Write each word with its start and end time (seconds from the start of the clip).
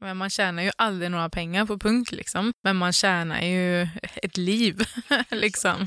Men 0.00 0.16
man 0.16 0.30
tjänar 0.30 0.62
ju 0.62 0.70
aldrig 0.76 1.10
några 1.10 1.28
pengar 1.28 1.66
på 1.66 1.78
punk 1.78 2.12
liksom. 2.12 2.52
Men 2.64 2.76
man 2.76 2.92
tjänar 2.92 3.40
ju 3.40 3.88
ett 4.22 4.36
liv 4.36 4.82
liksom. 5.30 5.86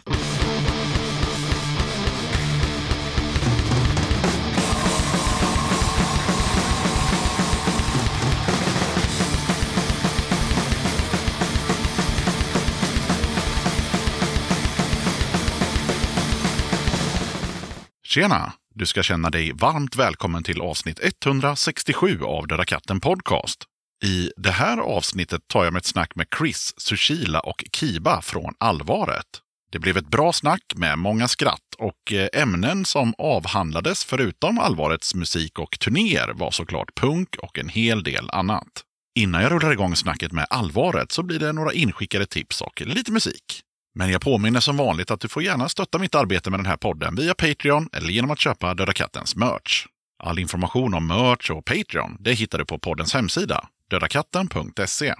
Tjena! 18.04 18.54
Du 18.74 18.86
ska 18.86 19.04
känna 19.04 19.30
dig 19.30 19.52
varmt 19.54 19.96
välkommen 19.96 20.44
till 20.44 20.62
avsnitt 20.62 21.00
167 21.26 22.22
av 22.24 22.48
Döda 22.48 22.66
katten 22.66 23.00
Podcast. 23.00 23.71
I 24.04 24.32
det 24.38 24.52
här 24.52 24.78
avsnittet 24.78 25.48
tar 25.48 25.64
jag 25.64 25.74
mig 25.74 25.80
ett 25.80 25.86
snack 25.86 26.16
med 26.16 26.28
Chris, 26.38 26.74
Sushila 26.78 27.40
och 27.40 27.64
Kiba 27.74 28.22
från 28.22 28.54
Allvaret. 28.58 29.26
Det 29.72 29.80
blev 29.80 29.98
ett 29.98 30.08
bra 30.08 30.34
snack 30.34 30.64
med 30.76 31.00
många 31.00 31.28
skratt 31.28 31.76
och 31.78 32.14
eh, 32.14 32.28
ämnen 32.34 32.86
som 32.86 33.14
avhandlades 33.18 34.06
förutom 34.06 34.60
Allvarets 34.60 35.16
musik 35.16 35.60
och 35.60 35.80
turnéer 35.80 36.34
var 36.34 36.52
såklart 36.52 36.96
punk 36.96 37.36
och 37.38 37.60
en 37.60 37.70
hel 37.70 38.04
del 38.04 38.30
annat. 38.30 38.68
Innan 39.16 39.42
jag 39.42 39.52
rullar 39.52 39.72
igång 39.72 39.96
snacket 39.96 40.32
med 40.32 40.48
Allvaret 40.50 41.12
så 41.12 41.24
blir 41.24 41.40
det 41.40 41.54
några 41.54 41.74
inskickade 41.74 42.26
tips 42.26 42.62
och 42.62 42.82
lite 42.82 43.12
musik. 43.12 43.62
Men 43.96 44.10
jag 44.10 44.22
påminner 44.22 44.60
som 44.60 44.78
vanligt 44.78 45.12
att 45.12 45.20
du 45.20 45.28
får 45.28 45.44
gärna 45.44 45.70
stötta 45.70 46.00
mitt 46.00 46.16
arbete 46.16 46.50
med 46.50 46.60
den 46.60 46.66
här 46.66 46.78
podden 46.78 47.16
via 47.16 47.34
Patreon 47.34 47.90
eller 47.94 48.10
genom 48.10 48.32
att 48.32 48.40
köpa 48.40 48.74
Döda 48.74 48.94
Kattens 48.94 49.36
merch. 49.36 49.86
All 50.24 50.40
information 50.40 50.94
om 50.94 51.08
merch 51.08 51.52
och 51.52 51.66
Patreon 51.66 52.18
det 52.20 52.34
hittar 52.34 52.58
du 52.58 52.66
på 52.66 52.80
poddens 52.80 53.14
hemsida, 53.14 53.68
dödakatten.se. 53.92 55.14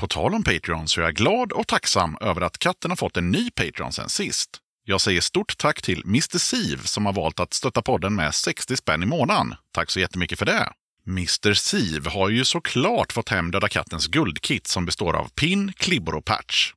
På 0.00 0.06
tal 0.06 0.34
om 0.34 0.42
Patreon 0.42 0.88
så 0.88 1.00
är 1.00 1.04
jag 1.04 1.14
glad 1.14 1.52
och 1.52 1.66
tacksam 1.66 2.16
över 2.20 2.40
att 2.40 2.58
katten 2.58 2.90
har 2.90 2.96
fått 2.96 3.16
en 3.16 3.30
ny 3.30 3.50
Patreon 3.50 3.92
sen 3.92 4.08
sist. 4.08 4.50
Jag 4.84 5.00
säger 5.00 5.20
stort 5.20 5.58
tack 5.58 5.82
till 5.82 6.02
Mr. 6.04 6.38
Siv 6.38 6.76
som 6.76 7.06
har 7.06 7.12
valt 7.12 7.40
att 7.40 7.54
stötta 7.54 7.82
podden 7.82 8.14
med 8.14 8.34
60 8.34 8.76
spänn 8.76 9.02
i 9.02 9.06
månaden. 9.06 9.54
Tack 9.74 9.90
så 9.90 10.00
jättemycket 10.00 10.38
för 10.38 10.46
det! 10.46 10.72
Mr. 11.06 11.54
Siv 11.54 12.06
har 12.06 12.28
ju 12.28 12.44
såklart 12.44 13.12
fått 13.12 13.28
hem 13.28 13.50
Döda 13.50 13.68
Kattens 13.68 14.06
guldkit 14.06 14.66
som 14.66 14.86
består 14.86 15.16
av 15.16 15.28
pin, 15.28 15.72
klibbor 15.76 16.14
och 16.14 16.24
patch. 16.24 16.72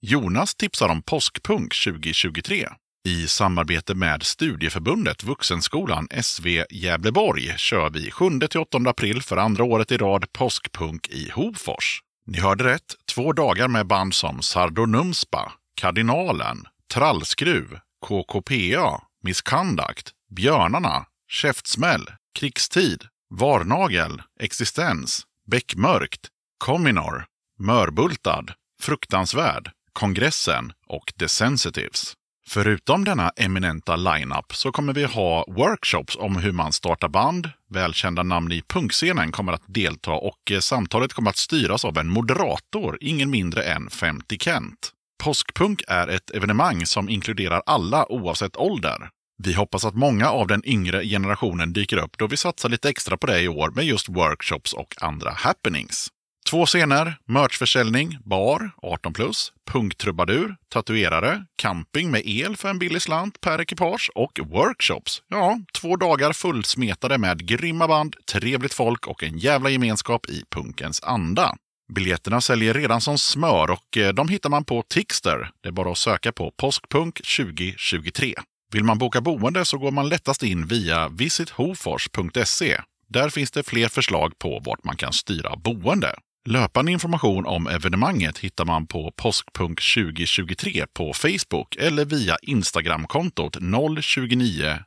Jonas 0.00 0.54
tipsar 0.54 0.88
om 0.88 1.02
Påskpunk 1.02 1.74
2023. 1.84 2.68
I 3.06 3.28
samarbete 3.28 3.94
med 3.94 4.22
Studieförbundet 4.22 5.24
Vuxenskolan 5.24 6.08
SV 6.22 6.46
Gävleborg 6.70 7.54
kör 7.56 7.90
vi 7.90 8.10
7-8 8.10 8.88
april 8.88 9.22
för 9.22 9.36
andra 9.36 9.64
året 9.64 9.92
i 9.92 9.96
rad 9.96 10.32
Påskpunk 10.32 11.08
i 11.08 11.30
Hofors. 11.30 12.02
Ni 12.26 12.40
hörde 12.40 12.64
rätt, 12.64 12.94
två 13.14 13.32
dagar 13.32 13.68
med 13.68 13.86
band 13.86 14.14
som 14.14 14.42
Sardonumspa, 14.42 15.52
Kardinalen, 15.74 16.64
Trallskruv, 16.94 17.78
KKPA, 18.06 19.02
Misskandakt, 19.22 20.10
Björnarna, 20.30 21.06
Käftsmäll, 21.28 22.06
Krigstid, 22.38 23.04
Varnagel, 23.30 24.22
Existens, 24.40 25.22
Bäckmörkt, 25.50 26.28
Kominor, 26.58 27.24
Mörbultad, 27.58 28.52
Fruktansvärd, 28.80 29.70
Kongressen 29.92 30.72
och 30.86 31.12
The 31.18 31.28
Sensitives. 31.28 32.16
Förutom 32.48 33.04
denna 33.04 33.30
eminenta 33.36 33.96
lineup 33.96 34.54
så 34.54 34.72
kommer 34.72 34.92
vi 34.92 35.04
ha 35.04 35.44
workshops 35.48 36.16
om 36.16 36.36
hur 36.36 36.52
man 36.52 36.72
startar 36.72 37.08
band. 37.08 37.50
Välkända 37.70 38.22
namn 38.22 38.52
i 38.52 38.62
punkscenen 38.68 39.32
kommer 39.32 39.52
att 39.52 39.62
delta 39.66 40.10
och 40.10 40.50
eh, 40.50 40.58
samtalet 40.58 41.12
kommer 41.12 41.30
att 41.30 41.36
styras 41.36 41.84
av 41.84 41.98
en 41.98 42.08
moderator, 42.08 42.98
ingen 43.00 43.30
mindre 43.30 43.62
än 43.62 43.90
50 43.90 44.38
Kent. 44.38 44.92
Påskpunk 45.24 45.82
är 45.88 46.08
ett 46.08 46.30
evenemang 46.30 46.86
som 46.86 47.08
inkluderar 47.08 47.62
alla 47.66 48.12
oavsett 48.12 48.56
ålder. 48.56 49.08
Vi 49.42 49.52
hoppas 49.52 49.84
att 49.84 49.94
många 49.94 50.30
av 50.30 50.46
den 50.46 50.68
yngre 50.68 51.04
generationen 51.04 51.72
dyker 51.72 51.96
upp 51.96 52.18
då 52.18 52.26
vi 52.26 52.36
satsar 52.36 52.68
lite 52.68 52.88
extra 52.88 53.16
på 53.16 53.26
det 53.26 53.40
i 53.40 53.48
år 53.48 53.70
med 53.70 53.84
just 53.84 54.08
workshops 54.08 54.72
och 54.72 54.94
andra 55.00 55.30
happenings. 55.30 56.08
Två 56.50 56.66
scener, 56.66 57.16
merchförsäljning, 57.24 58.18
bar, 58.24 58.70
18 58.82 59.12
plus, 59.12 59.52
punktrubadur, 59.70 60.56
tatuerare, 60.68 61.44
camping 61.56 62.10
med 62.10 62.22
el 62.24 62.56
för 62.56 62.68
en 62.68 62.78
billig 62.78 63.02
slant 63.02 63.40
per 63.40 63.60
ekipage 63.60 64.10
och 64.14 64.40
workshops. 64.44 65.22
Ja, 65.28 65.58
två 65.80 65.96
dagar 65.96 66.32
fullsmetade 66.32 67.18
med 67.18 67.48
grymma 67.48 67.88
band, 67.88 68.16
trevligt 68.32 68.74
folk 68.74 69.06
och 69.06 69.22
en 69.22 69.38
jävla 69.38 69.70
gemenskap 69.70 70.28
i 70.28 70.42
punkens 70.50 71.02
anda. 71.02 71.56
Biljetterna 71.94 72.40
säljer 72.40 72.74
redan 72.74 73.00
som 73.00 73.18
smör 73.18 73.70
och 73.70 73.96
eh, 73.96 74.12
de 74.12 74.28
hittar 74.28 74.50
man 74.50 74.64
på 74.64 74.82
Tixter. 74.88 75.50
Det 75.62 75.68
är 75.68 75.72
bara 75.72 75.90
att 75.90 75.98
söka 75.98 76.32
på 76.32 76.50
Påskpunk 76.50 77.14
2023. 77.36 78.34
Vill 78.72 78.84
man 78.84 78.98
boka 78.98 79.20
boende 79.20 79.64
så 79.64 79.78
går 79.78 79.90
man 79.90 80.08
lättast 80.08 80.42
in 80.42 80.66
via 80.66 81.08
visithofors.se. 81.08 82.80
Där 83.08 83.28
finns 83.28 83.50
det 83.50 83.62
fler 83.62 83.88
förslag 83.88 84.38
på 84.38 84.62
vart 84.64 84.84
man 84.84 84.96
kan 84.96 85.12
styra 85.12 85.56
boende. 85.56 86.14
Löpande 86.48 86.92
information 86.92 87.46
om 87.46 87.66
evenemanget 87.66 88.38
hittar 88.38 88.64
man 88.64 88.86
på 88.86 89.12
Påskpunk 89.16 89.80
2023 89.94 90.86
på 90.94 91.12
Facebook 91.12 91.76
eller 91.76 92.04
via 92.04 92.36
Instagramkontot 92.42 93.56
0290. 94.04 94.78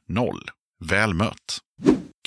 Väl 0.86 1.14
mött! 1.14 1.58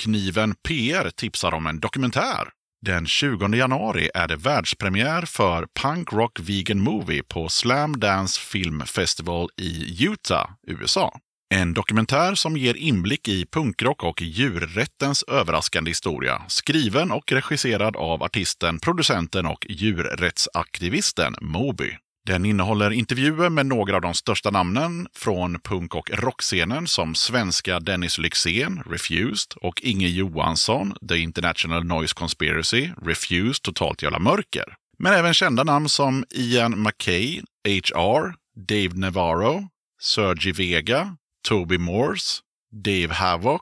Kniven 0.01 0.55
PR 0.67 1.09
tipsar 1.09 1.53
om 1.53 1.67
en 1.67 1.79
dokumentär. 1.79 2.49
Den 2.85 3.05
20 3.05 3.55
januari 3.55 4.09
är 4.13 4.27
det 4.27 4.35
världspremiär 4.35 5.25
för 5.25 5.67
Punk 5.81 6.13
Rock 6.13 6.39
Vegan 6.39 6.79
Movie 6.79 7.23
på 7.23 7.49
Slam 7.49 7.99
Dance 7.99 8.41
Film 8.41 8.81
Festival 8.81 9.49
i 9.61 10.05
Utah, 10.05 10.49
USA. 10.67 11.19
En 11.55 11.73
dokumentär 11.73 12.35
som 12.35 12.57
ger 12.57 12.73
inblick 12.73 13.27
i 13.27 13.45
punkrock 13.45 14.03
och 14.03 14.21
djurrättens 14.21 15.23
överraskande 15.23 15.91
historia. 15.91 16.41
Skriven 16.47 17.11
och 17.11 17.31
regisserad 17.31 17.95
av 17.95 18.23
artisten, 18.23 18.79
producenten 18.79 19.45
och 19.45 19.65
djurrättsaktivisten 19.69 21.35
Moby. 21.41 21.97
Den 22.25 22.45
innehåller 22.45 22.91
intervjuer 22.91 23.49
med 23.49 23.65
några 23.65 23.95
av 23.95 24.01
de 24.01 24.13
största 24.13 24.49
namnen 24.49 25.07
från 25.15 25.59
punk 25.59 25.95
och 25.95 26.09
rockscenen 26.13 26.87
som 26.87 27.15
svenska 27.15 27.79
Dennis 27.79 28.17
Lyxzén, 28.17 28.83
Refused, 28.85 29.53
och 29.55 29.81
Inge 29.81 30.07
Johansson, 30.07 30.93
The 31.09 31.17
International 31.17 31.83
Noise 31.83 32.13
Conspiracy, 32.13 32.89
Refused, 33.01 33.61
Totalt 33.63 34.03
Jävla 34.03 34.19
Mörker. 34.19 34.75
Men 34.99 35.13
även 35.13 35.33
kända 35.33 35.63
namn 35.63 35.89
som 35.89 36.25
Ian 36.35 36.83
McKay, 36.83 37.41
HR, 37.67 38.33
Dave 38.67 38.99
Navarro, 38.99 39.67
Sergi 40.01 40.51
Vega, 40.51 41.17
Toby 41.47 41.77
Morse, 41.77 42.41
Dave 42.71 43.13
Havoc, 43.13 43.61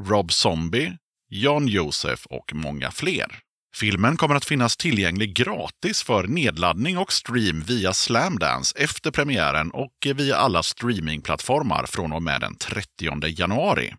Rob 0.00 0.32
Zombie, 0.32 0.96
John 1.30 1.68
Joseph 1.68 2.22
och 2.26 2.54
många 2.54 2.90
fler. 2.90 3.38
Filmen 3.76 4.16
kommer 4.16 4.34
att 4.34 4.44
finnas 4.44 4.76
tillgänglig 4.76 5.36
gratis 5.36 6.02
för 6.02 6.26
nedladdning 6.26 6.98
och 6.98 7.12
stream 7.12 7.60
via 7.60 7.92
Slamdance 7.92 8.78
efter 8.78 9.10
premiären 9.10 9.70
och 9.70 9.92
via 10.14 10.36
alla 10.36 10.62
streamingplattformar 10.62 11.86
från 11.86 12.12
och 12.12 12.22
med 12.22 12.40
den 12.40 12.56
30 12.56 13.40
januari. 13.40 13.94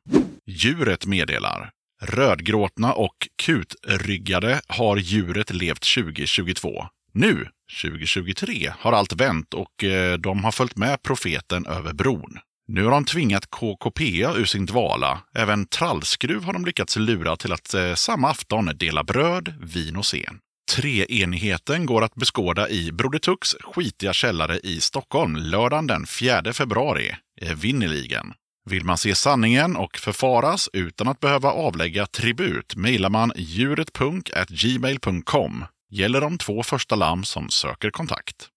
Djuret 0.48 1.06
meddelar. 1.06 1.70
Rödgråtna 2.02 2.94
och 2.94 3.28
kutryggade 3.44 4.62
har 4.68 4.98
djuret 4.98 5.54
levt 5.54 5.96
2022. 5.96 6.86
Nu, 7.14 7.48
2023, 7.84 8.74
har 8.80 8.94
allt 8.94 9.14
vänt 9.14 9.54
och 9.54 9.84
eh, 9.84 10.18
de 10.18 10.44
har 10.44 10.52
följt 10.52 10.78
med 10.78 11.02
profeten 11.02 11.66
över 11.66 11.94
bron. 11.94 12.40
Nu 12.68 12.84
har 12.84 12.92
de 12.92 13.06
tvingat 13.06 13.52
KKPA 13.52 14.38
ur 14.38 14.46
sin 14.46 14.66
dvala. 14.66 15.22
Även 15.36 15.66
Trallskruv 15.66 16.44
har 16.44 16.54
de 16.54 16.66
lyckats 16.66 16.96
lura 16.96 17.36
till 17.36 17.54
att 17.54 17.74
eh, 17.74 17.94
samma 17.94 18.30
afton 18.30 18.72
dela 18.76 19.04
bröd, 19.04 19.54
vin 19.62 19.96
och 19.96 20.04
scen. 20.04 20.40
Treenigheten 20.76 21.86
går 21.86 22.04
att 22.04 22.16
beskåda 22.16 22.70
i 22.70 22.92
Broder 22.92 23.20
Tucks 23.20 23.56
skitiga 23.60 24.14
källare 24.14 24.60
i 24.60 24.82
Stockholm 24.82 25.36
lördagen 25.36 25.88
den 25.88 26.06
4 26.06 26.54
februari, 26.54 27.16
eh, 27.42 27.52
evinnerligen. 27.52 28.34
Vill 28.70 28.86
man 28.86 28.98
se 28.98 29.16
sanningen 29.16 29.76
och 29.76 29.98
förfaras 29.98 30.70
utan 30.74 31.08
att 31.08 31.20
behöva 31.20 31.52
avlägga 31.52 32.06
tribut 32.06 32.76
mejlar 32.76 33.10
man 33.10 33.32
djuretpunk.gmail.com. 33.36 35.66
Gäller 35.92 36.22
de 36.22 36.38
två 36.38 36.64
första 36.64 36.96
lamm 36.96 37.24
som 37.24 37.50
söker 37.50 37.90
kontakt. 37.90 38.48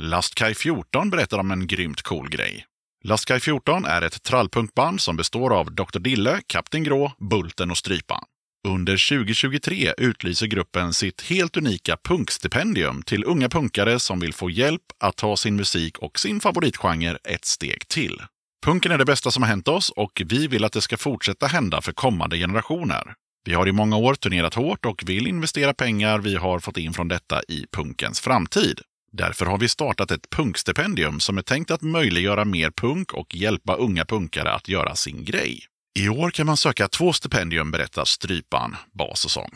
Lastkaj 0.00 0.54
14 0.54 1.10
berättar 1.10 1.38
om 1.38 1.50
en 1.50 1.66
grymt 1.66 2.02
cool 2.02 2.28
grej. 2.28 2.66
Lastkaj 3.06 3.40
14 3.40 3.84
är 3.84 4.02
ett 4.02 4.22
trallpunkband 4.22 5.00
som 5.00 5.16
består 5.16 5.58
av 5.58 5.74
Dr. 5.74 5.98
Dille, 5.98 6.40
Kapten 6.46 6.84
Grå, 6.84 7.12
Bulten 7.30 7.70
och 7.70 7.76
Strypan. 7.76 8.24
Under 8.68 9.08
2023 9.18 9.92
utlyser 9.98 10.46
gruppen 10.46 10.92
sitt 10.92 11.22
helt 11.22 11.56
unika 11.56 11.96
punkstipendium 12.08 13.02
till 13.02 13.24
unga 13.24 13.48
punkare 13.48 14.00
som 14.00 14.20
vill 14.20 14.34
få 14.34 14.50
hjälp 14.50 14.82
att 15.00 15.16
ta 15.16 15.36
sin 15.36 15.56
musik 15.56 15.98
och 15.98 16.18
sin 16.18 16.40
favoritgenre 16.40 17.18
ett 17.24 17.44
steg 17.44 17.88
till. 17.88 18.22
Punken 18.66 18.92
är 18.92 18.98
det 18.98 19.04
bästa 19.04 19.30
som 19.30 19.42
har 19.42 19.50
hänt 19.50 19.68
oss 19.68 19.90
och 19.90 20.22
vi 20.26 20.46
vill 20.46 20.64
att 20.64 20.72
det 20.72 20.80
ska 20.80 20.96
fortsätta 20.96 21.46
hända 21.46 21.80
för 21.80 21.92
kommande 21.92 22.36
generationer. 22.38 23.14
Vi 23.44 23.54
har 23.54 23.68
i 23.68 23.72
många 23.72 23.96
år 23.96 24.14
turnerat 24.14 24.54
hårt 24.54 24.86
och 24.86 25.02
vill 25.06 25.26
investera 25.26 25.74
pengar 25.74 26.18
vi 26.18 26.36
har 26.36 26.58
fått 26.58 26.76
in 26.76 26.92
från 26.92 27.08
detta 27.08 27.42
i 27.48 27.66
punkens 27.72 28.20
framtid. 28.20 28.80
Därför 29.16 29.46
har 29.46 29.58
vi 29.58 29.68
startat 29.68 30.10
ett 30.10 30.30
punkstipendium 30.30 31.20
som 31.20 31.38
är 31.38 31.42
tänkt 31.42 31.70
att 31.70 31.82
möjliggöra 31.82 32.44
mer 32.44 32.70
punk 32.70 33.12
och 33.12 33.34
hjälpa 33.34 33.74
unga 33.74 34.04
punkare 34.04 34.52
att 34.52 34.68
göra 34.68 34.94
sin 34.94 35.24
grej. 35.24 35.60
I 35.98 36.08
år 36.08 36.30
kan 36.30 36.46
man 36.46 36.56
söka 36.56 36.88
två 36.88 37.12
stipendium, 37.12 37.70
berättar 37.70 38.04
Strypan, 38.04 38.76
bas 38.92 39.24
och 39.24 39.30
sång. 39.30 39.50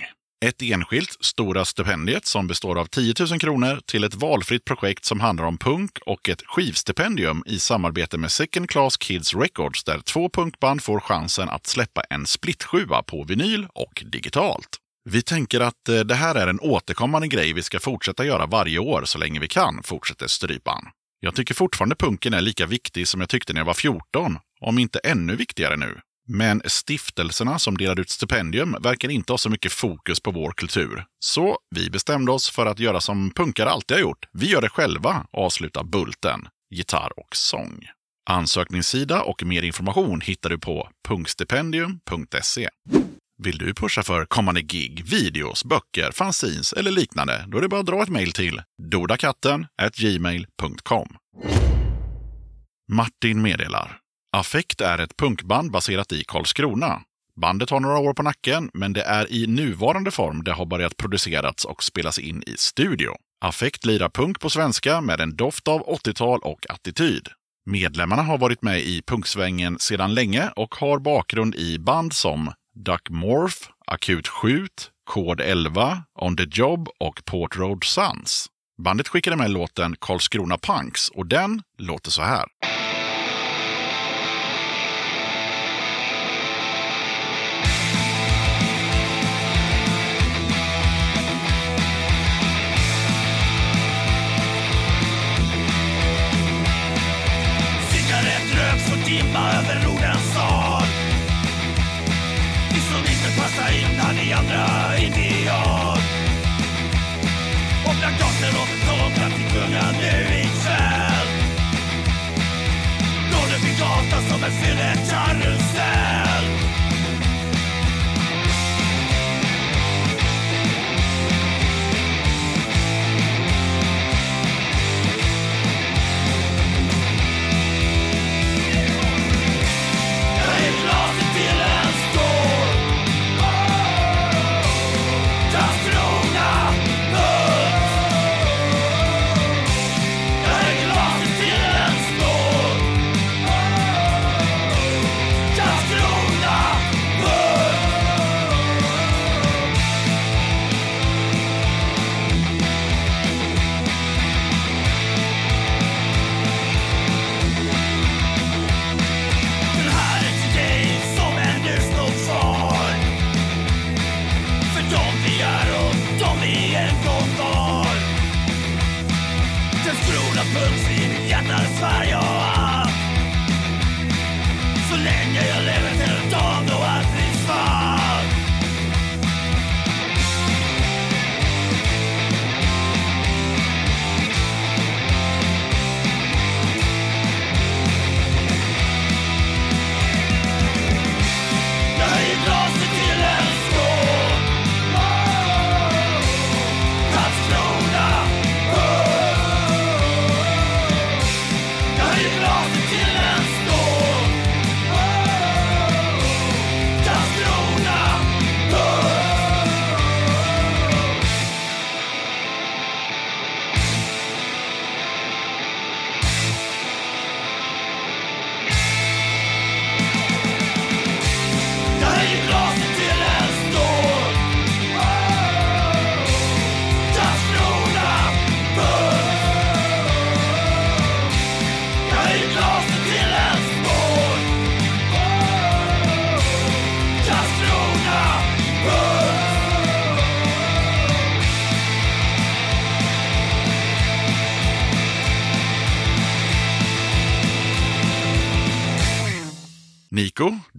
Ett 0.45 0.63
enskilt 0.63 1.17
Stora 1.21 1.65
stipendiet 1.65 2.27
som 2.27 2.47
består 2.47 2.79
av 2.79 2.87
10 2.87 3.15
000 3.31 3.39
kronor 3.41 3.81
till 3.87 4.05
ett 4.05 4.15
valfritt 4.15 4.65
projekt 4.65 5.05
som 5.05 5.21
handlar 5.21 5.45
om 5.45 5.59
punk 5.59 5.99
och 6.07 6.29
ett 6.29 6.43
skivstipendium 6.47 7.43
i 7.47 7.59
samarbete 7.59 8.19
med 8.19 8.33
Second 8.33 8.69
Class 8.71 8.97
Kids 8.97 9.35
Records 9.35 9.85
där 9.85 9.99
två 9.99 10.29
punkband 10.29 10.83
får 10.83 11.01
chansen 11.01 11.49
att 11.49 11.67
släppa 11.67 12.03
en 12.11 12.27
splittsjua 12.27 13.03
på 13.03 13.25
vinyl 13.25 13.67
och 13.75 14.03
digitalt. 14.13 14.79
Vi 15.11 15.23
tänker 15.23 15.61
att 15.61 15.89
eh, 15.89 16.01
det 16.01 16.15
här 16.15 16.35
är 16.35 16.47
en 16.47 16.61
återkommande 16.61 17.29
grej 17.29 17.53
vi 17.53 17.63
ska 17.63 17.81
fortsätta 17.81 18.25
göra 18.25 18.47
varje 18.47 18.79
år 18.79 19.03
så 19.05 19.19
länge 19.19 19.41
vi 19.41 19.49
kan, 19.49 19.83
fortsätter 19.83 20.27
Strypan. 20.27 20.85
Jag 21.21 21.35
tycker 21.35 21.55
fortfarande 21.55 21.97
punken 21.97 22.35
är 22.35 22.41
lika 22.41 22.67
viktig 22.67 23.09
som 23.09 23.21
jag 23.21 23.29
tyckte 23.29 23.53
när 23.53 23.61
jag 23.61 23.67
var 23.67 23.75
14, 23.75 24.39
om 24.61 24.79
inte 24.79 24.99
ännu 24.99 25.37
viktigare 25.37 25.77
nu. 25.77 26.01
Men 26.27 26.63
stiftelserna 26.67 27.59
som 27.59 27.77
delar 27.77 28.01
ut 28.01 28.11
stipendium 28.11 28.77
verkar 28.81 29.09
inte 29.09 29.33
ha 29.33 29.39
så 29.39 29.51
mycket 29.51 29.73
fokus 29.73 30.21
på 30.21 30.31
vår 30.31 30.53
kultur. 30.53 31.05
Så 31.21 31.59
vi 31.77 31.91
bestämde 31.91 32.33
oss 32.33 32.51
för 32.51 32.67
att 32.67 32.79
göra 32.79 33.01
som 33.01 33.31
punkare 33.31 33.71
alltid 33.71 33.97
har 33.97 34.03
gjort. 34.03 34.27
Vi 34.33 34.51
gör 34.51 34.63
det 34.63 34.69
själva, 34.69 35.27
avslutar 35.31 35.85
Bulten, 35.85 36.49
gitarr 36.71 37.13
och 37.17 37.37
sång. 37.37 37.81
Ansökningssida 38.31 39.23
och 39.23 39.43
mer 39.45 39.63
information 39.63 40.21
hittar 40.21 40.51
du 40.51 40.59
på 40.59 40.89
punkstipendium.se. 41.09 42.69
Vill 43.45 43.59
du 43.59 43.75
pusha 43.75 44.03
för 44.03 44.25
kommande 44.25 44.63
gig, 44.63 45.05
videos, 45.05 45.65
böcker, 45.65 46.11
fanzines 46.13 46.73
eller 46.73 46.91
liknande? 46.91 47.45
Då 47.49 47.59
är 47.59 47.63
det 47.63 47.69
bara 47.69 47.81
att 47.81 47.87
dra 47.87 48.03
ett 48.03 48.09
mejl 48.09 48.33
till 48.33 48.63
dodakatten 48.83 49.67
gmail.com. 49.97 51.09
Martin 52.93 53.43
meddelar. 53.43 53.99
Affekt 54.33 54.81
är 54.81 54.99
ett 54.99 55.17
punkband 55.17 55.71
baserat 55.71 56.13
i 56.13 56.25
Karlskrona. 56.25 57.03
Bandet 57.41 57.71
har 57.71 57.81
några 57.81 57.99
år 57.99 58.15
på 58.15 58.23
nacken, 58.23 58.71
men 58.75 58.93
det 58.93 59.03
är 59.03 59.33
i 59.33 59.47
nuvarande 59.47 60.11
form 60.11 60.45
det 60.45 60.53
har 60.53 60.67
börjat 60.67 60.97
producerats 60.97 61.65
och 61.65 61.83
spelas 61.83 62.19
in 62.19 62.43
i 62.47 62.55
studio. 62.57 63.11
Affekt 63.41 63.85
lirar 63.85 64.09
punk 64.09 64.41
på 64.41 64.51
svenska 64.51 65.01
med 65.01 65.21
en 65.21 65.37
doft 65.37 65.69
av 65.69 65.81
80-tal 65.81 66.41
och 66.41 66.71
attityd. 66.71 67.29
Medlemmarna 67.67 68.23
har 68.23 68.39
varit 68.39 68.63
med 68.63 68.81
i 68.81 69.03
punksvängen 69.07 69.79
sedan 69.79 70.15
länge 70.15 70.51
och 70.57 70.75
har 70.75 70.99
bakgrund 70.99 71.55
i 71.55 71.79
band 71.79 72.13
som 72.13 72.53
Duck 72.81 73.11
Morph, 73.11 73.69
Akut 73.87 74.27
Skjut, 74.29 74.91
Kod 75.05 75.41
11, 75.41 76.03
On 76.15 76.37
the 76.37 76.47
Job 76.51 76.89
och 77.01 77.25
Port 77.25 77.57
Road 77.57 77.85
Sons. 77.85 78.47
Bandet 78.83 79.09
skickade 79.09 79.37
med 79.37 79.51
låten 79.51 79.97
Karlskrona 80.01 80.59
Punks 80.59 81.09
och 81.09 81.27
den 81.27 81.63
låter 81.79 82.11
så 82.11 82.23
här. 82.23 82.45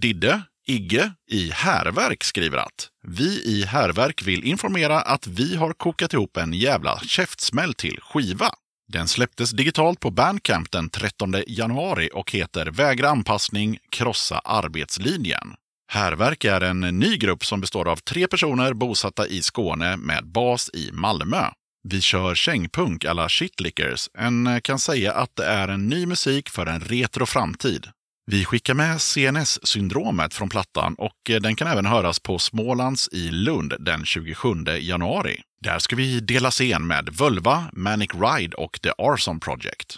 Didde, 0.09 0.41
Igge 0.67 1.11
i 1.31 1.51
Härverk 1.51 2.23
skriver 2.23 2.57
att 2.57 2.89
vi 3.03 3.43
i 3.43 3.65
Härverk 3.65 4.27
vill 4.27 4.43
informera 4.43 5.01
att 5.01 5.27
vi 5.27 5.55
har 5.55 5.73
kokat 5.73 6.13
ihop 6.13 6.37
en 6.37 6.53
jävla 6.53 6.99
käftsmäll 6.99 7.73
till 7.73 7.99
skiva. 8.01 8.49
Den 8.87 9.07
släpptes 9.07 9.51
digitalt 9.51 9.99
på 9.99 10.11
Bandcamp 10.11 10.71
den 10.71 10.89
13 10.89 11.35
januari 11.47 12.09
och 12.13 12.31
heter 12.31 12.65
Vägra 12.65 13.09
anpassning, 13.09 13.77
krossa 13.91 14.39
arbetslinjen. 14.39 15.53
Härverk 15.91 16.45
är 16.45 16.61
en 16.61 16.79
ny 16.79 17.17
grupp 17.17 17.45
som 17.45 17.61
består 17.61 17.87
av 17.87 17.95
tre 17.95 18.27
personer 18.27 18.73
bosatta 18.73 19.27
i 19.27 19.41
Skåne 19.41 19.97
med 19.97 20.27
bas 20.27 20.69
i 20.73 20.91
Malmö. 20.91 21.45
Vi 21.83 22.01
kör 22.01 22.35
kängpunk 22.35 23.05
alla 23.05 23.29
Shitlickers. 23.29 24.09
En 24.17 24.61
kan 24.61 24.79
säga 24.79 25.13
att 25.13 25.35
det 25.35 25.45
är 25.45 25.67
en 25.67 25.89
ny 25.89 26.05
musik 26.05 26.49
för 26.49 26.65
en 26.65 26.79
retro 26.79 27.25
framtid. 27.25 27.87
Vi 28.31 28.45
skickar 28.45 28.73
med 28.73 29.01
CNS-syndromet 29.01 30.33
från 30.33 30.49
plattan 30.49 30.95
och 30.97 31.29
eh, 31.29 31.41
den 31.41 31.55
kan 31.55 31.67
även 31.67 31.85
höras 31.85 32.19
på 32.19 32.39
Smålands 32.39 33.09
i 33.11 33.31
Lund 33.31 33.73
den 33.79 34.05
27 34.05 34.49
januari. 34.79 35.41
Där 35.61 35.79
ska 35.79 35.95
vi 35.95 36.19
dela 36.19 36.51
scen 36.51 36.87
med 36.87 37.09
Völva, 37.09 37.69
Manic 37.73 38.09
Ride 38.13 38.55
och 38.55 38.79
The 38.83 38.89
Arson 38.97 39.39
Project. 39.39 39.95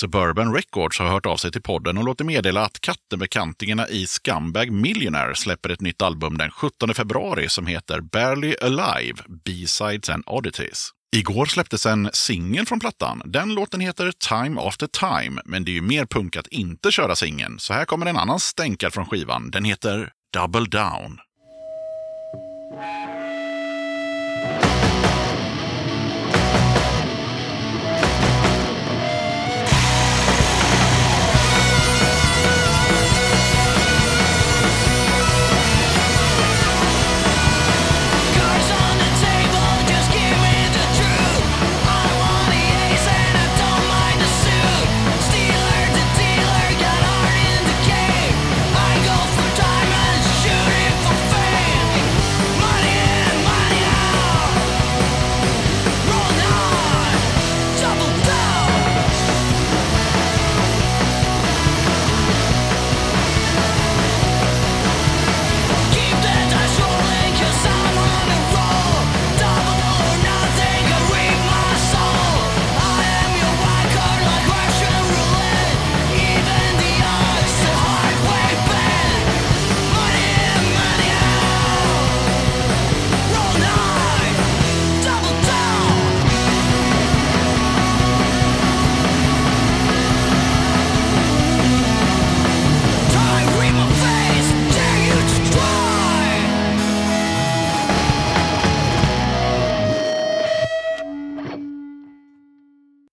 Suburban 0.00 0.54
Records 0.54 0.98
har 0.98 1.08
hört 1.08 1.26
av 1.26 1.36
sig 1.36 1.52
till 1.52 1.62
podden 1.62 1.98
och 1.98 2.04
låter 2.04 2.24
meddela 2.24 2.64
att 2.64 2.80
kattenbekantingarna 2.80 3.88
i 3.88 4.06
Scumbag 4.06 4.70
Millionaire 4.70 5.34
släpper 5.34 5.70
ett 5.70 5.80
nytt 5.80 6.02
album 6.02 6.38
den 6.38 6.50
17 6.50 6.94
februari 6.94 7.48
som 7.48 7.66
heter 7.66 8.00
Barely 8.00 8.54
Alive, 8.62 9.22
B-sides 9.44 10.10
and 10.10 10.24
Oddities. 10.26 10.90
Igår 11.16 11.46
släpptes 11.46 11.86
en 11.86 12.10
singel 12.12 12.66
från 12.66 12.80
plattan. 12.80 13.22
Den 13.24 13.54
låten 13.54 13.80
heter 13.80 14.12
Time 14.28 14.60
After 14.60 14.86
Time, 14.86 15.42
men 15.44 15.64
det 15.64 15.70
är 15.70 15.74
ju 15.74 15.82
mer 15.82 16.06
punk 16.06 16.36
att 16.36 16.46
inte 16.46 16.90
köra 16.90 17.16
singeln. 17.16 17.58
Så 17.58 17.72
här 17.72 17.84
kommer 17.84 18.06
en 18.06 18.16
annan 18.16 18.40
stänkare 18.40 18.90
från 18.90 19.06
skivan. 19.06 19.50
Den 19.50 19.64
heter 19.64 20.12
Double 20.34 20.66
Down. 20.66 21.18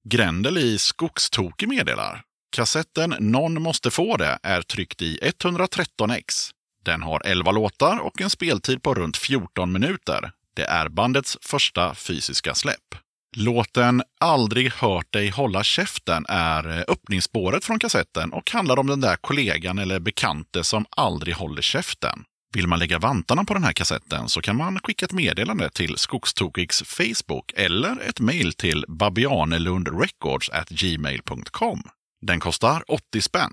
Grendel 0.09 0.57
i 0.57 0.77
Skogstokig 0.77 1.69
meddelar. 1.69 2.21
Kassetten 2.55 3.15
Någon 3.19 3.61
måste 3.61 3.91
få 3.91 4.17
det 4.17 4.39
är 4.43 4.61
tryckt 4.61 5.01
i 5.01 5.19
113x. 5.21 6.51
Den 6.85 7.03
har 7.03 7.21
11 7.25 7.51
låtar 7.51 7.97
och 7.97 8.21
en 8.21 8.29
speltid 8.29 8.83
på 8.83 8.93
runt 8.93 9.17
14 9.17 9.71
minuter. 9.71 10.31
Det 10.55 10.63
är 10.63 10.89
bandets 10.89 11.37
första 11.41 11.95
fysiska 11.95 12.55
släpp. 12.55 12.95
Låten 13.35 14.03
Aldrig 14.19 14.71
hört 14.71 15.13
dig 15.13 15.29
hålla 15.29 15.63
käften 15.63 16.25
är 16.29 16.69
eh, 16.69 16.83
öppningsspåret 16.87 17.65
från 17.65 17.79
kassetten 17.79 18.33
och 18.33 18.51
handlar 18.51 18.79
om 18.79 18.87
den 18.87 19.01
där 19.01 19.15
kollegan 19.15 19.79
eller 19.79 19.99
bekante 19.99 20.63
som 20.63 20.85
aldrig 20.89 21.35
håller 21.35 21.61
käften. 21.61 22.23
Vill 22.53 22.67
man 22.67 22.79
lägga 22.79 22.99
vantarna 22.99 23.43
på 23.43 23.53
den 23.53 23.63
här 23.63 23.73
kassetten 23.73 24.29
så 24.29 24.41
kan 24.41 24.57
man 24.57 24.79
skicka 24.83 25.05
ett 25.05 25.13
meddelande 25.13 25.69
till 25.69 25.97
Skogstokigs 25.97 26.83
Facebook 26.83 27.53
eller 27.55 28.01
ett 28.09 28.19
mejl 28.19 28.53
till 28.53 28.85
babianelundrecords@gmail.com. 28.87 31.83
Den 32.21 32.39
kostar 32.39 32.83
80 32.87 33.21
spänn. 33.21 33.51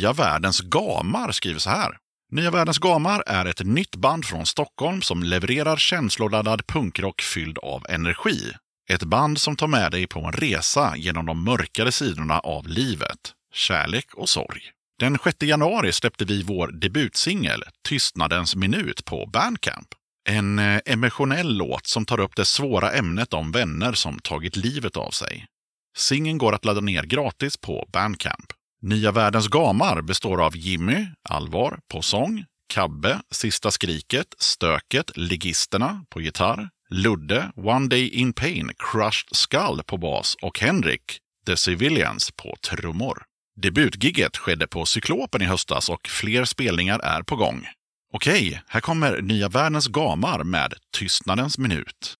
Nya 0.00 0.12
Världens 0.12 0.60
Gamar 0.60 1.32
skriver 1.32 1.60
så 1.60 1.70
här. 1.70 1.96
Nya 2.32 2.50
Världens 2.50 2.78
Gamar 2.78 3.22
är 3.26 3.46
ett 3.46 3.66
nytt 3.66 3.96
band 3.96 4.24
från 4.24 4.46
Stockholm 4.46 5.02
som 5.02 5.22
levererar 5.22 5.76
känsloladdad 5.76 6.66
punkrock 6.66 7.20
fylld 7.22 7.58
av 7.58 7.86
energi. 7.88 8.52
Ett 8.90 9.02
band 9.02 9.40
som 9.40 9.56
tar 9.56 9.66
med 9.66 9.92
dig 9.92 10.06
på 10.06 10.20
en 10.20 10.32
resa 10.32 10.96
genom 10.96 11.26
de 11.26 11.44
mörkare 11.44 11.92
sidorna 11.92 12.38
av 12.38 12.68
livet, 12.68 13.18
kärlek 13.54 14.14
och 14.14 14.28
sorg. 14.28 14.60
Den 14.98 15.18
6 15.24 15.42
januari 15.42 15.92
släppte 15.92 16.24
vi 16.24 16.42
vår 16.42 16.68
debutsingel 16.68 17.62
Tystnadens 17.88 18.56
minut 18.56 19.04
på 19.04 19.26
Bandcamp. 19.26 19.88
En 20.28 20.58
eh, 20.58 20.80
emotionell 20.86 21.56
låt 21.56 21.86
som 21.86 22.06
tar 22.06 22.20
upp 22.20 22.36
det 22.36 22.44
svåra 22.44 22.92
ämnet 22.92 23.32
om 23.32 23.52
vänner 23.52 23.92
som 23.92 24.18
tagit 24.18 24.56
livet 24.56 24.96
av 24.96 25.10
sig. 25.10 25.46
Singeln 25.96 26.38
går 26.38 26.54
att 26.54 26.64
ladda 26.64 26.80
ner 26.80 27.02
gratis 27.02 27.56
på 27.56 27.88
Bandcamp. 27.92 28.52
Nya 28.82 29.12
Världens 29.12 29.48
Gamar 29.48 30.02
består 30.02 30.42
av 30.44 30.56
Jimmy, 30.56 31.06
Allvar 31.28 31.78
på 31.88 32.02
sång, 32.02 32.44
Kabbe, 32.66 33.20
Sista 33.30 33.70
Skriket, 33.70 34.26
Stöket, 34.38 35.16
Ligisterna 35.16 36.04
på 36.08 36.20
gitarr, 36.20 36.68
Ludde, 36.90 37.52
One 37.56 37.88
Day 37.88 38.08
In 38.08 38.32
Pain, 38.32 38.70
Crushed 38.78 39.36
Skull 39.36 39.82
på 39.86 39.96
bas 39.96 40.36
och 40.42 40.60
Henrik, 40.60 41.18
The 41.46 41.56
Civilians 41.56 42.30
på 42.30 42.56
trummor. 42.70 43.22
Debutgigget 43.62 44.36
skedde 44.36 44.66
på 44.66 44.86
Cyklopen 44.86 45.42
i 45.42 45.44
höstas 45.44 45.88
och 45.88 46.08
fler 46.08 46.44
spelningar 46.44 46.98
är 46.98 47.22
på 47.22 47.36
gång. 47.36 47.66
Okej, 48.12 48.62
här 48.68 48.80
kommer 48.80 49.22
Nya 49.22 49.48
Världens 49.48 49.86
Gamar 49.88 50.44
med 50.44 50.74
Tystnadens 50.98 51.58
minut. 51.58 52.16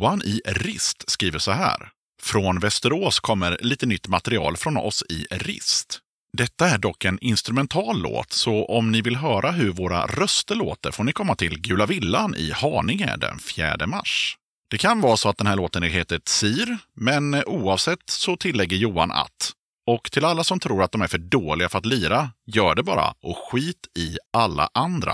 Johan 0.00 0.22
i 0.22 0.40
Rist 0.44 1.10
skriver 1.10 1.38
så 1.38 1.50
här. 1.50 1.88
Från 2.22 2.58
Västerås 2.58 3.20
kommer 3.20 3.58
lite 3.60 3.86
nytt 3.86 4.08
material 4.08 4.56
från 4.56 4.76
oss 4.76 5.04
i 5.08 5.26
Rist. 5.30 5.98
Detta 6.32 6.68
är 6.68 6.78
dock 6.78 7.04
en 7.04 7.18
instrumental 7.18 8.02
låt, 8.02 8.32
så 8.32 8.64
om 8.64 8.92
ni 8.92 9.02
vill 9.02 9.16
höra 9.16 9.50
hur 9.50 9.70
våra 9.70 10.06
röster 10.06 10.54
låter 10.54 10.90
får 10.90 11.04
ni 11.04 11.12
komma 11.12 11.34
till 11.34 11.60
Gula 11.60 11.86
Villan 11.86 12.34
i 12.34 12.50
Haninge 12.50 13.16
den 13.16 13.38
4 13.38 13.86
mars. 13.86 14.36
Det 14.70 14.78
kan 14.78 15.00
vara 15.00 15.16
så 15.16 15.28
att 15.28 15.38
den 15.38 15.46
här 15.46 15.56
låten 15.56 15.82
heter 15.82 16.20
Sir, 16.24 16.78
men 16.94 17.44
oavsett 17.44 18.10
så 18.10 18.36
tillägger 18.36 18.76
Johan 18.76 19.10
att 19.10 19.52
och 19.86 20.12
till 20.12 20.24
alla 20.24 20.44
som 20.44 20.60
tror 20.60 20.82
att 20.82 20.92
de 20.92 21.02
är 21.02 21.06
för 21.08 21.18
dåliga 21.18 21.68
för 21.68 21.78
att 21.78 21.86
lira, 21.86 22.30
gör 22.46 22.74
det 22.74 22.82
bara 22.82 23.14
och 23.22 23.36
skit 23.36 23.86
i 23.98 24.16
alla 24.32 24.70
andra. 24.74 25.12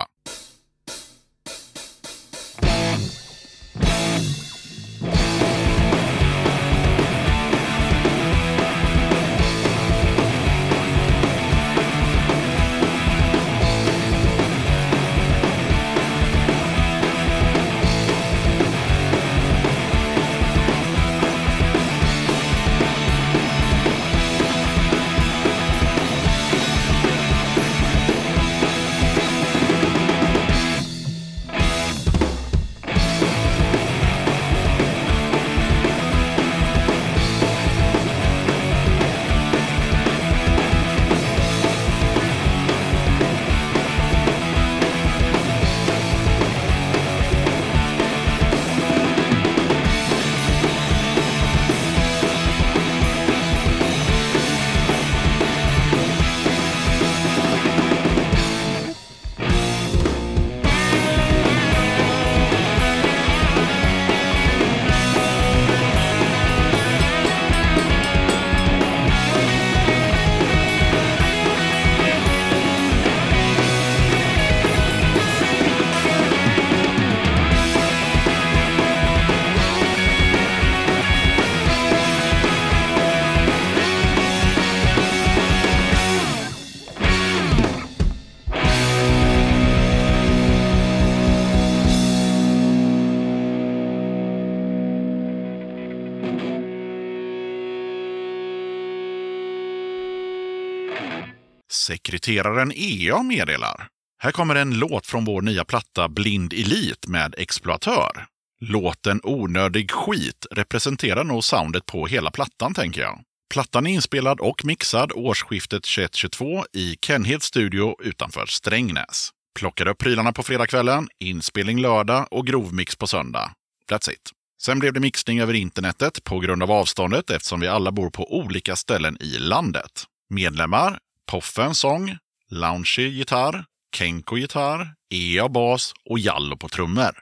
Sekreteraren 102.26 102.72
EA 102.74 103.22
meddelar. 103.22 103.88
Här 104.22 104.32
kommer 104.32 104.54
en 104.54 104.78
låt 104.78 105.06
från 105.06 105.24
vår 105.24 105.42
nya 105.42 105.64
platta 105.64 106.08
Blind 106.08 106.52
Elit 106.52 107.06
med 107.06 107.34
Exploatör. 107.38 108.26
Låten 108.60 109.20
Onödig 109.22 109.90
skit 109.90 110.46
representerar 110.50 111.24
nog 111.24 111.44
soundet 111.44 111.86
på 111.86 112.06
hela 112.06 112.30
plattan, 112.30 112.74
tänker 112.74 113.00
jag. 113.00 113.20
Plattan 113.54 113.86
är 113.86 113.90
inspelad 113.90 114.40
och 114.40 114.64
mixad 114.64 115.12
årsskiftet 115.12 115.82
21-22 115.82 116.64
i 116.72 116.96
Kenheds 117.02 117.46
Studio 117.46 117.96
utanför 118.02 118.46
Strängnäs. 118.46 119.30
Plockade 119.58 119.90
upp 119.90 119.98
prylarna 119.98 120.32
på 120.32 120.42
fredagskvällen, 120.42 121.08
inspelning 121.20 121.80
lördag 121.80 122.26
och 122.30 122.46
grovmix 122.46 122.96
på 122.96 123.06
söndag. 123.06 123.52
That's 123.90 124.10
it. 124.10 124.30
Sen 124.62 124.78
blev 124.78 124.92
det 124.92 125.00
mixning 125.00 125.40
över 125.40 125.54
internetet 125.54 126.24
på 126.24 126.38
grund 126.38 126.62
av 126.62 126.70
avståndet 126.70 127.30
eftersom 127.30 127.60
vi 127.60 127.68
alla 127.68 127.92
bor 127.92 128.10
på 128.10 128.38
olika 128.38 128.76
ställen 128.76 129.16
i 129.20 129.38
landet. 129.38 130.04
Medlemmar 130.30 130.98
Poffen 131.26 131.74
sång, 131.74 132.16
Loungy 132.50 133.08
gitarr, 133.08 133.64
Kenko 133.96 134.36
gitarr, 134.36 134.94
EA 135.14 135.48
bas 135.48 135.92
och 136.10 136.18
Jallo 136.18 136.56
på 136.56 136.68
trummor. 136.68 137.18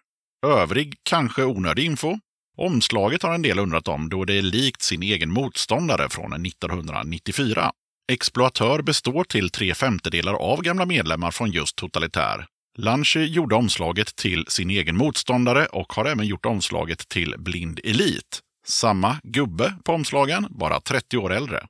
Övrig, 0.46 0.94
kanske 1.02 1.44
onödig 1.44 1.84
info. 1.84 2.18
Omslaget 2.56 3.22
har 3.22 3.34
en 3.34 3.42
del 3.42 3.58
undrat 3.58 3.88
om 3.88 4.08
då 4.08 4.24
det 4.24 4.34
är 4.34 4.42
likt 4.42 4.82
sin 4.82 5.02
egen 5.02 5.30
motståndare 5.30 6.08
från 6.08 6.46
1994. 6.46 7.72
Exploatör 8.12 8.82
består 8.82 9.24
till 9.24 9.50
tre 9.50 9.74
femtedelar 9.74 10.34
av 10.34 10.62
gamla 10.62 10.86
medlemmar 10.86 11.30
från 11.30 11.50
just 11.50 11.76
Totalitär. 11.76 12.46
Lunchy 12.78 13.24
gjorde 13.24 13.54
omslaget 13.54 14.16
till 14.16 14.44
sin 14.48 14.70
egen 14.70 14.96
motståndare 14.96 15.66
och 15.66 15.92
har 15.92 16.04
även 16.04 16.26
gjort 16.26 16.46
omslaget 16.46 17.08
till 17.08 17.34
Blind 17.38 17.80
elit. 17.84 18.40
Samma 18.66 19.16
gubbe 19.22 19.74
på 19.84 19.92
omslagen, 19.92 20.46
bara 20.50 20.80
30 20.80 21.16
år 21.16 21.32
äldre. 21.32 21.66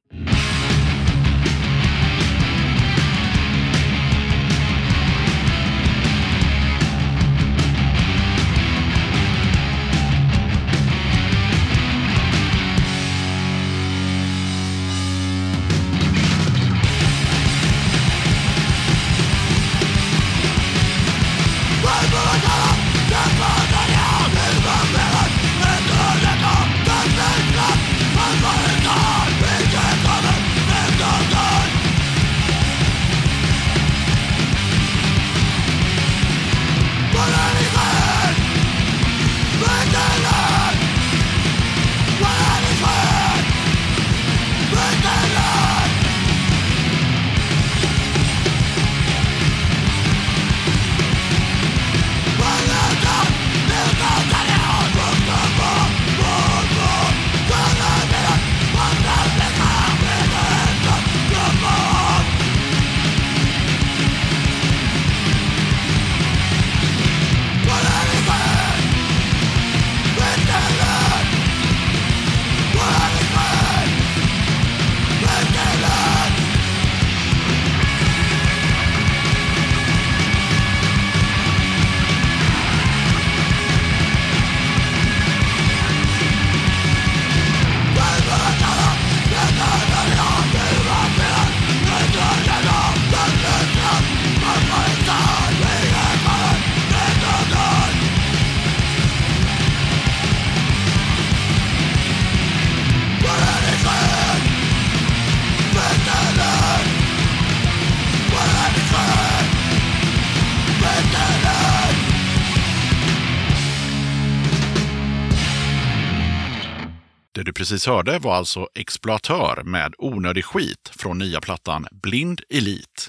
Precis 117.65 117.87
hörde 117.87 118.19
var 118.19 118.35
alltså 118.35 118.69
Exploatör 118.75 119.63
med 119.63 119.95
onödig 119.99 120.45
skit 120.45 120.93
från 120.97 121.19
nya 121.19 121.41
plattan 121.41 121.87
Blind 122.03 122.41
Elit. 122.51 123.09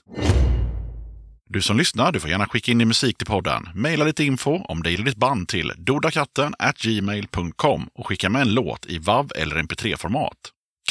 Du 1.50 1.62
som 1.62 1.78
lyssnar, 1.78 2.12
du 2.12 2.20
får 2.20 2.30
gärna 2.30 2.48
skicka 2.48 2.72
in 2.72 2.78
din 2.78 2.88
musik 2.88 3.18
till 3.18 3.28
podden. 3.28 3.70
Maila 3.74 4.06
lite 4.06 4.24
info 4.24 4.58
om 4.58 4.84
dig 4.84 4.94
eller 4.94 5.04
ditt 5.04 5.18
band 5.18 5.48
till 5.48 5.72
dodakatten 5.78 6.54
gmail.com 6.84 7.90
och 7.94 8.08
skicka 8.08 8.30
med 8.30 8.42
en 8.42 8.54
låt 8.54 8.86
i 8.86 8.98
WAV 8.98 9.32
eller 9.36 9.56
MP3-format. 9.56 10.38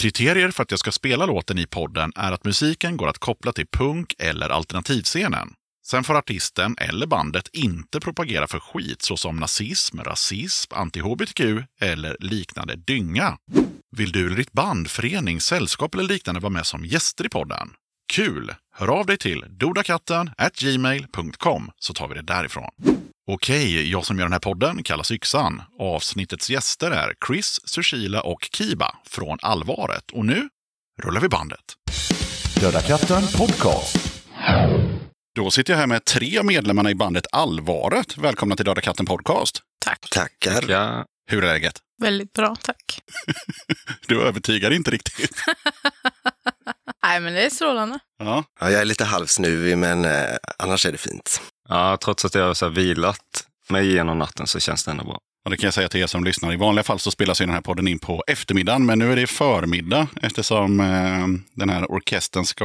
Kriterier 0.01 0.51
för 0.51 0.63
att 0.63 0.71
jag 0.71 0.81
ska 0.81 0.93
spela 0.93 1.27
låten 1.27 1.59
i 1.59 1.67
podden 1.67 2.13
är 2.17 2.33
att 2.33 2.45
musiken 2.45 2.97
går 2.97 3.09
att 3.09 3.19
koppla 3.19 3.53
till 3.53 3.67
punk 3.67 4.15
eller 4.19 4.49
alternativscenen. 4.51 5.49
Sen 5.87 6.05
får 6.05 6.15
artisten 6.15 6.75
eller 6.79 7.07
bandet 7.07 7.49
inte 7.53 8.01
propagera 8.01 8.47
för 8.47 8.61
skit 8.61 9.03
såsom 9.03 9.37
nazism, 9.37 10.01
rasism, 10.01 10.75
anti-hbtq 10.75 11.65
eller 11.81 12.17
liknande 12.21 12.77
dynga. 12.77 13.37
Vill 13.97 14.13
du 14.13 14.27
eller 14.27 14.37
ditt 14.37 14.53
band, 14.53 14.91
förening, 14.91 15.41
sällskap 15.41 15.95
eller 15.95 16.05
liknande 16.05 16.41
vara 16.41 16.53
med 16.53 16.67
som 16.67 16.85
gäster 16.85 17.27
i 17.27 17.29
podden? 17.29 17.71
Kul! 18.13 18.55
Hör 18.75 18.89
av 18.89 19.07
dig 19.07 19.19
till 19.19 19.45
dodakatten 19.49 20.31
gmail.com 20.61 21.71
så 21.79 21.95
tar 21.95 22.09
vi 22.09 22.15
det 22.15 22.23
därifrån. 22.23 22.71
Okej, 23.27 23.91
jag 23.91 24.05
som 24.05 24.19
gör 24.19 24.25
den 24.25 24.33
här 24.33 24.41
podden 24.41 24.83
kallas 24.83 25.11
Yxan. 25.11 25.63
Avsnittets 25.79 26.51
gäster 26.51 26.91
är 26.91 27.15
Chris, 27.27 27.61
Sushila 27.65 28.21
och 28.21 28.49
Kiba 28.53 28.97
från 29.07 29.39
Allvaret. 29.43 30.11
Och 30.13 30.27
nu 30.27 30.49
rullar 31.03 31.21
vi 31.21 31.29
bandet. 31.29 31.75
Döda 32.61 32.81
katten 32.81 33.23
podcast. 33.37 34.15
Då 35.35 35.51
sitter 35.51 35.73
jag 35.73 35.79
här 35.79 35.87
med 35.87 36.05
tre 36.05 36.39
av 36.39 36.45
medlemmarna 36.45 36.91
i 36.91 36.95
bandet 36.95 37.27
Allvaret. 37.33 38.17
Välkomna 38.17 38.57
till 38.57 38.65
Döda 38.65 38.81
katten 38.81 39.07
podcast. 39.07 39.63
Tack. 39.85 40.01
Tackar. 40.11 40.65
Ja, 40.71 41.05
Hur 41.31 41.45
är 41.45 41.47
läget? 41.47 41.79
Väldigt 42.03 42.33
bra, 42.33 42.57
tack. 42.63 43.01
Du 44.09 44.23
övertygar 44.23 44.71
inte 44.71 44.91
riktigt. 44.91 45.37
Nej, 47.03 47.21
men 47.21 47.33
det 47.35 47.47
är 47.47 47.51
strålande. 47.51 47.99
Ja, 48.19 48.45
Ja, 48.61 48.71
jag 48.71 48.81
är 48.81 48.85
lite 48.85 49.05
halvsnuvig, 49.05 49.79
men 49.79 50.05
eh, 50.05 50.37
annars 50.59 50.87
är 50.87 50.93
det 50.93 50.99
fint. 50.99 51.41
ja 51.69 51.99
trots 52.05 52.25
att 52.25 52.35
jag 52.35 52.47
har 52.47 52.55
så 52.55 52.65
här 52.65 52.73
vilat 52.73 53.47
mig 53.71 53.91
igenom 53.91 54.19
natten 54.19 54.47
så 54.47 54.61
känns 54.61 54.85
det 54.85 54.91
ändå 54.91 55.05
bra. 55.05 55.19
och 55.45 55.51
det 55.51 55.57
kan 55.57 55.67
jag 55.67 55.75
säga 55.75 55.89
till 55.89 56.01
er 56.01 56.07
som 56.07 56.25
lyssnar. 56.25 56.53
I 56.53 56.57
vanliga 56.57 56.83
fall 56.83 56.99
så 56.99 57.11
spelas 57.11 57.41
ju 57.41 57.47
den 57.47 57.55
här 57.55 57.63
podden 57.63 57.89
in 57.89 57.99
på 57.99 58.25
eftermiddagen, 58.27 58.87
men 58.87 58.99
nu 58.99 59.13
är 59.13 59.17
det 59.17 59.27
förmiddag 59.27 60.07
eftersom 60.23 60.81
eh, 60.81 61.27
den 61.55 61.71
här 61.71 61.93
orkestern 61.93 62.45
ska, 62.45 62.65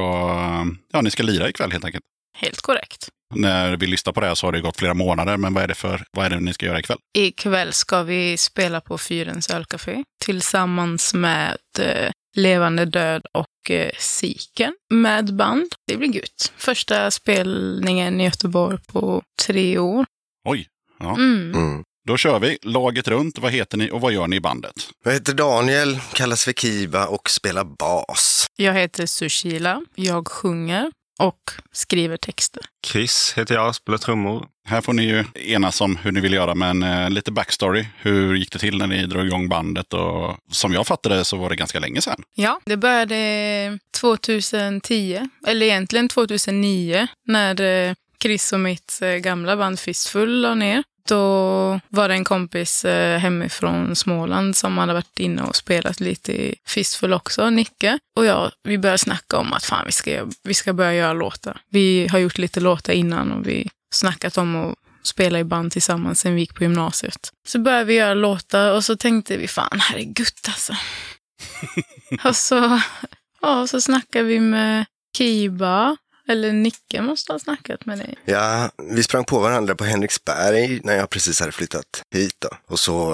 ja, 0.91 1.01
ni 1.01 1.11
ska 1.11 1.23
lira 1.23 1.49
ikväll 1.49 1.71
helt 1.71 1.85
enkelt. 1.85 2.03
Helt 2.41 2.61
korrekt. 2.61 3.09
När 3.35 3.77
vi 3.77 3.87
lyssnar 3.87 4.13
på 4.13 4.19
det 4.19 4.27
här 4.27 4.35
så 4.35 4.47
har 4.47 4.51
det 4.51 4.61
gått 4.61 4.77
flera 4.77 4.93
månader, 4.93 5.37
men 5.37 5.53
vad 5.53 5.63
är 5.63 5.67
det 5.67 5.75
för, 5.75 6.03
vad 6.11 6.25
är 6.25 6.29
det 6.29 6.39
ni 6.39 6.53
ska 6.53 6.65
göra 6.65 6.79
ikväll? 6.79 6.97
Ikväll 7.17 7.73
ska 7.73 8.03
vi 8.03 8.37
spela 8.37 8.81
på 8.81 8.97
Fyrens 8.97 9.49
ölcafé 9.49 10.03
tillsammans 10.25 11.13
med 11.13 11.57
eh, 11.79 12.11
Levande 12.35 12.85
Död 12.85 13.21
och 13.33 13.71
eh, 13.71 13.91
Siken 13.97 14.75
med 14.93 15.35
band. 15.35 15.73
Det 15.87 15.97
blir 15.97 16.15
gött. 16.15 16.53
Första 16.57 17.11
spelningen 17.11 18.21
i 18.21 18.23
Göteborg 18.23 18.77
på 18.87 19.23
tre 19.45 19.77
år. 19.77 20.05
Oj, 20.49 20.67
ja. 20.99 21.15
Mm. 21.15 21.53
Mm. 21.53 21.83
Då 22.07 22.17
kör 22.17 22.39
vi. 22.39 22.57
Laget 22.61 23.07
runt, 23.07 23.39
vad 23.39 23.51
heter 23.51 23.77
ni 23.77 23.91
och 23.91 24.01
vad 24.01 24.11
gör 24.11 24.27
ni 24.27 24.35
i 24.35 24.39
bandet? 24.39 24.73
Jag 25.05 25.13
heter 25.13 25.33
Daniel, 25.33 25.99
kallas 26.13 26.45
för 26.45 26.53
Kiba 26.53 27.07
och 27.07 27.29
spelar 27.29 27.63
bas. 27.63 28.45
Jag 28.55 28.73
heter 28.73 29.05
Sushila. 29.05 29.81
Jag 29.95 30.27
sjunger 30.27 30.91
och 31.19 31.51
skriver 31.71 32.17
texter. 32.17 32.63
Chris 32.87 33.33
heter 33.37 33.55
jag, 33.55 33.75
spelar 33.75 33.97
trummor. 33.97 34.47
Här 34.67 34.81
får 34.81 34.93
ni 34.93 35.03
ju 35.03 35.25
enas 35.35 35.81
om 35.81 35.95
hur 35.95 36.11
ni 36.11 36.19
vill 36.19 36.33
göra, 36.33 36.55
men 36.55 36.83
eh, 36.83 37.09
lite 37.09 37.31
backstory. 37.31 37.85
Hur 38.01 38.35
gick 38.35 38.51
det 38.51 38.59
till 38.59 38.77
när 38.77 38.87
ni 38.87 39.05
drog 39.05 39.25
igång 39.25 39.49
bandet? 39.49 39.93
Och 39.93 40.37
som 40.51 40.73
jag 40.73 40.87
fattade 40.87 41.25
så 41.25 41.37
var 41.37 41.49
det 41.49 41.55
ganska 41.55 41.79
länge 41.79 42.01
sedan. 42.01 42.23
Ja, 42.35 42.59
det 42.65 42.77
började 42.77 43.79
2010, 43.99 45.29
eller 45.47 45.65
egentligen 45.65 46.07
2009, 46.07 47.07
när 47.25 47.61
eh, 47.61 47.93
Chris 48.21 48.53
och 48.53 48.59
mitt 48.59 48.99
eh, 49.01 49.09
gamla 49.09 49.57
band 49.57 49.79
Fistfull 49.79 50.41
la 50.41 50.55
ner. 50.55 50.83
Då 51.09 51.79
var 51.89 52.07
det 52.07 52.13
en 52.13 52.23
kompis 52.23 52.85
eh, 52.85 53.19
hemifrån 53.19 53.95
Småland 53.95 54.57
som 54.57 54.77
hade 54.77 54.93
varit 54.93 55.19
inne 55.19 55.41
och 55.41 55.55
spelat 55.55 55.99
lite 55.99 56.31
i 56.33 56.55
Fistfull 56.67 57.13
också, 57.13 57.49
Nicke. 57.49 57.99
Och 58.15 58.25
jag, 58.25 58.51
vi 58.63 58.77
började 58.77 58.97
snacka 58.97 59.37
om 59.37 59.53
att 59.53 59.65
fan, 59.65 59.85
vi 59.85 59.91
ska, 59.91 60.25
vi 60.43 60.53
ska 60.53 60.73
börja 60.73 60.93
göra 60.93 61.13
låtar. 61.13 61.61
Vi 61.69 62.07
har 62.11 62.19
gjort 62.19 62.37
lite 62.37 62.59
låtar 62.59 62.93
innan 62.93 63.31
och 63.31 63.47
vi 63.47 63.69
snackat 63.93 64.37
om 64.37 64.55
att 64.55 64.75
spela 65.03 65.39
i 65.39 65.43
band 65.43 65.71
tillsammans 65.71 66.19
sen 66.19 66.35
vi 66.35 66.41
gick 66.41 66.55
på 66.55 66.63
gymnasiet. 66.63 67.29
Så 67.47 67.59
började 67.59 67.85
vi 67.85 67.93
göra 67.93 68.13
låtar 68.13 68.73
och 68.73 68.85
så 68.85 68.97
tänkte 68.97 69.37
vi 69.37 69.47
fan, 69.47 69.81
gött 70.17 70.47
alltså. 70.47 70.73
och 72.23 72.35
så, 72.35 72.81
ja, 73.41 73.67
så 73.67 73.81
snackade 73.81 74.25
vi 74.25 74.39
med 74.39 74.85
Kiba, 75.17 75.97
eller 76.29 76.51
Nicke 76.53 77.01
måste 77.01 77.31
ha 77.31 77.39
snackat 77.39 77.85
med 77.85 77.97
dig. 77.97 78.15
Ja, 78.25 78.69
vi 78.91 79.03
sprang 79.03 79.23
på 79.25 79.39
varandra 79.39 79.75
på 79.75 79.83
Henriksberg 79.83 80.81
när 80.83 80.95
jag 80.95 81.09
precis 81.09 81.39
hade 81.39 81.51
flyttat 81.51 82.01
hit. 82.15 82.33
Då. 82.41 82.49
Och 82.67 82.79
så 82.79 83.13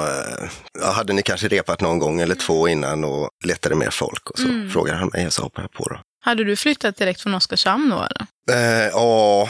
eh, 0.82 0.84
hade 0.94 1.14
ni 1.14 1.22
kanske 1.22 1.48
repat 1.48 1.82
någon 1.82 2.00
gång 2.00 2.22
eller 2.22 2.36
två 2.36 2.68
innan 2.68 3.04
och 3.04 3.30
letade 3.46 3.76
mer 3.76 3.90
folk. 3.90 4.30
Och 4.30 4.38
så 4.40 4.46
Mm. 4.48 4.70
frågade 4.72 4.98
han 4.98 5.10
mig 5.14 5.28
och 5.28 5.34
så 5.34 5.42
hoppade 5.42 5.64
jag 5.64 5.72
på. 5.72 5.90
Då. 5.90 6.00
Hade 6.26 6.44
du 6.44 6.56
flyttat 6.56 6.98
direkt 6.98 7.22
från 7.22 7.34
Oskarshamn 7.34 7.90
då 7.90 7.96
eller? 8.04 8.26
Eh, 8.52 8.88
Ja, 8.94 9.50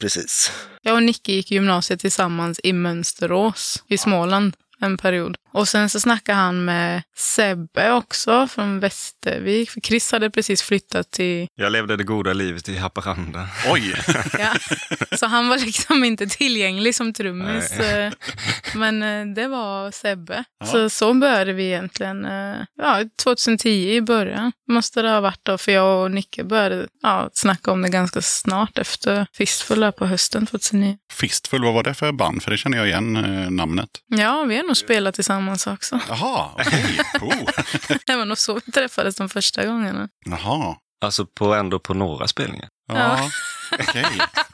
precis. 0.00 0.52
Jag 0.82 0.94
och 0.94 1.02
Nicke 1.02 1.32
gick 1.32 1.50
gymnasiet 1.50 2.00
tillsammans 2.00 2.60
i 2.62 2.72
Mönsterås 2.72 3.82
i 3.88 3.98
Småland 3.98 4.56
en 4.84 4.96
period. 4.96 5.36
Och 5.52 5.68
sen 5.68 5.90
så 5.90 6.00
snackade 6.00 6.38
han 6.38 6.64
med 6.64 7.02
Sebbe 7.16 7.92
också 7.92 8.48
från 8.48 8.80
Västervik. 8.80 9.70
För 9.70 9.80
Chris 9.80 10.12
hade 10.12 10.30
precis 10.30 10.62
flyttat 10.62 11.10
till... 11.10 11.46
Jag 11.54 11.72
levde 11.72 11.96
det 11.96 12.04
goda 12.04 12.32
livet 12.32 12.68
i 12.68 12.76
Haparanda. 12.76 13.48
Oj! 13.72 13.94
Ja. 14.38 14.54
Så 15.16 15.26
han 15.26 15.48
var 15.48 15.58
liksom 15.58 16.04
inte 16.04 16.26
tillgänglig 16.26 16.94
som 16.94 17.12
trummis. 17.12 17.70
eh, 17.72 18.12
Men 18.74 19.02
eh, 19.02 19.34
det 19.34 19.48
var 19.48 19.90
Sebbe. 19.90 20.44
Ja. 20.60 20.66
Så 20.66 20.90
så 20.90 21.14
började 21.14 21.52
vi 21.52 21.64
egentligen. 21.66 22.24
eh, 22.24 22.56
Ja, 22.76 23.02
2010 23.22 23.68
i 23.96 24.00
början 24.00 24.52
måste 24.68 25.02
det 25.02 25.10
ha 25.10 25.20
varit 25.20 25.40
då. 25.42 25.58
För 25.58 25.72
jag 25.72 26.04
och 26.04 26.10
Nicke 26.10 26.44
började 26.44 26.86
ja, 27.02 27.30
snacka 27.32 27.70
om 27.72 27.82
det 27.82 27.88
ganska 27.88 28.22
snart 28.22 28.78
efter 28.78 29.26
Fistfull 29.36 29.92
på 29.92 30.06
hösten 30.06 30.46
2009. 30.46 30.96
Fistfull, 31.12 31.64
vad 31.64 31.74
var 31.74 31.82
det 31.82 31.94
för 31.94 32.12
band? 32.12 32.42
För 32.42 32.50
det 32.50 32.56
känner 32.56 32.78
jag 32.78 32.86
igen 32.86 33.12
namnet. 33.56 33.90
Ja, 34.06 34.42
vi 34.44 34.56
har 34.56 34.62
nog 34.62 34.73
spelat 34.74 35.14
tillsammans 35.14 35.66
också. 35.66 36.00
Jaha, 36.08 36.50
okej. 36.54 36.98
Oh. 37.20 37.50
Det 38.06 38.16
var 38.16 38.24
nog 38.24 38.38
så 38.38 38.60
vi 38.66 38.72
träffades 38.72 39.16
de 39.16 39.28
första 39.28 39.66
gångerna. 39.66 40.08
Jaha. 40.26 40.76
Alltså 41.00 41.26
på, 41.26 41.54
ändå 41.54 41.78
på 41.78 41.94
några 41.94 42.28
spelningar. 42.28 42.68
Ja, 42.88 43.30
okej. 43.72 44.04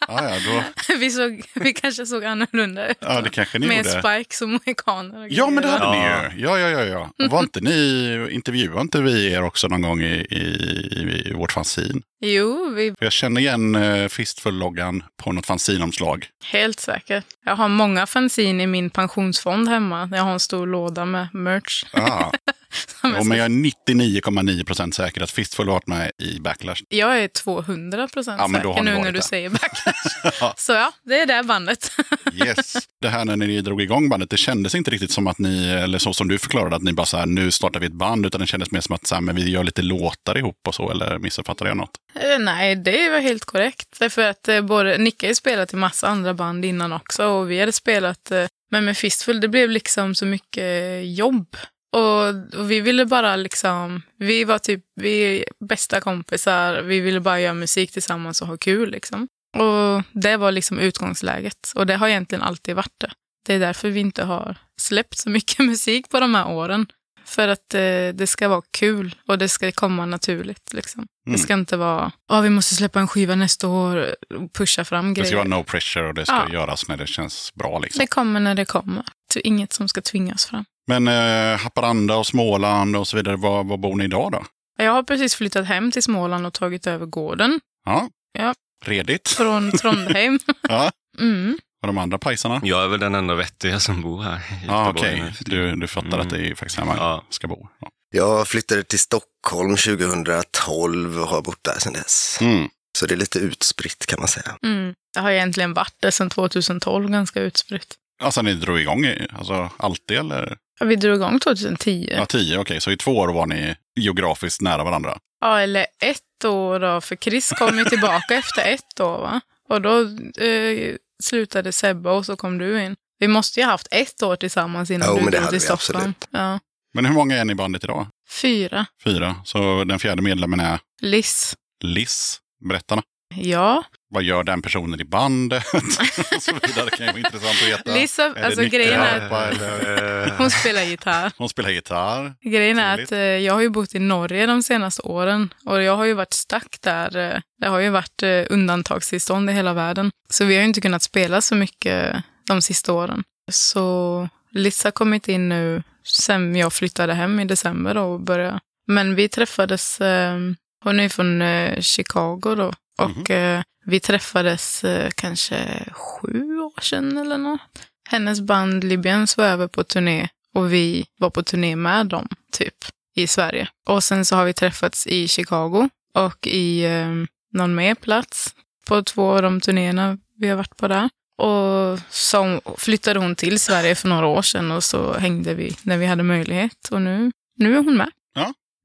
Ja, 0.08 0.30
ja, 0.30 0.36
då, 0.46 0.94
Vi, 0.98 1.10
såg, 1.10 1.42
vi 1.54 1.72
kanske 1.72 2.06
såg 2.06 2.24
annorlunda 2.24 2.88
ut. 2.90 2.96
ja, 3.00 3.20
det 3.20 3.30
kanske 3.30 3.58
ni 3.58 3.66
Med 3.66 3.86
gjorde. 3.86 4.02
spikes 4.02 4.42
och 4.42 4.48
mohikaner. 4.48 5.18
och 5.20 5.26
Ja, 5.30 5.50
men 5.50 5.62
det 5.62 5.68
hade 5.70 5.84
Ja. 5.84 6.22
ni 6.32 6.36
ju. 6.38 6.44
Ja, 6.46 6.58
ja, 6.58 6.68
ja. 6.68 7.10
ja. 7.16 7.28
Var 7.28 7.40
inte 7.40 7.60
ni, 7.60 8.28
intervjuade 8.30 8.80
inte 8.80 9.00
vi 9.02 9.32
er 9.32 9.42
också 9.42 9.68
någon 9.68 9.82
gång 9.82 10.02
i, 10.02 10.26
i, 10.30 11.22
i 11.28 11.32
vårt 11.32 11.52
fanzin? 11.52 12.02
Jo, 12.22 12.72
vi 12.76 12.94
Jag 13.00 13.12
känner 13.12 13.40
igen 13.40 13.74
uh, 13.76 14.08
Fistfull-loggan 14.08 15.02
på 15.22 15.32
något 15.32 15.46
fanzinomslag. 15.46 16.26
helt 16.44 16.80
säkert. 16.80 17.24
Jag 17.44 17.56
har 17.56 17.68
många 17.68 18.06
fanzine 18.06 18.62
i 18.62 18.66
min 18.66 18.90
pensionsfond 18.90 19.68
hemma. 19.68 20.08
Jag 20.12 20.22
har 20.22 20.32
en 20.32 20.40
stor 20.40 20.66
låda 20.66 21.04
med 21.04 21.28
merch. 21.34 21.84
Ah. 21.92 22.30
Jo, 23.04 23.24
men 23.24 23.38
jag 23.38 23.44
är 23.44 23.48
99,9 23.48 24.64
procent 24.64 24.94
säker 24.94 25.20
att 25.22 25.30
Fistfull 25.30 25.66
har 25.66 25.72
varit 25.74 25.86
med 25.86 26.10
i 26.18 26.40
Backlash. 26.40 26.82
jag 26.88 27.22
är 27.22 27.28
200 27.28 28.08
procent 28.08 28.36
Ja, 28.40 28.48
säker 28.58 28.82
nu 28.82 28.94
när 28.94 29.04
du 29.04 29.10
där. 29.12 29.20
säger 29.20 29.50
backlash. 29.50 30.32
Ja. 30.40 30.54
Så 30.56 30.72
ja, 30.72 30.92
det 31.02 31.20
är 31.20 31.26
det 31.26 31.42
bandet. 31.44 31.90
Yes. 32.46 32.74
Det 33.00 33.08
här 33.08 33.24
när 33.24 33.36
ni 33.36 33.60
drog 33.60 33.82
igång 33.82 34.08
bandet, 34.08 34.30
det 34.30 34.36
kändes 34.36 34.74
inte 34.74 34.90
riktigt 34.90 35.10
som 35.10 35.26
att 35.26 35.38
ni, 35.38 35.68
eller 35.68 35.98
så 35.98 36.12
som 36.12 36.28
du 36.28 36.38
förklarade, 36.38 36.76
att 36.76 36.82
ni 36.82 36.92
bara 36.92 37.06
så 37.06 37.16
här, 37.16 37.26
nu 37.26 37.50
startar 37.50 37.80
vi 37.80 37.86
ett 37.86 37.92
band, 37.92 38.26
utan 38.26 38.40
det 38.40 38.46
kändes 38.46 38.70
mer 38.70 38.80
som 38.80 38.94
att 38.94 39.06
så 39.06 39.14
här, 39.14 39.22
men 39.22 39.36
vi 39.36 39.50
gör 39.50 39.64
lite 39.64 39.82
låtar 39.82 40.38
ihop 40.38 40.60
och 40.68 40.74
så, 40.74 40.90
eller 40.90 41.18
missuppfattade 41.18 41.70
jag 41.70 41.76
något? 41.76 41.90
Eh, 42.14 42.38
Nej, 42.38 42.76
det 42.76 43.08
var 43.10 43.18
helt 43.18 43.44
korrekt. 43.44 43.96
Därför 43.98 44.22
att 44.22 44.48
eh, 44.48 44.60
både 44.60 44.98
Nicke 44.98 45.26
har 45.26 45.28
ju 45.28 45.34
spelat 45.34 45.72
i 45.72 45.76
massa 45.76 46.08
andra 46.08 46.34
band 46.34 46.64
innan 46.64 46.92
också 46.92 47.24
och 47.26 47.50
vi 47.50 47.60
hade 47.60 47.72
spelat, 47.72 48.30
eh, 48.30 48.44
men 48.70 48.84
med 48.84 48.96
Fistfull, 48.96 49.40
det 49.40 49.48
blev 49.48 49.70
liksom 49.70 50.14
så 50.14 50.26
mycket 50.26 51.00
jobb. 51.16 51.56
Och, 51.92 52.28
och 52.60 52.70
vi 52.70 52.80
ville 52.80 53.06
bara 53.06 53.36
liksom, 53.36 54.02
vi 54.18 54.44
var 54.44 54.58
typ, 54.58 54.84
vi 55.00 55.22
är 55.38 55.44
bästa 55.68 56.00
kompisar, 56.00 56.82
vi 56.82 57.00
ville 57.00 57.20
bara 57.20 57.40
göra 57.40 57.54
musik 57.54 57.92
tillsammans 57.92 58.42
och 58.42 58.48
ha 58.48 58.56
kul 58.56 58.90
liksom. 58.90 59.28
Och 59.58 60.02
det 60.12 60.36
var 60.36 60.52
liksom 60.52 60.78
utgångsläget. 60.78 61.72
Och 61.74 61.86
det 61.86 61.94
har 61.96 62.08
egentligen 62.08 62.42
alltid 62.42 62.76
varit 62.76 62.94
det. 63.00 63.10
Det 63.46 63.54
är 63.54 63.58
därför 63.58 63.88
vi 63.90 64.00
inte 64.00 64.24
har 64.24 64.56
släppt 64.80 65.18
så 65.18 65.30
mycket 65.30 65.58
musik 65.66 66.08
på 66.08 66.20
de 66.20 66.34
här 66.34 66.48
åren. 66.48 66.86
För 67.24 67.48
att 67.48 67.74
eh, 67.74 68.08
det 68.14 68.26
ska 68.26 68.48
vara 68.48 68.62
kul 68.70 69.14
och 69.28 69.38
det 69.38 69.48
ska 69.48 69.72
komma 69.72 70.06
naturligt. 70.06 70.72
Liksom. 70.72 71.06
Mm. 71.26 71.36
Det 71.36 71.42
ska 71.42 71.54
inte 71.54 71.76
vara, 71.76 72.12
ja 72.28 72.40
vi 72.40 72.50
måste 72.50 72.74
släppa 72.74 73.00
en 73.00 73.08
skiva 73.08 73.34
nästa 73.34 73.68
år 73.68 74.14
och 74.34 74.52
pusha 74.52 74.84
fram 74.84 75.08
Det 75.08 75.20
grejer. 75.20 75.26
ska 75.26 75.36
vara 75.36 75.48
no 75.48 75.64
pressure 75.64 76.08
och 76.08 76.14
det 76.14 76.26
ska 76.26 76.34
Ja. 76.48 76.52
göras 76.52 76.88
när 76.88 76.96
det 76.96 77.06
känns 77.06 77.54
bra. 77.54 77.78
Liksom. 77.78 77.98
Det 78.00 78.06
kommer 78.06 78.40
när 78.40 78.54
det 78.54 78.64
kommer. 78.64 79.04
Det 79.34 79.40
inget 79.46 79.72
som 79.72 79.88
ska 79.88 80.00
tvingas 80.00 80.46
fram. 80.46 80.64
Men 80.88 81.08
eh, 81.08 81.58
Haparanda 81.58 82.16
och 82.16 82.26
Småland 82.26 82.96
och 82.96 83.08
så 83.08 83.16
vidare, 83.16 83.36
var, 83.36 83.64
var 83.64 83.76
bor 83.76 83.96
ni 83.96 84.04
idag 84.04 84.32
då? 84.32 84.44
Jag 84.78 84.92
har 84.92 85.02
precis 85.02 85.34
flyttat 85.34 85.66
hem 85.66 85.92
till 85.92 86.02
Småland 86.02 86.46
och 86.46 86.52
tagit 86.54 86.86
över 86.86 87.06
gården 87.06 87.60
Ja. 87.86 88.08
Ja. 88.38 88.54
Redigt. 88.84 89.28
från 89.28 89.72
Trondheim. 89.78 90.38
Ja. 90.62 90.90
Mm. 91.18 91.58
Och 91.82 91.86
de 91.86 91.98
andra 91.98 92.18
pajsarna? 92.18 92.60
Jag 92.64 92.84
är 92.84 92.88
väl 92.88 93.00
den 93.00 93.14
enda 93.14 93.34
vettiga 93.34 93.80
som 93.80 94.02
bor 94.02 94.22
här. 94.22 94.40
Ja, 94.66 94.86
Göteborg 94.86 95.10
okej. 95.22 95.34
tiden. 95.38 95.72
Du, 95.74 95.76
du 95.80 95.86
fattar 95.88 96.08
Mm. 96.08 96.20
att 96.20 96.30
det 96.30 96.38
är 96.50 96.54
faktiskt 96.54 96.78
här 96.78 96.84
man 96.86 96.96
Ja. 96.96 97.24
ska 97.30 97.48
bo. 97.48 97.68
Ja. 97.80 97.88
Jag 98.14 98.48
flyttade 98.48 98.82
till 98.82 98.98
Stockholm 98.98 99.76
2012 99.76 101.20
och 101.20 101.28
har 101.28 101.42
bott 101.42 101.64
där 101.64 101.78
sedan 101.78 101.92
dess. 101.92 102.38
Mm. 102.40 102.68
Så 102.98 103.06
det 103.06 103.14
är 103.14 103.16
lite 103.16 103.38
utspritt 103.38 104.06
kan 104.06 104.18
man 104.18 104.28
säga. 104.28 104.56
Mm. 104.62 104.94
Det 105.14 105.20
har 105.20 105.30
egentligen 105.30 105.74
varit 105.74 105.94
det 106.00 106.12
sedan 106.12 106.30
2012, 106.30 107.08
ganska 107.10 107.40
utspritt. 107.40 107.94
Alltså 108.20 108.42
ni 108.42 108.54
drog 108.54 108.80
igång, 108.80 109.06
alltså 109.38 109.70
alltid 109.76 110.16
eller? 110.18 110.56
Ja, 110.80 110.86
Vi 110.86 110.96
drog 110.96 111.16
igång 111.16 111.40
2010. 111.40 112.08
Ja, 112.16 112.26
tio, 112.26 112.58
okej. 112.58 112.80
Så 112.80 112.90
i 112.90 112.96
två 112.96 113.16
år 113.16 113.28
var 113.28 113.46
ni 113.46 113.76
geografiskt 114.00 114.60
nära 114.60 114.84
varandra? 114.84 115.18
Ja, 115.40 115.60
eller 115.60 115.86
ett 116.02 116.44
år 116.44 116.80
då, 116.80 117.00
för 117.00 117.16
Chris 117.16 117.50
kom 117.50 117.78
ju 117.78 117.84
tillbaka 117.84 118.34
efter 118.34 118.72
ett 118.72 119.00
år 119.00 119.18
va? 119.18 119.40
Och 119.68 119.82
då 119.82 120.00
eh, 120.44 120.94
slutade 121.22 121.72
Sebbe 121.72 122.10
och 122.10 122.26
så 122.26 122.36
kom 122.36 122.58
du 122.58 122.82
in. 122.84 122.96
Vi 123.18 123.28
måste 123.28 123.60
ju 123.60 123.64
ha 123.66 123.72
haft 123.72 123.88
ett 123.90 124.22
år 124.22 124.36
tillsammans 124.36 124.90
innan 124.90 125.08
Jo, 125.08 125.16
du 125.16 125.22
men 125.22 125.30
det 125.30 125.36
drog 125.38 125.44
hade 125.44 125.58
till 125.60 125.68
vi 125.70 125.76
Stockholm. 125.78 126.14
absolut. 126.20 126.28
Ja. 126.30 126.58
Men 126.94 127.06
hur 127.06 127.12
många 127.14 127.36
är 127.36 127.44
ni 127.44 127.52
i 127.52 127.54
bandet 127.56 127.84
idag? 127.84 128.06
Fyra. 128.42 128.86
Fyra. 129.04 129.34
Så 129.44 129.84
den 129.84 129.98
fjärde 129.98 130.22
medlemmen 130.22 130.60
är 130.60 130.78
Liss. 131.02 131.56
Liz. 131.84 132.38
Berättarna. 132.68 133.02
Ja. 133.34 133.84
Vad 134.12 134.22
gör 134.22 134.44
den 134.44 134.62
personen 134.62 135.00
i 135.00 135.04
bandet? 135.04 135.64
och 135.74 136.42
så 136.42 136.52
vidare. 136.52 136.84
Det 136.84 136.96
kan 136.96 137.06
ju 137.06 137.12
vara 137.12 137.18
intressant 137.18 137.62
att 137.62 137.68
veta. 137.68 137.92
Det 137.92 138.44
alltså 138.44 138.62
grejen 138.62 139.00
är 139.00 139.48
eller? 139.48 140.26
Eh, 140.26 140.32
hon 140.38 140.50
spelar 140.50 140.82
gitarr. 140.82 141.32
Hon 141.38 141.48
spelar 141.48 141.70
gitarr. 141.70 142.34
Grejen 142.40 142.78
är 142.78 143.02
att 143.02 143.12
eh, 143.12 143.18
jag 143.18 143.54
har 143.54 143.60
ju 143.60 143.68
bott 143.68 143.94
i 143.94 143.98
Norge 143.98 144.46
de 144.46 144.62
senaste 144.62 145.02
åren 145.02 145.54
och 145.66 145.82
jag 145.82 145.96
har 145.96 146.04
ju 146.04 146.14
varit 146.14 146.32
stack 146.32 146.76
där. 146.80 147.16
Eh, 147.16 147.40
det 147.60 147.68
har 147.68 147.78
ju 147.78 147.90
varit 147.90 148.22
eh, 148.22 148.42
undantagstillstånd 148.50 149.50
i 149.50 149.52
hela 149.52 149.72
världen. 149.72 150.10
Så 150.30 150.44
vi 150.44 150.54
har 150.54 150.60
ju 150.60 150.68
inte 150.68 150.80
kunnat 150.80 151.02
spela 151.02 151.40
så 151.40 151.54
mycket 151.54 152.16
de 152.46 152.62
sista 152.62 152.92
åren. 152.92 153.22
Så 153.50 154.28
Liz 154.52 154.84
har 154.84 154.90
kommit 154.90 155.28
in 155.28 155.48
nu 155.48 155.82
sen 156.04 156.56
jag 156.56 156.72
flyttade 156.72 157.14
hem 157.14 157.40
i 157.40 157.44
december 157.44 157.96
och 157.96 158.20
började. 158.20 158.60
Men 158.86 159.14
vi 159.14 159.28
träffades, 159.28 160.00
eh, 160.00 160.38
hon 160.84 161.00
är 161.00 161.08
från 161.08 161.42
eh, 161.42 161.80
Chicago 161.80 162.54
då. 162.56 162.72
Och 163.04 163.30
eh, 163.30 163.62
vi 163.84 164.00
träffades 164.00 164.84
eh, 164.84 165.10
kanske 165.16 165.84
sju 165.92 166.58
år 166.60 166.80
sedan 166.80 167.16
eller 167.16 167.38
något. 167.38 167.60
Hennes 168.08 168.40
band 168.40 168.84
Libyens 168.84 169.36
var 169.36 169.44
över 169.44 169.68
på 169.68 169.84
turné 169.84 170.28
och 170.54 170.72
vi 170.72 171.06
var 171.18 171.30
på 171.30 171.42
turné 171.42 171.76
med 171.76 172.06
dem, 172.06 172.28
typ, 172.52 172.74
i 173.16 173.26
Sverige. 173.26 173.68
Och 173.88 174.04
sen 174.04 174.24
så 174.24 174.36
har 174.36 174.44
vi 174.44 174.52
träffats 174.52 175.06
i 175.06 175.28
Chicago 175.28 175.88
och 176.14 176.46
i 176.46 176.84
eh, 176.84 177.08
någon 177.52 177.74
mer 177.74 177.94
plats 177.94 178.54
på 178.86 179.02
två 179.02 179.30
av 179.32 179.42
de 179.42 179.60
turnéerna 179.60 180.18
vi 180.36 180.48
har 180.48 180.56
varit 180.56 180.76
på 180.76 180.88
där. 180.88 181.10
Och 181.36 181.98
så 182.10 182.60
flyttade 182.76 183.20
hon 183.20 183.34
till 183.36 183.60
Sverige 183.60 183.94
för 183.94 184.08
några 184.08 184.26
år 184.26 184.42
sedan 184.42 184.70
och 184.72 184.84
så 184.84 185.12
hängde 185.18 185.54
vi 185.54 185.76
när 185.82 185.96
vi 185.98 186.06
hade 186.06 186.22
möjlighet. 186.22 186.88
Och 186.90 187.02
nu, 187.02 187.32
nu 187.56 187.72
är 187.76 187.82
hon 187.82 187.96
med. 187.96 188.10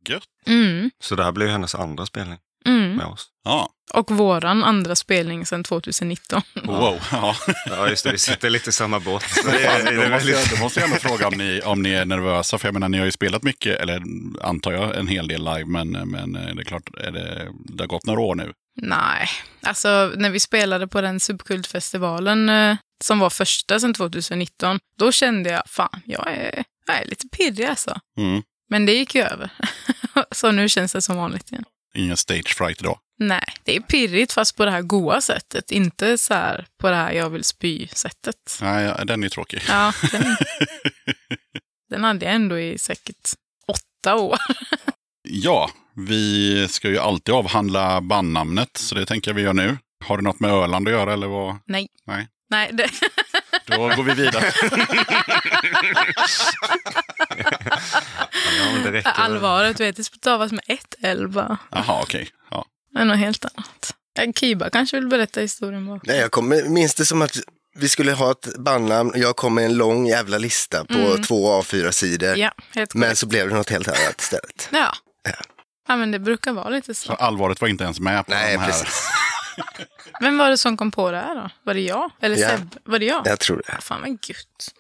Gött. 0.10 0.24
Mm, 0.48 0.92
Så 1.00 1.16
det 1.16 1.24
här 1.24 1.32
blir 1.32 1.48
hennes 1.48 1.76
andra 1.76 2.06
spelning. 2.06 2.38
Mm. 2.66 2.96
med 2.96 3.06
oss. 3.06 3.28
Ja, 3.44 3.70
Och 3.94 4.12
våran 4.12 4.64
andra 4.64 4.96
spelning 4.96 5.46
sedan 5.46 5.64
2019. 5.64 6.42
wow. 6.64 7.00
Ja. 7.12 7.36
Ja, 7.66 7.90
just 7.90 8.04
det. 8.04 8.12
Vi 8.12 8.18
sitter 8.20 8.50
lite 8.50 8.70
i 8.70 8.74
samma 8.74 9.00
båt. 9.00 9.24
Det 9.46 9.66
är, 9.66 9.86
det 9.86 9.96
då, 9.96 10.02
är 10.02 10.10
måste 10.10 10.30
jag, 10.30 10.38
väldigt... 10.38 10.58
då 10.58 10.64
måste 10.64 10.80
jag 10.80 10.90
ändå 10.90 11.00
fråga 11.00 11.28
om 11.28 11.34
ni, 11.38 11.62
om 11.66 11.82
ni 11.82 11.90
är 11.90 12.06
nervösa. 12.06 12.58
För 12.58 12.68
jag 12.68 12.74
menar, 12.74 12.90
ni 12.90 12.98
har 12.98 13.06
ju 13.06 13.12
spelat 13.12 13.44
mycket, 13.44 13.80
eller 13.80 14.02
antar 14.42 14.72
jag, 14.72 14.98
en 14.98 15.08
hel 15.08 15.28
del 15.28 15.44
live. 15.44 15.66
Men, 15.66 15.92
men 15.92 16.34
det 16.34 16.62
är 16.62 16.64
klart, 16.66 16.90
är 16.98 17.12
det, 17.12 17.48
det 17.66 17.84
har 17.84 17.88
gått 17.88 18.06
några 18.06 18.22
år 18.22 18.36
nu. 18.36 18.54
Nej, 18.82 19.28
alltså 19.62 20.12
när 20.16 20.30
vi 20.30 20.40
spelade 20.40 20.88
på 20.88 21.02
den 21.02 21.20
subkultfestivalen 21.20 22.50
eh, 22.50 22.76
som 23.04 23.20
var 23.20 23.30
första 23.30 23.80
sedan 23.80 23.94
2019, 23.94 24.80
då 25.00 25.12
kände 25.12 25.50
jag 25.50 25.64
fan, 25.66 26.02
jag 26.06 26.28
är, 26.32 26.64
jag 26.88 27.02
är 27.02 27.06
lite 27.06 27.28
pirrig 27.28 27.66
alltså. 27.66 28.00
Mm. 28.18 28.42
Men 28.70 28.86
det 28.86 28.92
gick 28.92 29.16
ju 29.16 29.22
över. 29.22 29.50
Så 30.32 30.52
nu 30.52 30.70
känns 30.70 30.94
det 30.94 31.02
som 31.02 31.18
vanligt 31.18 31.52
igen. 31.52 31.64
Ingen 31.96 32.18
stage 32.18 32.56
fright 32.58 32.82
idag. 32.82 33.00
Nej, 33.20 33.54
det 33.64 33.76
är 33.76 33.80
pirrigt 33.80 34.34
fast 34.34 34.58
på 34.58 34.66
det 34.66 34.72
här 34.72 34.82
goa 34.82 35.22
sättet. 35.22 35.72
Inte 35.72 36.18
så 36.18 36.34
här 36.34 36.68
på 36.82 36.90
det 36.90 36.96
här 36.96 37.12
jag 37.12 37.30
vill 37.30 37.44
spy-sättet. 37.44 38.60
Nej, 38.62 38.86
ja, 38.86 39.06
den 39.06 39.24
är 39.24 39.30
tråkig. 39.30 39.62
Ja, 39.68 39.94
den, 40.12 40.36
den 41.90 42.04
hade 42.04 42.26
jag 42.26 42.36
ändå 42.36 42.60
i 42.60 42.78
säkert 42.78 43.30
åtta 43.68 44.16
år. 44.16 44.38
Ja, 45.30 45.72
vi 45.96 46.68
ska 46.68 46.90
ju 46.90 46.98
alltid 47.00 47.36
avhandla 47.36 48.02
bandnamnet, 48.02 48.78
så 48.78 48.96
det 48.96 49.06
tänker 49.06 49.32
jag 49.32 49.36
vi 49.36 49.42
gör 49.42 49.54
nu. 49.54 49.78
Har 50.06 50.18
det 50.18 50.24
något 50.24 50.40
med 50.40 50.52
Öland 50.52 50.88
att 50.88 50.94
göra 50.94 51.14
eller 51.14 51.28
vad? 51.28 51.58
Nej. 51.66 51.88
Nej. 52.06 52.28
Nej, 52.50 52.70
det, 52.74 52.90
Då 53.66 53.78
går 53.78 54.04
vi 54.04 54.14
vidare. 54.14 54.52
Ja, 58.84 58.92
det 58.92 59.02
allvaret 59.06 59.80
vet, 59.80 59.96
det 59.96 60.04
stavas 60.04 60.52
med 60.52 60.62
ett 60.68 60.96
L 61.02 61.28
bara. 61.28 61.58
Jaha, 61.72 62.02
okej. 62.02 62.30
Ja. 62.52 62.66
Det 62.94 63.00
är 63.00 63.06
något 63.06 63.18
helt 63.18 63.46
annat. 63.46 63.94
Ja, 64.14 64.32
Kiba 64.36 64.70
kanske 64.70 65.00
vill 65.00 65.08
berätta 65.08 65.40
historien 65.42 65.86
bakom. 65.88 66.02
Nej, 66.04 66.18
jag 66.20 66.32
kommer, 66.32 66.64
minns 66.64 66.96
det 66.96 67.06
som 67.06 67.22
att 67.22 67.38
vi 67.78 67.90
skulle 67.90 68.12
ha 68.14 68.32
ett 68.32 68.58
bandnamn 68.58 69.10
och 69.12 69.18
jag 69.18 69.36
kom 69.36 69.56
med 69.56 69.66
en 69.66 69.78
lång 69.78 70.08
jävla 70.08 70.38
lista 70.38 70.86
på 70.86 71.18
två 71.28 71.62
A4-sidor. 71.62 72.38
Ja, 72.38 72.52
helt 72.76 72.94
Men 72.94 73.16
så 73.16 73.26
blev 73.28 73.50
det 73.50 73.56
något 73.56 73.70
helt 73.70 73.88
annat 73.88 74.22
istället. 74.22 74.70
Ja. 74.72 74.96
ja, 75.88 75.96
men 75.96 76.12
det 76.12 76.20
brukar 76.20 76.54
vara 76.54 76.70
lite 76.70 76.94
Så 76.94 77.08
så. 77.08 77.14
allvaret 77.14 77.62
var 77.62 77.68
inte 77.68 77.84
ens 77.84 78.00
med 78.00 78.26
på 78.26 78.32
Nej, 78.32 78.54
de 78.54 78.58
här. 78.58 78.68
precis. 78.68 79.08
Vem 80.22 80.38
var 80.38 80.50
det 80.50 80.58
som 80.58 80.78
kom 80.78 80.92
på 80.92 81.12
det 81.12 81.18
här 81.18 81.36
då? 81.36 81.50
Var 81.64 81.74
det 81.74 81.82
jag? 81.82 82.12
Eller 82.22 82.38
Ja. 82.38 82.50
Seb? 82.50 82.76
Var 82.84 83.00
det 83.00 83.06
jag? 83.06 83.22
Jag 83.28 83.40
tror 83.40 83.62
det. 83.68 83.82
Fan 83.82 84.02
vad 84.02 84.10
gött. 84.10 84.74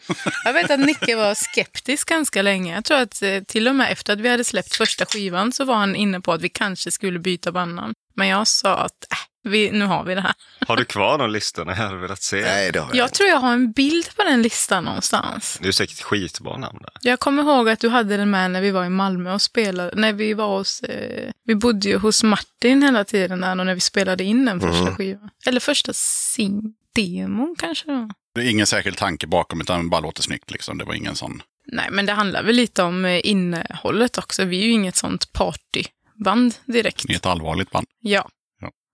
Jag 0.45 0.53
vet 0.53 0.71
att 0.71 0.79
Nicke 0.79 1.15
var 1.15 1.33
skeptisk 1.35 2.09
ganska 2.09 2.41
länge. 2.41 2.75
Jag 2.75 2.85
tror 2.85 2.97
att 2.97 3.21
eh, 3.21 3.43
till 3.43 3.67
och 3.67 3.75
med 3.75 3.91
efter 3.91 4.13
att 4.13 4.19
vi 4.19 4.29
hade 4.29 4.43
släppt 4.43 4.75
första 4.75 5.05
skivan 5.05 5.51
så 5.51 5.65
var 5.65 5.75
han 5.75 5.95
inne 5.95 6.21
på 6.21 6.33
att 6.33 6.41
vi 6.41 6.49
kanske 6.49 6.91
skulle 6.91 7.19
byta 7.19 7.51
bandnamn. 7.51 7.93
Men 8.15 8.27
jag 8.27 8.47
sa 8.47 8.77
att 8.77 9.05
äh, 9.11 9.17
vi, 9.45 9.71
nu 9.71 9.85
har 9.85 10.03
vi 10.03 10.15
det 10.15 10.21
här. 10.21 10.33
Har 10.67 10.77
du 10.77 10.85
kvar 10.85 11.17
de 11.17 11.29
listorna 11.29 11.71
jag 11.71 11.77
hade 11.77 11.97
velat 11.97 12.21
se? 12.21 12.41
Nej, 12.41 12.71
det 12.71 12.79
har 12.79 12.87
jag 12.87 12.95
Jag 12.95 13.05
inte. 13.05 13.15
tror 13.17 13.29
jag 13.29 13.37
har 13.37 13.53
en 13.53 13.71
bild 13.71 14.15
på 14.15 14.23
den 14.23 14.41
listan 14.41 14.83
någonstans. 14.83 15.59
Det 15.61 15.67
är 15.67 15.71
säkert 15.71 16.01
skitbra 16.01 16.57
namn 16.57 16.79
där. 16.81 16.91
Jag 17.01 17.19
kommer 17.19 17.43
ihåg 17.43 17.69
att 17.69 17.79
du 17.79 17.89
hade 17.89 18.17
den 18.17 18.29
med 18.29 18.51
när 18.51 18.61
vi 18.61 18.71
var 18.71 18.85
i 18.85 18.89
Malmö 18.89 19.33
och 19.33 19.41
spelade. 19.41 19.91
När 19.95 20.13
vi 20.13 20.33
var 20.33 20.57
hos... 20.57 20.81
Eh, 20.81 21.31
vi 21.45 21.55
bodde 21.55 21.89
ju 21.89 21.97
hos 21.97 22.23
Martin 22.23 22.83
hela 22.83 23.03
tiden 23.03 23.41
där 23.41 23.59
och 23.59 23.65
när 23.65 23.73
vi 23.75 23.79
spelade 23.81 24.23
in 24.23 24.45
den 24.45 24.59
första 24.61 24.95
skivan. 24.95 25.29
Eller 25.45 25.59
första 25.59 25.91
sing-demon 25.93 27.55
kanske 27.57 27.85
det 27.87 27.93
var. 27.93 28.09
Det 28.35 28.41
är 28.41 28.49
ingen 28.49 28.67
särskild 28.67 28.97
tanke 28.97 29.27
bakom, 29.27 29.61
utan 29.61 29.83
det 29.83 29.89
bara 29.89 30.01
låter 30.01 30.23
snyggt. 30.23 30.51
Liksom. 30.51 30.77
Det 30.77 30.85
var 30.85 30.93
ingen 30.93 31.15
sån... 31.15 31.41
Nej, 31.71 31.87
men 31.91 32.05
det 32.05 32.11
handlar 32.13 32.43
väl 32.43 32.55
lite 32.55 32.83
om 32.83 33.05
eh, 33.05 33.21
innehållet 33.23 34.17
också. 34.17 34.43
Vi 34.43 34.59
är 34.61 34.65
ju 34.65 34.71
inget 34.71 34.95
sånt 34.95 35.33
partyband 35.33 36.53
direkt. 36.65 37.07
Ni 37.07 37.13
är 37.13 37.17
ett 37.17 37.25
allvarligt 37.25 37.71
band. 37.71 37.87
Ja. 38.01 38.29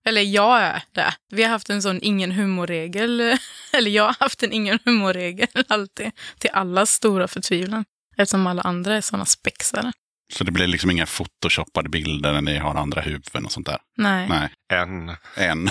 Eller 0.04 0.22
jag 0.22 0.60
är 0.62 0.82
det. 0.92 1.14
Vi 1.28 1.42
har 1.42 1.50
haft 1.50 1.70
en 1.70 1.82
sån 1.82 1.98
ingen 2.02 2.32
humorregel. 2.32 3.20
Eller 3.72 3.90
jag 3.90 4.04
har 4.04 4.16
haft 4.20 4.42
en 4.42 4.52
ingen 4.52 4.78
humorregel 4.84 5.48
alltid. 5.68 6.10
Till 6.38 6.50
allas 6.52 6.90
stora 6.90 7.28
förtvivlan. 7.28 7.84
Eftersom 8.16 8.46
alla 8.46 8.62
andra 8.62 8.96
är 8.96 9.00
såna 9.00 9.24
spexare. 9.24 9.92
Så 10.32 10.44
det 10.44 10.52
blir 10.52 10.66
liksom 10.66 10.90
inga 10.90 11.06
photoshoppade 11.06 11.88
bilder 11.88 12.32
när 12.32 12.40
ni 12.40 12.58
har 12.58 12.74
andra 12.74 13.00
huvuden 13.00 13.44
och 13.44 13.52
sånt 13.52 13.66
där. 13.66 13.78
Nej. 13.96 14.28
Nej, 14.28 14.50
En. 14.68 15.08
än 15.36 15.68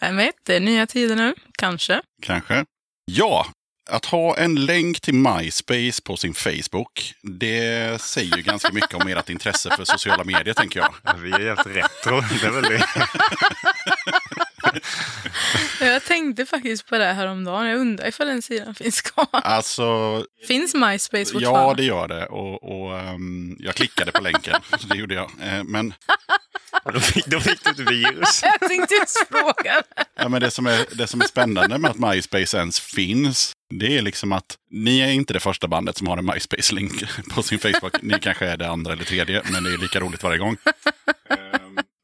Vem 0.00 0.16
vet, 0.16 0.34
det 0.44 0.56
är 0.56 0.60
nya 0.60 0.86
tider 0.86 1.16
nu. 1.16 1.34
Kanske. 1.58 2.02
kanske. 2.22 2.64
Ja, 3.04 3.46
att 3.90 4.04
ha 4.04 4.36
en 4.36 4.54
länk 4.54 5.00
till 5.00 5.14
MySpace 5.14 6.02
på 6.04 6.16
sin 6.16 6.34
Facebook, 6.34 7.14
det 7.22 8.00
säger 8.00 8.36
ju 8.36 8.42
ganska 8.42 8.72
mycket 8.72 8.94
om 8.94 9.08
ert 9.08 9.30
intresse 9.30 9.70
för 9.76 9.84
sociala 9.84 10.24
medier, 10.24 10.54
tänker 10.54 10.80
jag. 10.80 10.94
Vi 11.18 11.30
är 11.30 11.38
helt 11.38 11.66
retro. 11.66 12.20
Det 12.20 12.46
är 12.46 12.50
väl 12.50 12.62
det. 12.62 12.86
Jag 15.80 16.04
tänkte 16.04 16.46
faktiskt 16.46 16.86
på 16.86 16.98
det 16.98 17.04
här 17.04 17.14
häromdagen. 17.14 17.66
Jag 17.66 17.78
undrar 17.80 18.08
ifall 18.08 18.26
den 18.26 18.42
sidan 18.42 18.74
finns 18.74 19.00
kvar. 19.00 19.26
Alltså, 19.32 19.84
Finns 20.46 20.74
MySpace 20.74 21.18
ja 21.18 21.24
fortfarande? 21.32 21.82
det 21.82 21.86
gör 21.86 22.08
det. 22.08 22.26
Och, 22.26 22.62
och 22.62 22.98
ehm, 22.98 23.56
jag 23.58 23.74
klickade 23.74 24.12
på 24.12 24.22
länken, 24.22 24.54
så 24.78 24.86
det 24.88 24.96
gjorde 24.96 25.14
jag. 25.14 25.30
Eh, 25.42 25.64
men, 25.64 25.94
Då 26.92 27.00
fick, 27.00 27.26
då 27.26 27.40
fick 27.40 27.64
du 27.64 27.70
ett 27.70 27.78
virus. 27.90 28.42
Jag 28.42 28.68
tänkte 28.68 28.94
just 28.94 29.28
fråga. 29.28 29.82
ja, 30.16 30.28
men 30.28 30.40
det, 30.40 30.50
som 30.50 30.66
är, 30.66 30.86
det 30.96 31.06
som 31.06 31.20
är 31.20 31.26
spännande 31.26 31.78
med 31.78 31.90
att 31.90 31.98
MySpace 31.98 32.56
ens 32.58 32.80
finns, 32.80 33.52
det 33.74 33.98
är 33.98 34.02
liksom 34.02 34.32
att 34.32 34.56
ni 34.70 35.00
är 35.00 35.08
inte 35.08 35.32
det 35.32 35.40
första 35.40 35.68
bandet 35.68 35.96
som 35.98 36.06
har 36.06 36.16
en 36.18 36.26
MySpace-länk 36.26 37.04
på 37.30 37.42
sin 37.42 37.58
Facebook. 37.58 38.02
Ni 38.02 38.18
kanske 38.20 38.46
är 38.46 38.56
det 38.56 38.68
andra 38.68 38.92
eller 38.92 39.04
tredje, 39.04 39.42
men 39.52 39.64
det 39.64 39.72
är 39.72 39.78
lika 39.78 40.00
roligt 40.00 40.22
varje 40.22 40.38
gång. 40.38 40.56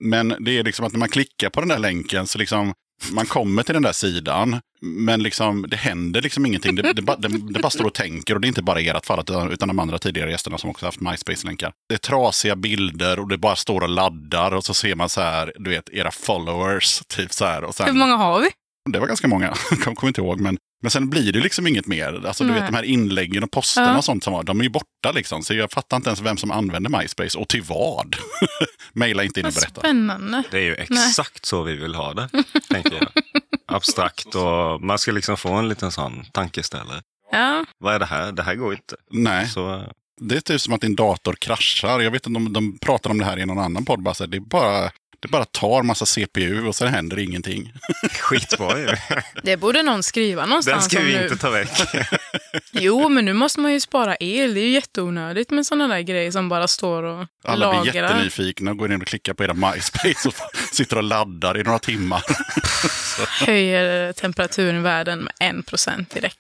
Men 0.01 0.35
det 0.41 0.59
är 0.59 0.65
liksom 0.65 0.87
att 0.87 0.93
när 0.93 0.99
man 0.99 1.09
klickar 1.09 1.51
på 1.51 1.61
den 1.61 1.69
där 1.69 1.79
länken 1.79 2.27
så 2.27 2.39
liksom 2.39 2.73
man 3.13 3.27
kommer 3.27 3.63
till 3.63 3.75
den 3.75 3.83
där 3.83 3.93
sidan, 3.93 4.61
men 4.81 5.23
liksom, 5.23 5.67
det 5.69 5.77
händer 5.77 6.23
liksom 6.23 6.47
ingenting. 6.47 6.75
Det, 6.75 6.83
det, 6.83 7.03
det, 7.19 7.29
det 7.29 7.61
bara 7.61 7.71
står 7.71 7.85
och 7.85 7.95
tänker 7.95 8.35
och 8.35 8.41
det 8.41 8.47
är 8.47 8.49
inte 8.49 8.63
bara 8.63 8.81
ert 8.81 9.07
fall 9.07 9.21
utan, 9.21 9.53
utan 9.53 9.69
de 9.69 9.79
andra 9.79 9.99
tidigare 9.99 10.31
gästerna 10.31 10.59
som 10.59 10.71
också 10.71 10.87
haft 10.87 11.01
MySpace-länkar. 11.01 11.73
Det 11.89 11.95
är 11.95 11.99
trasiga 11.99 12.57
bilder 12.57 13.19
och 13.19 13.29
det 13.29 13.39
bara 13.39 13.57
står 13.57 13.81
och 13.81 13.89
laddar 13.89 14.53
och 14.55 14.65
så 14.65 14.75
ser 14.75 14.95
man 14.95 15.09
så 15.09 15.21
här, 15.21 15.53
du 15.59 15.71
vet, 15.71 15.91
era 15.91 16.11
followers, 16.11 17.03
typ 17.09 17.33
så 17.33 17.45
här. 17.45 17.65
Och 17.65 17.75
sen, 17.75 17.87
Hur 17.87 17.93
många 17.93 18.17
har 18.17 18.41
vi? 18.41 18.49
det 18.91 18.99
var 18.99 19.07
ganska 19.07 19.29
många, 19.29 19.55
jag 19.71 19.97
kommer 19.97 20.09
inte 20.09 20.21
ihåg. 20.21 20.41
Men, 20.41 20.57
men 20.83 20.91
sen 20.91 21.11
blir 21.11 21.33
det 21.33 21.41
liksom 21.41 21.67
inget 21.67 21.87
mer. 21.87 22.27
Alltså, 22.27 22.45
du 22.45 22.51
Nej. 22.51 22.61
vet 22.61 22.71
de 22.71 22.77
här 22.77 22.83
inläggen 22.83 23.43
och 23.45 23.51
posterna 23.51 23.87
Ja. 23.91 23.99
och 23.99 24.05
sånt 24.05 24.25
som 24.25 24.33
var, 24.33 24.43
de 24.43 24.61
är 24.61 24.65
ju 24.65 24.71
borta 24.71 25.13
liksom. 25.15 25.43
Så 25.43 25.55
jag 25.55 25.71
fattar 25.73 25.97
inte 25.97 26.09
ens 26.11 26.21
vem 26.21 26.37
som 26.37 26.51
använder 26.51 26.99
MySpace 26.99 27.39
och 27.39 27.49
till 27.49 27.63
vad. 27.63 28.17
Maila 28.93 29.25
inte 29.25 29.41
in 29.41 29.47
och 29.47 29.53
berätta. 29.53 29.81
spännande. 29.81 30.43
Det 30.51 30.57
är 30.59 30.63
ju 30.63 30.75
exakt 30.75 31.47
så 31.47 31.63
vi 31.63 31.77
vill 31.77 31.95
ha 31.95 32.15
det, 32.15 32.29
tänker 32.71 32.93
jag. 32.95 33.09
Abstrakt 33.67 34.35
och 34.35 34.83
man 34.83 34.99
ska 34.99 35.13
liksom 35.13 35.37
få 35.37 35.53
en 35.53 35.69
liten 35.69 35.93
sån 35.93 36.25
tankeställare. 36.33 37.03
Ja, 37.33 37.65
Vad 37.79 37.95
är 37.95 37.99
det 37.99 38.07
här? 38.07 38.33
Det 38.33 38.43
här 38.43 38.55
går 38.55 38.73
inte. 38.73 38.97
Nej, 39.11 39.49
Så 39.49 39.85
det 40.21 40.37
är 40.37 40.41
typ 40.41 40.61
som 40.61 40.73
att 40.75 40.81
din 40.81 40.97
dator 40.97 41.33
kraschar. 41.33 42.01
Jag 42.01 42.11
vet 42.11 42.27
inte 42.27 42.37
om 42.37 42.53
de 42.53 42.79
pratar 42.79 43.11
om 43.11 43.19
det 43.19 43.25
här 43.25 43.39
i 43.39 43.47
någon 43.47 43.59
annan 43.59 43.85
podd. 43.85 44.03
Bara 44.03 44.15
så 44.15 44.25
här, 44.25 44.29
det, 44.29 44.37
är 44.37 44.41
bara, 44.41 44.91
det 45.21 45.29
bara 45.29 45.45
tar 45.45 45.83
massa 45.83 46.07
CPU 46.07 46.67
och 46.67 46.75
sen 46.77 46.89
händer 46.89 47.19
ingenting. 47.19 47.73
skitbra 48.21 48.79
ju. 48.79 48.89
det 49.43 49.57
borde 49.57 49.83
någon 49.83 50.03
skriva 50.03 50.43
Den 50.43 50.49
någonstans. 50.49 50.85
ska 50.85 50.99
om 50.99 51.05
vi 51.07 51.17
nu. 51.17 51.23
inte 51.23 51.37
ta 51.37 51.51
väck. 51.51 51.71
Jo, 52.73 53.09
men 53.09 53.25
nu 53.25 53.33
måste 53.33 53.61
man 53.61 53.73
ju 53.73 53.81
spara 53.81 54.17
el. 54.21 54.55
Det 54.55 54.61
är 54.61 54.65
ju 54.65 54.71
jätteonödigt 54.71 55.51
med 55.51 55.67
sådana 55.67 55.95
där 55.95 56.01
grejer 56.01 56.31
som 56.31 56.49
bara 56.49 56.69
står 56.69 57.03
och 57.03 57.27
Alla 57.45 57.71
blir 57.71 57.93
lagrar. 57.93 58.03
jättenyfikna 58.11 58.71
och 58.71 58.77
går 58.77 58.93
in 58.93 59.03
och 59.03 59.09
klickar 59.09 59.35
på 59.35 59.45
era 59.45 59.55
MySpace 59.55 60.29
och 60.29 60.35
sitter 60.73 60.97
och 60.97 61.03
laddar 61.03 61.59
i 61.61 61.63
några 61.63 61.79
timmar. 61.79 62.23
Höjer 63.47 64.13
temperaturen 64.13 64.77
i 64.77 64.81
världen 64.81 65.19
med 65.19 65.33
en 65.41 65.63
procent 65.63 66.11
direkt. 66.15 66.40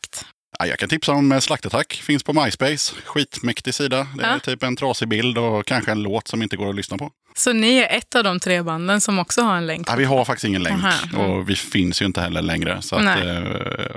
Ja, 0.60 0.66
jag 0.66 0.78
kan 0.78 0.88
tipsa 0.88 1.12
om 1.12 1.32
eh, 1.32 1.38
Slaktattack. 1.38 1.92
Finns 2.04 2.22
på 2.22 2.32
MySpace. 2.32 2.94
Skitmäktig 3.04 3.74
sida. 3.74 4.06
Det 4.18 4.24
är 4.24 4.32
Ja. 4.32 4.38
typ 4.38 4.62
en 4.62 4.76
trasig 4.76 5.08
bild 5.08 5.38
och 5.38 5.66
kanske 5.66 5.90
en 5.92 6.02
låt 6.02 6.28
som 6.28 6.42
inte 6.42 6.56
går 6.56 6.68
att 6.68 6.74
lyssna 6.74 6.98
på. 6.98 7.10
Så 7.34 7.52
ni 7.52 7.76
är 7.76 7.96
ett 7.98 8.14
av 8.14 8.24
de 8.24 8.40
tre 8.40 8.62
banden 8.62 9.00
som 9.00 9.18
också 9.18 9.42
har 9.42 9.56
en 9.56 9.66
länk? 9.66 9.88
Ja, 9.90 9.94
vi 9.96 10.04
har 10.04 10.24
faktiskt 10.24 10.44
ingen 10.44 10.62
länk 10.62 10.84
Aha, 10.84 11.22
och 11.24 11.50
vi 11.50 11.56
finns 11.56 12.02
ju 12.02 12.06
inte 12.06 12.20
heller 12.20 12.42
längre. 12.42 12.82
Så 12.82 12.96
att, 12.96 13.02
eh, 13.18 13.42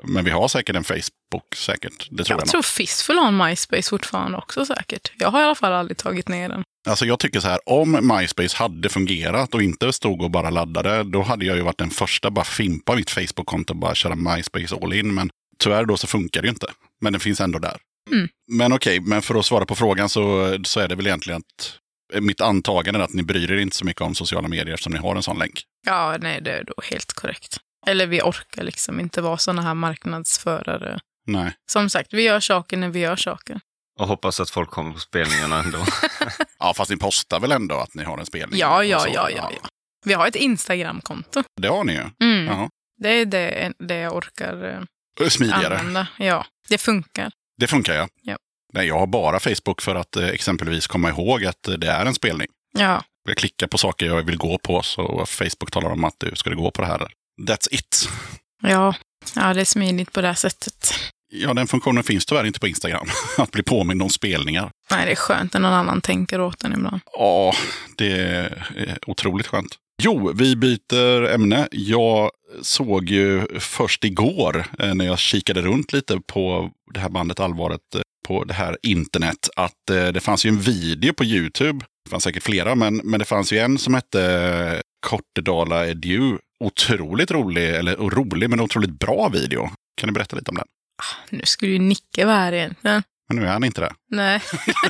men 0.04 0.26
vi 0.26 0.32
har 0.32 0.48
säkert 0.48 0.76
en 0.76 0.84
Facebook, 0.84 1.56
säkert. 1.56 2.08
Det 2.12 2.24
tror 2.24 2.36
jag, 2.40 2.42
Jag 2.42 2.50
tror 2.50 2.62
Fistful 2.62 3.18
har 3.18 3.28
en 3.28 3.38
MySpace 3.38 3.90
fortfarande 3.90 4.38
också 4.38 4.66
säkert. 4.66 5.12
Jag 5.20 5.32
har 5.32 5.42
i 5.42 5.44
alla 5.44 5.56
fall 5.56 5.74
aldrig 5.74 5.98
tagit 5.98 6.28
ner 6.28 6.50
den. 6.50 6.64
Alltså 6.90 7.06
jag 7.06 7.20
tycker 7.20 7.40
så 7.40 7.48
här, 7.48 7.60
om 7.66 7.92
MySpace 8.18 8.58
hade 8.58 8.90
fungerat 8.90 9.54
och 9.54 9.62
inte 9.64 9.94
stod 9.94 10.22
och 10.22 10.32
bara 10.32 10.50
laddade, 10.50 11.04
då 11.04 11.22
hade 11.22 11.46
jag 11.46 11.56
ju 11.56 11.62
varit 11.62 11.78
den 11.78 11.90
första 11.90 12.30
bara 12.32 12.46
fimpa 12.46 12.96
mitt 12.96 13.10
Facebook-konto 13.10 13.74
och 13.74 13.78
bara 13.78 13.96
köra 13.96 14.16
MySpace 14.16 14.76
all 14.82 14.94
in. 14.94 15.14
Men 15.14 15.30
tyvärr 15.64 15.86
då 15.86 15.98
så 15.98 16.08
funkar 16.08 16.42
det 16.42 16.46
ju 16.46 16.50
inte. 16.50 16.68
Men 17.02 17.14
den 17.14 17.20
finns 17.20 17.42
ändå 17.42 17.60
där. 17.60 17.78
Mm. 18.12 18.28
Men 18.52 18.74
okej, 18.74 19.00
men 19.00 19.22
för 19.22 19.36
att 19.36 19.46
svara 19.46 19.66
på 19.66 19.76
frågan 19.76 20.10
så, 20.10 20.58
så 20.64 20.80
är 20.80 20.88
det 20.88 20.96
väl 20.96 21.08
egentligen 21.08 21.42
att 21.42 21.80
mitt 22.22 22.42
antagande 22.42 23.00
är 23.00 23.04
att 23.04 23.14
ni 23.14 23.24
bryr 23.24 23.52
er 23.52 23.58
inte 23.58 23.76
så 23.76 23.86
mycket 23.86 24.02
om 24.02 24.16
sociala 24.16 24.48
medier 24.48 24.74
eftersom 24.74 24.94
ni 24.94 25.00
har 25.00 25.16
en 25.16 25.24
sån 25.24 25.40
länk. 25.40 25.64
Ja, 25.86 26.18
nej, 26.20 26.42
det 26.42 26.52
är 26.52 26.64
då 26.64 26.74
helt 26.92 27.14
korrekt. 27.14 27.58
Eller 27.88 28.08
vi 28.08 28.22
orkar 28.22 28.64
liksom 28.64 29.00
inte 29.00 29.22
vara 29.22 29.38
sådana 29.38 29.62
här 29.62 29.74
marknadsförare. 29.74 31.00
Nej. 31.28 31.54
Som 31.72 31.90
sagt, 31.90 32.14
vi 32.14 32.22
gör 32.24 32.40
saker 32.40 32.78
när 32.78 32.90
vi 32.90 33.00
gör 33.00 33.16
saker. 33.16 33.60
Och 34.00 34.08
hoppas 34.08 34.40
att 34.40 34.50
folk 34.50 34.70
kommer 34.70 34.94
på 34.94 35.00
spelningarna 35.00 35.60
ändå. 35.60 35.80
Ja, 36.60 36.74
fast 36.74 36.92
ni 36.92 36.98
postar 36.98 37.40
väl 37.40 37.52
ändå 37.52 37.76
att 37.76 37.96
ni 37.96 38.04
har 38.04 38.18
en 38.18 38.26
spelning? 38.26 38.60
Ja, 38.60 38.84
ja, 38.84 38.98
och 38.98 39.02
så. 39.02 39.10
ja, 39.14 39.30
ja, 39.30 39.52
ja. 39.62 39.70
Vi 40.06 40.14
har 40.14 40.28
ett 40.28 40.36
Instagramkonto. 40.36 41.44
Det 41.62 41.68
har 41.68 41.84
ni 41.84 41.94
ju. 41.94 42.28
Mm. 42.28 42.70
Det 43.02 43.10
är 43.10 43.26
det, 43.26 43.74
det 43.80 43.96
jag 43.96 44.16
orkar 44.16 44.64
eh, 44.64 44.82
Smidigare. 45.30 45.78
använda. 45.78 46.08
Ja, 46.18 46.46
det 46.70 46.78
funkar. 46.78 47.32
Det 47.58 47.68
funkar 47.68 47.94
ja. 47.94 48.08
Ja. 48.22 48.38
Nej, 48.74 48.88
jag 48.88 49.00
har 49.00 49.08
bara 49.08 49.40
Facebook 49.40 49.82
för 49.82 49.96
att 49.96 50.16
eh, 50.16 50.28
exempelvis 50.28 50.88
komma 50.88 51.10
ihåg 51.10 51.46
att 51.46 51.68
eh, 51.68 51.74
det 51.74 51.88
är 51.88 52.06
en 52.06 52.14
spelning. 52.16 52.48
Ja, 52.78 53.04
Jag 53.28 53.38
klickar 53.38 53.68
på 53.68 53.78
saker 53.78 54.06
jag 54.06 54.22
vill 54.24 54.38
gå 54.38 54.58
på 54.58 54.82
så 54.82 55.26
Facebook 55.26 55.72
talar 55.72 55.90
om 55.90 56.04
att 56.04 56.16
du 56.18 56.32
ska 56.36 56.50
gå 56.50 56.72
på 56.72 56.82
det 56.82 56.88
här. 56.88 57.08
That's 57.48 57.68
it. 57.72 58.10
ja. 58.62 58.96
ja, 59.36 59.54
det 59.54 59.62
är 59.62 59.66
smidigt 59.66 60.12
på 60.12 60.22
det 60.22 60.36
sättet. 60.36 60.94
Ja, 61.36 61.54
den 61.54 61.68
funktionen 61.68 62.04
finns 62.04 62.26
tyvärr 62.26 62.44
inte 62.46 62.60
på 62.60 62.68
Instagram. 62.68 63.08
Att 63.38 63.52
bli 63.52 63.64
påmind 63.64 64.02
om 64.02 64.10
spelningar. 64.10 64.72
Nej, 64.92 65.06
det 65.06 65.12
är 65.12 65.16
skönt 65.16 65.54
när 65.54 65.60
någon 65.60 65.74
annan 65.74 66.02
tänker 66.02 66.42
åt 66.42 66.64
en 66.64 66.74
ibland. 66.74 67.02
Ja, 67.06 67.54
det 67.98 68.12
är 68.12 68.98
otroligt 69.08 69.48
skönt. 69.48 69.78
Jo, 70.02 70.32
vi 70.36 70.56
byter 70.56 71.24
ämne. 71.24 71.68
Jag 71.72 72.32
såg 72.62 73.10
ju 73.10 73.60
först 73.60 74.04
igår 74.04 74.66
eh, 74.80 74.96
när 74.96 75.06
jag 75.06 75.20
kikade 75.20 75.62
runt 75.62 75.94
lite 75.94 76.20
på 76.20 76.72
det 76.94 77.00
här 77.00 77.10
bandet 77.10 77.40
Allvaret 77.40 77.96
eh, 77.96 78.02
på 78.28 78.44
det 78.44 78.54
här 78.54 78.78
internet 78.84 79.50
att 79.56 79.90
eh, 79.90 80.08
det 80.08 80.20
fanns 80.20 80.46
ju 80.46 80.50
en 80.50 80.60
video 80.60 81.14
på 81.14 81.24
YouTube. 81.24 81.86
Det 82.06 82.10
fanns 82.10 82.24
säkert 82.24 82.44
flera, 82.44 82.76
men, 82.76 82.96
men 83.04 83.20
det 83.20 83.26
fanns 83.26 83.54
ju 83.54 83.58
en 83.58 83.78
som 83.78 83.94
hette 83.94 84.82
Kortedala 85.06 85.88
Edu. 85.88 86.38
Otroligt 86.60 87.32
rolig, 87.32 87.70
eller 87.70 87.96
rolig, 87.96 88.50
men 88.50 88.60
otroligt 88.60 89.00
bra 89.00 89.30
video. 89.30 89.70
Kan 90.02 90.08
du 90.08 90.14
berätta 90.14 90.36
lite 90.36 90.52
om 90.52 90.58
den? 90.58 90.66
Ah, 91.02 91.28
nu 91.30 91.42
skulle 91.44 91.72
ju 91.72 91.80
Nicke 91.80 92.26
vara 92.26 92.38
här 92.38 92.54
egentligen. 92.54 93.04
Men 93.34 93.44
nu 93.44 93.48
är 93.50 93.54
han 93.54 93.64
inte 93.64 93.82
det. 93.82 93.94
Nej, 94.12 94.42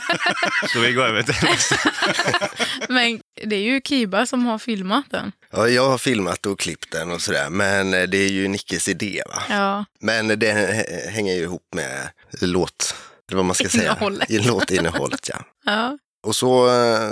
Så 0.74 0.80
vi 0.80 0.94
går 0.94 1.04
över 1.06 1.24
till 1.24 1.36
men 2.90 3.22
det 3.46 3.56
är 3.56 3.62
ju 3.62 3.82
Kiba 3.82 4.26
som 4.26 4.46
har 4.46 4.58
filmat 4.60 5.06
den. 5.10 5.32
Ja, 5.52 5.68
jag 5.68 5.90
har 5.90 5.98
filmat 5.98 6.46
och 6.46 6.60
klippt 6.60 6.92
den 6.92 7.12
och 7.12 7.22
sådär, 7.22 7.50
men 7.50 7.92
det 7.92 8.18
är 8.18 8.30
ju 8.30 8.48
Nickes 8.48 8.88
idé. 8.88 9.22
Va? 9.30 9.44
Ja, 9.50 9.86
Men 10.00 10.28
det 10.28 10.52
hä- 10.54 11.10
hänger 11.10 11.34
ju 11.36 11.42
ihop 11.42 11.62
med 11.76 12.10
låt, 12.42 12.96
eller 13.30 13.36
vad 13.38 13.46
man 13.46 13.56
ska 13.56 13.70
säga, 13.70 13.84
Innehållet. 13.92 14.32
i 14.32 14.40
låtinnehållet. 14.40 15.30
Ja. 15.30 15.38
ja. 15.66 15.98
Och 16.28 16.36
så 16.36 16.68
eh, 16.68 17.12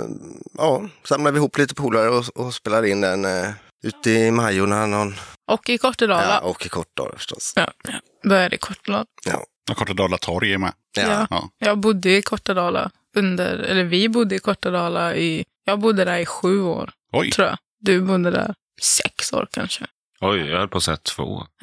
ja, 0.58 0.88
samlar 1.04 1.32
vi 1.32 1.36
ihop 1.38 1.58
lite 1.58 1.74
polare 1.74 2.08
och, 2.10 2.24
och 2.36 2.54
spelar 2.54 2.84
in 2.86 3.00
den 3.00 3.24
eh, 3.24 3.50
ute 3.82 4.10
i 4.10 4.30
Majorna 4.30 4.86
någon, 4.86 5.14
Och 5.50 5.68
i 5.68 5.78
Kortedala. 5.78 6.22
ja, 6.24 6.38
och 6.38 6.66
i 6.66 6.68
Kortdala 6.68 7.10
förstås. 7.16 7.52
Ja, 7.56 7.72
ja. 7.84 7.92
Började 8.28 8.54
i 8.56 8.58
Kortedala. 8.58 9.04
Ja. 9.24 9.44
Och 9.70 9.76
Kortedala 9.76 10.18
torg 10.18 10.52
är 10.52 10.58
med. 10.58 10.72
Ja. 10.96 11.02
Ja. 11.02 11.26
Ja. 11.30 11.50
Jag 11.58 11.78
bodde 11.78 12.16
i 12.16 12.22
Kortedala 12.22 12.90
under, 13.16 13.58
eller 13.58 13.84
vi 13.84 14.08
bodde 14.08 14.34
i 14.34 14.38
Kortedala 14.38 15.16
i, 15.16 15.44
jag 15.64 15.80
bodde 15.80 16.04
där 16.04 16.18
i 16.18 16.26
sju 16.26 16.62
år, 16.62 16.92
Oj, 17.12 17.30
tror 17.30 17.48
jag. 17.48 17.58
Du 17.80 18.00
bodde 18.00 18.30
där 18.30 18.54
sex 18.82 19.32
år 19.32 19.48
kanske. 19.52 19.86
Oj, 20.20 20.38
jag 20.38 20.58
höll 20.58 20.68
på 20.68 20.78
att 20.78 20.84
säga 20.84 20.96
två. 20.96 21.46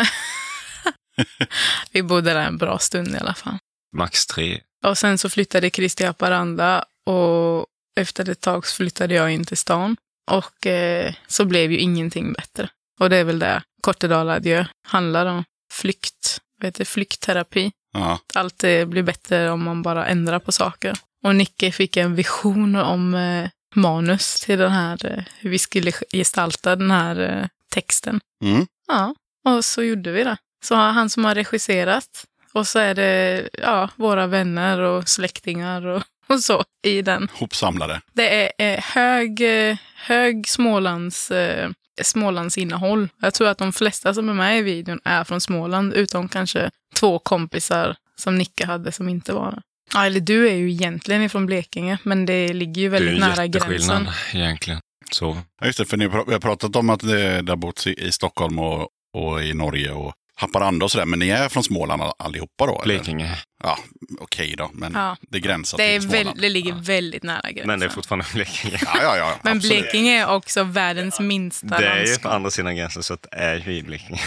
Vi 1.91 2.03
bodde 2.03 2.33
där 2.33 2.47
en 2.47 2.57
bra 2.57 2.79
stund 2.79 3.15
i 3.15 3.17
alla 3.17 3.33
fall. 3.33 3.57
Max 3.97 4.25
tre. 4.25 4.61
Och 4.85 4.97
sen 4.97 5.17
så 5.17 5.29
flyttade 5.29 5.69
Chris 5.69 5.95
till 5.95 6.05
Haparanda 6.05 6.85
och 7.05 7.65
efter 7.99 8.29
ett 8.29 8.41
tag 8.41 8.67
så 8.67 8.75
flyttade 8.75 9.13
jag 9.13 9.31
in 9.31 9.45
till 9.45 9.57
stan. 9.57 9.97
Och 10.31 10.67
eh, 10.67 11.13
så 11.27 11.45
blev 11.45 11.71
ju 11.71 11.77
ingenting 11.77 12.33
bättre. 12.33 12.69
Och 12.99 13.09
det 13.09 13.17
är 13.17 13.23
väl 13.23 13.39
det 13.39 13.63
Kortedala 13.81 14.33
Adjö 14.33 14.65
handlar 14.87 15.25
om. 15.25 15.43
Flykt, 15.71 16.41
vet 16.61 16.75
du, 16.75 16.85
flyktterapi. 16.85 17.71
Ja. 17.93 18.19
Allt 18.33 18.57
blir 18.57 19.03
bättre 19.03 19.51
om 19.51 19.63
man 19.63 19.81
bara 19.81 20.05
ändrar 20.07 20.39
på 20.39 20.51
saker. 20.51 20.93
Och 21.23 21.35
Nicke 21.35 21.71
fick 21.71 21.97
en 21.97 22.15
vision 22.15 22.75
om 22.75 23.15
eh, 23.15 23.49
manus 23.75 24.41
till 24.41 24.59
den 24.59 24.71
här, 24.71 25.05
eh, 25.05 25.23
hur 25.39 25.49
vi 25.49 25.59
skulle 25.59 25.91
gestalta 26.11 26.75
den 26.75 26.91
här 26.91 27.19
eh, 27.19 27.47
texten. 27.69 28.19
Mm. 28.43 28.67
Ja, 28.87 29.15
och 29.45 29.65
så 29.65 29.83
gjorde 29.83 30.11
vi 30.11 30.23
det. 30.23 30.37
Så 30.63 30.75
han 30.75 31.09
som 31.09 31.25
har 31.25 31.35
regisserat 31.35 32.25
och 32.53 32.67
så 32.67 32.79
är 32.79 32.95
det 32.95 33.49
ja, 33.53 33.89
våra 33.95 34.27
vänner 34.27 34.79
och 34.79 35.09
släktingar 35.09 35.85
och, 35.85 36.03
och 36.27 36.39
så 36.39 36.63
i 36.83 37.01
den. 37.01 37.27
Hopsamlade. 37.33 38.01
Det 38.13 38.51
är 38.51 38.73
eh, 38.73 38.83
hög, 38.83 39.41
eh, 39.41 39.77
hög 39.95 40.47
Smålands, 40.47 41.31
eh, 41.31 41.69
Smålands 42.03 42.57
innehåll. 42.57 43.09
Jag 43.21 43.33
tror 43.33 43.47
att 43.47 43.57
de 43.57 43.73
flesta 43.73 44.13
som 44.13 44.29
är 44.29 44.33
med 44.33 44.59
i 44.59 44.61
videon 44.61 44.99
är 45.03 45.23
från 45.23 45.41
Småland, 45.41 45.93
utom 45.93 46.29
kanske 46.29 46.71
två 46.95 47.19
kompisar 47.19 47.95
som 48.15 48.35
Nicke 48.35 48.65
hade 48.65 48.91
som 48.91 49.09
inte 49.09 49.33
var 49.33 49.51
det. 49.51 49.61
Ja, 49.93 50.05
eller 50.05 50.19
du 50.19 50.49
är 50.49 50.53
ju 50.55 50.71
egentligen 50.71 51.21
ifrån 51.21 51.45
Blekinge, 51.45 51.97
men 52.03 52.25
det 52.25 52.53
ligger 52.53 52.81
ju 52.81 52.89
Det 52.89 52.97
är 52.97 52.99
väldigt 52.99 53.15
ju 53.15 53.19
nära 53.19 53.45
jätteskillnad 53.45 54.03
gränsen. 54.03 54.39
egentligen. 54.41 54.79
Så. 55.11 55.37
Ja, 55.59 55.65
just 55.65 55.77
det, 55.79 55.85
för 55.85 55.97
ni 55.97 56.05
har 56.07 56.39
pratat 56.39 56.75
om 56.75 56.89
att 56.89 56.99
det, 56.99 57.41
det 57.41 57.51
har 57.51 57.57
bott 57.57 57.87
i, 57.87 57.93
i 58.07 58.11
Stockholm 58.11 58.59
och, 58.59 58.87
och 59.13 59.43
i 59.43 59.53
Norge 59.53 59.91
och 59.91 60.13
Haparanda 60.39 60.85
och 60.85 60.91
sådär. 60.91 61.05
Men 61.05 61.19
ni 61.19 61.29
är 61.29 61.49
från 61.49 61.63
Småland 61.63 62.01
all- 62.01 62.13
allihopa 62.19 62.65
då? 62.65 62.81
eller? 62.81 62.83
Blekinge. 62.95 63.37
Ja, 63.63 63.77
okej 64.19 64.55
då. 64.57 64.69
Men 64.73 64.93
Ja. 64.93 65.17
det 65.29 65.39
gränsar 65.39 65.77
Det, 65.77 65.83
är 65.95 65.99
till 65.99 66.09
väl, 66.09 66.21
Småland. 66.21 66.41
det 66.41 66.49
ligger 66.49 66.69
Ja. 66.71 66.77
väldigt 66.81 67.23
nära 67.23 67.41
gränsen. 67.51 67.67
Men 67.67 67.79
det 67.79 67.85
är 67.85 67.89
fortfarande 67.89 68.25
Blekinge. 68.33 68.79
Ja, 68.81 68.99
ja, 69.03 69.17
ja. 69.17 69.35
Men 69.43 69.57
absolut. 69.57 69.81
Blekinge 69.81 70.21
är 70.21 70.27
också 70.27 70.63
världens 70.63 71.19
minsta 71.19 71.67
Det 71.67 71.75
är 71.87 71.93
ju 71.99 72.05
landskap. 72.05 72.21
på 72.23 72.29
andra 72.35 72.51
sidan 72.51 72.75
gränsen 72.75 73.03
så 73.03 73.15
det 73.21 73.35
är 73.37 73.63
ju 73.67 73.75
i 73.77 73.83
Blekinge. 73.83 74.21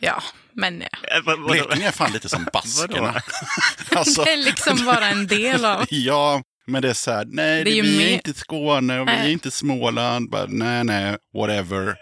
Ja, 0.00 0.22
men 0.52 0.80
ja. 0.92 1.32
Eh? 1.32 1.46
Blekinge 1.48 1.88
är 1.88 1.92
fan 1.92 2.12
lite 2.12 2.28
som 2.28 2.48
baskerna. 2.52 3.22
alltså, 3.96 4.24
det 4.24 4.32
är 4.32 4.36
liksom 4.36 4.84
bara 4.84 5.06
en 5.08 5.26
del 5.26 5.64
av... 5.64 5.84
ja, 5.90 6.42
men 6.68 6.82
det 6.82 6.88
är 6.90 6.94
så 6.94 7.10
här, 7.10 7.24
nej, 7.28 7.64
Det 7.64 7.78
är 7.78 7.82
vi 7.82 8.04
är 8.10 8.14
inte 8.14 8.34
Skåne 8.34 9.00
och 9.00 9.08
vi 9.08 9.12
är 9.12 9.18
Nej. 9.18 9.32
inte 9.32 9.50
Småland. 9.50 10.30
Bara, 10.30 10.46
nej, 10.48 10.84
nej, 10.84 11.16
whatever. 11.34 11.96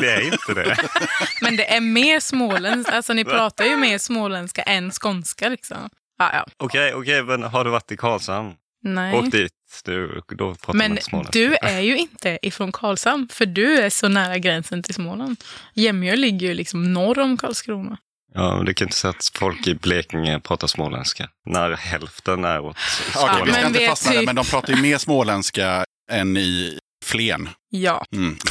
Det 0.00 0.10
är 0.12 0.20
inte 0.20 0.54
det. 0.54 0.76
Men 1.42 1.56
det 1.56 1.74
är 1.74 1.80
mer 1.80 2.20
småländska, 2.20 2.92
alltså 2.96 3.12
ni 3.12 3.24
pratar 3.24 3.64
ju 3.64 3.76
mer 3.76 3.98
småländska 3.98 4.62
än 4.62 4.90
skånska 4.90 5.48
liksom. 5.48 5.90
Ja, 6.18 6.30
ja. 6.32 6.46
Okej, 6.56 6.94
okej, 6.94 7.22
men 7.22 7.42
har 7.42 7.64
du 7.64 7.70
varit 7.70 7.92
i 7.92 7.96
Karlshamn? 7.96 8.54
Nej. 8.82 9.14
Åk 9.18 9.30
dit. 9.32 9.52
Du, 9.84 10.22
då 10.28 10.54
pratar 10.54 10.74
Men 10.74 10.90
man 10.90 10.98
småländska. 11.00 11.38
du 11.38 11.54
är 11.54 11.80
ju 11.80 11.98
inte 11.98 12.38
ifrån 12.42 12.72
Karlshamn, 12.72 13.28
för 13.32 13.46
du 13.46 13.78
är 13.78 13.90
så 13.90 14.08
nära 14.08 14.38
gränsen 14.38 14.82
till 14.82 14.94
Småland. 14.94 15.36
Jämjö 15.74 16.16
ligger 16.16 16.46
ju 16.46 16.54
liksom 16.54 16.92
norr 16.92 17.18
om 17.18 17.36
Karlskrona. 17.36 17.98
Ja, 18.34 18.56
men 18.56 18.64
du 18.64 18.74
kan 18.74 18.86
inte 18.86 18.96
säga 18.96 19.10
att 19.10 19.30
folk 19.34 19.66
i 19.66 19.74
Blekinge 19.74 20.40
pratar 20.40 20.66
småländska. 20.66 21.28
När 21.46 21.76
hälften 21.76 22.44
är 22.44 22.60
åt 22.60 22.76
Okej, 22.76 23.12
Ja, 23.14 23.42
vi 23.44 23.50
ska 23.52 23.60
men 23.60 23.66
inte 23.66 23.78
vi 23.78 23.84
är 23.84 23.88
fastna 23.88 24.10
där, 24.12 24.18
typ- 24.18 24.26
men 24.26 24.36
de 24.36 24.44
pratar 24.44 24.72
ju 24.72 24.82
mer 24.82 24.98
småländska 24.98 25.84
än 26.10 26.36
i 26.36 26.78
Flen. 27.04 27.48
Ja, 27.70 28.04
Mm. 28.12 28.36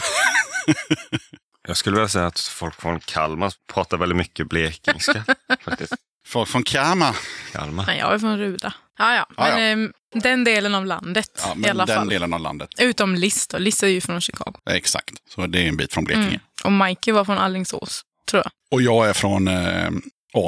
Jag 1.68 1.78
skulle 1.78 1.96
vilja 1.96 2.10
säga 2.10 2.26
att 2.26 2.40
folk 2.40 2.82
från 2.82 3.00
Kalmar 3.00 3.54
pratar 3.74 3.98
väldigt 3.98 4.18
mycket 4.18 4.48
blekingska. 4.50 5.24
faktiskt. 5.66 5.94
Folk 6.28 6.50
från 6.50 6.64
Kama. 6.64 7.16
Kalmar. 7.52 7.86
men 7.86 7.98
jag 7.98 8.14
är 8.14 8.20
från 8.20 8.38
Ruda. 8.38 8.74
Ja, 8.98 9.16
ja. 9.16 9.26
Ja, 9.38 9.44
Men 9.44 9.52
ja. 9.60 9.60
ehm, 9.60 9.92
den 10.14 10.44
delen 10.44 10.76
av 10.76 10.86
landet 10.86 11.30
Ja, 11.46 11.56
i 11.68 11.70
alla 11.70 11.86
den 11.86 11.96
fall. 11.98 12.10
delen 12.10 12.34
av 12.34 12.40
landet. 12.40 12.70
Utom 12.80 13.16
Liss 13.16 13.48
då. 13.48 13.58
Liss 13.58 13.84
är 13.84 13.88
ju 13.88 14.02
från 14.02 14.22
Chicago. 14.22 14.54
Exakt. 14.70 15.14
Så 15.30 15.48
det 15.48 15.60
är 15.64 15.68
en 15.68 15.78
bit 15.78 15.94
från 15.94 16.04
Blekinge. 16.04 16.28
Mm. 16.28 16.40
Och 16.64 16.72
Mikey 16.88 17.12
var 17.14 17.26
från 17.26 17.38
Allingsås, 17.38 18.02
tror 18.30 18.44
jag. 18.44 18.52
Och 18.72 18.82
jag 18.82 19.10
är 19.10 19.14
från 19.14 19.48
eh, 19.48 19.90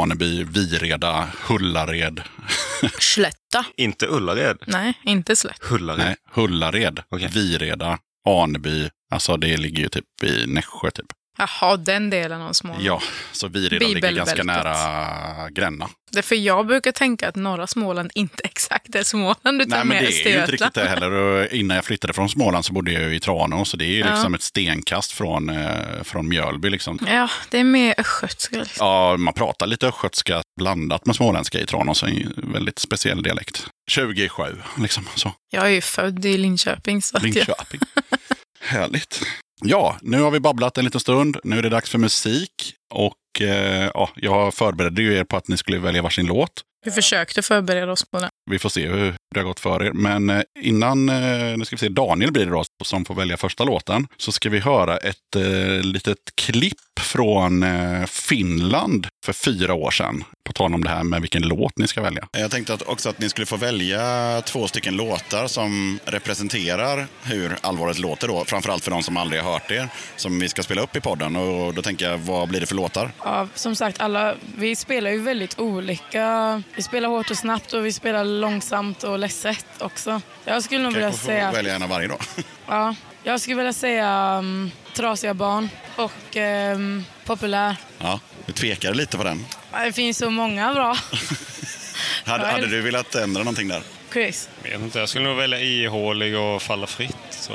Aneby, 0.02 0.44
Vireda, 0.44 1.28
Hullared. 1.48 2.22
Slätta. 3.00 3.66
Inte 3.78 4.08
Ullared. 4.08 4.58
Nej, 4.68 4.94
inte 5.04 5.36
Slätt. 5.36 5.64
Hullared. 5.64 6.06
Nej, 6.06 6.16
Hullared, 6.32 7.00
Okej. 7.10 7.28
Vireda, 7.34 8.00
Aneby. 8.30 8.90
Alltså 9.12 9.38
det 9.38 9.58
ligger 9.58 9.84
ju 9.84 9.90
typ 9.90 10.24
i 10.24 10.46
Nässjö 10.48 10.92
typ. 10.92 11.06
Jaha, 11.38 11.78
den 11.78 12.10
delen 12.10 12.42
av 12.42 12.54
Småland. 12.54 12.84
Ja, 12.84 13.02
så 13.32 13.48
Vireda 13.48 13.88
ligger 13.88 14.12
ganska 14.12 14.44
nära 14.44 15.50
Gränna. 15.50 15.90
Det 16.12 16.22
för 16.22 16.36
jag 16.36 16.68
brukar 16.68 16.92
tänka 16.92 17.30
att 17.30 17.36
norra 17.36 17.68
Småland 17.68 18.12
inte 18.16 18.44
exakt 18.44 18.96
är 18.96 19.04
Småland, 19.04 19.62
utan 19.62 19.70
Nej, 19.70 19.80
men 19.80 19.88
mer 19.88 20.02
det 20.02 20.26
är 20.26 20.30
ju 20.36 20.40
inte 20.40 20.52
riktigt 20.52 20.74
det 20.74 20.88
heller. 20.88 21.12
Och 21.12 21.48
innan 21.52 21.76
jag 21.76 21.86
flyttade 21.86 22.14
från 22.14 22.30
Småland 22.30 22.66
så 22.66 22.74
bodde 22.74 22.92
jag 22.92 23.04
ju 23.04 23.16
i 23.16 23.20
Tranås. 23.20 23.70
Så 23.70 23.78
det 23.78 23.86
är 23.86 23.90
ju 23.90 24.00
Ja. 24.00 24.12
liksom 24.14 24.34
ett 24.34 24.42
stenkast 24.42 25.12
från, 25.12 25.50
eh, 25.50 26.04
från 26.04 26.28
Mjölby 26.28 26.70
liksom. 26.70 27.00
Ja, 27.08 27.30
det 27.50 27.60
är 27.60 27.64
mer 27.64 27.96
östgötska. 27.98 28.58
Liksom. 28.58 28.88
Ja, 28.88 29.18
man 29.18 29.34
pratar 29.34 29.68
lite 29.68 29.88
östgötska 29.88 30.42
blandat 30.60 31.06
med 31.06 31.16
småländska 31.16 31.60
i 31.60 31.66
Tranås. 31.66 32.04
En 32.04 32.34
väldigt 32.54 32.80
speciell 32.80 33.24
dialekt. 33.24 33.68
27, 33.92 34.44
liksom 34.82 35.08
så. 35.16 35.32
Jag 35.52 35.66
är 35.66 35.70
ju 35.70 35.82
född 35.82 36.26
i 36.26 36.38
Linköping, 36.38 37.02
så 37.02 37.18
att 37.18 37.24
jag, 37.24 37.34
Linköping. 37.36 37.80
Härligt. 38.60 39.22
Ja, 39.66 39.98
nu 40.02 40.22
har 40.22 40.32
vi 40.32 40.40
babblat 40.40 40.78
en 40.78 40.86
liten 40.86 41.00
stund. 41.00 41.38
Nu 41.44 41.58
är 41.58 41.62
det 41.62 41.70
dags 41.70 41.90
för 41.90 41.98
musik. 41.98 42.74
Och 42.94 43.42
eh, 43.42 43.92
ja, 43.94 44.10
jag 44.16 44.54
förberedde 44.54 45.02
ju 45.02 45.14
er 45.14 45.24
på 45.24 45.38
att 45.38 45.48
ni 45.48 45.58
skulle 45.58 45.78
välja 45.78 46.02
varsin 46.02 46.26
låt. 46.26 46.62
vi 46.86 46.92
försökte 46.92 47.42
förbereda 47.42 47.92
oss 47.92 48.06
på 48.12 48.20
det. 48.20 48.30
Vi 48.52 48.60
får 48.60 48.70
se 48.70 48.88
hur 48.88 49.16
det 49.34 49.40
har 49.40 49.44
gått 49.44 49.60
för 49.60 49.84
er. 49.84 49.92
Men 49.92 50.30
eh, 50.30 50.42
innan, 50.60 51.10
eh, 51.10 51.58
nu 51.58 51.66
ska 51.66 51.76
vi 51.76 51.80
se, 51.80 51.90
Daniel 51.90 52.32
blir 52.32 52.46
det 52.46 52.52
då 52.52 52.64
som 52.84 53.06
får 53.06 53.16
välja 53.16 53.38
första 53.38 53.64
låten. 53.64 54.08
Så 54.18 54.32
ska 54.32 54.50
vi 54.50 54.60
höra 54.60 54.98
ett 54.98 55.36
eh, 55.36 55.82
litet 55.82 56.18
klipp 56.36 57.00
från 57.00 57.64
eh, 57.64 58.06
Finland 58.06 59.08
för 59.26 59.34
fyra 59.34 59.74
år 59.74 59.92
sedan. 59.92 60.24
På 60.44 60.54
tal 60.54 60.74
om 60.74 60.84
det 60.84 60.90
här 60.90 61.04
med 61.04 61.22
vilken 61.22 61.42
låt 61.42 61.78
ni 61.78 61.88
ska 61.88 62.02
välja. 62.02 62.28
Jag 62.32 62.52
tänkte 62.52 62.74
att 62.74 62.82
också 62.82 63.10
att 63.10 63.20
ni 63.20 63.30
skulle 63.30 63.46
få 63.46 63.58
välja 63.58 64.42
två 64.42 64.68
stycken 64.68 64.96
låtar 64.96 65.48
som 65.48 66.00
representerar 66.06 67.08
hur 67.24 67.58
allvaret 67.62 68.00
låter 68.00 68.28
då. 68.28 68.46
Framförallt 68.46 68.84
för 68.84 68.92
de 68.92 69.04
som 69.04 69.18
aldrig 69.18 69.42
har 69.42 69.54
hört 69.54 69.68
det. 69.68 69.88
Som 70.16 70.40
vi 70.40 70.50
ska 70.50 70.64
spela 70.64 70.82
upp 70.82 70.96
i 70.96 71.02
podden. 71.02 71.36
Och 71.36 71.74
då 71.74 71.82
tänker 71.82 72.10
jag, 72.10 72.18
vad 72.18 72.50
blir 72.50 72.60
det 72.60 72.66
för 72.66 72.76
låtar? 72.76 73.12
Ja, 73.24 73.48
som 73.56 73.76
sagt, 73.76 74.02
alla, 74.02 74.36
vi 74.58 74.76
spelar 74.76 75.12
ju 75.12 75.22
väldigt 75.22 75.60
olika. 75.60 76.64
Vi 76.76 76.84
spelar 76.84 77.10
hårt 77.10 77.32
och 77.32 77.38
snabbt 77.38 77.74
och 77.74 77.86
vi 77.86 77.94
spelar 77.94 78.24
långsamt 78.24 79.04
och 79.04 79.20
ledset 79.20 79.66
också. 79.80 80.22
Jag 80.46 80.64
skulle 80.64 80.84
nog 80.84 80.94
vilja 80.94 81.12
få 81.12 81.18
säga... 81.18 81.52
välja 81.52 81.76
en 81.76 81.84
av 81.84 81.90
varje 81.90 82.08
då. 82.08 82.18
Ja, 82.68 82.96
jag 83.24 83.42
skulle 83.42 83.56
vilja 83.58 83.74
säga 83.74 84.38
um, 84.38 84.72
Trasiga 84.94 85.34
barn 85.34 85.70
och 85.96 86.36
um, 86.76 87.06
Populär. 87.26 87.76
Ja, 88.00 88.20
du 88.46 88.54
tvekade 88.54 88.94
lite 88.98 89.18
på 89.18 89.24
den. 89.24 89.46
Det 89.82 89.94
finns 89.94 90.18
så 90.18 90.30
många 90.30 90.74
bra. 90.74 90.98
Hade, 92.26 92.46
hade 92.46 92.68
du 92.68 92.82
velat 92.82 93.16
ändra 93.16 93.44
någonting 93.44 93.68
där? 93.68 93.84
Chris? 94.14 94.50
Jag 94.64 94.72
vet 94.72 94.82
inte, 94.82 95.00
jag 95.00 95.10
skulle 95.10 95.26
nog 95.26 95.38
välja 95.38 95.60
ihålig 95.60 96.38
och 96.38 96.62
falla 96.62 96.88
fritt. 96.88 97.16
Så. 97.30 97.54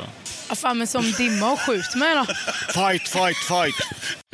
Ja, 0.49 0.55
fan, 0.55 0.77
men 0.77 0.87
som 0.87 1.11
dimma 1.11 1.51
och 1.51 1.59
skjut 1.59 1.95
mig 1.95 2.15
då. 2.15 2.25
Fight, 2.73 3.07
fight, 3.07 3.37
fight! 3.37 3.75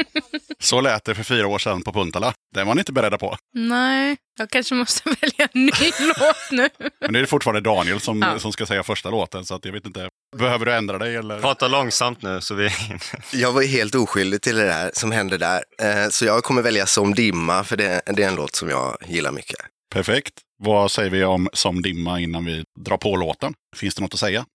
Så 0.60 0.82
lät 0.82 1.06
det 1.06 1.16
för 1.16 1.24
fyra 1.24 1.48
år 1.48 1.60
sedan 1.60 1.82
på 1.82 1.94
Puntala. 1.94 2.34
Den 2.56 2.68
var 2.68 2.76
ni 2.76 2.80
inte 2.82 2.92
beredda 2.94 3.18
på. 3.18 3.38
Nej, 3.54 4.18
jag 4.40 4.50
kanske 4.50 4.76
måste 4.76 5.10
välja 5.22 5.50
en 5.54 5.66
ny 5.66 5.72
låt 6.00 6.52
nu. 6.52 6.70
Men 7.02 7.14
det 7.14 7.20
är 7.20 7.26
fortfarande 7.26 7.62
Daniel 7.70 8.00
som, 8.00 8.22
Ja. 8.22 8.40
som 8.40 8.52
ska 8.54 8.66
säga 8.66 8.84
första 8.84 9.10
låten. 9.10 9.46
Så 9.46 9.56
att 9.56 9.66
jag 9.66 9.72
vet 9.74 9.86
inte. 9.86 10.10
Behöver 10.38 10.66
du 10.66 10.74
ändra 10.74 10.98
dig 10.98 11.16
eller? 11.16 11.40
Prata 11.40 11.68
långsamt 11.68 12.22
nu 12.22 12.42
så 12.42 12.56
vi... 12.56 12.70
Jag 13.32 13.52
var 13.52 13.62
ju 13.62 13.68
helt 13.68 13.96
oskyldig 13.96 14.42
till 14.42 14.56
det 14.56 14.66
där 14.66 14.92
som 14.94 15.12
hände 15.12 15.38
där. 15.38 15.64
Eh, 15.82 16.10
Så 16.10 16.26
jag 16.26 16.44
kommer 16.44 16.62
välja 16.62 16.86
Som 16.86 17.14
dimma, 17.14 17.64
för 17.64 17.78
det, 17.78 18.02
det 18.06 18.24
är 18.24 18.28
en 18.28 18.36
låt 18.36 18.56
som 18.56 18.70
jag 18.70 18.98
gillar 19.08 19.32
mycket. 19.32 19.58
Perfekt. 19.94 20.34
Vad 20.64 20.92
säger 20.92 21.10
vi 21.10 21.24
om 21.24 21.50
Som 21.54 21.82
dimma 21.82 22.20
innan 22.20 22.46
vi 22.46 22.64
drar 22.86 22.98
på 22.98 23.16
låten? 23.16 23.54
Finns 23.76 23.96
det 23.96 24.02
något 24.02 24.14
att 24.14 24.20
säga? 24.20 24.46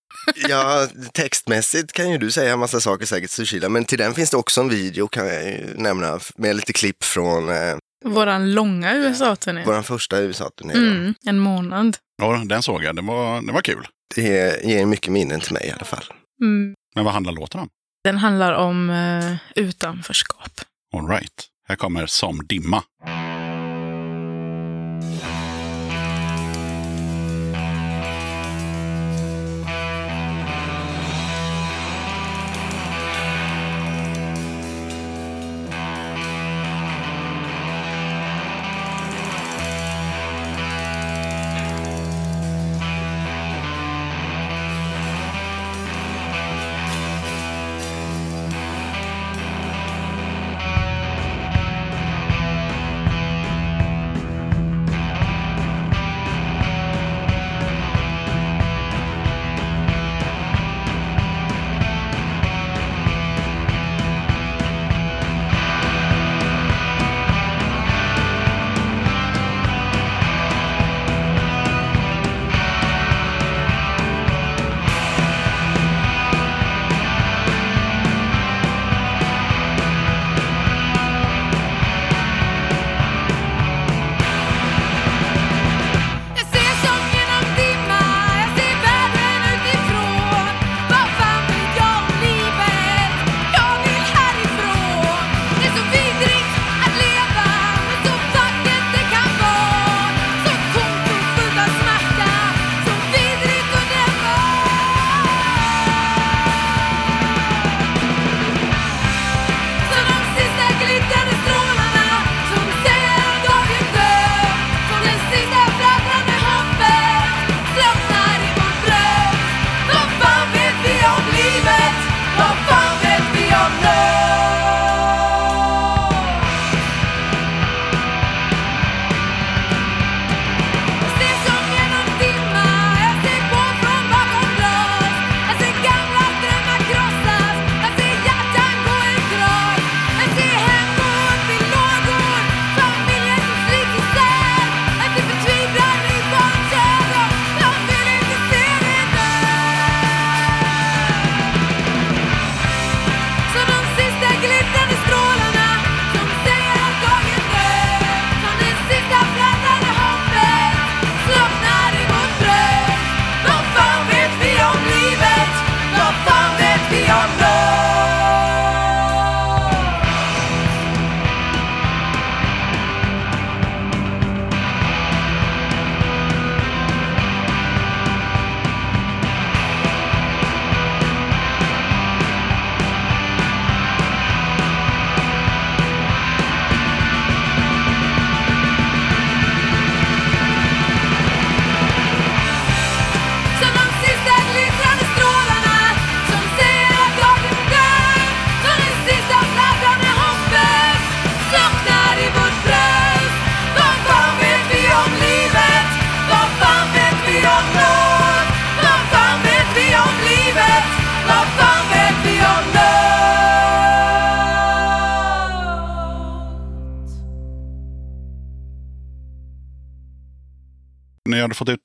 Ja, 0.49 0.87
textmässigt 1.13 1.91
kan 1.91 2.11
ju 2.11 2.17
du 2.17 2.31
säga 2.31 2.53
en 2.53 2.59
massa 2.59 2.79
saker 2.79 3.05
säkert, 3.05 3.29
Sushila, 3.29 3.69
men 3.69 3.85
till 3.85 3.97
den 3.97 4.13
finns 4.13 4.29
det 4.29 4.37
också 4.37 4.61
en 4.61 4.69
video 4.69 5.07
kan 5.07 5.27
jag 5.27 5.43
ju 5.43 5.73
nämna 5.75 6.19
med 6.35 6.55
lite 6.55 6.73
klipp 6.73 7.03
från 7.03 7.49
eh, 7.49 7.75
Våran 8.05 8.53
långa 8.53 8.95
USA-turné. 8.95 9.63
vår 9.65 9.81
första 9.81 10.19
USA-turné. 10.19 10.73
Mm, 10.73 11.13
en 11.25 11.39
månad. 11.39 11.97
Ja, 12.21 12.43
den 12.45 12.63
såg 12.63 12.83
jag. 12.83 12.95
Den 12.95 13.05
var, 13.05 13.41
den 13.41 13.53
var 13.53 13.61
kul. 13.61 13.87
Det 14.15 14.21
ger- 14.21 14.67
ger 14.67 14.85
mycket 14.85 15.11
minnen 15.13 15.39
till 15.39 15.53
mig 15.53 15.67
i 15.67 15.71
alla 15.71 15.85
fall. 15.85 16.03
Mm. 16.41 16.75
Men 16.95 17.03
vad 17.05 17.13
handlar 17.13 17.33
låten 17.33 17.59
om? 17.59 17.69
Den 18.03 18.17
handlar 18.17 18.53
om 18.53 18.89
eh, 18.89 19.35
utanförskap. 19.55 20.51
All 20.95 21.07
right. 21.07 21.47
Här 21.67 21.75
kommer 21.75 22.05
Som 22.05 22.47
dimma. 22.47 22.83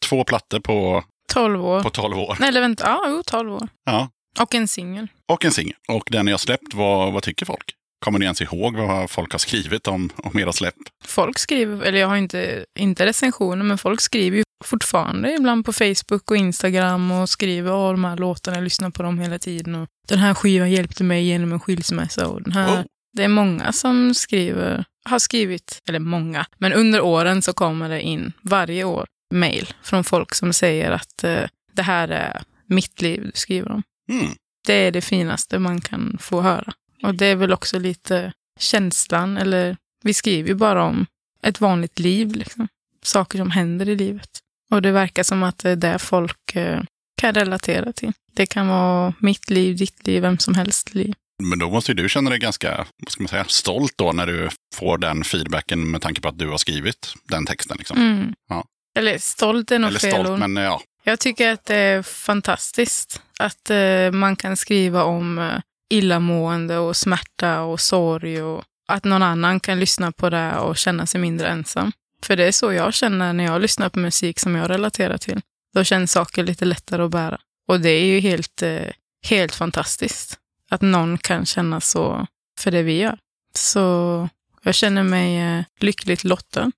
Två 0.08 0.24
plattor 0.24 0.60
på, 0.60 1.04
12 1.32 1.64
år. 1.64 1.82
på 1.82 1.90
12 1.90 2.18
år. 2.18 2.42
Eller 2.44 2.60
vänta. 2.60 2.84
Ja, 2.86 3.04
jo, 3.06 3.22
12 3.26 3.52
år. 3.52 3.68
Ja. 3.84 4.08
Och 4.40 4.54
en 4.54 4.68
singel. 4.68 5.08
Och 5.32 5.44
en 5.44 5.52
singel. 5.52 5.74
Och 5.88 6.08
den 6.10 6.28
har 6.28 6.38
släppt, 6.38 6.74
vad, 6.74 7.12
vad 7.12 7.22
tycker 7.22 7.46
folk? 7.46 7.72
Kommer 8.04 8.18
ni 8.18 8.24
ens 8.24 8.42
ihåg 8.42 8.76
vad 8.76 9.10
folk 9.10 9.32
har 9.32 9.38
skrivit 9.38 9.88
om, 9.88 10.10
om 10.16 10.38
era 10.38 10.52
släpp? 10.52 10.74
Folk 11.04 11.38
skriver, 11.38 11.86
eller 11.86 11.98
jag 11.98 12.08
har 12.08 12.16
inte, 12.16 12.64
inte 12.78 13.06
recensioner, 13.06 13.64
men 13.64 13.78
folk 13.78 14.00
skriver 14.00 14.36
ju 14.36 14.42
fortfarande 14.64 15.34
ibland 15.34 15.64
på 15.64 15.72
Facebook 15.72 16.30
och 16.30 16.36
Instagram 16.36 17.10
och 17.10 17.28
skriver 17.28 17.90
att 17.90 17.94
de 17.94 18.04
här 18.04 18.16
låtarna, 18.16 18.56
jag 18.56 18.64
lyssnar 18.64 18.90
på 18.90 19.02
dem 19.02 19.18
hela 19.18 19.38
tiden. 19.38 19.74
Och 19.74 19.88
den 20.08 20.18
här 20.18 20.34
skivan 20.34 20.70
hjälpte 20.70 21.04
mig 21.04 21.24
genom 21.24 21.52
en 21.52 21.60
skilsmässa. 21.60 22.26
Och 22.26 22.42
den 22.42 22.52
här. 22.52 22.80
Oh. 22.80 22.84
Det 23.16 23.24
är 23.24 23.28
många 23.28 23.72
som 23.72 24.14
skriver, 24.14 24.84
har 25.08 25.18
skrivit, 25.18 25.80
eller 25.88 25.98
många, 25.98 26.46
men 26.58 26.72
under 26.72 27.00
åren 27.00 27.42
så 27.42 27.52
kommer 27.52 27.88
det 27.88 28.00
in 28.00 28.32
varje 28.42 28.84
år 28.84 29.06
mejl 29.34 29.74
från 29.82 30.04
folk 30.04 30.34
som 30.34 30.52
säger 30.52 30.90
att 30.90 31.24
eh, 31.24 31.44
det 31.72 31.82
här 31.82 32.08
är 32.08 32.42
mitt 32.66 33.02
liv 33.02 33.22
du 33.24 33.32
skriver 33.34 33.72
om. 33.72 33.82
Mm. 34.10 34.34
Det 34.66 34.74
är 34.74 34.90
det 34.90 35.00
finaste 35.00 35.58
man 35.58 35.80
kan 35.80 36.18
få 36.20 36.40
höra. 36.40 36.72
Och 37.02 37.14
det 37.14 37.26
är 37.26 37.36
väl 37.36 37.52
också 37.52 37.78
lite 37.78 38.32
känslan, 38.58 39.36
eller 39.36 39.76
vi 40.02 40.14
skriver 40.14 40.48
ju 40.48 40.54
bara 40.54 40.84
om 40.84 41.06
ett 41.42 41.60
vanligt 41.60 41.98
liv, 41.98 42.34
liksom. 42.34 42.68
saker 43.02 43.38
som 43.38 43.50
händer 43.50 43.88
i 43.88 43.96
livet. 43.96 44.30
Och 44.70 44.82
det 44.82 44.92
verkar 44.92 45.22
som 45.22 45.42
att 45.42 45.58
det 45.58 45.70
är 45.70 45.76
det 45.76 45.98
folk 45.98 46.56
eh, 46.56 46.82
kan 47.20 47.34
relatera 47.34 47.92
till. 47.92 48.12
Det 48.34 48.46
kan 48.46 48.68
vara 48.68 49.14
mitt 49.18 49.50
liv, 49.50 49.76
ditt 49.76 50.06
liv, 50.06 50.22
vem 50.22 50.38
som 50.38 50.54
helst 50.54 50.94
liv. 50.94 51.14
Men 51.42 51.58
då 51.58 51.70
måste 51.70 51.92
ju 51.92 51.94
du 51.94 52.08
känna 52.08 52.30
dig 52.30 52.38
ganska 52.38 52.86
vad 52.96 53.10
ska 53.10 53.22
man 53.22 53.28
säga, 53.28 53.44
stolt 53.48 53.92
då 53.96 54.12
när 54.12 54.26
du 54.26 54.48
får 54.74 54.98
den 54.98 55.24
feedbacken 55.24 55.90
med 55.90 56.02
tanke 56.02 56.20
på 56.20 56.28
att 56.28 56.38
du 56.38 56.48
har 56.48 56.58
skrivit 56.58 57.14
den 57.28 57.46
texten. 57.46 57.76
Liksom. 57.78 57.96
Mm. 57.96 58.34
Ja. 58.48 58.64
Eller 58.96 59.18
stolt 59.18 59.70
är 59.70 59.78
nog 59.78 59.88
Eller 59.90 60.00
fel 60.00 60.12
stolt, 60.12 60.28
ord. 60.28 60.38
men 60.38 60.56
ja. 60.56 60.80
Jag 61.04 61.20
tycker 61.20 61.52
att 61.52 61.64
det 61.64 61.76
är 61.76 62.02
fantastiskt 62.02 63.22
att 63.38 63.70
eh, 63.70 64.10
man 64.12 64.36
kan 64.36 64.56
skriva 64.56 65.04
om 65.04 65.38
eh, 65.38 65.58
illamående 65.90 66.78
och 66.78 66.96
smärta 66.96 67.60
och 67.62 67.80
sorg 67.80 68.42
och 68.42 68.64
att 68.88 69.04
någon 69.04 69.22
annan 69.22 69.60
kan 69.60 69.80
lyssna 69.80 70.12
på 70.12 70.30
det 70.30 70.56
och 70.56 70.76
känna 70.76 71.06
sig 71.06 71.20
mindre 71.20 71.48
ensam. 71.48 71.92
För 72.22 72.36
det 72.36 72.44
är 72.44 72.52
så 72.52 72.72
jag 72.72 72.94
känner 72.94 73.32
när 73.32 73.44
jag 73.44 73.60
lyssnar 73.60 73.88
på 73.88 73.98
musik 73.98 74.40
som 74.40 74.54
jag 74.54 74.70
relaterar 74.70 75.18
till. 75.18 75.40
Då 75.74 75.84
känns 75.84 76.12
saker 76.12 76.42
lite 76.44 76.64
lättare 76.64 77.02
att 77.02 77.10
bära. 77.10 77.38
Och 77.68 77.80
det 77.80 77.90
är 77.90 78.04
ju 78.04 78.20
helt, 78.20 78.62
eh, 78.62 78.90
helt 79.26 79.54
fantastiskt 79.54 80.38
att 80.70 80.82
någon 80.82 81.18
kan 81.18 81.46
känna 81.46 81.80
så 81.80 82.26
för 82.60 82.70
det 82.70 82.82
vi 82.82 82.98
gör. 82.98 83.18
Så 83.54 84.28
jag 84.62 84.74
känner 84.74 85.02
mig 85.02 85.36
eh, 85.58 85.64
lyckligt 85.80 86.24
lottad. 86.24 86.72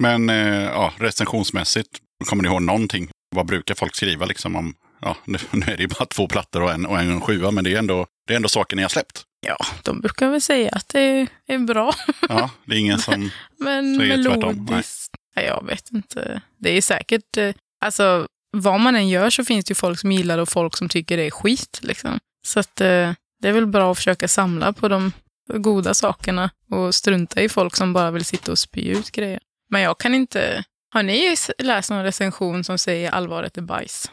Men 0.00 0.30
eh, 0.30 0.62
ja, 0.62 0.92
recensionsmässigt, 0.96 1.88
kommer 2.24 2.42
ni 2.42 2.48
ihåg 2.48 2.62
någonting? 2.62 3.10
Vad 3.36 3.46
brukar 3.46 3.74
folk 3.74 3.94
skriva 3.96 4.26
liksom 4.26 4.56
om, 4.56 4.74
ja, 5.00 5.16
nu, 5.24 5.38
nu 5.50 5.66
är 5.66 5.76
det 5.76 5.82
ju 5.82 5.88
bara 5.88 6.06
två 6.06 6.28
plattor 6.28 6.62
och 6.62 6.70
en, 6.70 6.86
och 6.86 7.00
en 7.00 7.20
sjua, 7.20 7.50
men 7.50 7.64
det 7.64 7.74
är 7.74 7.78
ändå, 7.78 8.06
det 8.26 8.34
är 8.34 8.36
ändå 8.36 8.48
saker 8.48 8.76
ni 8.76 8.82
har 8.82 8.88
släppt. 8.88 9.22
Ja, 9.46 9.56
de 9.82 10.00
brukar 10.00 10.30
väl 10.30 10.40
säga 10.40 10.70
att 10.72 10.88
det 10.88 11.26
är, 11.46 11.58
bra. 11.58 11.94
Ja, 12.28 12.50
det 12.64 12.74
är 12.74 12.78
ingen 12.78 12.98
som... 12.98 13.30
Men 13.58 14.00
är 14.00 14.16
det 14.16 14.24
tvärtom, 14.24 14.64
melodiskt? 14.64 15.14
Nej. 15.36 15.44
jag 15.44 15.66
vet 15.66 15.90
inte. 15.90 16.42
Det 16.58 16.76
är 16.76 16.82
säkert, 16.82 17.36
eh, 17.36 17.54
alltså 17.80 18.26
vad 18.56 18.80
man 18.80 18.96
än 18.96 19.08
gör 19.08 19.30
så 19.30 19.44
finns 19.44 19.64
det 19.64 19.70
ju 19.70 19.74
folk 19.74 19.98
som 19.98 20.12
gillar 20.12 20.36
det 20.36 20.42
och 20.42 20.48
folk 20.48 20.76
som 20.76 20.88
tycker 20.88 21.16
det 21.16 21.26
är 21.26 21.30
skit. 21.30 21.80
Liksom. 21.82 22.18
Så 22.46 22.60
att 22.60 22.80
eh, 22.80 23.12
det 23.42 23.48
är 23.48 23.52
väl 23.52 23.66
bra 23.66 23.90
att 23.90 23.96
försöka 23.96 24.28
samla 24.28 24.72
på 24.72 24.88
de 24.88 25.12
goda 25.54 25.94
sakerna 25.94 26.50
och 26.70 26.94
strunta 26.94 27.42
i 27.42 27.48
folk 27.48 27.76
som 27.76 27.92
bara 27.92 28.10
vill 28.10 28.24
sitta 28.24 28.52
och 28.52 28.58
spy 28.58 28.80
ut 28.80 29.10
grejer. 29.10 29.40
Men 29.70 29.82
jag 29.82 29.98
kan 30.00 30.14
inte... 30.14 30.64
Har 30.92 31.02
ni 31.02 31.36
läst 31.58 31.90
någon 31.90 32.02
recension 32.04 32.64
som 32.64 32.78
säger 32.78 33.10
allvaret 33.10 33.56
är 33.58 33.62
bajs? 33.62 34.10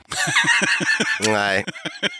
Nej, 1.27 1.65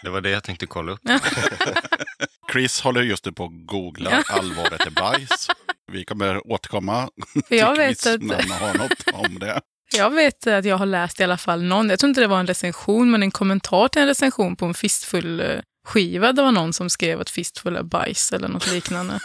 Det 0.03 0.09
var 0.09 0.21
det 0.21 0.29
jag 0.29 0.43
tänkte 0.43 0.65
kolla 0.67 0.91
upp. 0.91 0.99
Chris 2.51 2.81
håller 2.81 3.01
just 3.01 3.25
nu 3.25 3.31
på 3.31 3.43
att 3.45 3.65
googla 3.65 4.23
allvaret 4.29 4.85
är 4.85 4.89
bajs. 4.91 5.47
Vi 5.91 6.05
kommer 6.05 6.51
återkomma 6.51 7.09
För 7.47 7.55
jag 7.55 7.75
till 7.75 7.83
vet 7.83 8.01
Chris 8.01 8.15
att- 8.15 8.21
när 8.21 8.47
man 8.47 8.57
har 8.57 8.73
något 8.73 9.03
om 9.27 9.39
det. 9.39 9.61
Jag 9.95 10.09
vet 10.09 10.47
att 10.47 10.65
jag 10.65 10.77
har 10.77 10.85
läst 10.85 11.19
i 11.19 11.23
alla 11.23 11.38
fall 11.38 11.63
någon, 11.63 11.89
jag 11.89 11.99
tror 11.99 12.09
inte 12.09 12.21
det 12.21 12.27
var 12.27 12.39
en 12.39 12.47
recension, 12.47 13.11
men 13.11 13.23
en 13.23 13.31
kommentar 13.31 13.88
till 13.88 14.01
en 14.01 14.07
recension 14.07 14.55
på 14.55 14.65
en 14.65 14.73
fistfull 14.73 15.39
eh, 15.39 15.47
skiva. 15.88 16.33
Det 16.33 16.41
var 16.41 16.51
någon 16.51 16.73
som 16.73 16.89
skrev 16.89 17.21
att 17.21 17.29
fistfull 17.29 17.75
är 17.75 17.83
bajs 17.83 18.31
eller 18.31 18.47
något 18.47 18.71
liknande. 18.71 19.19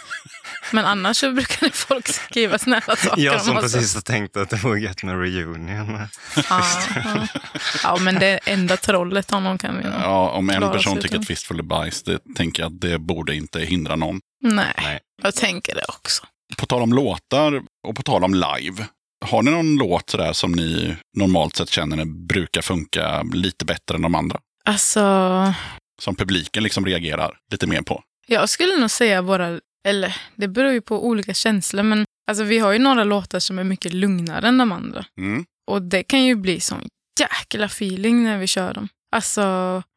men 0.72 0.84
annars 0.84 1.16
så 1.16 1.32
brukar 1.32 1.68
folk 1.68 2.08
skriva 2.08 2.58
snälla 2.58 2.96
saker 2.96 3.22
Jag 3.22 3.34
om 3.34 3.40
som 3.40 3.56
precis 3.56 3.94
har 3.94 4.02
tänkt 4.02 4.36
att 4.36 4.50
det 4.50 4.56
var 4.56 4.76
gött 4.76 5.02
med 5.02 5.20
reunion. 5.20 5.68
Ja, 5.68 6.06
ja. 6.50 7.26
ja, 7.82 7.96
men 7.96 8.14
det 8.14 8.40
enda 8.44 8.76
trollet 8.76 9.30
honom 9.30 9.58
kan 9.58 9.78
vi. 9.78 9.84
Ja, 9.84 10.30
om 10.30 10.50
en 10.50 10.60
person 10.60 11.00
tycker 11.00 11.18
att 11.18 11.26
fistfull 11.26 11.58
är 11.58 11.62
bajs, 11.62 12.02
det 12.02 12.18
tänker 12.36 12.62
jag 12.62 12.72
att 12.72 12.80
det 12.80 12.98
borde 12.98 13.34
inte 13.34 13.60
hindra 13.60 13.96
någon. 13.96 14.20
Nej, 14.40 14.74
Nej. 14.76 15.00
jag 15.22 15.34
tänker 15.34 15.74
det 15.74 15.84
också. 15.88 16.24
På 16.56 16.66
tal 16.66 16.82
om 16.82 16.92
låtar 16.92 17.62
och 17.88 17.96
på 17.96 18.02
tal 18.02 18.24
om 18.24 18.34
live. 18.34 18.86
Har 19.24 19.42
ni 19.42 19.50
någon 19.50 19.76
låt 19.76 20.10
sådär 20.10 20.32
som 20.32 20.52
ni 20.52 20.96
normalt 21.16 21.56
sett 21.56 21.70
känner 21.70 22.04
brukar 22.04 22.62
funka 22.62 23.22
lite 23.22 23.64
bättre 23.64 23.94
än 23.94 24.02
de 24.02 24.14
andra? 24.14 24.38
Alltså, 24.64 25.00
Som 26.02 26.14
publiken 26.14 26.62
liksom 26.62 26.86
reagerar 26.86 27.38
lite 27.50 27.66
mer 27.66 27.82
på? 27.82 28.02
jag 28.26 28.48
skulle 28.48 28.76
nog 28.76 28.90
säga 28.90 29.22
våra, 29.22 29.60
eller 29.88 30.16
det 30.36 30.48
beror 30.48 30.72
ju 30.72 30.80
på 30.80 31.06
olika 31.06 31.34
känslor, 31.34 31.82
men 31.82 32.04
alltså 32.30 32.44
vi 32.44 32.58
har 32.58 32.72
ju 32.72 32.78
några 32.78 33.04
låtar 33.04 33.38
som 33.38 33.58
är 33.58 33.64
mycket 33.64 33.92
lugnare 33.92 34.48
än 34.48 34.58
de 34.58 34.72
andra. 34.72 35.04
Mm. 35.18 35.44
Och 35.66 35.82
det 35.82 36.02
kan 36.02 36.24
ju 36.24 36.34
bli 36.34 36.60
sån 36.60 36.88
jäkla 37.20 37.66
feeling 37.66 38.24
när 38.24 38.38
vi 38.38 38.46
kör 38.46 38.74
dem. 38.74 38.88
Alltså, 39.12 39.42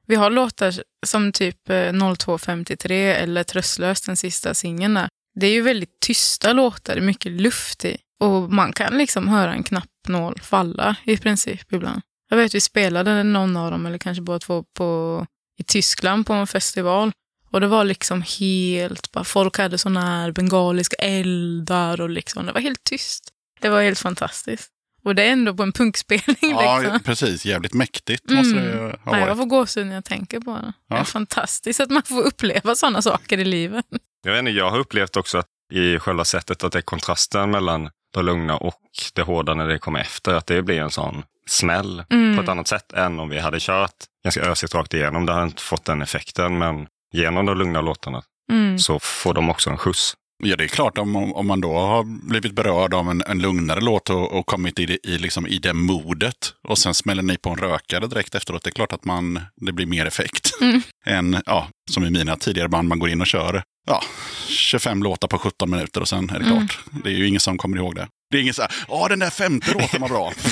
vi 0.07 0.15
har 0.15 0.29
låtar 0.29 0.73
som 1.05 1.31
typ 1.31 1.69
eh, 1.69 2.15
0253 2.17 3.13
eller 3.13 3.43
Tröstlös, 3.43 4.01
den 4.01 4.17
sista 4.17 4.53
singeln 4.53 4.93
där. 4.93 5.07
Det 5.39 5.47
är 5.47 5.51
ju 5.51 5.61
väldigt 5.61 5.99
tysta 5.99 6.53
låtar, 6.53 6.99
mycket 6.99 7.31
luft 7.31 7.85
i. 7.85 7.97
Och 8.19 8.53
man 8.53 8.73
kan 8.73 8.97
liksom 8.97 9.27
höra 9.27 9.53
en 9.53 9.63
knappnål 9.63 10.39
falla 10.41 10.95
i 11.03 11.17
princip 11.17 11.73
ibland. 11.73 12.01
Jag 12.29 12.37
vet 12.37 12.55
vi 12.55 12.61
spelade 12.61 13.23
någon 13.23 13.57
av 13.57 13.71
dem, 13.71 13.85
eller 13.85 13.97
kanske 13.97 14.21
båda 14.21 14.39
två, 14.39 14.63
på, 14.77 15.25
i 15.57 15.63
Tyskland 15.63 16.25
på 16.27 16.33
en 16.33 16.47
festival. 16.47 17.11
Och 17.51 17.61
det 17.61 17.67
var 17.67 17.83
liksom 17.83 18.21
helt, 18.39 19.11
bara 19.11 19.23
folk 19.23 19.57
hade 19.57 19.77
såna 19.77 20.01
här 20.01 20.31
bengaliska 20.31 20.95
eldar 20.95 22.01
och 22.01 22.09
liksom, 22.09 22.45
det 22.45 22.51
var 22.51 22.61
helt 22.61 22.83
tyst. 22.83 23.29
Det 23.61 23.69
var 23.69 23.81
helt 23.81 23.99
fantastiskt. 23.99 24.69
Och 25.03 25.15
det 25.15 25.23
är 25.23 25.31
ändå 25.31 25.53
på 25.53 25.63
en 25.63 25.71
punkspelning. 25.71 26.35
Ja, 26.41 26.79
liksom. 26.79 26.99
precis. 26.99 27.45
Jävligt 27.45 27.73
mäktigt 27.73 28.29
måste 28.29 28.53
det 28.59 28.77
ha 28.77 28.81
Nej, 28.87 28.97
jag 29.19 29.27
varit. 29.27 29.37
får 29.37 29.45
gåshud 29.45 29.87
när 29.87 29.93
jag 29.95 30.05
tänker 30.05 30.39
på 30.39 30.51
det. 30.51 30.73
Det 30.89 30.95
är 30.95 30.97
Ja. 30.97 31.05
fantastiskt 31.05 31.79
att 31.79 31.89
man 31.89 32.03
får 32.03 32.21
uppleva 32.23 32.75
sådana 32.75 33.01
saker 33.01 33.37
i 33.37 33.45
livet. 33.45 33.85
Jag, 34.23 34.31
vet 34.31 34.39
inte, 34.39 34.51
jag 34.51 34.69
har 34.71 34.79
upplevt 34.79 35.17
också 35.17 35.37
att 35.37 35.45
i 35.73 35.99
själva 35.99 36.25
sättet 36.25 36.63
att 36.63 36.71
det 36.71 36.77
är 36.79 36.81
kontrasten 36.81 37.51
mellan 37.51 37.89
det 38.19 38.25
lugna 38.25 38.57
och 38.57 38.81
det 39.13 39.21
hårda 39.21 39.53
när 39.53 39.67
det 39.67 39.77
kommer 39.79 39.99
efter. 39.99 40.33
Att 40.33 40.47
det 40.47 40.61
blir 40.61 40.79
en 40.81 40.91
sån 40.91 41.23
smäll 41.49 42.03
Mm. 42.09 42.35
på 42.37 42.43
ett 42.43 42.49
annat 42.49 42.67
sätt 42.67 42.93
än 42.93 43.19
om 43.19 43.29
vi 43.29 43.39
hade 43.39 43.57
kört 43.59 43.95
ganska 44.23 44.41
ösigt 44.41 44.75
rakt 44.75 44.93
igenom. 44.93 45.25
Det 45.25 45.33
hade 45.33 45.45
inte 45.45 45.61
fått 45.61 45.85
den 45.85 46.01
effekten, 46.01 46.57
men 46.57 46.87
genom 47.13 47.45
de 47.45 47.57
lugna 47.57 47.81
låtarna 47.81 48.21
Mm. 48.51 48.79
så 48.79 48.99
får 48.99 49.33
de 49.33 49.49
också 49.49 49.69
en 49.69 49.77
skjuts. 49.77 50.13
Ja, 50.43 50.55
det 50.55 50.63
är 50.63 50.67
klart 50.67 50.97
om, 50.97 51.15
om 51.33 51.47
man 51.47 51.61
då 51.61 51.73
har 51.77 52.03
blivit 52.29 52.53
berörd 52.53 52.93
av 52.93 53.09
en, 53.09 53.23
en 53.27 53.39
lugnare 53.39 53.81
låt 53.81 54.09
och, 54.09 54.31
och 54.39 54.45
kommit 54.45 54.79
i, 54.79 54.85
det- 54.85 55.07
i, 55.07 55.17
liksom, 55.17 55.47
i 55.47 55.57
det 55.57 55.73
modet 55.73 56.53
och 56.67 56.77
sen 56.77 56.93
smäller 56.93 57.23
ni 57.23 57.37
på 57.37 57.49
en 57.49 57.55
rökare 57.57 58.07
direkt 58.07 58.35
efteråt. 58.35 58.63
Det 58.63 58.69
är 58.69 58.71
klart 58.71 58.93
att 58.93 59.05
man, 59.05 59.39
det 59.55 59.71
blir 59.71 59.85
mer 59.85 60.05
effekt 60.05 60.51
Mm. 60.61 60.81
än, 61.05 61.41
ja, 61.45 61.67
som 61.91 62.05
i 62.05 62.09
mina 62.09 62.35
tidigare 62.35 62.69
band, 62.69 62.87
man 62.87 62.99
går 62.99 63.09
in 63.09 63.21
och 63.21 63.27
kör 63.27 63.63
ja, 63.85 64.03
25 64.47 65.03
låtar 65.03 65.27
på 65.27 65.37
17 65.37 65.69
minuter 65.69 66.01
och 66.01 66.07
sen 66.07 66.29
är 66.29 66.39
det 66.39 66.45
Mm. 66.45 66.57
klart. 66.67 66.79
Det 67.03 67.09
är 67.09 67.13
ju 67.13 67.27
ingen 67.27 67.39
som 67.41 67.57
kommer 67.57 67.77
ihåg 67.77 67.95
det. 67.95 68.07
Det 68.31 68.37
är 68.37 68.41
ingen 68.41 68.53
så 68.53 68.61
här, 68.61 68.71
ja 68.87 69.07
den 69.07 69.19
där 69.19 69.29
femte 69.29 69.73
låten 69.73 70.01
var 70.01 70.09
bra. 70.09 70.33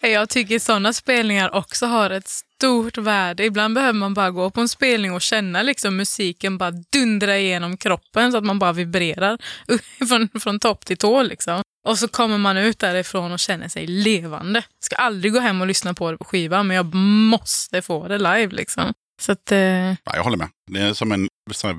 Jag 0.00 0.28
tycker 0.28 0.58
sådana 0.58 0.92
spelningar 0.92 1.54
också 1.54 1.86
har 1.86 2.10
ett 2.10 2.28
stort 2.28 2.98
värde. 2.98 3.44
Ibland 3.44 3.74
behöver 3.74 3.92
man 3.98 4.14
bara 4.14 4.30
gå 4.30 4.50
på 4.50 4.60
en 4.60 4.68
spelning 4.68 5.12
och 5.12 5.22
känna 5.22 5.62
liksom 5.62 5.96
musiken 5.96 6.58
bara 6.58 6.70
dundra 6.70 7.38
igenom 7.38 7.76
kroppen 7.76 8.32
så 8.32 8.38
att 8.38 8.44
man 8.44 8.58
bara 8.58 8.72
vibrerar 8.72 9.38
från, 10.08 10.28
från 10.40 10.58
topp 10.60 10.84
till 10.86 10.96
tå. 10.96 11.22
Liksom. 11.22 11.62
Och 11.86 11.98
så 11.98 12.08
kommer 12.08 12.38
man 12.38 12.56
ut 12.56 12.78
därifrån 12.78 13.32
och 13.32 13.38
känner 13.38 13.68
sig 13.68 13.86
levande. 13.86 14.62
Ska 14.80 14.96
aldrig 14.96 15.32
gå 15.32 15.40
hem 15.40 15.60
och 15.60 15.66
lyssna 15.66 15.94
på 15.94 16.10
det 16.10 16.18
på 16.18 16.24
skiva, 16.24 16.62
men 16.62 16.76
jag 16.76 16.94
måste 16.94 17.82
få 17.82 18.08
det 18.08 18.18
live. 18.18 18.48
Liksom. 18.48 18.92
Så 19.22 19.32
att, 19.32 19.52
eh, 19.52 19.58
ja, 19.58 19.94
jag 20.14 20.22
håller 20.24 20.36
med. 20.36 20.48
Det 20.70 20.80
är 20.80 20.94
som 20.94 21.12
en 21.12 21.28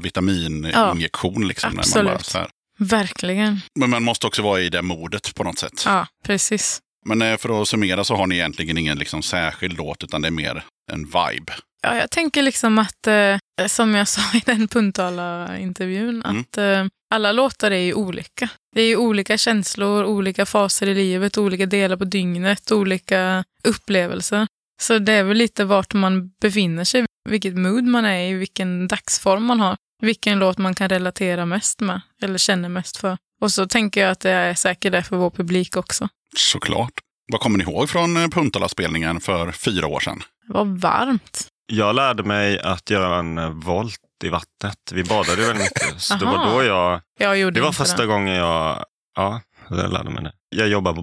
vitamininjektion. 0.02 1.48
liksom, 1.48 1.70
när 1.70 1.76
man 1.96 2.06
bara, 2.06 2.16
absolut. 2.16 2.26
så 2.26 2.38
här. 2.38 2.48
verkligen. 2.80 3.62
Men 3.80 3.90
man 3.90 4.04
måste 4.04 4.28
också 4.28 4.42
vara 4.42 4.62
i 4.62 4.70
det 4.70 4.82
modet 4.82 5.36
på 5.36 5.44
något 5.44 5.60
sätt. 5.60 5.84
Ja, 5.86 6.08
precis. 6.26 6.80
Men 7.08 7.22
eh, 7.22 7.38
för 7.38 7.62
att 7.62 7.68
summera 7.68 8.04
så 8.04 8.16
har 8.16 8.28
ni 8.28 8.36
egentligen 8.36 8.78
ingen 8.78 8.98
liksom 8.98 9.22
särskild 9.24 9.78
låt, 9.78 10.04
utan 10.04 10.22
det 10.22 10.28
är 10.28 10.32
mer 10.32 10.64
en 10.92 11.04
vibe. 11.06 11.54
Ja, 11.84 11.96
jag 11.96 12.12
tänker 12.12 12.42
liksom 12.42 12.80
att, 12.80 13.08
eh, 13.08 13.38
som 13.68 13.96
jag 13.96 14.08
sa 14.16 14.22
i 14.38 14.42
den 14.46 14.68
Puntala-intervjun, 14.68 16.24
Mm. 16.26 16.40
att 16.42 16.58
eh, 16.58 16.86
alla 17.14 17.32
låtar 17.32 17.72
är 17.72 17.80
ju 17.80 17.94
olika. 17.94 18.50
Det 18.76 18.82
är 18.82 18.88
ju 18.88 18.96
olika 18.98 19.38
känslor, 19.38 20.04
olika 20.06 20.46
faser 20.46 20.88
i 20.88 20.94
livet, 20.94 21.38
olika 21.38 21.66
delar 21.66 21.98
på 21.98 22.06
dygnet, 22.06 22.72
olika 22.72 23.44
upplevelser. 23.64 24.48
Så 24.82 25.00
det 25.00 25.14
är 25.14 25.24
väl 25.24 25.38
lite 25.38 25.66
vart 25.66 25.94
man 25.94 26.30
befinner 26.42 26.84
sig. 26.84 27.06
Vilket 27.26 27.58
mood 27.58 27.84
man 27.84 28.06
är 28.06 28.30
i, 28.30 28.34
vilken 28.34 28.88
dagsform 28.88 29.44
man 29.44 29.60
har. 29.60 29.78
Vilken 30.02 30.40
låt 30.40 30.58
man 30.58 30.76
kan 30.76 30.90
relatera 30.90 31.46
mest 31.46 31.80
med, 31.82 32.02
eller 32.22 32.38
känner 32.38 32.70
mest 32.70 32.98
för. 32.98 33.18
Och 33.42 33.52
så 33.52 33.68
tänker 33.68 34.02
jag 34.02 34.12
att 34.12 34.20
det 34.20 34.32
är 34.32 34.54
säkert 34.54 34.92
det 34.92 35.04
för 35.04 35.18
vår 35.18 35.30
publik 35.30 35.78
också. 35.78 36.08
Såklart. 36.38 36.92
Vad 37.32 37.42
kommer 37.42 37.58
ni 37.58 37.64
ihåg 37.64 37.90
från 37.90 38.18
eh, 38.18 38.28
Puntala-spelningen 38.28 39.20
för 39.20 39.52
fyra 39.52 39.88
år 39.88 40.00
sedan? 40.00 40.24
Det 40.48 40.54
var 40.54 40.66
varmt. 40.66 41.48
Jag 41.68 41.96
lärde 41.96 42.24
mig 42.24 42.60
att 42.60 42.90
göra 42.90 43.20
en 43.20 43.38
eh, 43.38 43.50
volt 43.50 44.00
i 44.24 44.30
vattnet. 44.30 44.78
Vi 44.94 45.04
badade 45.04 45.42
ju 45.42 45.48
väldigt 45.48 45.64
mycket. 45.64 46.02
Så 46.02 46.16
det 46.16 46.26
var 46.26 46.54
då 46.54 46.64
jag... 46.64 47.02
Jag 47.20 47.38
gjorde 47.38 47.60
Det 47.60 47.64
var 47.64 47.72
första 47.72 48.02
det. 48.02 48.08
gången 48.08 48.36
jag... 48.36 48.86
Ja, 49.16 49.42
jag 49.70 49.92
lärde 49.94 50.10
mig 50.10 50.24
det. 50.24 50.34
Jag 50.50 50.68
jobbar 50.68 50.94
på 50.94 51.02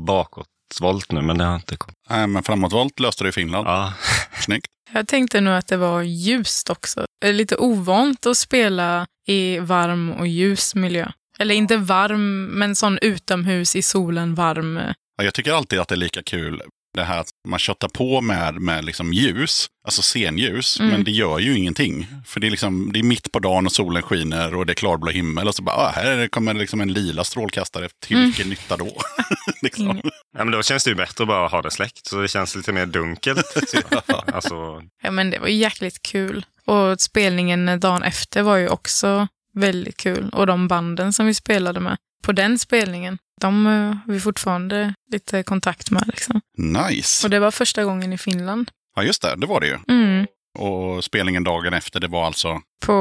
bakåtvolt 0.81 1.13
nu, 1.13 1.23
men 1.23 1.39
det 1.39 1.45
har 1.45 1.55
inte 1.55 1.77
kommit. 1.77 1.97
Nej, 2.11 2.27
men 2.27 2.43
framåtvolt 2.43 3.01
löste 3.01 3.25
du 3.25 3.29
i 3.29 3.33
Finland. 3.33 3.67
Ja. 3.67 3.93
Snyggt. 4.41 4.67
Jag 4.93 5.09
tänkte 5.09 5.41
nog 5.41 5.55
att 5.55 5.67
det 5.67 5.77
var 5.77 6.03
ljust 6.03 6.71
också. 6.71 7.07
Det 7.21 7.33
lite 7.33 7.57
ovant 7.57 8.27
att 8.27 8.37
spela 8.37 9.07
i 9.27 9.59
varm 9.59 10.11
och 10.11 10.27
ljus 10.27 10.75
miljö. 10.75 11.09
Eller 11.39 11.55
inte 11.55 11.77
varm, 11.77 12.45
men 12.45 12.77
sån 12.77 12.99
utomhus 13.03 13.77
i 13.77 13.83
solen 13.83 14.35
varm. 14.35 14.81
Ja, 15.17 15.25
Jag 15.25 15.35
tycker 15.35 15.53
alltid 15.53 15.79
att 15.79 15.89
det 15.89 15.95
är 15.95 15.97
lika 15.97 16.23
kul 16.23 16.63
det 16.95 17.03
här 17.05 17.21
att 17.21 17.29
man 17.49 17.59
köttar 17.59 17.89
på 17.89 18.21
med, 18.21 18.55
med 18.55 18.85
liksom 18.85 19.13
ljus, 19.13 19.67
alltså 19.85 20.03
scenljus, 20.03 20.81
Mm. 20.81 20.93
men 20.93 21.05
det 21.05 21.11
gör 21.11 21.39
ju 21.39 21.57
ingenting. 21.59 22.07
För 22.27 22.41
det 22.41 22.47
är, 22.47 22.51
liksom, 22.51 22.93
det 22.93 22.99
är 22.99 23.03
mitt 23.03 23.33
på 23.33 23.39
dagen 23.39 23.67
och 23.67 23.73
solen 23.73 24.03
skiner 24.03 24.55
och 24.55 24.67
det 24.67 24.73
är 24.73 24.75
klarblå 24.75 25.11
himmel 25.11 25.49
och 25.49 25.55
så 25.55 25.63
bara, 25.63 25.77
ah, 25.77 25.91
här 25.95 26.29
kommer 26.29 26.55
liksom 26.55 26.81
en 26.81 26.93
lila 26.93 27.25
strålkastare. 27.25 27.89
Till 28.01 28.17
Mm. 28.17 28.27
vilken 28.27 28.49
nytta 28.49 28.77
då? 28.77 28.93
liksom. 29.63 30.01
Ja, 30.39 30.45
men 30.45 30.51
då 30.51 30.63
känns 30.63 30.85
det 30.85 30.91
ju 30.91 30.97
bättre 30.97 31.25
att 31.25 31.29
bara 31.29 31.49
ha 31.49 31.63
det 31.63 31.71
släckt. 31.71 32.07
Så 32.07 32.21
det 32.21 32.29
känns 32.29 32.55
lite 32.57 32.73
mer 32.73 32.87
dunkelt. 32.87 33.55
typ. 33.73 33.87
alltså, 34.35 34.83
Ja, 35.03 35.11
men 35.11 35.31
det 35.31 35.39
var 35.39 35.49
jäkligt 35.49 36.03
kul. 36.03 36.47
Och 36.65 37.01
spelningen 37.01 37.81
dagen 37.81 38.03
efter 38.03 38.43
var 38.43 38.57
ju 38.57 38.69
också 38.69 39.29
väldigt 39.55 39.97
kul. 39.97 40.31
Och 40.33 40.47
de 40.47 40.69
banden 40.69 41.13
som 41.13 41.27
vi 41.27 41.35
spelade 41.35 41.81
med 41.81 41.97
på 42.23 42.33
den 42.33 42.59
spelningen, 42.59 43.19
de 43.41 43.67
eh, 43.67 43.73
har 43.73 44.13
vi 44.13 44.21
fortfarande 44.21 44.95
lite 45.13 45.43
kontakt 45.43 45.91
med. 45.91 46.03
Liksom. 46.07 46.41
Nice. 46.59 47.27
Och 47.27 47.31
det 47.31 47.39
var 47.39 47.51
första 47.51 47.85
gången 47.85 48.13
i 48.13 48.19
Finland. 48.19 48.71
Ja, 48.97 49.03
just 49.03 49.23
det, 49.23 49.37
det 49.37 49.47
var 49.47 49.61
det 49.61 49.67
ju. 49.67 49.79
Mm. 49.89 50.27
Och 50.59 51.05
spelningen 51.05 51.45
dagen 51.45 51.73
efter, 51.75 52.01
det 52.01 52.09
var 52.09 52.27
alltså, 52.27 52.61
På 52.87 52.95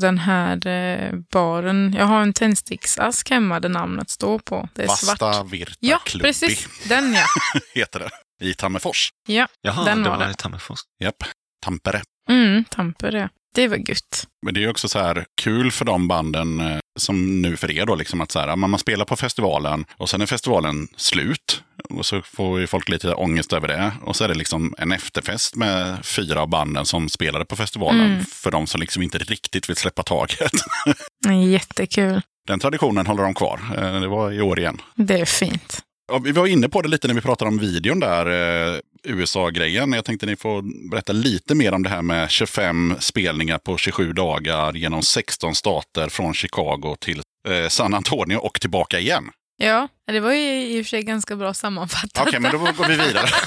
den 0.00 0.18
här 0.18 0.66
eh, 0.66 1.12
baren. 1.32 1.94
Jag 1.98 2.04
har 2.06 2.22
en 2.22 2.32
tändsticksask 2.32 3.30
hemma 3.30 3.60
där 3.60 3.68
namnet 3.68 4.10
står 4.10 4.38
på. 4.38 4.68
Det 4.74 4.82
är 4.82 4.86
Vasta 4.86 5.16
svart. 5.16 5.46
Virta 5.50 5.72
Ja, 5.80 5.98
Klubbi, 6.04 6.22
precis. 6.24 6.68
Den 6.88 7.14
ja. 7.14 7.24
heter 7.74 7.98
det. 8.00 8.10
I 8.40 8.54
Tammerfors. 8.54 9.08
Ja, 9.28 9.46
jaha, 9.62 9.84
Den 9.84 10.02
det 10.02 10.08
var 10.10 10.16
var 10.18 10.24
det. 10.26 10.30
i 10.30 10.34
Tammerfors. 10.34 10.80
Japp, 11.02 11.24
Tampere. 11.64 12.02
mm, 12.30 12.64
Tampere. 12.64 13.28
Det 13.54 13.68
var 13.68 13.76
gött. 13.76 14.26
Men 14.44 14.54
det 14.54 14.64
är 14.64 14.70
också 14.70 14.88
så 14.88 14.98
här 14.98 15.24
kul 15.42 15.70
för 15.70 15.84
de 15.84 16.08
banden 16.08 16.60
eh, 16.60 16.78
som 16.98 17.42
nu 17.42 17.56
för 17.56 17.70
er 17.70 17.86
då, 17.86 17.94
liksom 17.94 18.20
att 18.20 18.32
så 18.32 18.38
här, 18.38 18.56
man 18.56 18.78
spelar 18.78 19.04
på 19.04 19.16
festivalen 19.16 19.84
och 19.96 20.08
sen 20.10 20.20
är 20.20 20.26
festivalen 20.26 20.88
slut. 20.96 21.62
Och 21.90 22.06
så 22.06 22.22
får 22.22 22.60
ju 22.60 22.66
folk 22.66 22.88
lite 22.88 23.14
ångest 23.14 23.52
över 23.52 23.68
det. 23.68 23.92
Och 24.02 24.16
så 24.16 24.24
är 24.24 24.28
det 24.28 24.34
liksom 24.34 24.74
en 24.78 24.92
efterfest 24.92 25.56
med 25.56 26.04
fyra 26.06 26.40
av 26.42 26.48
banden 26.48 26.86
som 26.86 27.08
spelade 27.08 27.44
på 27.44 27.56
festivalen. 27.56 28.12
Mm. 28.12 28.24
För 28.24 28.50
de 28.50 28.66
som 28.66 28.80
liksom 28.80 29.02
inte 29.02 29.18
riktigt 29.18 29.68
vill 29.68 29.76
släppa 29.76 30.02
taget. 30.02 30.52
Jättekul. 31.50 32.20
Den 32.48 32.58
traditionen 32.60 33.06
håller 33.06 33.22
de 33.22 33.34
kvar. 33.34 33.60
Eh, 33.76 34.00
Det 34.00 34.08
var 34.08 34.32
i 34.32 34.40
år 34.40 34.58
igen. 34.58 34.80
Det 34.94 35.20
är 35.20 35.24
fint. 35.24 35.80
Ja, 36.08 36.18
vi 36.18 36.32
var 36.32 36.46
inne 36.46 36.68
på 36.68 36.82
det 36.82 36.88
lite 36.88 37.08
när 37.08 37.14
vi 37.14 37.20
pratade 37.20 37.48
om 37.48 37.58
videon 37.58 38.00
där, 38.00 38.26
eh, 38.74 38.80
USA-grejen. 39.04 39.92
Jag 39.92 40.04
tänkte 40.04 40.26
ni 40.26 40.36
får 40.36 40.90
berätta 40.90 41.12
lite 41.12 41.54
mer 41.54 41.72
om 41.72 41.82
det 41.82 41.88
här 41.88 42.02
med 42.02 42.30
25 42.30 42.94
spelningar 43.00 43.58
på 43.58 43.76
27 43.76 44.12
dagar 44.12 44.72
genom 44.72 45.02
16 45.02 45.54
stater 45.54 46.08
från 46.08 46.34
Chicago 46.34 46.96
till 47.00 47.22
eh, 47.48 47.68
San 47.68 47.94
Antonio 47.94 48.36
och 48.36 48.60
tillbaka 48.60 48.98
igen. 48.98 49.30
Ja, 49.56 49.88
det 50.06 50.20
var 50.20 50.32
ju 50.32 50.66
i 50.66 50.80
och 50.80 50.86
för 50.86 50.88
sig 50.88 51.02
ganska 51.02 51.36
bra 51.36 51.54
sammanfattat. 51.54 52.26
Okej, 52.28 52.40
men 52.40 52.52
då 52.52 52.58
går 52.58 52.88
vi 52.88 52.96
vidare. 52.96 53.28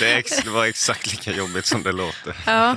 Det 0.00 0.46
var 0.46 0.66
exakt 0.66 1.10
lika 1.10 1.32
jobbigt 1.32 1.66
som 1.66 1.82
det 1.82 1.92
låter. 1.92 2.36
Ja. 2.46 2.76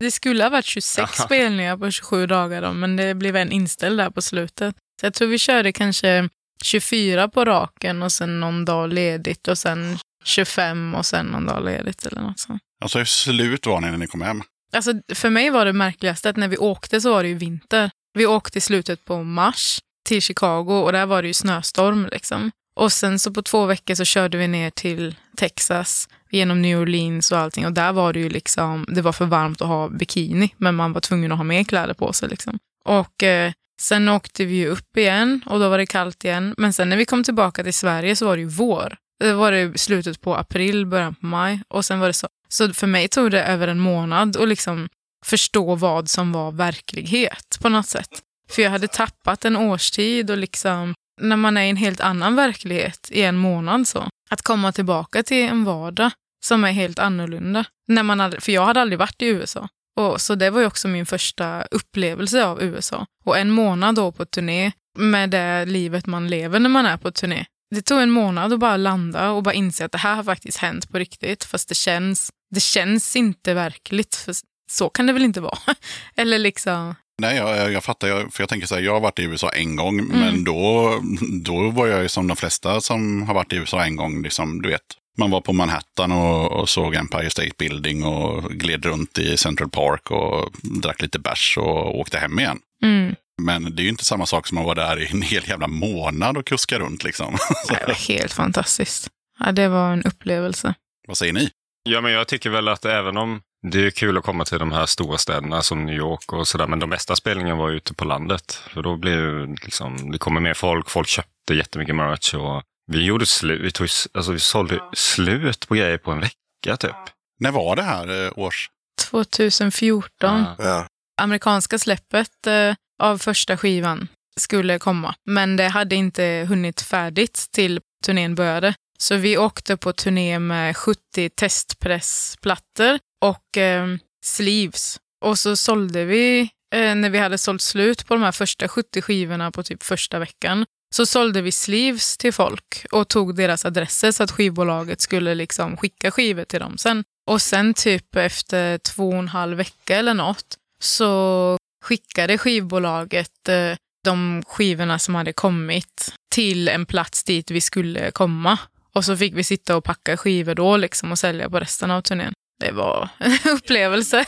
Det 0.00 0.10
skulle 0.10 0.44
ha 0.44 0.50
varit 0.50 0.64
26 0.64 1.18
spelningar 1.18 1.76
på 1.76 1.90
27 1.90 2.26
dagar 2.26 2.62
då, 2.62 2.72
men 2.72 2.96
det 2.96 3.14
blev 3.14 3.36
en 3.36 3.52
inställd 3.52 3.98
där 3.98 4.10
på 4.10 4.22
slutet. 4.22 4.74
Så 5.00 5.06
jag 5.06 5.14
tror 5.14 5.28
vi 5.28 5.38
körde 5.38 5.72
kanske 5.72 6.28
24 6.62 7.28
på 7.28 7.44
raken 7.44 8.02
och 8.02 8.12
sen 8.12 8.40
någon 8.40 8.64
dag 8.64 8.92
ledigt 8.92 9.48
och 9.48 9.58
sen 9.58 9.98
25 10.24 10.94
och 10.94 11.06
sen 11.06 11.26
någon 11.26 11.46
dag 11.46 11.64
ledigt 11.64 12.06
eller 12.06 12.22
något 12.22 12.38
sånt. 12.38 12.62
Alltså 12.82 12.98
hur 12.98 13.04
slut 13.04 13.66
var 13.66 13.80
ni 13.80 13.90
när 13.90 13.98
ni 13.98 14.06
kom 14.06 14.22
hem? 14.22 14.42
Alltså, 14.72 14.92
för 15.14 15.30
mig 15.30 15.50
var 15.50 15.64
det 15.64 15.72
märkligaste 15.72 16.30
att 16.30 16.36
när 16.36 16.48
vi 16.48 16.56
åkte 16.56 17.00
så 17.00 17.12
var 17.12 17.22
det 17.22 17.28
ju 17.28 17.34
vinter. 17.34 17.90
Vi 18.14 18.26
åkte 18.26 18.58
i 18.58 18.60
slutet 18.60 19.04
på 19.04 19.22
mars 19.22 19.78
till 20.08 20.22
Chicago 20.22 20.82
och 20.84 20.92
där 20.92 21.06
var 21.06 21.22
det 21.22 21.28
ju 21.28 21.34
snöstorm 21.34 22.08
liksom. 22.12 22.50
Och 22.76 22.92
sen 22.92 23.18
så 23.18 23.32
på 23.32 23.42
två 23.42 23.66
veckor 23.66 23.94
så 23.94 24.04
körde 24.04 24.38
vi 24.38 24.48
ner 24.48 24.70
till 24.70 25.14
Texas 25.36 26.08
genom 26.30 26.62
New 26.62 26.78
Orleans 26.78 27.32
och 27.32 27.38
allting 27.38 27.66
och 27.66 27.72
där 27.72 27.92
var 27.92 28.12
det 28.12 28.20
ju 28.20 28.28
liksom, 28.28 28.86
det 28.88 29.02
var 29.02 29.12
för 29.12 29.26
varmt 29.26 29.62
att 29.62 29.68
ha 29.68 29.88
bikini 29.88 30.54
men 30.56 30.74
man 30.74 30.92
var 30.92 31.00
tvungen 31.00 31.32
att 31.32 31.38
ha 31.38 31.44
mer 31.44 31.64
kläder 31.64 31.94
på 31.94 32.12
sig 32.12 32.28
liksom. 32.28 32.58
Och 32.84 33.22
eh, 33.22 33.52
sen 33.80 34.08
åkte 34.08 34.44
vi 34.44 34.66
upp 34.66 34.96
igen 34.96 35.40
och 35.46 35.60
då 35.60 35.68
var 35.68 35.78
det 35.78 35.86
kallt 35.86 36.24
igen. 36.24 36.54
Men 36.58 36.72
sen 36.72 36.88
när 36.88 36.96
vi 36.96 37.04
kom 37.04 37.24
tillbaka 37.24 37.64
till 37.64 37.74
Sverige 37.74 38.16
så 38.16 38.26
var 38.26 38.36
det 38.36 38.42
ju 38.42 38.48
vår. 38.48 38.96
Det 39.20 39.32
var 39.32 39.52
det 39.52 39.80
slutet 39.80 40.20
på 40.20 40.36
april, 40.36 40.86
början 40.86 41.14
på 41.14 41.26
maj 41.26 41.62
och 41.68 41.84
sen 41.84 42.00
var 42.00 42.06
det 42.06 42.12
så. 42.12 42.28
Så 42.48 42.72
för 42.72 42.86
mig 42.86 43.08
tog 43.08 43.30
det 43.30 43.44
över 43.44 43.68
en 43.68 43.80
månad 43.80 44.36
att 44.36 44.48
liksom 44.48 44.88
förstå 45.24 45.74
vad 45.74 46.08
som 46.10 46.32
var 46.32 46.52
verklighet 46.52 47.58
på 47.62 47.68
något 47.68 47.86
sätt. 47.86 48.08
För 48.50 48.62
jag 48.62 48.70
hade 48.70 48.88
tappat 48.88 49.44
en 49.44 49.56
årstid 49.56 50.30
och 50.30 50.38
liksom 50.38 50.94
när 51.20 51.36
man 51.36 51.56
är 51.56 51.62
i 51.62 51.70
en 51.70 51.76
helt 51.76 52.00
annan 52.00 52.36
verklighet 52.36 53.08
i 53.10 53.22
en 53.22 53.36
månad 53.36 53.88
så. 53.88 54.08
Att 54.30 54.42
komma 54.42 54.72
tillbaka 54.72 55.22
till 55.22 55.44
en 55.44 55.64
vardag 55.64 56.10
som 56.44 56.64
är 56.64 56.72
helt 56.72 56.98
annorlunda. 56.98 57.64
När 57.88 58.02
man 58.02 58.20
hade, 58.20 58.40
för 58.40 58.52
jag 58.52 58.66
hade 58.66 58.80
aldrig 58.80 58.98
varit 58.98 59.22
i 59.22 59.26
USA. 59.26 59.68
Och, 60.00 60.20
så 60.20 60.34
det 60.34 60.50
var 60.50 60.60
ju 60.60 60.66
också 60.66 60.88
min 60.88 61.06
första 61.06 61.62
upplevelse 61.62 62.44
av 62.44 62.62
USA. 62.62 63.06
Och 63.24 63.38
en 63.38 63.50
månad 63.50 63.94
då 63.94 64.12
på 64.12 64.24
turné 64.24 64.72
med 64.98 65.30
det 65.30 65.64
livet 65.64 66.06
man 66.06 66.28
lever 66.28 66.60
när 66.60 66.70
man 66.70 66.86
är 66.86 66.96
på 66.96 67.10
turné. 67.10 67.44
Det 67.74 67.82
tog 67.82 68.00
en 68.00 68.10
månad 68.10 68.52
att 68.52 68.58
bara 68.58 68.76
landa 68.76 69.30
och 69.30 69.42
bara 69.42 69.54
inse 69.54 69.84
att 69.84 69.92
det 69.92 69.98
här 69.98 70.14
har 70.14 70.24
faktiskt 70.24 70.58
hänt 70.58 70.90
på 70.90 70.98
riktigt. 70.98 71.44
Fast 71.44 71.68
det 71.68 71.74
känns, 71.74 72.30
det 72.50 72.60
känns 72.60 73.16
inte 73.16 73.54
verkligt. 73.54 74.14
För 74.14 74.34
så 74.70 74.88
kan 74.88 75.06
det 75.06 75.12
väl 75.12 75.22
inte 75.22 75.40
vara? 75.40 75.58
Eller 76.16 76.38
liksom, 76.38 76.94
Nej, 77.20 77.36
jag, 77.36 77.72
jag, 77.72 77.84
fattar. 77.84 78.08
Jag, 78.08 78.32
för 78.32 78.42
jag 78.42 78.48
tänker 78.48 78.66
så 78.66 78.74
här, 78.74 78.82
jag 78.82 78.92
har 78.92 79.00
varit 79.00 79.18
i 79.18 79.22
USA 79.22 79.48
en 79.48 79.76
gång, 79.76 80.06
men 80.06 80.44
då, 80.44 80.94
då 81.42 81.70
var 81.70 81.86
jag 81.86 82.02
ju 82.02 82.08
som 82.08 82.26
de 82.26 82.36
flesta 82.36 82.80
som 82.80 83.22
har 83.22 83.34
varit 83.34 83.52
i 83.52 83.56
USA 83.56 83.84
en 83.84 83.96
gång. 83.96 84.22
Liksom, 84.22 84.62
du 84.62 84.68
vet, 84.68 84.82
man 85.18 85.30
var 85.30 85.40
på 85.40 85.52
Manhattan 85.52 86.12
och, 86.12 86.52
och 86.52 86.68
såg 86.68 86.94
Empire 86.94 87.30
State 87.30 87.50
Building 87.58 88.04
och 88.04 88.50
gled 88.50 88.84
runt 88.84 89.18
i 89.18 89.36
Central 89.36 89.70
Park 89.70 90.10
och 90.10 90.50
drack 90.82 91.02
lite 91.02 91.18
bärs 91.18 91.58
och 91.58 91.98
åkte 92.00 92.18
hem 92.18 92.38
igen. 92.38 92.58
mm, 92.82 93.14
Men 93.42 93.76
det 93.76 93.82
är 93.82 93.84
ju 93.84 93.90
inte 93.90 94.04
samma 94.04 94.26
sak 94.26 94.46
som 94.46 94.58
att 94.58 94.64
vara 94.64 94.74
där 94.86 95.00
i 95.02 95.08
en 95.12 95.22
hel 95.22 95.48
jävla 95.48 95.68
månad 95.68 96.36
och 96.36 96.46
kuska 96.46 96.78
runt 96.78 97.04
liksom. 97.04 97.36
Så, 97.66 97.74
det 97.74 97.84
var 97.86 98.08
helt 98.08 98.32
fantastiskt. 98.32 99.08
Ja, 99.38 99.52
det 99.52 99.68
var 99.68 99.92
en 99.92 100.02
upplevelse. 100.02 100.74
vad 101.08 101.16
säger 101.16 101.32
ni? 101.32 101.50
Ja, 101.82 102.00
men 102.00 102.12
jag 102.12 102.28
tycker 102.28 102.50
väl 102.50 102.68
att 102.68 102.84
även 102.84 103.16
om 103.16 103.40
det 103.72 103.86
är 103.86 103.90
kul 103.90 104.18
att 104.18 104.24
komma 104.24 104.44
till 104.44 104.58
de 104.58 104.72
här 104.72 104.86
stora 104.86 105.18
städerna 105.18 105.62
som 105.62 105.86
New 105.86 105.94
York 105.96 106.32
och 106.32 106.48
sådär, 106.48 106.66
men 106.66 106.78
de 106.78 106.90
bästa 106.90 107.16
spelningarna 107.16 107.56
var 107.60 107.70
ute 107.70 107.94
på 107.94 108.04
landet. 108.04 108.52
För 108.52 108.82
då 108.82 108.96
blir 108.96 109.12
ju 109.12 109.54
liksom, 109.54 110.10
det 110.12 110.18
kommer 110.18 110.40
mer 110.40 110.54
folk, 110.54 110.90
folk 110.90 111.08
köpte 111.08 111.54
jättemycket 111.54 111.94
merch 111.96 112.34
och 112.34 112.62
vi 112.90 113.04
gjorde 113.04 113.26
slut, 113.26 113.60
vi, 113.60 113.70
tog, 113.70 113.88
alltså 114.14 114.32
vi 114.32 114.40
sålde 114.40 114.80
slut 114.92 115.68
på 115.68 115.74
grejer 115.74 115.98
på 115.98 116.10
en 116.10 116.20
vecka 116.20 116.76
typ. 116.78 116.96
När 117.38 117.50
var 117.50 117.76
det 117.76 117.82
här 117.82 118.26
eh, 118.26 118.38
års? 118.38 118.70
2014. 119.10 120.10
Ja. 120.20 120.54
Ja. 120.58 120.86
amerikanska 121.20 121.78
släppet 121.78 122.46
eh, 122.46 122.74
av 123.02 123.18
första 123.18 123.56
skivan 123.56 124.08
skulle 124.40 124.78
komma. 124.78 125.14
Men 125.26 125.56
det 125.56 125.68
hade 125.68 125.94
inte 125.94 126.46
hunnit 126.48 126.80
färdigt 126.80 127.46
till 127.52 127.80
turnén 128.04 128.34
började. 128.34 128.74
Så 128.98 129.16
vi 129.16 129.38
åkte 129.38 129.76
på 129.76 129.92
turné 129.92 130.38
med 130.38 130.76
70 130.76 131.30
testpressplattor 131.30 132.98
och 133.24 133.56
eh, 133.56 133.86
sleeves. 134.24 134.98
Och 135.24 135.38
så 135.38 135.56
sålde 135.56 136.04
vi, 136.04 136.40
eh, 136.74 136.94
när 136.94 137.10
vi 137.10 137.18
hade 137.18 137.38
sålt 137.38 137.62
slut 137.62 138.06
på 138.06 138.14
de 138.14 138.22
här 138.22 138.32
första 138.32 138.68
70 138.68 139.02
skivorna 139.02 139.50
på 139.50 139.62
typ 139.62 139.82
första 139.82 140.18
veckan, 140.18 140.64
så 140.94 141.06
sålde 141.06 141.42
vi 141.42 141.52
sleeves 141.52 142.16
till 142.16 142.32
folk 142.32 142.86
och 142.90 143.08
tog 143.08 143.36
deras 143.36 143.64
adresser 143.64 144.12
så 144.12 144.22
att 144.22 144.30
skivbolaget 144.30 145.00
skulle 145.00 145.34
liksom 145.34 145.76
skicka 145.76 146.10
skivor 146.10 146.44
till 146.44 146.60
dem 146.60 146.78
sen. 146.78 147.04
Och 147.30 147.42
sen 147.42 147.74
typ 147.74 148.16
efter 148.16 148.78
två 148.78 149.08
och 149.08 149.18
en 149.18 149.28
halv 149.28 149.56
vecka 149.56 149.96
eller 149.96 150.14
något 150.14 150.56
så 150.82 151.56
skickade 151.84 152.38
skivbolaget 152.38 153.48
eh, 153.48 153.76
de 154.04 154.42
skivorna 154.46 154.98
som 154.98 155.14
hade 155.14 155.32
kommit 155.32 156.14
till 156.34 156.68
en 156.68 156.86
plats 156.86 157.24
dit 157.24 157.50
vi 157.50 157.60
skulle 157.60 158.10
komma. 158.10 158.58
Och 158.92 159.04
så 159.04 159.16
fick 159.16 159.34
vi 159.34 159.44
sitta 159.44 159.76
och 159.76 159.84
packa 159.84 160.16
skivor 160.16 160.54
då 160.54 160.76
liksom 160.76 161.12
och 161.12 161.18
sälja 161.18 161.50
på 161.50 161.60
resten 161.60 161.90
av 161.90 162.00
turnén 162.00 162.32
det 162.60 162.72
var 162.72 163.08
en 163.18 163.38
upplevelse. 163.52 164.24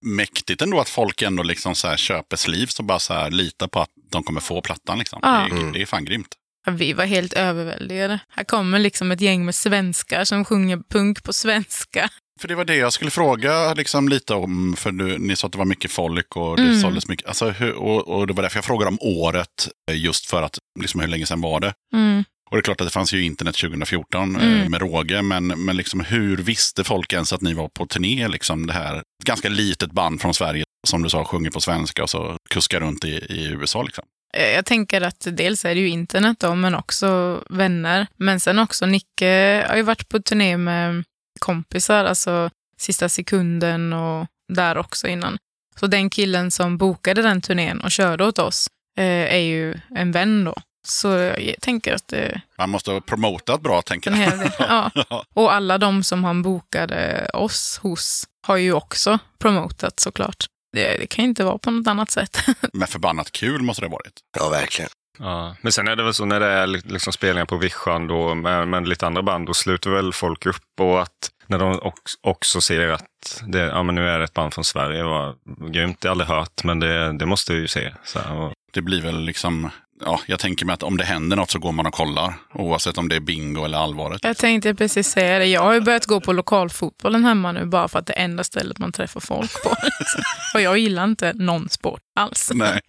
Mäktigt 0.00 0.62
ändå 0.62 0.80
att 0.80 0.88
folk 0.88 1.22
ändå 1.22 1.42
liksom 1.42 1.74
så 1.74 1.88
här 1.88 1.96
köper 1.96 2.36
sleeves 2.36 2.78
och 2.78 2.84
bara 2.84 2.98
så 2.98 3.14
här 3.14 3.30
litar 3.30 3.66
på 3.68 3.80
att 3.80 3.90
de 4.10 4.22
kommer 4.22 4.40
få 4.40 4.60
plattan. 4.62 4.98
Liksom. 4.98 5.18
Ja. 5.22 5.46
Det, 5.50 5.60
är, 5.60 5.72
det 5.72 5.82
är 5.82 5.86
fan 5.86 6.04
grymt. 6.04 6.34
Ja, 6.66 6.72
Vi 6.72 6.92
var 6.92 7.04
helt 7.04 7.32
överväldigade. 7.32 8.18
Här 8.28 8.44
kommer 8.44 8.78
liksom 8.78 9.10
ett 9.10 9.20
gäng 9.20 9.44
med 9.44 9.54
svenskar 9.54 10.24
som 10.24 10.44
sjunger 10.44 10.78
punk 10.90 11.22
på 11.24 11.32
svenska. 11.32 12.08
För 12.40 12.48
det 12.48 12.54
var 12.54 12.64
det 12.64 12.76
jag 12.76 12.92
skulle 12.92 13.10
fråga 13.10 13.74
liksom, 13.74 14.08
lite 14.08 14.34
om. 14.34 14.74
För 14.78 14.90
du, 14.92 15.18
ni 15.18 15.36
sa 15.36 15.46
att 15.46 15.52
det 15.52 15.58
var 15.58 15.64
mycket 15.64 15.90
folk 15.90 16.36
och 16.36 16.56
det 16.56 16.62
Mm. 16.62 16.80
såldes 16.80 17.08
mycket. 17.08 17.26
Alltså, 17.26 17.50
hur, 17.50 17.72
och, 17.72 18.08
och 18.08 18.26
det 18.26 18.32
var 18.32 18.42
därför 18.42 18.56
jag 18.56 18.64
frågade 18.64 18.88
om 18.88 18.98
året. 19.00 19.68
eh, 19.90 19.96
Just 19.96 20.26
för 20.26 20.42
att, 20.42 20.58
liksom, 20.80 21.00
hur 21.00 21.08
länge 21.08 21.26
sedan 21.26 21.40
var 21.40 21.60
det? 21.60 21.74
Mm. 21.94 22.24
Och 22.50 22.56
det 22.56 22.60
är 22.60 22.62
klart 22.62 22.80
att 22.80 22.86
det 22.86 22.90
fanns 22.92 23.12
ju 23.14 23.22
internet 23.24 23.54
2014 23.56 24.36
eh, 24.36 24.42
Mm. 24.42 24.70
med 24.70 24.80
råge. 24.80 25.22
Men, 25.22 25.46
men 25.46 25.76
liksom, 25.76 26.00
hur 26.00 26.36
visste 26.36 26.84
folk 26.84 27.12
ens 27.12 27.32
att 27.32 27.40
ni 27.40 27.54
var 27.54 27.68
på 27.68 27.86
turné? 27.86 28.28
Liksom, 28.28 28.66
det 28.66 28.72
här 28.72 28.96
ett 28.96 29.04
ganska 29.26 29.48
litet 29.48 29.92
band 29.92 30.20
från 30.20 30.34
Sverige 30.34 30.64
som 30.88 31.02
du 31.02 31.08
sa 31.10 31.24
sjunger 31.24 31.50
på 31.50 31.60
svenska 31.60 32.02
och 32.02 32.10
så 32.10 32.36
kuskar 32.50 32.80
runt 32.80 33.04
i, 33.04 33.08
i 33.08 33.44
USA. 33.52 33.82
Liksom. 33.82 34.04
Eh, 34.36 34.48
Jag 34.48 34.64
tänker 34.66 35.00
att 35.00 35.26
dels 35.32 35.64
är 35.64 35.74
det 35.74 35.80
ju 35.80 35.88
internet 35.88 36.36
då, 36.40 36.54
men 36.54 36.74
också 36.74 37.40
vänner. 37.50 38.06
Men 38.16 38.40
sen 38.40 38.58
också 38.58 38.86
Nicke 38.86 39.64
har 39.68 39.76
ju 39.76 39.82
varit 39.82 40.08
på 40.08 40.18
turné 40.22 40.56
med 40.56 41.04
kompisar, 41.40 42.04
alltså 42.04 42.50
Sista 42.78 43.08
sekunden 43.08 43.92
och 43.92 44.26
där 44.52 44.76
också 44.78 45.08
innan. 45.08 45.38
Så 45.80 45.86
den 45.86 46.10
killen 46.10 46.50
som 46.50 46.78
bokade 46.78 47.22
den 47.22 47.40
turnén 47.40 47.80
och 47.80 47.90
körde 47.90 48.24
åt 48.24 48.38
oss 48.38 48.66
eh, 48.98 49.04
är 49.34 49.38
ju 49.38 49.74
en 49.96 50.12
vän 50.12 50.44
då. 50.44 50.54
Så 50.82 51.08
jag 51.38 51.54
tänker 51.60 51.94
att 51.94 52.08
det 52.08 52.40
Man 52.58 52.70
måste 52.70 52.90
ha 52.90 53.00
promotat 53.00 53.60
bra, 53.60 53.82
tänker 53.82 54.10
jag. 54.10 54.50
Ja. 54.58 55.24
Och 55.34 55.52
alla 55.52 55.78
de 55.78 56.02
som 56.02 56.24
han 56.24 56.42
bokade 56.42 57.30
oss 57.34 57.80
hos 57.82 58.24
har 58.46 58.56
ju 58.56 58.72
också 58.72 59.18
promotat 59.38 60.00
såklart. 60.00 60.44
Det, 60.72 60.96
det 60.98 61.06
kan 61.06 61.24
ju 61.24 61.28
inte 61.28 61.44
vara 61.44 61.58
på 61.58 61.70
något 61.70 61.86
annat 61.86 62.10
sätt. 62.10 62.38
Men 62.72 62.88
förbannat 62.88 63.32
kul 63.32 63.62
måste 63.62 63.82
det 63.82 63.86
ha 63.88 63.92
varit. 63.92 64.12
Ja, 64.38 64.48
verkligen. 64.48 64.90
Ja. 65.18 65.56
Men 65.60 65.72
sen 65.72 65.88
är 65.88 65.96
det 65.96 66.02
väl 66.02 66.14
så 66.14 66.24
när 66.24 66.40
det 66.40 66.46
är 66.46 66.66
li- 66.66 66.82
liksom 66.84 67.12
spelningar 67.12 67.46
på 67.46 67.56
vischan 67.56 68.06
då 68.06 68.34
med, 68.34 68.68
med 68.68 68.88
lite 68.88 69.06
andra 69.06 69.22
band, 69.22 69.46
då 69.46 69.54
sluter 69.54 69.90
väl 69.90 70.12
folk 70.12 70.46
upp 70.46 70.80
och 70.80 71.02
att 71.02 71.30
när 71.46 71.58
de 71.58 71.92
också, 72.20 72.60
ser 72.60 72.88
att 72.88 73.42
det, 73.46 73.58
ja, 73.58 73.82
men 73.82 73.94
nu 73.94 74.08
är 74.08 74.18
det 74.18 74.24
ett 74.24 74.34
band 74.34 74.54
från 74.54 74.64
Sverige, 74.64 75.02
vad 75.04 75.34
grymt, 75.72 76.00
det 76.00 76.08
har 76.08 76.16
jag 76.16 76.20
aldrig 76.22 76.38
hört, 76.38 76.64
men 76.64 76.80
det, 76.80 77.12
det 77.18 77.26
måste 77.26 77.52
vi 77.54 77.60
ju 77.60 77.68
se. 77.68 77.92
Så 78.04 78.18
och, 78.34 78.52
Det 78.72 78.80
blir 78.82 79.02
väl 79.02 79.20
liksom, 79.20 79.70
ja, 80.04 80.20
jag 80.26 80.38
tänker 80.38 80.66
mig 80.66 80.72
att 80.74 80.82
om 80.82 80.96
det 80.96 81.04
händer 81.04 81.36
något 81.36 81.50
så 81.50 81.58
går 81.58 81.72
man 81.72 81.86
och 81.86 81.94
kollar. 81.94 82.34
Oavsett 82.54 82.98
om 82.98 83.08
det 83.08 83.16
är 83.16 83.20
bingo 83.20 83.64
eller 83.64 83.78
allvaret. 83.78 84.24
Jag 84.24 84.36
tänkte 84.36 84.74
precis 84.74 85.08
säga 85.10 85.38
det. 85.38 85.46
Jag 85.46 85.60
har 85.62 85.72
ju 85.72 85.80
börjat 85.80 86.06
gå 86.06 86.20
på 86.20 86.32
lokalfotbollen 86.32 87.24
hemma 87.24 87.52
nu 87.52 87.66
bara 87.66 87.88
för 87.88 87.98
att 87.98 88.06
det 88.06 88.12
är 88.12 88.24
enda 88.24 88.44
stället 88.44 88.78
man 88.78 88.92
träffar 88.92 89.20
folk 89.20 89.62
på. 89.62 89.68
liksom. 90.00 90.22
Och 90.54 90.60
jag 90.60 90.78
gillar 90.78 91.04
inte 91.04 91.32
någon 91.32 91.68
sport 91.68 92.00
alls. 92.16 92.50
Nej, 92.54 92.80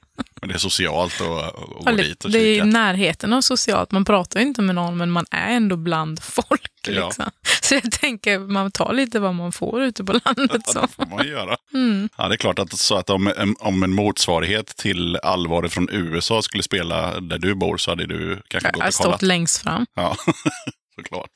men 0.41 0.49
det 0.49 0.55
är 0.55 0.59
socialt 0.59 1.22
och, 1.22 1.38
och 1.38 1.70
gå 1.70 1.84
Ja, 1.86 1.91
det, 1.91 2.03
dit 2.03 2.26
och 2.26 2.32
det 2.32 2.39
är 2.39 2.55
kika. 2.55 2.66
närheten 2.66 3.34
av 3.34 3.41
socialt. 3.41 3.91
Man 3.91 4.05
pratar 4.05 4.39
ju 4.39 4.45
inte 4.45 4.62
med 4.62 4.76
någon, 4.76 4.97
men 4.97 5.12
man 5.12 5.26
är 5.32 5.51
ändå 5.55 5.76
bland 5.76 6.24
folk. 6.24 6.72
Ja. 6.88 7.05
Liksom. 7.05 7.26
Så 7.62 7.74
jag 7.76 7.91
tänker, 7.91 8.39
man 8.39 8.72
tar 8.72 8.93
lite 8.93 9.20
vad 9.20 9.36
man 9.36 9.51
får 9.51 9.82
ute 9.84 10.03
på 10.03 10.12
landet. 10.26 10.62
Ja, 10.76 10.82
det 10.82 10.88
får 10.88 11.05
man 11.05 11.28
göra. 11.28 11.55
Mm. 11.74 11.91
Ja, 12.18 12.28
det 12.28 12.36
är 12.36 12.38
klart 12.38 12.60
att, 12.60 12.74
så 12.80 12.95
att 12.95 13.10
om, 13.10 13.56
om 13.60 13.84
en 13.84 13.91
motsvarighet 13.93 14.68
till 14.78 15.18
allvaret 15.18 15.74
från 15.74 15.89
USA 15.91 16.41
skulle 16.41 16.64
spela 16.64 17.20
där 17.20 17.38
du 17.38 17.56
bor 17.56 17.78
så 17.78 17.91
hade 17.91 18.06
du 18.06 18.41
kanske 18.47 18.68
Jag 18.68 18.74
gått 18.74 18.84
har 18.84 18.89
och 18.89 18.93
kollat. 18.95 19.18
stått 19.18 19.22
längst 19.28 19.58
fram. 19.64 19.86
Ja, 19.95 20.16
såklart. 20.95 21.30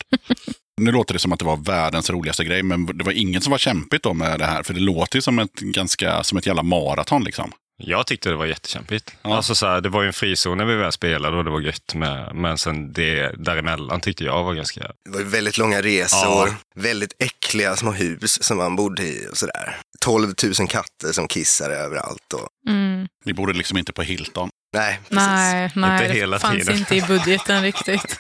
Nu 0.82 0.92
låter 0.92 1.14
det 1.14 1.20
som 1.20 1.32
att 1.34 1.40
det 1.40 1.46
var 1.46 1.58
världens 1.58 2.10
roligaste 2.10 2.44
grej, 2.44 2.64
men 2.64 2.86
det 2.98 3.04
var 3.04 3.12
inget 3.12 3.44
som 3.44 3.52
var 3.52 3.58
kämpigt 3.58 4.04
då 4.04 4.14
med 4.14 4.40
det 4.40 4.46
här. 4.46 4.64
För 4.64 4.74
det 4.74 4.80
låter 4.80 5.18
ju 5.18 5.22
som 5.22 5.40
ett, 5.40 5.54
ganska, 5.54 6.24
som 6.24 6.38
ett 6.38 6.46
jävla 6.46 6.64
maraton 6.64 7.24
liksom. 7.24 7.52
Jag 7.78 8.08
tyckte 8.08 8.30
det 8.30 8.36
var 8.36 8.46
jättekämpigt. 8.46 9.16
Ja. 9.22 9.36
Alltså, 9.36 9.56
så 9.56 9.66
här, 9.66 9.82
det 9.82 9.90
var 9.90 10.02
ju 10.02 10.08
en 10.08 10.14
frizon 10.14 10.58
när 10.58 10.66
vi 10.66 10.76
väl 10.76 10.92
spelade 10.92 11.38
och 11.38 11.44
det 11.44 11.52
var 11.52 11.60
gött, 11.62 11.96
med, 11.96 12.36
men 12.36 12.58
sen 12.58 12.94
det 12.94 13.32
däremellan 13.38 14.02
tyckte 14.02 14.24
jag 14.24 14.44
var 14.44 14.54
ganska... 14.54 14.80
Det 15.06 15.12
var 15.12 15.20
ju 15.20 15.26
väldigt 15.26 15.58
långa 15.58 15.82
resor, 15.82 16.56
väldigt 16.76 17.14
äckliga 17.20 17.76
små 17.76 17.92
hus 17.92 18.44
som 18.44 18.58
man 18.58 18.76
bodde 18.76 19.04
i 19.04 19.28
och 19.32 19.38
sådär. 19.38 19.78
12 20.02 20.34
000 20.60 20.68
katter 20.68 21.12
som 21.12 21.28
kissade 21.28 21.76
överallt. 21.76 22.34
Och... 22.34 22.48
Mm. 22.70 23.08
Ni 23.26 23.34
borde 23.34 23.54
liksom 23.54 23.78
inte 23.78 23.94
på 23.94 24.02
Hilton. 24.02 24.50
Nej, 24.74 25.00
precis. 25.10 25.28
Nej, 25.28 25.72
nej 25.76 26.04
Inte 26.04 26.14
hela 26.20 26.36
det 26.36 26.42
fanns 26.42 26.66
tiden. 26.66 26.78
inte 26.78 26.96
i 26.96 27.02
budgeten 27.02 27.64
riktigt. 27.64 28.20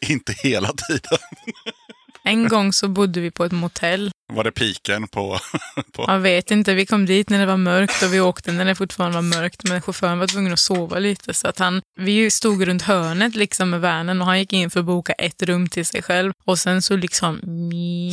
inte 0.00 0.32
hela 0.32 0.72
tiden. 0.72 1.18
En 2.28 2.48
gång 2.48 2.72
så 2.72 2.88
bodde 2.88 3.20
vi 3.20 3.30
på 3.30 3.44
ett 3.44 3.52
motell. 3.52 4.10
Var 4.32 4.44
det 4.44 4.52
piken 4.52 5.08
på... 5.08 5.38
på... 5.92 6.04
Jag 6.08 6.18
vet 6.18 6.50
inte, 6.50 6.74
vi 6.74 6.86
kom 6.86 7.06
dit 7.06 7.30
när 7.30 7.38
det 7.38 7.46
var 7.46 7.56
mörkt 7.56 8.02
och 8.02 8.14
vi 8.14 8.20
åkte 8.20 8.52
när 8.52 8.64
det 8.64 8.74
fortfarande 8.74 9.16
var 9.16 9.22
mörkt. 9.22 9.64
Men 9.64 9.82
chauffören 9.82 10.18
var 10.18 10.26
tvungen 10.26 10.52
att 10.52 10.58
sova 10.58 10.98
lite. 10.98 11.34
Så 11.34 11.48
att 11.48 11.58
han, 11.58 11.82
vi 12.00 12.30
stod 12.30 12.66
runt 12.66 12.82
hörnet 12.82 13.34
liksom 13.34 13.70
med 13.70 13.80
vanen 13.80 14.20
och 14.20 14.26
han 14.26 14.38
gick 14.38 14.52
in 14.52 14.70
för 14.70 14.80
att 14.80 14.86
boka 14.86 15.12
ett 15.12 15.42
rum 15.42 15.68
till 15.68 15.86
sig 15.86 16.02
själv. 16.02 16.32
Och 16.44 16.58
sen 16.58 16.82
så 16.82 16.96
liksom 16.96 17.38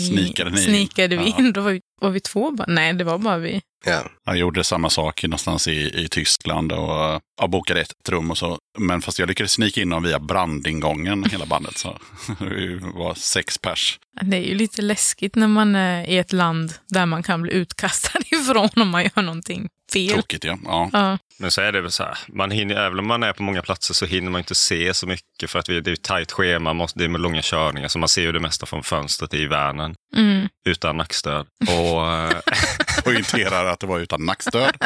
Snikade 0.10 0.50
ni 0.52 0.58
snikade 0.58 1.18
vi 1.18 1.30
Ja. 1.30 1.36
in. 1.40 1.54
Då 1.54 1.62
var 1.62 1.72
vi, 1.72 1.82
var 2.02 2.10
vi 2.10 2.20
två 2.20 2.52
bara? 2.52 2.66
Nej, 2.68 2.94
det 2.94 3.04
var 3.04 3.18
bara 3.18 3.38
vi. 3.38 3.62
Ja. 3.86 4.10
Jag 4.26 4.38
gjorde 4.38 4.64
samma 4.64 4.90
sak 4.90 5.24
någonstans 5.24 5.68
i, 5.68 6.04
i 6.04 6.08
Tyskland 6.12 6.72
och 6.72 7.22
jag 7.42 7.50
bokade 7.50 7.82
ett 7.82 8.10
rum 8.10 8.32
och 8.32 8.38
så. 8.38 8.58
Men 8.78 9.02
fast 9.02 9.20
jag 9.20 9.28
lyckades 9.28 9.52
snika 9.52 9.82
in 9.82 9.90
dem 9.90 10.04
via 10.04 10.20
brandingången 10.20 11.24
hela 11.24 11.46
bandet. 11.46 11.78
Så 11.78 11.98
vi 12.40 12.80
var 12.94 13.14
sex 13.14 13.58
pers. 13.58 14.00
Det 14.22 14.38
är 14.38 14.42
ju 14.42 14.56
lite 14.56 14.82
läskigt 14.82 15.36
när 15.36 15.48
man 15.48 15.76
är 15.76 16.10
i 16.10 16.18
ett 16.18 16.34
land 16.34 16.74
där 16.88 17.06
man 17.06 17.24
kan 17.24 17.42
bli 17.42 17.52
utkastad 17.54 18.20
ifrån 18.32 18.70
om 18.76 18.90
man 18.90 19.04
gör 19.04 19.22
någonting 19.22 19.68
fel. 19.96 20.14
Tråkigt 20.14 20.44
ja. 20.44 20.58
ja. 20.66 20.90
Ja. 20.94 21.18
Men 21.40 21.52
så 21.52 21.62
är 21.62 21.72
det 21.72 21.82
väl 21.82 21.92
så 21.92 22.04
här, 22.04 22.18
man 22.28 22.52
hinner, 22.52 22.76
även 22.76 23.00
om 23.00 23.08
man 23.08 23.24
är 23.24 23.34
på 23.34 23.44
många 23.44 23.62
platser 23.62 23.94
så 23.94 24.06
hinner 24.06 24.32
man 24.32 24.40
inte 24.40 24.56
se 24.56 24.94
så 24.94 25.08
mycket 25.08 25.50
för 25.50 25.60
att 25.60 25.70
vi, 25.70 25.82
det 25.82 25.92
är 25.92 25.94
ett 25.94 26.04
tajt 26.04 26.32
schema, 26.32 26.74
måste, 26.74 27.00
det 27.00 27.06
är 27.06 27.10
med 27.10 27.22
långa 27.22 27.42
körningar 27.42 27.88
så 27.88 28.00
man 28.00 28.10
ser 28.10 28.22
ju 28.22 28.32
det 28.32 28.40
mesta 28.40 28.66
från 28.66 28.84
fönstret 28.84 29.34
i 29.34 29.46
värnen 29.46 29.96
Mm. 30.16 30.48
utan 30.70 30.98
nackstöd. 30.98 31.48
Och, 31.70 32.12
eh, 32.14 32.40
Poängterar 33.04 33.66
att 33.66 33.80
det 33.80 33.88
var 33.88 34.00
utan 34.00 34.26
nackstöd. 34.26 34.76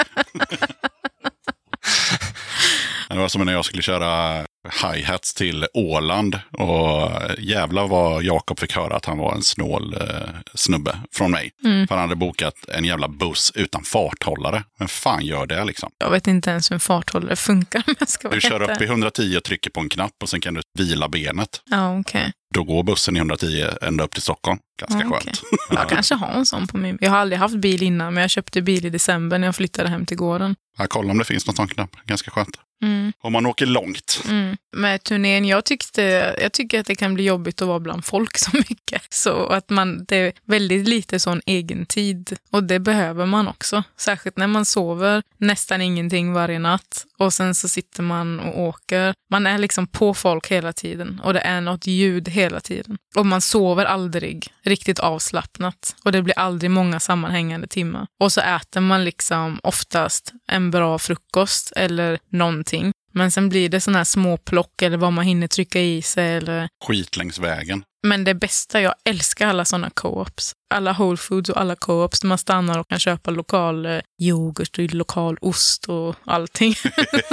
Det 3.10 3.16
var 3.18 3.28
som 3.28 3.45
när 3.45 3.53
jag 3.53 3.66
skulle 3.66 3.82
köra 3.82 4.45
hi-hats 4.68 5.34
till 5.34 5.66
Åland. 5.74 6.39
Och 6.51 7.12
jävlar 7.38 7.88
vad 7.88 8.24
Jakob 8.24 8.60
fick 8.60 8.76
höra 8.76 8.95
att 8.95 9.05
han 9.05 9.18
var 9.18 9.36
en 9.36 9.43
snål 9.43 9.93
eh, 9.93 10.30
snubbe 10.53 10.99
från 11.12 11.32
mig. 11.32 11.51
Mm. 11.64 11.88
För 11.88 11.95
han 11.95 12.01
hade 12.01 12.16
bokat 12.16 12.55
en 12.68 12.86
jävla 12.86 13.07
buss 13.07 13.51
utan 13.55 13.84
farthållare. 13.84 14.64
Men 14.80 14.88
fan 14.88 15.26
gör 15.26 15.45
det 15.45 15.64
liksom? 15.64 15.89
Jag 15.97 16.12
vet 16.12 16.28
inte 16.28 16.49
ens 16.49 16.72
hur 16.72 16.74
en 16.74 16.80
farthållare 16.80 17.36
funkar 17.36 17.84
ska 18.05 18.30
Du 18.30 18.41
kör 18.41 18.62
upp 18.62 18.70
i 18.70 18.72
ärlig. 18.74 18.86
110 18.88 19.38
och 19.38 19.43
trycker 19.43 19.70
på 19.70 19.80
en 19.80 19.89
knapp 19.89 20.14
och 20.22 20.30
sen 20.30 20.41
kan 20.41 20.53
du 20.53 20.62
vila 20.80 21.07
benet. 21.10 21.62
Ja, 21.70 21.99
okej. 21.99 22.32
Då 22.53 22.64
går 22.64 22.84
bussen 22.84 23.16
i 23.16 23.20
110 23.20 23.66
ända 23.82 24.03
upp 24.03 24.12
till 24.14 24.22
Stockholm. 24.22 24.60
Ganska 24.82 24.99
Ja, 24.99 25.10
skönt. 25.20 25.41
Jag 25.72 25.89
kanske 25.95 26.16
har 26.16 26.28
en 26.32 26.45
sån 26.45 26.68
på 26.68 26.78
min 26.78 26.97
Jag 27.01 27.10
har 27.12 27.18
aldrig 27.18 27.39
haft 27.39 27.55
bil 27.55 27.84
innan, 27.84 28.14
men 28.14 28.22
jag 28.22 28.30
köpte 28.30 28.62
bil 28.62 28.86
i 28.86 28.89
december 28.89 29.39
när 29.39 29.47
jag 29.47 29.55
flyttade 29.55 29.89
hem 29.89 30.05
till 30.05 30.18
gården. 30.18 30.55
Ja, 30.78 30.86
kolla 30.89 31.12
om 31.12 31.18
det 31.18 31.26
finns 31.26 31.45
någon 31.47 31.55
sån 31.55 31.68
knapp. 31.68 31.95
Ganska 32.05 32.32
skönt. 32.32 32.57
Mm, 32.84 33.14
Om 33.22 33.34
man 33.34 33.45
åker 33.45 33.66
långt. 33.66 34.22
mm. 34.30 34.49
Med 34.72 35.04
turnén, 35.04 35.45
jag, 35.45 35.66
tyckte, 35.66 36.36
jag 36.41 36.52
tycker 36.54 36.80
att 36.80 36.86
det 36.86 36.95
kan 36.95 37.14
bli 37.14 37.24
jobbigt 37.24 37.62
att 37.62 37.68
vara 37.68 37.80
bland 37.80 38.06
folk 38.06 38.38
så 38.38 38.52
mycket. 38.54 39.02
Så 39.10 39.47
att 39.47 39.70
man, 39.70 40.06
det 40.06 40.16
är 40.16 40.34
väldigt 40.45 40.88
lite 40.88 41.20
sån 41.20 41.41
egen 41.45 41.86
tid. 41.86 42.38
Och 42.52 42.64
det 42.64 42.80
behöver 42.80 43.26
man 43.26 43.47
också. 43.47 43.84
Särskilt 43.97 44.38
när 44.38 44.47
man 44.47 44.66
sover 44.66 45.24
nästan 45.38 45.82
ingenting 45.82 46.34
varje 46.34 46.60
natt. 46.60 47.06
Och 47.18 47.34
sen 47.34 47.56
så 47.56 47.68
sitter 47.68 48.04
man 48.04 48.39
och 48.39 48.60
åker. 48.62 49.14
Man 49.30 49.47
är 49.47 49.58
liksom 49.58 49.88
på 49.88 50.14
folk 50.14 50.52
hela 50.52 50.74
tiden. 50.74 51.22
Och 51.24 51.34
det 51.34 51.39
är 51.39 51.62
något 51.62 51.88
ljud 51.88 52.30
hela 52.30 52.60
tiden. 52.60 52.97
Och 53.16 53.26
man 53.26 53.41
sover 53.41 53.86
aldrig 53.86 54.47
riktigt 54.64 55.00
avslappnat. 55.00 55.95
Och 56.04 56.12
det 56.12 56.22
blir 56.22 56.39
aldrig 56.39 56.72
många 56.72 57.00
sammanhängande 57.00 57.68
timmar. 57.68 58.08
Och 58.20 58.32
så 58.32 58.41
äter 58.41 58.82
man 58.82 59.04
liksom 59.04 59.60
oftast 59.64 60.34
en 60.47 60.72
bra 60.72 61.00
frukost 61.00 61.74
eller 61.76 62.20
någonting. 62.30 62.91
Men 63.12 63.32
sen 63.32 63.49
blir 63.49 63.70
det 63.70 63.82
såna 63.82 63.97
här 63.97 64.05
små 64.05 64.38
plock 64.38 64.82
eller 64.82 64.97
vad 64.97 65.14
man 65.14 65.26
hinner 65.26 65.47
trycka 65.47 65.82
i 65.82 66.01
sig. 66.01 66.36
Eller... 66.36 66.70
Skit 66.86 67.18
längs 67.18 67.39
vägen. 67.39 67.84
Men 68.07 68.24
det 68.24 68.34
bästa, 68.34 68.82
jag 68.82 68.93
älskar 69.05 69.47
alla 69.47 69.66
såna 69.66 69.89
co-ops. 69.89 70.53
Alla 70.70 70.93
Whole 70.93 71.17
Foods 71.17 71.49
och 71.49 71.61
alla 71.61 71.76
co-ops 71.76 72.20
där 72.20 72.28
man 72.28 72.38
stannar 72.38 72.80
och 72.80 72.88
kan 72.88 72.99
köpa 72.99 73.32
lokal 73.32 73.86
eh, 73.86 73.99
yoghurt 74.22 74.80
och 74.80 74.93
lokal 74.93 75.38
ost 75.41 75.86
och 75.86 76.15
allting. 76.26 76.76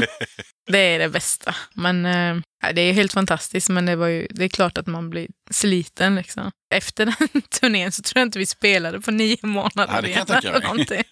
det 0.67 0.79
är 0.79 0.99
det 0.99 1.09
bästa. 1.09 1.55
Men 1.75 2.07
eh, 2.07 2.37
det 2.73 2.81
är 2.81 2.93
helt 2.93 3.13
fantastiskt, 3.13 3.69
men 3.69 3.87
det, 3.87 3.97
var 3.97 4.07
ju, 4.07 4.27
det 4.31 4.45
är 4.45 4.49
klart 4.49 4.79
att 4.79 4.87
man 4.87 5.11
blir 5.11 5.29
sliten. 5.51 6.15
Liksom. 6.15 6.51
Efter 6.75 7.07
den 7.07 7.43
turnén 7.61 7.93
så 7.93 8.03
tror 8.03 8.21
jag 8.21 8.27
inte 8.27 8.39
vi 8.39 8.47
spelade 8.47 9.01
på 9.01 9.11
nio 9.11 9.39
månader 9.43 10.03
Nej, 10.03 10.11
igen 10.11 10.27
eller 10.29 10.61
någonting. 10.61 11.03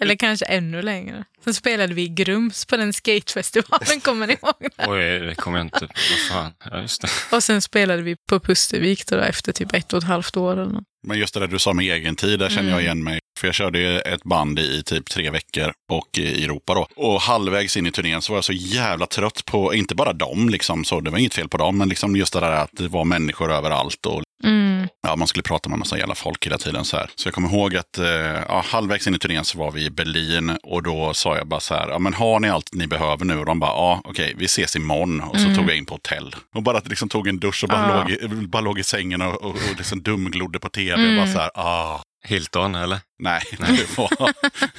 Eller 0.00 0.16
kanske 0.16 0.46
ännu 0.46 0.82
längre. 0.82 1.24
Sen 1.44 1.54
spelade 1.54 1.94
vi 1.94 2.02
i 2.02 2.08
Grums 2.08 2.66
på 2.66 2.76
den 2.76 2.92
skatefestivalen, 2.92 4.00
kommer 4.00 4.26
ni 4.26 4.32
ihåg? 4.32 4.70
det? 4.76 4.86
oj, 4.88 5.18
det 5.18 5.34
kommer 5.34 5.58
jag 5.58 5.66
inte... 5.66 5.80
Vad 5.80 6.28
fan, 6.28 6.52
ja 6.70 6.80
just 6.80 7.02
det. 7.02 7.08
Och 7.32 7.44
sen 7.44 7.62
spelade 7.62 8.02
vi 8.02 8.16
på 8.28 8.40
Pustervik 8.40 9.06
då, 9.06 9.18
efter 9.18 9.52
typ 9.52 9.74
ett 9.74 9.92
och 9.92 9.98
ett 9.98 10.08
halvt 10.08 10.36
år. 10.36 10.52
Eller 10.52 10.72
något. 10.72 10.84
Men 11.06 11.18
just 11.18 11.34
det 11.34 11.40
där 11.40 11.46
du 11.46 11.58
sa 11.58 11.72
med 11.72 11.84
egen 11.84 12.16
tid, 12.16 12.38
där 12.38 12.48
känner 12.48 12.70
jag 12.70 12.82
igen 12.82 13.04
mig. 13.04 13.18
För 13.38 13.48
jag 13.48 13.54
körde 13.54 14.00
ett 14.00 14.24
band 14.24 14.58
i 14.58 14.82
typ 14.82 15.10
tre 15.10 15.30
veckor 15.30 15.72
och 15.92 16.18
i 16.18 16.44
Europa 16.44 16.74
då. 16.74 16.86
Och 16.96 17.20
halvvägs 17.20 17.76
in 17.76 17.86
i 17.86 17.90
turnén 17.90 18.22
så 18.22 18.32
var 18.32 18.36
jag 18.36 18.44
så 18.44 18.52
jävla 18.52 19.06
trött 19.06 19.44
på, 19.44 19.74
inte 19.74 19.94
bara 19.94 20.12
dem 20.12 20.48
liksom, 20.48 20.84
så 20.84 21.00
det 21.00 21.10
var 21.10 21.18
inget 21.18 21.34
fel 21.34 21.48
på 21.48 21.56
dem, 21.56 21.78
men 21.78 21.88
liksom 21.88 22.16
just 22.16 22.32
det 22.32 22.40
där 22.40 22.50
att 22.50 22.70
det 22.72 22.88
var 22.88 23.04
människor 23.04 23.52
överallt 23.52 24.06
och 24.06 24.22
Mm. 24.44 24.88
ja, 25.02 25.16
man 25.16 25.28
skulle 25.28 25.42
prata 25.42 25.68
med 25.68 25.78
massa 25.78 25.98
jävla 25.98 26.14
folk 26.14 26.46
hela 26.46 26.58
tiden. 26.58 26.84
Så, 26.84 26.96
här. 26.96 27.10
så 27.14 27.26
jag 27.28 27.34
kommer 27.34 27.48
ihåg 27.48 27.76
att 27.76 27.98
eh, 27.98 28.06
ja, 28.48 28.64
halvvägs 28.66 29.06
in 29.06 29.14
i 29.14 29.18
turnén 29.18 29.44
så 29.44 29.58
var 29.58 29.70
vi 29.70 29.84
i 29.84 29.90
Berlin 29.90 30.56
och 30.62 30.82
då 30.82 31.14
sa 31.14 31.36
jag 31.36 31.48
bara 31.48 31.60
så 31.60 31.74
här, 31.74 31.88
ja 31.88 31.98
men 31.98 32.14
har 32.14 32.40
ni 32.40 32.48
allt 32.48 32.68
ni 32.72 32.86
behöver 32.86 33.24
nu? 33.24 33.38
Och 33.38 33.46
de 33.46 33.60
bara, 33.60 33.70
ja 33.70 34.00
okej, 34.04 34.34
vi 34.38 34.44
ses 34.44 34.76
imorgon. 34.76 35.20
Och 35.20 35.40
så 35.40 35.54
tog 35.54 35.70
jag 35.70 35.76
in 35.76 35.86
på 35.86 35.94
hotell. 35.94 36.36
Och 36.54 36.62
bara 36.62 36.80
liksom 36.84 37.08
tog 37.08 37.28
en 37.28 37.38
dusch 37.38 37.64
och 37.64 37.68
bara, 37.70 37.88
Ja. 37.88 38.00
låg, 38.00 38.10
i, 38.10 38.46
bara 38.46 38.62
låg 38.62 38.78
i 38.78 38.84
sängen 38.84 39.22
och, 39.22 39.42
och, 39.42 39.50
och 39.50 39.76
liksom 39.78 40.02
dumglodde 40.02 40.58
på 40.58 40.68
tv. 40.68 41.08
Och 41.08 41.16
bara 41.16 41.32
så 41.32 41.38
här, 41.38 41.50
ah. 41.54 42.00
Hilton, 42.26 42.74
eller? 42.74 42.98
Nej, 43.22 43.42
det 43.58 43.96
var, 43.98 44.32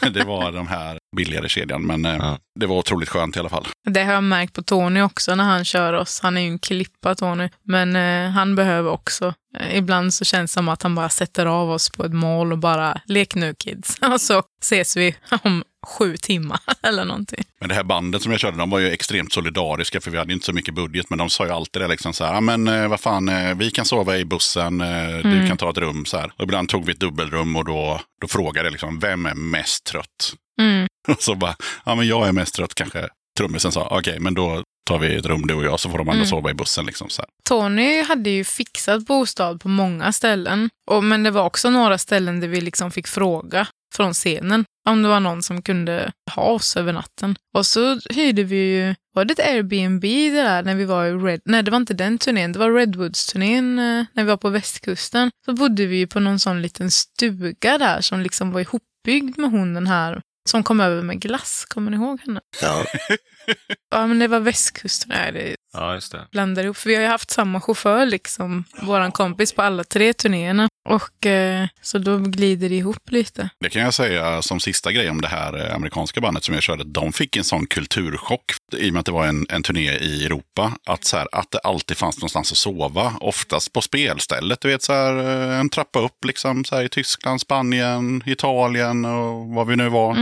det 0.09 0.23
var 0.23 0.51
de 0.51 0.67
här 0.67 0.97
billigare 1.15 1.49
kedjan. 1.49 1.81
Men 1.87 2.05
eh, 2.05 2.15
Ja. 2.15 2.37
det 2.59 2.65
var 2.65 2.75
otroligt 2.77 3.09
skönt 3.09 3.35
i 3.35 3.39
alla 3.39 3.49
fall. 3.49 3.67
Det 3.89 4.03
har 4.03 4.13
jag 4.13 4.23
märkt 4.23 4.53
på 4.53 4.61
Tony 4.61 5.01
också 5.01 5.35
när 5.35 5.43
han 5.43 5.65
kör 5.65 5.93
oss. 5.93 6.19
Han 6.23 6.37
är 6.37 6.41
ju 6.41 6.47
en 6.47 6.59
klippa 6.59 7.15
Tony, 7.15 7.49
men 7.63 7.95
eh, 7.95 8.31
han 8.31 8.55
behöver 8.55 8.89
också. 8.91 9.33
Eh, 9.59 9.77
ibland 9.77 10.13
så 10.13 10.25
känns 10.25 10.51
det 10.51 10.53
som 10.53 10.69
att 10.69 10.83
han 10.83 10.95
bara 10.95 11.09
sätter 11.09 11.45
av 11.45 11.71
oss 11.71 11.89
på 11.89 12.05
ett 12.05 12.13
mål 12.13 12.51
och 12.51 12.57
bara 12.57 13.01
lek 13.05 13.35
nu 13.35 13.55
kids. 13.55 13.97
Och 14.13 14.21
så 14.21 14.43
ses 14.61 14.97
vi 14.97 15.15
om 15.43 15.63
sju 15.87 16.17
timmar 16.17 16.59
eller 16.83 17.05
någonting. 17.05 17.43
Men 17.59 17.69
det 17.69 17.75
här 17.75 17.83
bandet 17.83 18.21
som 18.21 18.31
jag 18.31 18.41
körde, 18.41 18.57
de 18.57 18.69
var 18.69 18.79
ju 18.79 18.91
extremt 18.91 19.33
solidariska 19.33 20.01
för 20.01 20.11
vi 20.11 20.17
hade 20.17 20.33
inte 20.33 20.45
så 20.45 20.53
mycket 20.53 20.73
budget. 20.73 21.09
Men 21.09 21.19
de 21.19 21.29
sa 21.29 21.45
ju 21.45 21.51
alltid 21.51 21.81
det 21.81 21.87
liksom 21.87 22.13
så 22.13 22.25
här, 22.25 22.41
men 22.41 22.67
eh, 22.67 22.87
vad 22.87 22.99
fan, 22.99 23.29
eh, 23.29 23.55
vi 23.55 23.71
kan 23.71 23.85
sova 23.85 24.17
i 24.17 24.25
bussen, 24.25 24.81
eh, 24.81 25.17
du 25.23 25.47
kan 25.47 25.57
ta 25.57 25.69
ett 25.69 25.77
rum 25.77 26.05
så 26.05 26.17
här. 26.17 26.31
Och 26.37 26.43
ibland 26.43 26.69
tog 26.69 26.85
vi 26.85 26.91
ett 26.91 26.99
dubbelrum 26.99 27.55
och 27.55 27.65
då, 27.65 28.01
då 28.21 28.27
frågade 28.27 28.67
jag 28.67 28.71
liksom, 28.71 28.99
vem 28.99 29.25
är 29.25 29.35
mest 29.35 29.83
trött? 29.83 30.33
Mm. 30.61 30.87
Och 31.07 31.21
så 31.21 31.35
bara, 31.35 31.55
ja 31.85 31.95
men 31.95 32.07
jag 32.07 32.27
är 32.27 32.31
mest 32.31 32.55
trött 32.55 32.75
kanske. 32.75 33.07
Trummisen 33.37 33.71
sa, 33.71 33.87
okej 33.91 34.19
men 34.19 34.33
då 34.33 34.63
tar 34.89 34.99
vi 34.99 35.15
ett 35.15 35.25
rum 35.25 35.47
du 35.47 35.53
och 35.53 35.63
jag 35.63 35.79
så 35.79 35.89
får 35.89 35.97
de 35.97 36.09
andra 36.09 36.25
sova 36.25 36.49
i 36.49 36.53
bussen 36.53 36.85
liksom 36.85 37.09
så 37.09 37.21
här. 37.21 37.29
Tony 37.49 38.01
hade 38.01 38.29
ju 38.29 38.43
fixat 38.43 39.05
bostad 39.05 39.61
på 39.61 39.67
många 39.67 40.11
ställen. 40.11 40.69
Och, 40.91 41.03
men 41.03 41.23
det 41.23 41.31
var 41.31 41.43
också 41.43 41.69
några 41.69 41.97
ställen 41.97 42.39
där 42.39 42.47
vi 42.47 42.61
liksom 42.61 42.91
fick 42.91 43.07
fråga 43.07 43.67
från 43.95 44.13
scenen 44.13 44.65
om 44.89 45.03
det 45.03 45.09
var 45.09 45.19
någon 45.19 45.43
som 45.43 45.61
kunde 45.61 46.11
ha 46.35 46.43
oss 46.43 46.77
över 46.77 46.93
natten. 46.93 47.35
Och 47.53 47.65
så 47.65 47.99
hyrde 48.09 48.43
vi 48.43 48.55
ju, 48.55 48.95
var 49.13 49.25
det 49.25 49.33
ett 49.33 49.47
Airbnb 49.47 50.01
det 50.01 50.41
där 50.41 50.63
när 50.63 50.75
vi 50.75 50.85
var 50.85 51.05
i 51.05 51.11
Red, 51.11 51.41
nej 51.45 51.63
det 51.63 51.71
var 51.71 51.77
inte 51.77 51.93
den 51.93 52.17
turnén, 52.17 52.51
det 52.51 52.59
var 52.59 52.71
Redwoods-turnén 52.71 53.79
eh, 53.79 54.05
när 54.13 54.23
vi 54.23 54.29
var 54.29 54.37
på 54.37 54.49
västkusten. 54.49 55.31
Så 55.45 55.53
bodde 55.53 55.85
vi 55.85 55.97
ju 55.97 56.07
på 56.07 56.19
någon 56.19 56.39
sån 56.39 56.61
liten 56.61 56.91
stuga 56.91 57.77
där 57.77 58.01
som 58.01 58.19
liksom 58.19 58.51
var 58.51 58.61
ihopbyggd 58.61 59.37
med 59.37 59.51
hon 59.51 59.73
den 59.73 59.87
här 59.87 60.21
som 60.49 60.63
kom 60.63 60.79
över 60.79 61.01
med 61.01 61.19
glass, 61.21 61.65
kommer 61.65 61.91
ni 61.91 61.97
ihåg 61.97 62.19
henne? 62.21 62.41
Ja. 62.61 62.85
Ja 63.91 64.07
men 64.07 64.19
det 64.19 64.27
var 64.27 64.39
västkusten, 64.39 65.09
nej 65.09 65.31
det 65.31 65.55
Ja, 65.73 65.93
just 65.93 66.11
det. 66.11 66.27
blandar 66.31 66.63
ihop. 66.63 66.77
För 66.77 66.89
vi 66.89 66.95
har 66.95 67.01
ju 67.01 67.07
haft 67.07 67.31
samma 67.31 67.61
chaufför, 67.61 68.05
liksom, 68.05 68.63
våran 68.81 69.11
kompis, 69.11 69.53
på 69.53 69.61
alla 69.61 69.83
tre 69.83 70.13
turnéerna. 70.13 70.67
Och 70.89 71.25
eh, 71.25 71.67
så 71.81 71.97
då 71.97 72.17
glider 72.17 72.69
det 72.69 72.75
ihop 72.75 73.11
lite. 73.11 73.49
Det 73.59 73.69
kan 73.69 73.81
jag 73.81 73.93
säga 73.93 74.41
som 74.41 74.59
sista 74.59 74.91
grej 74.91 75.09
om 75.09 75.21
det 75.21 75.27
här 75.27 75.65
eh, 75.67 75.75
amerikanska 75.75 76.21
bandet 76.21 76.43
som 76.43 76.53
jag 76.53 76.63
körde. 76.63 76.83
De 76.83 77.13
fick 77.13 77.35
en 77.35 77.43
sån 77.43 77.65
kulturchock 77.67 78.43
i 78.77 78.89
och 78.89 78.93
med 78.93 78.99
att 78.99 79.05
det 79.05 79.11
var 79.11 79.27
en, 79.27 79.45
en 79.49 79.63
turné 79.63 79.91
i 79.91 80.25
Europa. 80.25 80.73
Att, 80.85 81.05
så 81.05 81.17
här, 81.17 81.27
att 81.31 81.51
det 81.51 81.59
alltid 81.59 81.97
fanns 81.97 82.17
någonstans 82.17 82.51
att 82.51 82.57
sova. 82.57 83.13
Oftast 83.19 83.73
på 83.73 83.81
spelstället. 83.81 84.61
Du 84.61 84.67
vet, 84.67 84.83
så 84.83 84.93
här, 84.93 85.17
eh, 85.17 85.59
en 85.59 85.69
trappa 85.69 85.99
upp 85.99 86.25
liksom, 86.25 86.65
så 86.65 86.75
här, 86.75 86.83
i 86.83 86.89
Tyskland, 86.89 87.41
Spanien, 87.41 88.23
Italien 88.25 89.05
och 89.05 89.47
vad 89.47 89.67
vi 89.67 89.75
nu 89.75 89.89
var. 89.89 90.17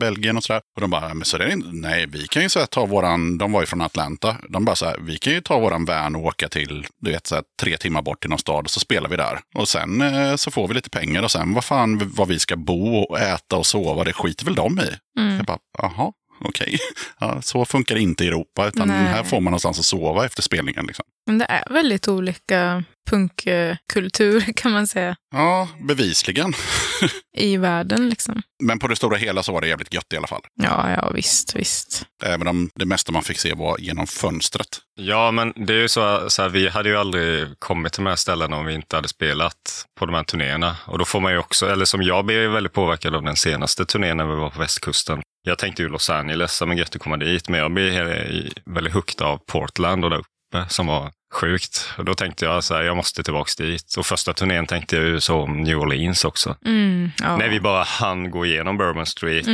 Belgien 0.00 0.36
och 0.36 0.44
sådär. 0.44 0.62
Och 0.74 0.80
de 0.80 0.90
bara, 0.90 1.14
men 1.14 1.24
så 1.24 1.38
det 1.38 1.44
är 1.44 1.50
inte, 1.52 1.68
nej, 1.72 2.06
vi 2.06 2.26
kan 2.26 2.42
ju 2.42 2.48
så 2.48 2.58
här, 2.58 2.66
ta 2.70 2.86
våran, 2.86 3.38
de 3.38 3.52
var 3.52 3.60
ju 3.60 3.66
från 3.66 3.80
Atlanta. 3.80 4.36
De 4.48 4.64
bara 4.64 4.76
så 4.76 4.86
här, 4.86 4.96
vi 5.00 5.18
kan 5.18 5.32
ju 5.32 5.40
ta 5.40 5.58
våran 5.58 5.84
van 5.84 6.16
och 6.16 6.24
åka 6.24 6.48
till, 6.48 6.86
du 7.00 7.10
vet, 7.10 7.26
så 7.26 7.34
här, 7.34 7.44
tre 7.60 7.76
timmar 7.76 8.02
bort 8.02 8.20
till 8.20 8.30
någon 8.30 8.38
stad 8.38 8.64
och 8.64 8.70
så 8.70 8.80
spelar 8.80 9.08
vi 9.10 9.16
där. 9.16 9.40
Och 9.54 9.68
sen 9.68 10.00
eh, 10.00 10.36
så 10.36 10.50
får 10.50 10.68
vi 10.68 10.74
lite 10.74 10.90
pengar 10.90 11.22
och 11.22 11.30
sen 11.30 11.54
vad 11.54 11.64
fan, 11.64 12.12
vad 12.14 12.28
vi 12.28 12.38
ska 12.38 12.56
bo 12.56 12.96
och 12.98 13.18
äta 13.18 13.56
och 13.56 13.66
sova, 13.66 14.04
det 14.04 14.12
skiter 14.12 14.44
väl 14.44 14.54
de 14.54 14.80
i. 14.80 14.90
Jag 15.36 15.46
bara, 15.46 15.58
jaha. 15.78 16.12
Okej, 16.40 16.78
ja, 17.20 17.42
så 17.42 17.64
funkar 17.64 17.94
det 17.94 18.00
inte 18.00 18.24
i 18.24 18.28
Europa, 18.28 18.68
utan 18.68 18.88
Nej. 18.88 18.96
här 18.96 19.24
får 19.24 19.40
man 19.40 19.50
någonstans 19.50 19.78
att 19.78 19.84
sova 19.84 20.26
efter 20.26 20.42
spelningen. 20.42 20.86
Liksom. 20.86 21.04
Men 21.26 21.38
det 21.38 21.44
är 21.44 21.72
väldigt 21.72 22.08
olika 22.08 22.84
punkkultur 23.10 24.52
kan 24.56 24.72
man 24.72 24.86
säga 24.86 25.16
Ja, 25.34 25.68
bevisligen. 25.80 26.52
i 27.36 27.56
världen. 27.56 28.08
Liksom. 28.08 28.42
Men 28.62 28.78
på 28.78 28.88
det 28.88 28.96
stora 28.96 29.16
hela 29.16 29.42
så 29.42 29.52
var 29.52 29.60
det 29.60 29.68
jävligt 29.68 29.94
gött 29.94 30.12
i 30.14 30.16
alla 30.16 30.26
fall. 30.26 30.40
Ja, 30.62 30.90
ja, 30.90 31.10
visst, 31.10 31.56
visst. 31.56 32.02
Även 32.24 32.46
om 32.48 32.70
det 32.74 32.86
mesta 32.86 33.12
man 33.12 33.22
fick 33.22 33.38
se 33.38 33.54
var 33.54 33.78
genom 33.78 34.06
fönstret. 34.06 34.68
Ja, 35.00 35.30
men 35.30 35.52
det 35.56 35.74
är 35.74 35.78
ju 35.78 35.88
så, 35.88 36.30
så 36.30 36.42
här, 36.42 36.48
vi 36.48 36.68
hade 36.68 36.88
ju 36.88 36.96
aldrig 36.96 37.46
kommit 37.58 37.92
till 37.92 38.04
de 38.04 38.08
här 38.08 38.16
ställena 38.16 38.56
om 38.56 38.66
vi 38.66 38.74
inte 38.74 38.96
hade 38.96 39.08
spelat 39.08 39.86
på 39.98 40.06
de 40.06 40.14
här 40.14 40.24
turnéerna. 40.24 40.76
Och 40.86 40.98
då 40.98 41.04
får 41.04 41.20
man 41.20 41.32
ju 41.32 41.38
också, 41.38 41.70
eller 41.70 41.84
som 41.84 42.02
jag 42.02 42.24
blev 42.24 42.50
väldigt 42.50 42.72
påverkad 42.72 43.14
av 43.14 43.22
den 43.22 43.36
senaste 43.36 43.86
turnén 43.86 44.16
när 44.16 44.26
vi 44.26 44.34
var 44.34 44.50
på 44.50 44.60
västkusten. 44.60 45.22
Jag 45.48 45.58
tänkte 45.58 45.82
ju 45.82 45.88
Los 45.88 46.10
Angeles, 46.10 46.62
men 46.66 46.76
gött 46.76 46.96
att 46.96 47.02
komma 47.02 47.16
dit, 47.16 47.48
men 47.48 47.60
jag 47.60 47.72
blev 47.72 48.06
väldigt 48.64 48.92
hooked 48.92 49.22
av 49.26 49.38
Portland 49.46 50.04
och 50.04 50.10
där 50.10 50.18
uppe 50.18 50.68
som 50.68 50.86
var 50.86 51.10
sjukt. 51.34 51.90
Och 51.98 52.04
då 52.04 52.14
tänkte 52.14 52.44
jag 52.44 52.64
så 52.64 52.74
här, 52.74 52.82
jag 52.82 52.96
måste 52.96 53.22
tillbaks 53.22 53.56
dit. 53.56 53.94
Och 53.98 54.06
första 54.06 54.32
turnén 54.32 54.66
tänkte 54.66 54.96
jag 54.96 55.04
ju 55.04 55.20
så 55.20 55.36
om 55.36 55.62
New 55.62 55.78
Orleans 55.78 56.24
också. 56.24 56.56
Mm, 56.64 57.10
ja. 57.20 57.36
När 57.36 57.48
vi 57.48 57.60
bara 57.60 57.82
hann 57.82 58.30
gå 58.30 58.46
igenom 58.46 58.78
Bourbon 58.78 59.06
Street 59.06 59.46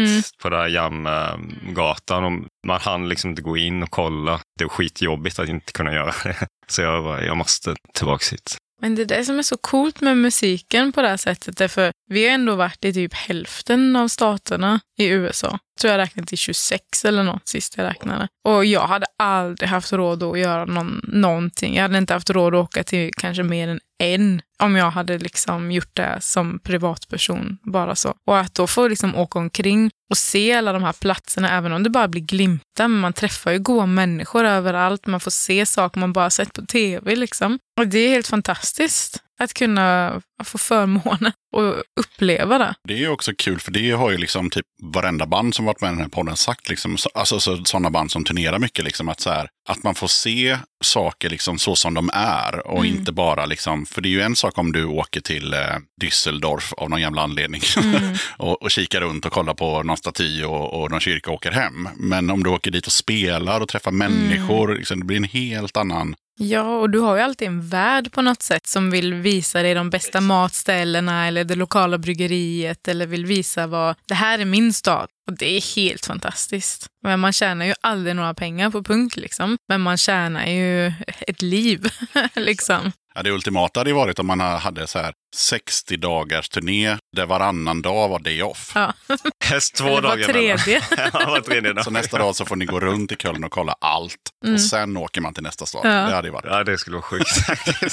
på 0.43 0.49
den 0.51 0.61
här 0.61 0.69
Jam-gatan. 0.69 2.25
och 2.25 2.33
Man 2.67 2.81
hann 2.81 3.09
liksom 3.09 3.31
inte 3.31 3.43
gå 3.43 3.57
in 3.57 3.83
och 3.83 3.91
kolla. 3.91 4.41
Det 4.59 4.65
var 4.65 4.71
skitjobbigt 4.71 5.39
att 5.39 5.49
inte 5.49 5.73
kunna 5.73 5.95
göra 5.95 6.15
det. 6.25 6.37
Så 6.67 6.83
jag 6.83 7.05
bara, 7.05 7.25
jag 7.25 7.37
måste 7.37 7.75
tillbaka 7.95 8.25
hit. 8.31 8.57
Men 8.81 8.95
det 8.95 9.03
är 9.03 9.07
det 9.07 9.25
som 9.25 9.39
är 9.39 9.43
så 9.43 9.57
coolt 9.57 10.01
med 10.01 10.17
musiken 10.17 10.93
på 10.93 11.03
det 11.03 11.09
här 11.09 11.17
sättet. 11.17 11.57
Därför 11.57 11.93
vi 12.11 12.27
har 12.27 12.35
ändå 12.35 12.55
varit 12.55 12.85
i 12.85 12.93
typ 12.93 13.15
hälften 13.15 13.97
av 13.97 14.09
staterna 14.09 14.81
i 14.99 15.07
USA. 15.07 15.59
Tror 15.81 15.91
jag 15.91 15.99
räknade 15.99 16.27
till 16.27 16.39
26 16.39 17.05
eller 17.05 17.23
något 17.23 17.49
sist 17.49 17.75
jag 17.77 17.85
räknade. 17.85 18.29
Och 18.45 18.65
jag 18.65 18.87
hade 18.87 19.07
aldrig 19.19 19.69
haft 19.69 19.93
råd 19.93 20.23
att 20.23 20.39
göra 20.39 20.65
någon, 20.65 21.01
någonting. 21.09 21.75
Jag 21.75 21.83
hade 21.83 21.99
inte 21.99 22.15
haft 22.15 22.31
råd 22.31 22.55
att 22.55 22.65
åka 22.65 22.85
till 22.85 23.11
kanske 23.17 23.43
mer 23.43 23.69
än 23.69 23.81
en 23.99 24.43
om 24.59 24.77
jag 24.77 24.91
hade 24.91 25.19
liksom 25.19 25.73
gjort 25.73 25.97
det 25.97 26.19
som 26.21 26.59
privatperson. 26.59 27.59
Bara 27.63 27.95
så. 27.95 28.15
Och 28.27 28.39
att 28.39 28.55
då 28.55 28.67
få 28.67 28.89
liksom 28.89 29.17
åka 29.17 29.39
omkring 29.39 29.91
och 30.11 30.19
se 30.19 30.53
alla 30.53 30.73
de 30.73 30.83
här 30.83 30.93
platserna, 30.93 31.51
även 31.51 31.73
om 31.73 31.83
det 31.83 31.91
bara 31.91 32.09
blir 32.09 32.23
glimtar. 32.23 32.89
Men 32.89 33.01
man 33.01 33.13
träffar 33.13 33.51
ju 33.51 33.59
goa 33.59 33.87
människor 33.87 34.45
överallt. 34.45 35.07
Man 35.07 35.21
får 35.21 35.31
se 35.31 35.67
saker 35.67 36.01
man 36.01 36.13
bara 36.13 36.31
sett 36.31 36.53
på 36.53 36.63
tv. 36.63 37.17
Liksom. 37.17 37.59
Och 37.81 37.89
det 37.89 37.99
är 37.99 38.09
helt 38.09 38.27
fantastiskt 38.27 39.23
att 39.41 39.55
kunna 39.55 40.21
få 40.45 40.59
förmånen 40.59 41.33
och 41.57 41.75
uppleva 42.01 42.59
det. 42.59 42.75
Det 42.89 42.95
är 42.95 42.99
ju 42.99 43.09
också 43.09 43.33
kul 43.39 43.61
för 43.61 43.71
det 43.71 43.91
har 43.91 44.11
ju 44.11 44.19
liksom 44.19 44.51
typ 44.51 44.67
varenda 44.83 45.27
band 45.27 45.55
som 45.55 45.65
varit 45.65 45.81
med 45.81 45.89
i 45.89 45.91
den 45.93 46.01
här 46.03 46.09
podden 46.09 46.37
sagt. 46.37 46.69
Liksom, 46.69 46.97
så- 46.97 47.11
alltså 47.15 47.41
så, 47.41 47.65
sådana 47.65 47.91
band 47.91 48.11
som 48.11 48.25
turnerar 48.25 48.59
mycket. 48.59 48.85
Liksom, 48.85 49.09
att, 49.09 49.21
så 49.21 49.31
här, 49.31 49.49
att 49.69 49.83
man 49.83 49.95
får 49.95 50.07
se 50.09 50.59
saker 50.85 51.31
liksom 51.31 51.59
så 51.59 51.77
som 51.77 51.95
de 51.95 52.11
är. 52.15 52.67
Och 52.67 52.87
inte 52.87 53.13
bara 53.13 53.47
liksom, 53.47 53.87
för 53.87 54.01
det 54.03 54.09
är 54.09 54.11
ju 54.11 54.21
en 54.21 54.37
sak 54.37 54.59
om 54.59 54.73
du 54.73 54.85
åker 54.85 55.21
till 55.21 55.55
eh, 55.55 55.59
Düsseldorf 56.03 56.73
av 56.77 56.91
någon 56.91 57.01
jävla 57.01 57.23
anledning. 57.23 57.61
och, 58.37 58.63
och 58.63 58.71
kikar 58.71 59.01
runt 59.01 59.27
och 59.27 59.33
kollar 59.33 59.55
på 59.55 59.83
någon 59.83 59.97
staty 59.97 60.43
och, 60.45 60.83
och 60.83 60.91
någon 60.91 61.01
kyrka 61.01 61.31
och 61.31 61.37
åker 61.37 61.53
hem. 61.53 61.89
Men 61.97 62.31
om 62.31 62.43
du 62.43 62.51
åker 62.51 62.71
dit 62.71 62.87
och 62.87 62.93
spelar 62.93 63.61
och 63.61 63.69
träffar 63.69 63.91
människor, 63.91 64.75
liksom, 64.75 64.99
det 65.01 65.05
blir 65.07 65.17
en 65.17 65.25
helt 65.25 65.77
annan 65.77 66.15
Ja, 66.37 66.77
och 66.77 66.91
du 66.91 66.99
har 66.99 67.17
ju 67.17 67.23
alltid 67.23 67.49
en 67.49 67.69
värld 67.69 68.13
på 68.13 68.23
något 68.23 68.43
sätt 68.43 68.67
som 68.67 68.91
vill 68.91 69.15
visa 69.15 69.63
dig 69.63 69.75
de 69.75 69.91
bästa 69.91 70.21
matställena 70.21 71.27
eller 71.27 71.45
det 71.45 71.55
lokala 71.55 71.99
bryggeriet 71.99 72.89
eller 72.89 73.07
vill 73.07 73.27
visa 73.27 73.67
vad 73.67 73.97
det 74.09 74.15
här 74.15 74.39
är 74.39 74.45
min 74.45 74.73
stad. 74.73 75.09
Och 75.27 75.39
det 75.39 75.57
är 75.57 75.77
helt 75.77 76.07
fantastiskt. 76.07 76.87
Men 77.03 77.21
man 77.21 77.33
tjänar 77.33 77.67
ju 77.67 77.75
aldrig 77.81 78.17
några 78.17 78.35
pengar 78.35 78.71
på 78.71 78.83
punk 78.83 79.17
liksom. 79.17 79.57
Men 79.69 79.81
man 79.81 79.97
tjänar 79.97 80.47
ju 80.47 80.93
ett 81.21 81.43
liv 81.43 81.89
liksom. 82.37 82.93
Ja, 83.15 83.23
det 83.23 83.31
ultimata 83.31 83.81
hade 83.81 83.91
ju 83.91 83.97
varit 83.97 84.19
om 84.19 84.27
man 84.27 84.41
hade 84.41 84.87
så 84.87 84.99
här 84.99 85.13
60 85.37 85.97
dagars 85.97 86.49
turné 86.49 86.97
där 87.17 87.27
varannan 87.27 87.83
dag 87.83 88.09
var 88.09 88.19
day 88.19 88.43
off. 88.43 88.73
Ja. 88.75 88.93
Helst 89.45 89.75
två 89.75 89.85
Eller 89.89 89.95
var 90.03 90.03
dagar 90.03 90.27
tredje. 90.29 90.83
ja, 90.97 91.11
var 91.13 91.41
tredje 91.41 91.73
dag. 91.73 91.85
Så 91.85 91.91
nästa 91.91 92.19
dag 92.19 92.37
så 92.37 92.45
får 92.45 92.57
ni 92.57 92.65
gå 92.65 92.81
runt 92.81 93.13
i 93.13 93.17
Köln 93.17 93.45
och 93.45 93.51
kolla 93.51 93.75
allt. 93.81 94.17
Och 94.55 94.61
sen 94.61 94.97
åker 94.97 95.21
man 95.21 95.35
till 95.35 95.43
nästa 95.43 95.67
stad. 95.67 95.85
Mm. 95.85 95.97
Ja. 95.99 96.07
Det 96.09 96.15
hade 96.15 96.29
ju 96.29 96.33
varit. 96.33 96.45
Ja, 96.49 96.65
det 96.65 96.79
skulle 96.79 96.95
vara 96.97 97.03
sjukt. 97.03 97.29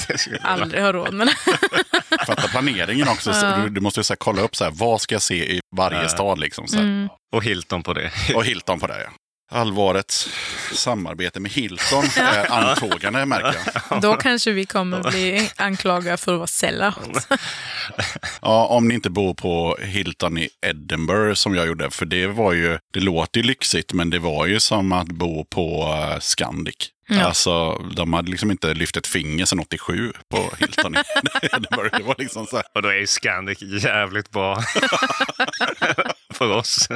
Det 0.08 0.18
skulle 0.18 0.38
vara- 0.38 0.52
Aldrig 0.52 0.82
har 0.82 0.92
råd 0.92 1.14
med 1.14 1.26
det. 1.26 1.36
Fatta 2.26 2.48
planeringen 2.48 3.08
också. 3.08 3.32
Så 3.32 3.46
du, 3.56 3.68
du 3.68 3.80
måste 3.80 4.00
ju 4.00 4.04
så 4.04 4.12
här 4.12 4.16
kolla 4.16 4.42
upp 4.42 4.56
så 4.56 4.64
här, 4.64 4.70
vad 4.74 5.00
ska 5.00 5.14
jag 5.14 5.22
se 5.22 5.52
i 5.54 5.60
varje 5.76 6.08
stad. 6.08 6.38
Liksom, 6.38 6.66
så 6.68 6.76
här. 6.76 6.84
Mm. 6.84 7.08
Och 7.32 7.44
Hilton 7.44 7.82
på 7.82 7.92
det. 7.92 8.10
Och 8.34 8.44
Hilton 8.44 8.80
på 8.80 8.86
det. 8.86 9.00
Ja. 9.02 9.10
Allvarets 9.52 10.28
samarbete 10.72 11.40
med 11.40 11.50
Hilton 11.50 12.04
är 12.16 12.52
antågande 12.52 13.26
märker 13.26 13.72
jag. 13.90 14.02
Då 14.02 14.14
kanske 14.16 14.52
vi 14.52 14.66
kommer 14.66 15.10
bli 15.10 15.50
anklagade 15.56 16.16
för 16.16 16.32
att 16.32 16.38
vara 16.38 16.46
sellout. 16.46 17.28
Ja, 18.42 18.66
om 18.66 18.88
ni 18.88 18.94
inte 18.94 19.10
bor 19.10 19.34
på 19.34 19.78
Hilton 19.82 20.38
i 20.38 20.48
Edinburgh 20.66 21.34
som 21.34 21.54
jag 21.54 21.66
gjorde. 21.66 21.90
För 21.90 22.06
det 22.06 22.26
var 22.26 22.52
ju, 22.52 22.78
det 22.92 23.00
låter 23.00 23.40
ju 23.40 23.46
lyxigt, 23.46 23.92
men 23.92 24.10
det 24.10 24.18
var 24.18 24.46
ju 24.46 24.60
som 24.60 24.92
att 24.92 25.06
bo 25.08 25.44
på 25.44 25.94
eh, 26.12 26.18
Scandic. 26.20 26.74
Ja. 27.08 27.22
Alltså, 27.24 27.74
de 27.74 28.12
hade 28.12 28.30
liksom 28.30 28.50
inte 28.50 28.74
lyft 28.74 28.96
ett 28.96 29.06
finger 29.06 29.44
sedan 29.44 29.60
87 29.60 30.12
på 30.30 30.50
Hilton 30.58 30.94
i 30.96 30.98
Edinburgh. 31.52 31.96
Det 31.96 32.02
var 32.02 32.14
liksom 32.18 32.46
så 32.46 32.56
här. 32.56 32.64
Och 32.74 32.82
då 32.82 32.88
är 32.88 32.94
ju 32.96 33.06
Scandic 33.06 33.62
jävligt 33.62 34.30
bra 34.30 34.62
för 36.34 36.50
oss. 36.50 36.88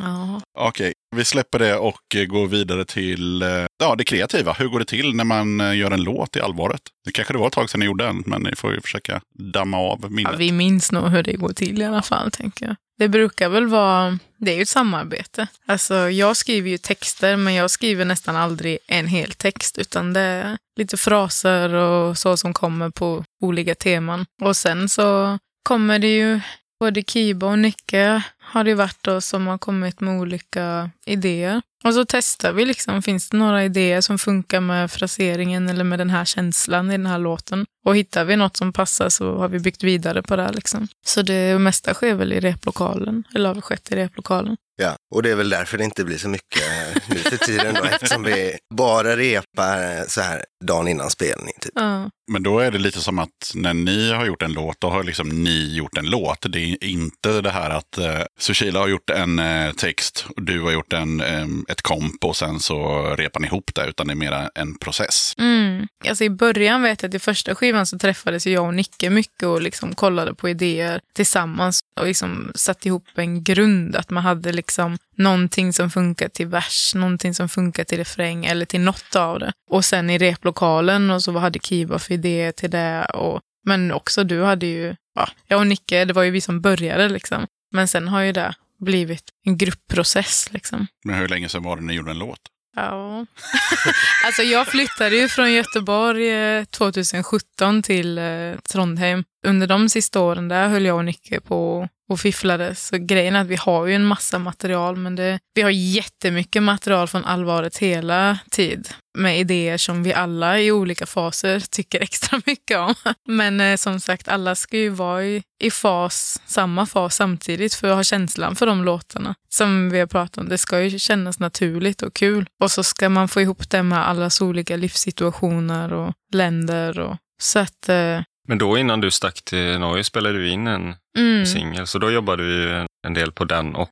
Ja. 0.00 0.40
Okej, 0.58 0.92
vi 1.16 1.24
släpper 1.24 1.58
det 1.58 1.76
och 1.76 2.00
går 2.28 2.46
vidare 2.46 2.84
till 2.84 3.42
eh, 3.42 3.48
ja, 3.78 3.94
det 3.98 4.04
kreativa. 4.04 4.52
Hur 4.52 4.68
går 4.68 4.78
det 4.78 4.84
till 4.84 5.14
när 5.14 5.24
man 5.24 5.60
eh, 5.60 5.76
gör 5.76 5.90
en 5.90 6.02
låt 6.02 6.36
i 6.36 6.40
allvaret? 6.40 6.80
Det 7.04 7.12
kanske 7.12 7.32
det 7.34 7.38
var 7.38 7.46
ett 7.46 7.52
tag 7.52 7.70
sedan 7.70 7.80
ni 7.80 7.86
gjorde 7.86 8.06
en, 8.06 8.22
men 8.26 8.42
ni 8.42 8.56
får 8.56 8.74
ju 8.74 8.80
försöka 8.80 9.20
damma 9.52 9.76
av 9.78 9.98
Ja, 10.02 10.08
minnet. 10.08 10.34
vi 10.38 10.52
minns 10.52 10.92
nog 10.92 11.08
hur 11.08 11.22
det 11.22 11.32
går 11.32 11.52
till 11.52 11.82
i 11.82 11.84
alla 11.84 12.02
fall, 12.02 12.30
tänker 12.30 12.66
jag. 12.66 12.76
Det 12.98 13.08
brukar 13.08 13.48
väl 13.48 13.66
vara, 13.66 14.18
det 14.38 14.50
är 14.52 14.56
ju 14.56 14.62
ett 14.62 14.68
samarbete. 14.68 15.46
Alltså, 15.66 15.94
jag 16.10 16.36
skriver 16.36 16.70
ju 16.70 16.78
texter, 16.78 17.36
men 17.36 17.54
jag 17.54 17.70
skriver 17.70 18.04
nästan 18.04 18.36
aldrig 18.36 18.78
en 18.88 19.06
hel 19.06 19.32
text, 19.32 19.78
utan 19.78 20.12
det 20.12 20.20
är 20.20 20.56
lite 20.76 20.96
fraser 20.96 21.74
och 21.74 22.18
så 22.18 22.36
som 22.36 22.52
kommer 22.54 22.90
på 22.90 23.24
olika 23.42 23.74
teman. 23.74 24.26
Och 24.42 24.56
sen 24.56 24.88
så 24.88 25.38
kommer 25.62 25.98
det 25.98 26.16
ju, 26.16 26.40
både 26.80 27.02
Kiba 27.02 27.46
och 27.46 27.58
Nicke 27.58 28.22
har 28.46 28.64
det 28.64 28.74
varit 28.74 29.02
då 29.02 29.20
som 29.20 29.46
har 29.46 29.58
kommit 29.58 30.00
med 30.00 30.20
olika 30.20 30.90
idéer. 31.06 31.62
Och 31.84 31.94
så 31.94 32.04
testar 32.08 32.52
vi 32.52 32.64
liksom, 32.64 33.02
finns 33.02 33.30
det 33.30 33.36
några 33.36 33.64
idéer 33.64 34.00
som 34.00 34.18
funkar 34.18 34.60
med 34.60 34.90
fraseringen 34.90 35.68
eller 35.68 35.84
med 35.84 35.98
den 35.98 36.10
här 36.10 36.24
känslan 36.24 36.90
i 36.90 36.92
den 36.92 37.06
här 37.06 37.18
låten? 37.18 37.66
Och 37.84 37.96
hittar 37.96 38.24
vi 38.24 38.36
något 38.36 38.56
som 38.56 38.72
passar 38.72 39.08
så 39.08 39.38
har 39.38 39.48
vi 39.48 39.58
byggt 39.58 39.82
vidare 39.82 40.22
på 40.22 40.36
det 40.36 40.52
liksom. 40.52 40.88
Så 41.06 41.22
det 41.22 41.58
mesta 41.58 41.94
sker 41.94 42.14
väl 42.14 42.32
i 42.32 42.40
replokalen, 42.40 43.24
eller 43.34 43.54
har 43.54 43.60
skett 43.60 43.92
i 43.92 43.96
replokalen. 43.96 44.56
Ja, 44.82 44.96
och 45.14 45.22
det 45.22 45.30
är 45.30 45.34
väl 45.34 45.48
därför 45.48 45.78
det 45.78 45.84
inte 45.84 46.04
blir 46.04 46.18
så 46.18 46.28
mycket 46.28 46.62
nu 47.08 47.16
för 47.16 47.36
tiden 47.36 47.74
då, 47.74 47.84
eftersom 47.92 48.22
vi 48.22 48.56
bara 48.74 49.16
repar 49.16 50.08
så 50.08 50.20
här 50.20 50.44
dagen 50.64 50.88
innan 50.88 51.10
spelning. 51.10 51.54
Typ. 51.60 51.72
Ja. 51.74 52.10
Men 52.32 52.42
då 52.42 52.58
är 52.58 52.70
det 52.70 52.78
lite 52.78 53.00
som 53.00 53.18
att 53.18 53.52
när 53.54 53.74
ni 53.74 54.12
har 54.12 54.26
gjort 54.26 54.42
en 54.42 54.52
låt, 54.52 54.80
då 54.80 54.90
har 54.90 55.02
liksom 55.02 55.44
ni 55.44 55.76
gjort 55.76 55.98
en 55.98 56.10
låt. 56.10 56.52
Det 56.52 56.58
är 56.58 56.84
inte 56.84 57.40
det 57.40 57.50
här 57.50 57.70
att 57.70 57.98
eh, 57.98 58.22
Sushila 58.38 58.78
har 58.78 58.88
gjort 58.88 59.10
en 59.10 59.38
eh, 59.38 59.72
text 59.72 60.26
och 60.36 60.42
du 60.42 60.62
har 60.62 60.72
gjort 60.72 60.92
en, 60.92 61.20
eh, 61.20 61.46
ett 61.68 61.82
komp 61.82 62.24
och 62.24 62.36
sen 62.36 62.60
så 62.60 63.02
repar 63.16 63.40
ni 63.40 63.46
ihop 63.46 63.74
det, 63.74 63.86
utan 63.86 64.06
det 64.06 64.12
är 64.12 64.16
mera 64.16 64.50
en 64.54 64.78
process. 64.78 65.34
Mm. 65.38 65.86
Alltså 66.08 66.24
I 66.24 66.30
början 66.30 66.82
vet 66.82 67.02
jag 67.02 67.08
att 67.08 67.14
i 67.14 67.18
första 67.18 67.54
skivan 67.54 67.86
så 67.86 67.98
träffades 67.98 68.46
jag 68.46 68.66
och 68.66 68.74
Nicke 68.74 69.10
mycket 69.10 69.42
och 69.42 69.62
liksom 69.62 69.94
kollade 69.94 70.34
på 70.34 70.48
idéer 70.48 71.00
tillsammans 71.14 71.80
och 72.00 72.06
liksom 72.06 72.52
satt 72.54 72.86
ihop 72.86 73.06
en 73.14 73.44
grund. 73.44 73.96
Att 73.96 74.10
man 74.10 74.22
hade 74.22 74.52
liksom 74.52 74.98
någonting 75.16 75.72
som 75.72 75.90
funkar 75.90 76.28
till 76.28 76.46
vers, 76.46 76.94
någonting 76.94 77.34
som 77.34 77.48
funkar 77.48 77.84
till 77.84 77.98
refräng 77.98 78.46
eller 78.46 78.66
till 78.66 78.80
något 78.80 79.16
av 79.16 79.38
det. 79.38 79.52
Och 79.70 79.84
sen 79.84 80.10
i 80.10 80.18
replokalen 80.18 81.10
och 81.10 81.22
så 81.22 81.32
vad 81.32 81.42
hade 81.42 81.58
Kiva 81.58 81.98
för 81.98 82.14
idéer 82.14 82.52
till 82.52 82.70
det. 82.70 83.04
Och, 83.04 83.40
men 83.64 83.92
också 83.92 84.24
du 84.24 84.42
hade 84.42 84.66
ju, 84.66 84.96
ja, 85.14 85.28
jag 85.46 85.60
och 85.60 85.66
Nicke, 85.66 86.04
det 86.04 86.12
var 86.12 86.22
ju 86.22 86.30
vi 86.30 86.40
som 86.40 86.60
började 86.60 87.08
liksom. 87.08 87.46
Men 87.72 87.88
sen 87.88 88.08
har 88.08 88.20
ju 88.20 88.32
det 88.32 88.54
blivit 88.78 89.24
en 89.44 89.58
gruppprocess 89.58 90.52
liksom. 90.52 90.86
Men 91.04 91.14
hur 91.14 91.28
länge 91.28 91.48
sedan 91.48 91.62
var 91.62 91.76
det 91.76 91.82
ni 91.82 91.92
gjorde 91.92 92.10
en 92.10 92.18
låt? 92.18 92.40
Ja. 92.76 93.26
alltså 94.26 94.42
jag 94.42 94.66
flyttade 94.66 95.16
ju 95.16 95.28
från 95.28 95.52
Göteborg 95.52 96.30
eh, 96.30 96.64
2017 96.64 97.82
till 97.82 98.18
eh, 98.18 98.24
Trondheim. 98.72 99.24
Under 99.46 99.66
de 99.66 99.88
sista 99.88 100.20
åren 100.20 100.48
där 100.48 100.68
höll 100.68 100.84
jag 100.84 100.96
och 100.96 101.04
Nicke 101.04 101.40
på 101.40 101.88
och 102.08 102.20
fifflade. 102.20 102.74
Så 102.74 102.98
grejen 102.98 103.36
är 103.36 103.40
att 103.40 103.46
vi 103.46 103.56
har 103.56 103.86
ju 103.86 103.94
en 103.94 104.04
massa 104.04 104.38
material, 104.38 104.96
men 104.96 105.16
det, 105.16 105.38
vi 105.54 105.62
har 105.62 105.70
jättemycket 105.70 106.62
material 106.62 107.08
från 107.08 107.24
allvaret 107.24 107.76
hela 107.76 108.38
tid. 108.50 108.88
Med 109.16 109.40
idéer 109.40 109.76
som 109.76 110.02
vi 110.02 110.14
alla 110.14 110.60
i 110.60 110.72
olika 110.72 111.06
faser 111.06 111.60
tycker 111.60 112.00
extra 112.02 112.40
mycket 112.46 112.78
om. 112.78 112.94
Men 113.28 113.60
eh, 113.60 113.76
som 113.76 114.00
sagt, 114.00 114.28
alla 114.28 114.54
ska 114.54 114.76
ju 114.76 114.88
vara 114.88 115.24
i, 115.24 115.42
i 115.60 115.70
fas, 115.70 116.42
samma 116.46 116.86
fas 116.86 117.16
samtidigt 117.16 117.74
för 117.74 117.88
att 117.88 117.96
ha 117.96 118.04
känslan 118.04 118.56
för 118.56 118.66
de 118.66 118.84
låtarna. 118.84 119.34
Som 119.48 119.90
vi 119.90 119.98
har 119.98 120.06
pratat 120.06 120.38
om, 120.38 120.48
det 120.48 120.58
ska 120.58 120.82
ju 120.82 120.98
kännas 120.98 121.38
naturligt 121.38 122.02
och 122.02 122.14
kul. 122.14 122.46
Och 122.62 122.70
så 122.70 122.82
ska 122.82 123.08
man 123.08 123.28
få 123.28 123.40
ihop 123.40 123.70
det 123.70 123.82
med 123.82 124.08
allas 124.08 124.40
olika 124.40 124.76
livssituationer 124.76 125.92
och 125.92 126.12
länder. 126.32 126.98
Och, 126.98 127.16
så 127.40 127.58
att, 127.58 127.88
eh, 127.88 128.20
Men 128.48 128.58
då 128.58 128.78
innan 128.78 129.00
du 129.00 129.10
stack 129.10 129.42
till 129.44 129.78
Norge 129.78 130.04
spelade 130.04 130.38
du 130.38 130.48
in 130.48 130.66
en 130.66 130.94
mm. 131.18 131.46
singel, 131.46 131.86
så 131.86 131.98
då 131.98 132.10
jobbade 132.10 132.42
du 132.42 132.86
en 133.06 133.14
del 133.14 133.32
på 133.32 133.44
den 133.44 133.74
och 133.74 133.90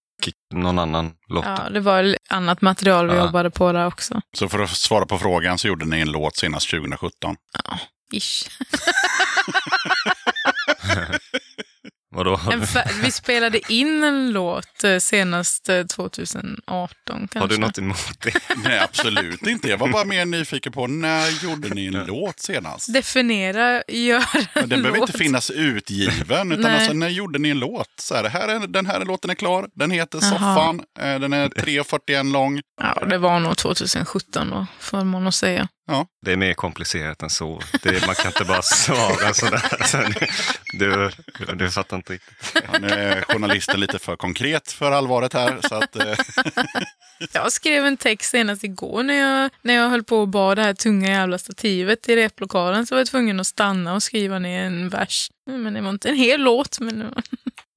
någon 0.55 0.79
annan 0.79 1.13
låt. 1.29 1.45
Ja, 1.45 1.59
det 1.71 1.81
var 1.81 2.17
annat 2.31 2.61
material 2.63 3.09
vi 3.11 3.17
Ja. 3.17 3.25
jobbade 3.25 3.51
på 3.51 3.73
där 3.73 3.87
också. 3.87 4.21
Så 4.37 4.49
för 4.49 4.59
att 4.59 4.71
svara 4.71 5.07
på 5.07 5.19
frågan 5.19 5.59
så 5.59 5.69
gjorde 5.69 5.85
ni 5.85 6.01
en 6.01 6.11
låt 6.13 6.37
senast 6.37 6.71
2017. 6.71 7.37
Ish. 8.13 8.49
Vadå? 12.15 12.41
Vi 13.03 13.11
spelade 13.11 13.73
in 13.73 14.05
en 14.05 14.33
låt 14.33 14.85
eh, 14.85 14.99
senast 14.99 15.69
eh, 15.69 15.83
2018 15.83 16.99
kanske. 17.07 17.39
Har 17.39 17.49
du 17.49 17.59
något 17.59 17.79
emot 17.79 18.23
det? 18.23 18.35
Nej, 18.65 18.79
absolut 18.79 19.47
inte. 19.47 19.69
Jag 19.69 19.79
var 19.79 19.89
bara 19.89 20.05
mer 20.05 20.25
nyfiken 20.25 20.73
på 20.73 20.87
när 20.87 21.45
gjorde 21.45 21.69
ni 21.69 21.87
en 21.87 21.93
låt 22.07 22.41
senast? 22.41 22.93
Definiera, 22.93 23.83
gör 23.89 24.25
Men 24.55 24.63
en 24.63 24.69
den 24.69 24.83
behöver 24.83 25.01
inte 25.01 25.19
finnas 25.19 25.51
utgiven, 25.51 26.53
utan 26.53 26.63
Nej. 26.63 26.75
alltså, 26.75 26.93
när 26.93 27.09
gjorde 27.09 27.39
ni 27.39 27.49
en 27.49 27.59
låt? 27.59 27.91
Så 28.01 28.15
här, 28.15 28.25
här 28.25 28.49
är, 28.49 28.67
den 28.67 28.87
här 28.87 29.05
låten 29.05 29.31
är 29.31 29.35
klar, 29.35 29.69
den 29.75 29.91
heter 29.91 30.19
Jaha. 30.23 30.31
Soffan, 30.31 30.83
eh, 30.99 31.21
den 31.21 31.33
är 31.33 31.49
3.41 31.49 32.33
lång. 32.33 32.61
Ja, 32.81 33.07
det 33.07 33.19
var 33.19 33.41
nog 33.41 33.57
2017 33.57 34.51
då, 34.51 34.67
får 34.81 35.05
man 35.05 35.25
nog 35.25 35.35
säga. 35.35 35.69
Det 36.23 36.33
är 36.33 36.37
mer 36.37 36.55
komplicerat 36.55 37.23
än 37.23 37.31
så. 37.31 37.63
Det, 37.83 38.07
man 38.07 38.15
kan 38.15 38.27
inte 38.27 38.45
bara 38.45 38.63
svara 38.63 39.35
sådär. 39.35 39.85
Så 39.85 39.99
du, 40.73 41.11
du, 41.55 41.71
fattar 41.71 41.97
inte 41.97 42.13
riktigt. 42.13 42.63
Ja, 42.73 42.79
nu 42.79 42.89
är 42.89 43.23
journalisten 43.23 43.81
lite 43.81 43.99
för 43.99 44.17
konkret 44.17 44.73
för 44.73 44.93
allvaret 44.93 45.33
här. 45.33 45.59
Så 45.69 45.75
att, 45.75 45.97
eh, 45.97 46.17
Jag 47.33 47.53
skrev 47.53 47.87
en 47.87 47.97
text 47.97 48.31
senast 48.31 48.65
igår 48.65 49.03
när 49.03 49.15
jag, 49.15 49.51
när 49.63 49.75
jag 49.75 49.91
höll 49.91 50.05
på 50.05 50.23
att 50.23 50.29
bada 50.29 50.55
det 50.55 50.67
här 50.67 50.75
tunga 50.75 51.09
jävla 51.09 51.39
stativet 51.39 52.09
i 52.09 52.17
replokalen. 52.17 52.87
Så 52.87 52.95
var 52.95 53.01
jag 53.01 53.09
tvungen 53.09 53.41
att 53.41 53.47
stanna 53.47 53.95
och 53.95 54.03
skriva 54.03 54.39
ner 54.39 54.65
en 54.65 54.89
vers. 54.89 55.31
Men 55.47 55.75
det 55.75 55.81
var 55.81 55.91
inte 55.91 56.09
en 56.09 56.17
hel 56.17 56.41
låt. 56.41 56.81
Men 56.81 56.99
det 56.99 57.05
var... 57.05 57.23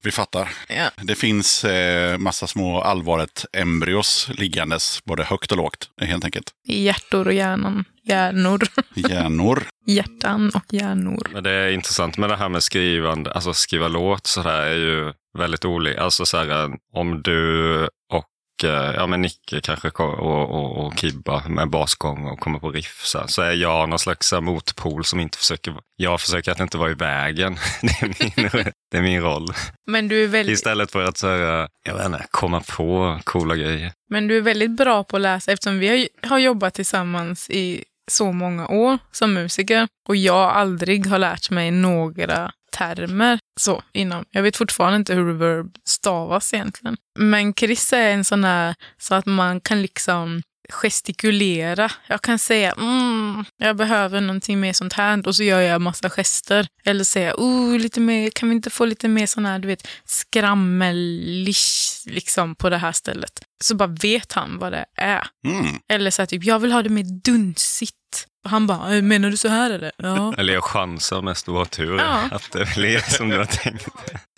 vi 0.08 0.12
fattar. 0.12 0.48
ja. 0.68 0.90
Det 1.02 1.14
finns 1.14 1.64
eh, 1.64 2.18
massa 2.18 2.46
små 2.46 2.80
allvaret-embryos 2.80 4.30
liggandes, 4.34 5.04
både 5.04 5.24
högt 5.24 5.52
och 5.52 5.58
lågt, 5.58 5.90
helt 6.00 6.24
enkelt. 6.24 6.50
I 6.68 6.84
hjärtor 6.84 7.26
och 7.26 7.32
hjärnan. 7.32 7.84
Hjärnor. 8.02 8.60
Hjärnor. 8.94 9.62
Hjärtan 9.86 10.50
och 10.54 10.74
hjärnor. 10.74 11.28
Men 11.32 11.44
det 11.44 11.50
är 11.50 11.70
intressant 11.70 12.18
med 12.18 12.30
det 12.30 12.36
här 12.36 12.48
med 12.48 12.62
skrivande, 12.62 13.32
alltså 13.32 13.54
skriva 13.54 13.88
låt 13.88 14.26
sådär 14.26 14.62
är 14.62 14.74
ju 14.74 15.12
väldigt 15.38 15.64
olika. 15.64 16.02
Alltså 16.02 16.26
såhär, 16.26 16.70
om 16.92 17.22
du 17.22 17.82
och 18.12 18.14
eh, 18.14 18.27
ja, 18.66 19.06
men 19.06 19.20
Nicke 19.20 19.60
kanske 19.60 19.88
och, 19.88 20.50
och, 20.50 20.86
och 20.86 20.98
Kibba 20.98 21.48
med 21.48 21.70
basgång 21.70 22.26
och 22.26 22.40
kommer 22.40 22.58
på 22.58 22.70
riff 22.70 23.00
så, 23.04 23.24
så 23.28 23.42
är 23.42 23.52
jag 23.52 23.88
någon 23.88 23.98
slags 23.98 24.32
här, 24.32 24.40
motpol 24.40 25.04
som 25.04 25.20
inte 25.20 25.38
försöker, 25.38 25.74
jag 25.96 26.20
försöker 26.20 26.52
att 26.52 26.60
inte 26.60 26.78
vara 26.78 26.90
i 26.90 26.94
vägen. 26.94 27.56
Det 27.82 28.02
är 28.02 28.06
min, 28.06 28.72
det 28.90 28.98
är 28.98 29.02
min 29.02 29.20
roll. 29.20 29.48
Men 29.86 30.08
du 30.08 30.24
är 30.24 30.28
väldigt, 30.28 30.54
Istället 30.54 30.92
för 30.92 31.04
att 31.04 31.16
så 31.16 31.28
här, 31.28 31.68
jag 31.82 31.94
vet 31.94 32.06
inte, 32.06 32.26
komma 32.30 32.62
på 32.76 33.20
coola 33.24 33.56
grejer. 33.56 33.92
men 34.10 34.28
du 34.28 34.36
är 34.36 34.40
väldigt 34.40 34.76
bra 34.76 35.04
på 35.04 35.16
att 35.16 35.22
läsa 35.22 35.52
eftersom 35.52 35.78
vi 35.78 35.88
har, 35.88 36.28
har 36.28 36.38
jobbat 36.38 36.74
tillsammans 36.74 37.50
i 37.50 37.84
så 38.10 38.32
många 38.32 38.68
år 38.68 38.98
som 39.12 39.34
musiker 39.34 39.88
och 40.08 40.16
jag 40.16 40.50
aldrig 40.50 41.06
har 41.06 41.18
lärt 41.18 41.50
mig 41.50 41.70
några 41.70 42.52
termer 42.72 43.38
så 43.60 43.82
inom. 43.92 44.24
Jag 44.30 44.42
vet 44.42 44.56
fortfarande 44.56 44.96
inte 44.96 45.14
hur 45.14 45.26
reverb 45.26 45.76
stavas 45.84 46.54
egentligen. 46.54 46.96
Men 47.18 47.54
Chris 47.54 47.92
är 47.92 48.10
en 48.12 48.24
sån 48.24 48.44
här 48.44 48.74
så 48.98 49.14
att 49.14 49.26
man 49.26 49.60
kan 49.60 49.82
liksom 49.82 50.42
gestikulera. 50.68 51.90
Jag 52.06 52.22
kan 52.22 52.38
säga 52.38 52.72
mm, 52.72 53.44
jag 53.56 53.76
behöver 53.76 54.20
någonting 54.20 54.60
mer 54.60 54.72
sånt 54.72 54.92
här 54.92 55.26
och 55.26 55.36
så 55.36 55.42
gör 55.42 55.60
jag 55.60 55.80
massa 55.80 56.10
gester. 56.10 56.68
Eller 56.84 57.04
säga 57.04 57.34
oh, 57.36 57.78
lite 57.78 58.00
mer, 58.00 58.30
kan 58.30 58.48
vi 58.48 58.54
inte 58.54 58.70
få 58.70 58.84
lite 58.84 59.08
mer 59.08 59.26
sån 59.26 59.46
här, 59.46 59.58
du 59.58 59.68
vet, 59.68 59.88
skrammelish 60.04 61.88
liksom 62.06 62.54
på 62.54 62.70
det 62.70 62.78
här 62.78 62.92
stället. 62.92 63.40
Så 63.64 63.74
bara 63.74 63.96
vet 64.02 64.32
han 64.32 64.58
vad 64.58 64.72
det 64.72 64.84
är. 64.96 65.26
Mm. 65.46 65.66
Eller 65.88 66.10
så 66.10 66.22
här, 66.22 66.26
typ, 66.26 66.44
jag 66.44 66.58
vill 66.58 66.72
ha 66.72 66.82
det 66.82 66.88
mer 66.88 67.20
dunsigt. 67.24 67.94
Och 68.44 68.50
han 68.50 68.66
bara, 68.66 68.96
"Eh, 68.96 69.02
menar 69.02 69.30
du 69.30 69.36
så 69.36 69.48
här 69.48 69.70
eller? 69.70 69.92
Ja. 69.96 70.34
Eller 70.38 70.52
jag 70.54 70.64
chansar 70.64 71.22
mest 71.22 71.48
otur 71.48 71.98
Ja. 71.98 72.20
att 72.32 72.52
det 72.52 72.74
blir 72.76 72.98
som 72.98 73.28
du 73.28 73.38
har 73.38 73.44
tänkt. 73.44 73.88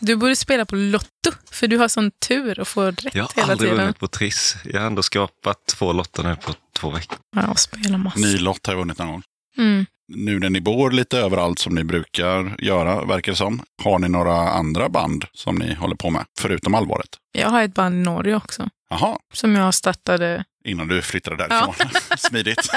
Du 0.00 0.16
borde 0.16 0.36
spela 0.36 0.64
på 0.66 0.76
Lotto, 0.76 1.30
för 1.50 1.68
du 1.68 1.78
har 1.78 1.88
sån 1.88 2.10
tur 2.28 2.60
att 2.60 2.68
få 2.68 2.86
rätt 2.90 3.14
Jag 3.14 3.22
har 3.24 3.30
hela 3.36 3.52
aldrig 3.52 3.70
tiden. 3.70 3.76
vunnit 3.84 3.98
på 3.98 4.08
Triss. 4.08 4.56
Jag 4.64 4.80
har 4.80 4.86
ändå 4.86 5.02
skapat 5.02 5.66
två 5.66 5.92
lotter 5.92 6.22
nu 6.22 6.36
på 6.36 6.52
två 6.78 6.90
veckor. 6.90 7.18
Ja, 7.36 7.54
spela 7.54 7.98
massa. 7.98 8.18
Ny 8.20 8.38
lott 8.38 8.66
har 8.66 8.72
jag 8.74 8.78
vunnit 8.78 8.98
någon 8.98 9.08
gång. 9.08 9.22
Mm. 9.58 9.86
Nu 10.12 10.38
när 10.38 10.50
ni 10.50 10.60
bor 10.60 10.90
lite 10.90 11.18
överallt 11.18 11.58
som 11.58 11.74
ni 11.74 11.84
brukar 11.84 12.56
göra, 12.58 13.04
verkar 13.04 13.32
det 13.32 13.36
som. 13.36 13.62
Har 13.82 13.98
ni 13.98 14.08
några 14.08 14.34
andra 14.50 14.88
band 14.88 15.24
som 15.32 15.54
ni 15.56 15.74
håller 15.74 15.96
på 15.96 16.10
med, 16.10 16.24
förutom 16.40 16.74
allvaret? 16.74 17.08
Jag 17.32 17.48
har 17.48 17.62
ett 17.62 17.74
band 17.74 17.94
i 17.94 17.98
Norge 17.98 18.36
också. 18.36 18.68
Jaha, 18.90 19.16
Som 19.34 19.54
jag 19.56 19.74
startade. 19.74 20.44
innan 20.64 20.88
du 20.88 21.02
flyttade 21.02 21.36
därifrån. 21.36 21.74
Smidigt. 22.18 22.70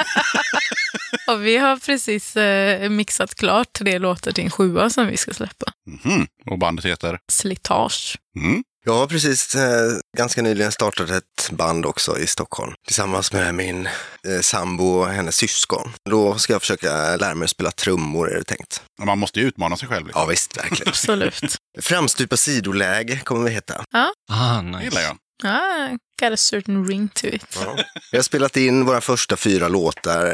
Och 1.27 1.45
vi 1.45 1.57
har 1.57 1.77
precis 1.77 2.35
eh, 2.37 2.89
mixat 2.89 3.35
klart 3.35 3.73
tre 3.73 3.99
låtar 3.99 4.31
till 4.31 4.43
en 4.43 4.49
sjua 4.49 4.89
som 4.89 5.07
vi 5.07 5.17
ska 5.17 5.33
släppa. 5.33 5.65
Mhm. 6.03 6.27
Och 6.51 6.57
bandet 6.59 6.85
heter? 6.85 7.19
Slitage. 7.31 8.17
Mm. 8.39 8.63
Jag 8.85 8.93
har 8.93 9.07
precis 9.07 9.55
eh, 9.55 9.91
ganska 10.17 10.41
nyligen 10.41 10.71
startat 10.71 11.09
ett 11.09 11.49
band 11.51 11.85
också 11.85 12.19
i 12.19 12.27
Stockholm 12.27 12.73
tillsammans 12.87 13.33
med 13.33 13.55
min 13.55 13.85
eh, 14.27 14.39
sambo 14.41 14.83
och 14.85 15.07
hennes 15.07 15.35
syskon. 15.35 15.91
Då 16.09 16.37
ska 16.37 16.53
jag 16.53 16.61
försöka 16.61 17.15
lära 17.15 17.35
mig 17.35 17.43
att 17.45 17.49
spela 17.51 17.71
trummor 17.71 18.31
är 18.31 18.37
det 18.37 18.43
tänkt. 18.43 18.81
Man 19.03 19.19
måste 19.19 19.39
ju 19.39 19.47
utmana 19.47 19.77
sig 19.77 19.87
själv. 19.87 20.05
Liksom. 20.07 20.21
Ja 20.21 20.25
visst, 20.27 20.57
verkligen. 20.57 20.89
Absolut. 20.89 21.55
Framstupa 21.81 22.37
sidoläge 22.37 23.19
kommer 23.23 23.43
vi 23.43 23.51
heta. 23.51 23.85
Ah, 23.93 24.55
Det 24.55 24.61
nice. 24.61 24.83
gillar 24.83 25.01
jag. 25.01 25.17
Ah, 25.43 25.89
got 26.21 26.33
a 26.33 26.37
certain 26.37 26.87
ring 26.87 27.09
to 27.09 27.27
it. 27.27 27.57
Ja. 27.65 27.75
Vi 28.11 28.17
har 28.17 28.23
spelat 28.23 28.57
in 28.57 28.85
våra 28.85 29.01
första 29.01 29.37
fyra 29.37 29.67
låtar 29.67 30.25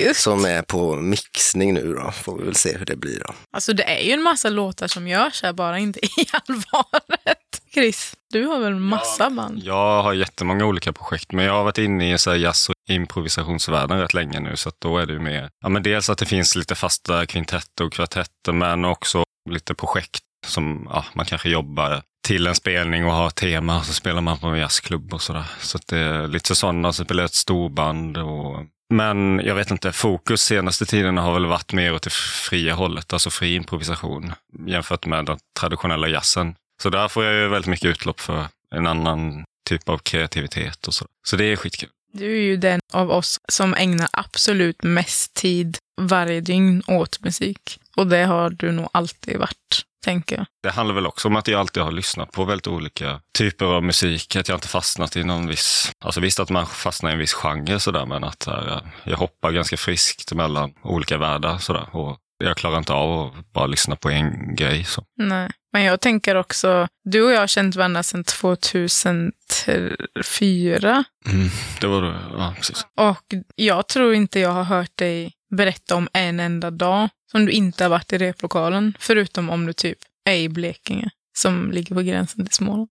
eh, 0.00 0.12
som 0.12 0.44
är 0.44 0.62
på 0.62 0.96
mixning 0.96 1.74
nu 1.74 1.94
då. 1.94 2.10
Får 2.10 2.38
vi 2.38 2.44
väl 2.44 2.54
se 2.54 2.76
hur 2.78 2.86
det 2.86 2.96
blir 2.96 3.20
då. 3.20 3.34
Alltså 3.52 3.72
det 3.72 3.82
är 3.82 4.04
ju 4.04 4.12
en 4.12 4.22
massa 4.22 4.48
låtar 4.48 4.88
som 4.88 5.08
görs 5.08 5.42
här, 5.42 5.52
bara 5.52 5.78
inte 5.78 5.98
i 6.04 6.10
allvaret. 6.32 7.38
Chris, 7.74 8.14
du 8.30 8.44
har 8.46 8.58
väl 8.58 8.74
massa 8.74 9.30
band? 9.30 9.62
Jag 9.64 10.02
har 10.02 10.12
jättemånga 10.12 10.64
olika 10.66 10.92
projekt, 10.92 11.32
men 11.32 11.44
jag 11.44 11.52
har 11.52 11.64
varit 11.64 11.78
inne 11.78 12.14
i 12.14 12.18
så 12.18 12.30
här 12.30 12.36
jazz 12.36 12.68
och 12.68 12.74
improvisationsvärlden 12.88 14.00
rätt 14.00 14.14
länge 14.14 14.40
nu, 14.40 14.56
så 14.56 14.68
att 14.68 14.76
då 14.78 14.98
är 14.98 15.06
det 15.06 15.12
ju 15.12 15.18
mer, 15.18 15.50
ja 15.62 15.68
men 15.68 15.82
dels 15.82 16.10
att 16.10 16.18
det 16.18 16.26
finns 16.26 16.56
lite 16.56 16.74
fasta 16.74 17.26
kvintetter 17.26 17.84
och 17.84 17.92
kvartetter, 17.92 18.52
men 18.52 18.84
också 18.84 19.24
lite 19.50 19.74
projekt 19.74 20.22
som 20.46 20.88
ja, 20.90 21.04
man 21.14 21.26
kanske 21.26 21.48
jobbar 21.48 22.02
till 22.28 22.46
en 22.46 22.54
spelning 22.54 23.04
och 23.04 23.12
har 23.12 23.30
tema, 23.30 23.78
och 23.78 23.84
så 23.84 23.92
spelar 23.92 24.20
man 24.20 24.38
på 24.38 24.46
en 24.46 24.58
jazzklubb 24.58 25.14
och 25.14 25.22
sådär. 25.22 25.44
Så 25.60 25.76
att 25.76 25.86
det 25.86 25.98
är 25.98 26.28
lite 26.28 26.54
sådana, 26.54 26.92
så 26.92 27.04
spelar 27.04 27.22
jag 27.22 27.28
ett 27.28 27.34
storband 27.34 28.16
och 28.16 28.66
men 28.94 29.40
jag 29.44 29.54
vet 29.54 29.70
inte, 29.70 29.92
fokus 29.92 30.42
senaste 30.42 30.86
tiden 30.86 31.16
har 31.16 31.34
väl 31.34 31.46
varit 31.46 31.72
mer 31.72 31.94
åt 31.94 32.02
det 32.02 32.12
fria 32.12 32.74
hållet, 32.74 33.12
alltså 33.12 33.30
fri 33.30 33.54
improvisation 33.54 34.32
jämfört 34.66 35.06
med 35.06 35.26
den 35.26 35.38
traditionella 35.60 36.08
jazzen. 36.08 36.54
Så 36.82 36.90
där 36.90 37.08
får 37.08 37.24
jag 37.24 37.34
ju 37.34 37.48
väldigt 37.48 37.70
mycket 37.70 37.86
utlopp 37.86 38.20
för 38.20 38.46
en 38.74 38.86
annan 38.86 39.44
typ 39.68 39.88
av 39.88 39.98
kreativitet 39.98 40.86
och 40.86 40.94
så. 40.94 41.06
Så 41.26 41.36
det 41.36 41.44
är 41.44 41.56
skitkul. 41.56 41.88
Du 42.12 42.36
är 42.36 42.42
ju 42.42 42.56
den 42.56 42.80
av 42.92 43.10
oss 43.10 43.40
som 43.48 43.74
ägnar 43.74 44.08
absolut 44.12 44.82
mest 44.82 45.34
tid 45.34 45.78
varje 46.00 46.40
dygn 46.40 46.82
åt 46.86 47.20
musik. 47.20 47.80
Och 47.98 48.06
det 48.06 48.24
har 48.24 48.50
du 48.50 48.72
nog 48.72 48.88
alltid 48.92 49.38
varit, 49.38 49.82
tänker 50.04 50.36
jag. 50.36 50.46
Det 50.62 50.70
handlar 50.70 50.94
väl 50.94 51.06
också 51.06 51.28
om 51.28 51.36
att 51.36 51.48
jag 51.48 51.60
alltid 51.60 51.82
har 51.82 51.92
lyssnat 51.92 52.32
på 52.32 52.44
väldigt 52.44 52.66
olika 52.66 53.20
typer 53.38 53.66
av 53.66 53.82
musik. 53.82 54.36
Att 54.36 54.48
jag 54.48 54.56
inte 54.56 54.68
fastnat 54.68 55.16
i 55.16 55.24
någon 55.24 55.46
viss... 55.46 55.92
Alltså 56.04 56.20
visst 56.20 56.40
att 56.40 56.50
man 56.50 56.66
fastnar 56.66 57.10
i 57.10 57.12
en 57.12 57.18
viss 57.18 57.32
genre 57.32 57.78
sådär, 57.78 58.06
men 58.06 58.24
att 58.24 58.46
här, 58.46 58.80
jag 59.04 59.16
hoppar 59.16 59.52
ganska 59.52 59.76
friskt 59.76 60.32
mellan 60.32 60.74
olika 60.82 61.18
världar 61.18 61.58
sådär. 61.58 61.96
Och 61.96 62.18
jag 62.44 62.56
klarar 62.56 62.78
inte 62.78 62.92
av 62.92 63.26
att 63.26 63.52
bara 63.52 63.66
lyssna 63.66 63.96
på 63.96 64.10
en 64.10 64.56
grej. 64.56 64.84
Så. 64.84 65.04
Nej. 65.16 65.50
Men 65.72 65.82
jag 65.82 66.00
tänker 66.00 66.34
också, 66.34 66.88
du 67.04 67.22
och 67.22 67.32
jag 67.32 67.40
har 67.40 67.46
känt 67.46 67.76
varandra 67.76 68.02
sedan 68.02 68.24
2004. 68.24 71.04
Mm, 71.26 71.48
det 71.80 71.86
var 71.86 72.02
det, 72.02 72.14
ja 72.32 72.54
precis. 72.56 72.86
Och 72.96 73.34
jag 73.54 73.88
tror 73.88 74.14
inte 74.14 74.40
jag 74.40 74.50
har 74.50 74.64
hört 74.64 74.96
dig 74.96 75.32
berätta 75.56 75.96
om 75.96 76.08
en 76.12 76.40
enda 76.40 76.70
dag 76.70 77.08
som 77.30 77.46
du 77.46 77.52
inte 77.52 77.84
har 77.84 77.88
varit 77.88 78.12
i 78.12 78.18
replokalen. 78.18 78.94
Förutom 78.98 79.50
om 79.50 79.66
du 79.66 79.72
typ 79.72 79.98
är 80.24 80.36
i 80.36 80.48
Blekinge, 80.48 81.10
som 81.36 81.72
ligger 81.72 81.94
på 81.94 82.02
gränsen 82.02 82.46
till 82.46 82.54
Småland. 82.54 82.88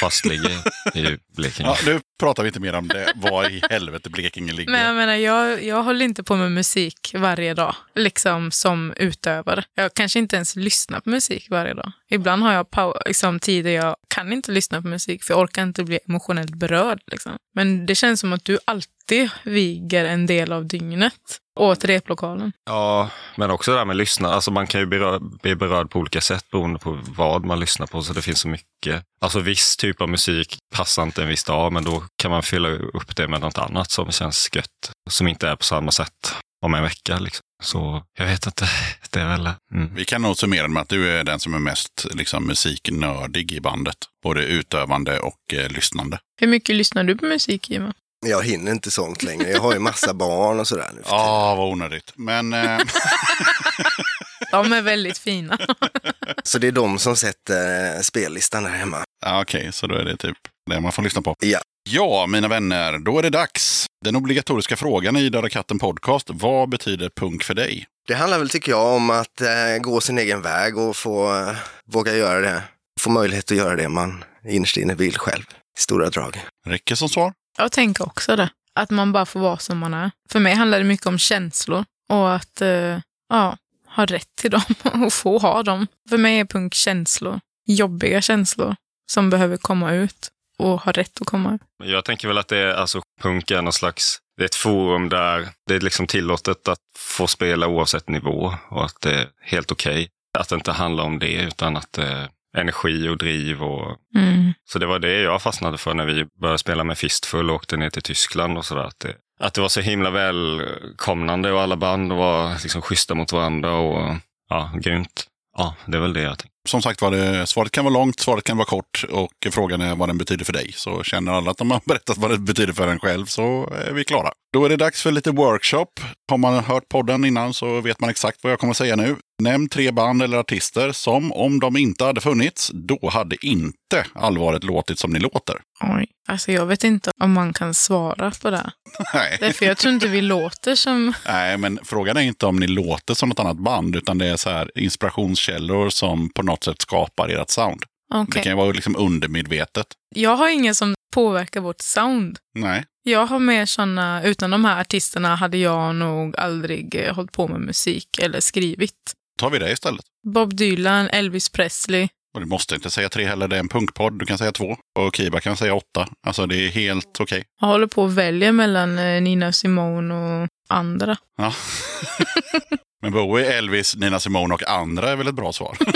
Fast 0.00 0.24
ligger 0.24 0.50
i 0.94 1.18
Blekinge. 1.36 1.68
Ja, 1.68 1.76
nu 1.86 2.00
pratar 2.20 2.42
vi 2.42 2.46
inte 2.46 2.60
mer 2.60 2.72
om 2.72 2.88
det, 2.88 3.12
var 3.16 3.50
i 3.50 3.62
helvete 3.70 4.10
Blekinge 4.10 4.52
ligger. 4.52 4.72
Men 4.72 4.86
jag 4.86 4.96
menar, 4.96 5.14
jag, 5.14 5.64
jag 5.64 5.82
håller 5.82 6.04
inte 6.04 6.22
på 6.22 6.36
med 6.36 6.52
musik 6.52 7.14
varje 7.14 7.54
dag, 7.54 7.74
liksom 7.94 8.50
som 8.50 8.92
utövare. 8.96 9.64
Jag 9.74 9.94
kanske 9.94 10.18
inte 10.18 10.36
ens 10.36 10.56
lyssnar 10.56 11.00
på 11.00 11.10
musik 11.10 11.46
varje 11.50 11.74
dag. 11.74 11.92
Ibland 12.10 12.42
har 12.42 12.52
jag 12.52 12.94
liksom, 13.06 13.40
tider 13.40 13.70
jag 13.70 13.96
kan 14.08 14.32
inte 14.32 14.52
lyssna 14.52 14.82
på 14.82 14.88
musik, 14.88 15.24
för 15.24 15.34
jag 15.34 15.40
orkar 15.40 15.62
inte 15.62 15.84
bli 15.84 15.98
emotionellt 16.08 16.54
berörd. 16.54 17.00
Liksom. 17.06 17.32
Men 17.54 17.86
det 17.86 17.94
känns 17.94 18.20
som 18.20 18.32
att 18.32 18.44
du 18.44 18.58
alltid 18.64 19.30
viger 19.44 20.04
en 20.04 20.26
del 20.26 20.52
av 20.52 20.66
dygnet 20.66 21.40
åt 21.60 21.84
replokalen. 21.84 22.52
Ja, 22.70 23.10
men 23.36 23.50
också 23.50 23.72
det 23.72 23.78
här 23.78 23.84
med 23.84 23.96
lyssna. 23.96 24.28
Alltså 24.28 24.50
man 24.50 24.66
kan 24.66 24.80
ju 24.80 24.86
berö- 24.86 25.38
bli 25.42 25.54
berörd 25.56 25.90
på 25.90 25.98
olika 25.98 26.20
sätt 26.20 26.50
beroende 26.50 26.78
på 26.78 26.98
vad 27.16 27.44
man 27.44 27.60
lyssnar 27.60 27.86
på. 27.86 28.02
Så 28.02 28.12
det 28.12 28.22
finns 28.22 28.40
så 28.40 28.48
mycket. 28.48 29.02
Alltså 29.20 29.40
viss 29.40 29.76
typ 29.76 30.00
av 30.00 30.08
musik 30.08 30.58
passar 30.76 31.02
inte 31.02 31.22
en 31.22 31.28
viss 31.28 31.44
dag, 31.44 31.72
men 31.72 31.84
då 31.84 32.04
kan 32.22 32.30
man 32.30 32.42
fylla 32.42 32.68
upp 32.68 33.16
det 33.16 33.28
med 33.28 33.40
något 33.40 33.58
annat 33.58 33.90
som 33.90 34.12
känns 34.12 34.48
gött. 34.52 34.92
Som 35.10 35.28
inte 35.28 35.48
är 35.48 35.56
på 35.56 35.64
samma 35.64 35.90
sätt 35.90 36.34
om 36.66 36.74
en 36.74 36.82
vecka. 36.82 37.18
Liksom. 37.18 37.42
Så 37.62 38.02
jag 38.18 38.26
vet 38.26 38.46
inte. 38.46 38.68
Det 39.10 39.20
är 39.20 39.28
väl... 39.28 39.50
Mm. 39.74 39.94
Vi 39.94 40.04
kan 40.04 40.22
nog 40.22 40.36
summera 40.36 40.68
med 40.68 40.82
att 40.82 40.88
du 40.88 41.10
är 41.10 41.24
den 41.24 41.40
som 41.40 41.54
är 41.54 41.58
mest 41.58 42.06
liksom, 42.10 42.46
musiknördig 42.46 43.52
i 43.52 43.60
bandet. 43.60 43.96
Både 44.22 44.44
utövande 44.44 45.18
och 45.20 45.38
eh, 45.52 45.68
lyssnande. 45.68 46.18
Hur 46.40 46.46
mycket 46.46 46.76
lyssnar 46.76 47.04
du 47.04 47.16
på 47.16 47.24
musik, 47.26 47.70
Jimmy? 47.70 47.92
Jag 48.26 48.44
hinner 48.44 48.72
inte 48.72 48.90
sånt 48.90 49.22
längre. 49.22 49.50
Jag 49.50 49.60
har 49.60 49.72
ju 49.72 49.78
massa 49.78 50.14
barn 50.14 50.60
och 50.60 50.68
sådär 50.68 50.90
nu 50.94 51.02
för 51.02 51.10
tiden. 51.10 51.18
Ja, 51.18 51.54
vad 51.54 51.72
onödigt. 51.72 52.12
Men 52.16 52.52
eh, 52.52 52.78
De 54.50 54.72
är 54.72 54.82
väldigt 54.82 55.18
fina. 55.18 55.58
Så 56.44 56.58
det 56.58 56.66
är 56.68 56.72
de 56.72 56.98
som 56.98 57.16
sätter 57.16 57.94
eh, 57.96 58.00
spellistan 58.00 58.62
där 58.62 58.70
hemma. 58.70 59.04
ja, 59.26 59.42
okej, 59.42 59.72
så 59.72 59.86
då 59.86 59.94
är 59.94 60.04
det 60.04 60.16
typ 60.16 60.36
det 60.70 60.80
man 60.80 60.92
får 60.92 61.02
lyssna 61.02 61.22
på. 61.22 61.34
Ja. 61.40 61.58
Ja, 61.90 62.26
mina 62.26 62.48
vänner, 62.48 62.98
då 62.98 63.18
är 63.18 63.22
det 63.22 63.30
dags. 63.30 63.86
Den 64.04 64.16
obligatoriska 64.16 64.76
frågan 64.76 65.16
i 65.16 65.28
Döda 65.28 65.48
katten 65.48 65.78
podcast. 65.78 66.26
Vad 66.30 66.68
betyder 66.68 67.08
punk 67.16 67.44
för 67.44 67.54
dig? 67.54 67.86
Det 68.08 68.14
handlar 68.14 68.38
väl, 68.38 68.48
tycker 68.48 68.72
jag, 68.72 68.86
om 68.94 69.10
att 69.10 69.40
eh, 69.40 69.78
gå 69.80 70.00
sin 70.00 70.18
egen 70.18 70.42
väg 70.42 70.78
och 70.78 70.96
få 70.96 71.36
eh, 71.36 71.56
våga 71.86 72.16
göra 72.16 72.40
det. 72.40 72.62
Få 73.00 73.10
möjlighet 73.10 73.50
att 73.50 73.56
göra 73.56 73.76
det 73.76 73.88
man 73.88 74.24
innerst 74.48 74.76
inne 74.76 74.94
vill 74.94 75.18
själv. 75.18 75.42
I 75.78 75.80
stora 75.80 76.10
drag. 76.10 76.44
Räcker 76.66 76.94
som 76.94 77.08
svar? 77.08 77.32
Jag 77.60 77.72
tänker 77.72 78.06
också 78.06 78.36
det. 78.36 78.50
Att 78.74 78.90
man 78.90 79.12
bara 79.12 79.26
får 79.26 79.40
vara 79.40 79.58
som 79.58 79.78
man 79.78 79.94
är. 79.94 80.10
För 80.30 80.40
mig 80.40 80.54
handlar 80.54 80.78
det 80.78 80.84
mycket 80.84 81.06
om 81.06 81.18
känslor. 81.18 81.84
Och 82.08 82.34
att 82.34 82.60
eh, 82.60 82.98
ja, 83.28 83.56
ha 83.86 84.06
rätt 84.06 84.28
till 84.40 84.50
dem 84.50 84.62
och 85.06 85.12
få 85.12 85.38
ha 85.38 85.62
dem. 85.62 85.86
För 86.08 86.18
mig 86.18 86.38
är 86.38 86.44
punk 86.44 86.74
känslor. 86.74 87.40
Jobbiga 87.66 88.20
känslor 88.20 88.76
som 89.12 89.30
behöver 89.30 89.56
komma 89.56 89.92
ut 89.92 90.30
och 90.58 90.80
ha 90.80 90.92
rätt 90.92 91.20
att 91.20 91.26
komma 91.26 91.54
ut. 91.54 91.60
Jag 91.84 92.04
tänker 92.04 92.28
väl 92.28 92.38
att 92.38 92.48
det 92.48 92.58
är, 92.58 92.74
alltså 92.74 93.02
punk 93.22 93.50
är 93.50 93.62
någon 93.62 93.72
slags, 93.72 94.18
det 94.36 94.42
är 94.42 94.46
ett 94.46 94.54
forum 94.54 95.08
där 95.08 95.48
det 95.66 95.74
är 95.74 95.80
liksom 95.80 96.06
tillåtet 96.06 96.68
att 96.68 96.78
få 96.98 97.26
spela 97.26 97.66
oavsett 97.68 98.08
nivå 98.08 98.54
och 98.68 98.84
att 98.84 99.00
det 99.00 99.14
är 99.14 99.28
helt 99.40 99.72
okej. 99.72 100.08
Att 100.38 100.48
det 100.48 100.54
inte 100.54 100.72
handlar 100.72 101.04
om 101.04 101.18
det 101.18 101.32
utan 101.32 101.76
att 101.76 101.92
det 101.92 102.28
energi 102.56 103.08
och 103.08 103.18
driv 103.18 103.62
och 103.62 103.96
Mm. 104.14 104.52
så 104.64 104.78
det 104.78 104.86
var 104.86 104.98
det 104.98 105.20
jag 105.20 105.42
fastnade 105.42 105.78
för 105.78 105.94
när 105.94 106.04
vi 106.04 106.26
började 106.40 106.58
spela 106.58 106.84
med 106.84 106.98
Fistfull 106.98 107.50
och 107.50 107.56
åkte 107.56 107.76
ner 107.76 107.90
till 107.90 108.02
Tyskland 108.02 108.58
och 108.58 108.64
sådär. 108.64 108.84
Att 108.84 109.00
det, 109.00 109.14
att 109.40 109.54
det 109.54 109.60
var 109.60 109.68
så 109.68 109.80
himla 109.80 110.10
välkomnande 110.10 111.52
och 111.52 111.60
alla 111.60 111.76
band 111.76 112.12
var 112.12 112.62
liksom 112.62 112.82
schyssta 112.82 113.14
mot 113.14 113.32
varandra 113.32 113.72
och 113.72 114.16
ja, 114.48 114.70
grymt. 114.82 115.26
Ja, 115.56 115.74
det 115.86 115.96
är 115.96 116.00
väl 116.00 116.12
det 116.12 116.22
jag 116.22 116.38
tänker. 116.38 116.56
Som 116.68 116.82
sagt 116.82 117.02
var, 117.02 117.10
det, 117.10 117.46
svaret 117.46 117.72
kan 117.72 117.84
vara 117.84 117.94
långt, 117.94 118.20
svaret 118.20 118.44
kan 118.44 118.56
vara 118.56 118.66
kort 118.66 119.04
och 119.10 119.46
frågan 119.50 119.80
är 119.80 119.96
vad 119.96 120.08
den 120.08 120.18
betyder 120.18 120.44
för 120.44 120.52
dig. 120.52 120.72
Så 120.74 121.02
känner 121.02 121.32
alla 121.32 121.50
att 121.50 121.58
de 121.58 121.70
har 121.70 121.80
berättat 121.86 122.18
vad 122.18 122.30
det 122.30 122.38
betyder 122.38 122.72
för 122.72 122.88
en 122.88 122.98
själv 122.98 123.26
så 123.26 123.72
är 123.88 123.92
vi 123.92 124.04
klara. 124.04 124.32
Då 124.52 124.64
är 124.64 124.68
det 124.68 124.76
dags 124.76 125.02
för 125.02 125.12
lite 125.12 125.30
workshop. 125.30 125.86
Har 126.30 126.38
man 126.38 126.64
hört 126.64 126.88
podden 126.88 127.24
innan 127.24 127.54
så 127.54 127.80
vet 127.80 128.00
man 128.00 128.10
exakt 128.10 128.38
vad 128.42 128.52
jag 128.52 128.58
kommer 128.58 128.74
säga 128.74 128.96
nu. 128.96 129.16
Nämn 129.42 129.68
tre 129.68 129.90
band 129.90 130.22
eller 130.22 130.38
artister 130.38 130.92
som 130.92 131.32
om 131.32 131.60
de 131.60 131.76
inte 131.76 132.04
hade 132.04 132.20
funnits, 132.20 132.70
då 132.74 133.08
hade 133.08 133.46
inte 133.46 134.04
allvaret 134.14 134.64
låtit 134.64 134.98
som 134.98 135.12
ni 135.12 135.18
låter. 135.18 135.56
Oj. 135.80 136.06
Alltså 136.28 136.52
jag 136.52 136.66
vet 136.66 136.84
inte 136.84 137.10
om 137.20 137.32
man 137.32 137.52
kan 137.52 137.74
svara 137.74 138.32
på 138.42 138.50
det. 138.50 138.70
Nej. 139.14 139.36
Därför 139.40 139.66
jag 139.66 139.78
tror 139.78 139.94
inte 139.94 140.08
vi 140.08 140.22
låter 140.22 140.74
som... 140.74 141.12
Nej, 141.26 141.56
men 141.58 141.78
frågan 141.84 142.16
är 142.16 142.20
inte 142.20 142.46
om 142.46 142.56
ni 142.56 142.66
låter 142.66 143.14
som 143.14 143.28
något 143.28 143.40
annat 143.40 143.56
band, 143.56 143.96
utan 143.96 144.18
det 144.18 144.26
är 144.26 144.36
så 144.36 144.50
här 144.50 144.70
inspirationskällor 144.74 145.90
som 145.90 146.30
på 146.34 146.42
något 146.50 146.64
sätt 146.64 146.82
skapar 146.82 147.28
ert 147.28 147.50
sound. 147.50 147.82
Okej. 148.14 148.32
Det 148.34 148.40
kan 148.40 148.52
ju 148.52 148.56
vara 148.56 148.72
liksom 148.72 148.96
undermedvetet. 148.96 149.86
Jag 150.14 150.36
har 150.36 150.48
ingen 150.48 150.74
som 150.74 150.94
påverkar 151.14 151.60
vårt 151.60 151.80
sound. 151.80 152.38
Nej. 152.54 152.84
Jag 153.02 153.26
har 153.26 153.38
mer 153.38 153.66
såna, 153.66 154.22
utan 154.22 154.50
de 154.50 154.64
här 154.64 154.80
artisterna 154.80 155.34
hade 155.36 155.58
jag 155.58 155.94
nog 155.94 156.36
aldrig 156.36 156.94
eh, 156.94 157.14
hållit 157.14 157.32
på 157.32 157.48
med 157.48 157.60
musik 157.60 158.08
eller 158.22 158.40
skrivit. 158.40 158.94
tar 159.40 159.50
vi 159.50 159.58
det 159.58 159.72
istället. 159.72 160.04
Bob 160.28 160.56
Dylan, 160.56 161.08
Elvis 161.08 161.48
Presley. 161.48 162.08
Och 162.34 162.40
du 162.40 162.46
måste 162.46 162.74
inte 162.74 162.90
säga 162.90 163.08
tre 163.08 163.26
heller, 163.26 163.48
det 163.48 163.56
är 163.56 163.60
en 163.60 163.68
punkpodd. 163.68 164.18
Du 164.18 164.26
kan 164.26 164.38
säga 164.38 164.52
två. 164.52 164.76
Och 164.98 165.16
Kiba 165.16 165.40
kan 165.40 165.56
säga 165.56 165.74
åtta. 165.74 166.08
Alltså 166.26 166.46
det 166.46 166.56
är 166.56 166.68
helt 166.68 167.20
okej. 167.20 167.44
Jag 167.60 167.68
håller 167.68 167.86
på 167.86 168.02
och 168.02 168.18
väljer 168.18 168.52
mellan 168.52 168.98
eh, 168.98 169.22
Nina 169.22 169.52
Simone 169.52 170.14
och 170.14 170.48
andra. 170.68 171.16
Ja. 171.38 171.54
Men 173.02 173.12
Bowie, 173.12 173.52
Elvis, 173.58 173.96
Nina 173.96 174.20
Simone 174.20 174.54
och 174.54 174.68
andra 174.68 175.10
är 175.10 175.16
väl 175.16 175.26
ett 175.28 175.34
bra 175.34 175.52
svar. 175.52 175.76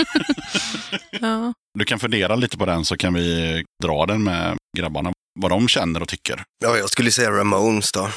Ja. 1.21 1.53
Du 1.79 1.85
kan 1.85 1.99
fundera 1.99 2.35
lite 2.35 2.57
på 2.57 2.65
den 2.65 2.85
så 2.85 2.97
kan 2.97 3.13
vi 3.13 3.63
dra 3.83 4.05
den 4.05 4.23
med 4.23 4.57
grabbarna. 4.77 5.11
Vad 5.39 5.51
de 5.51 5.67
känner 5.67 6.01
och 6.01 6.07
tycker. 6.07 6.43
Ja, 6.63 6.77
jag 6.77 6.89
skulle 6.89 7.11
säga 7.11 7.31
Ramones 7.31 7.91
då. 7.91 8.09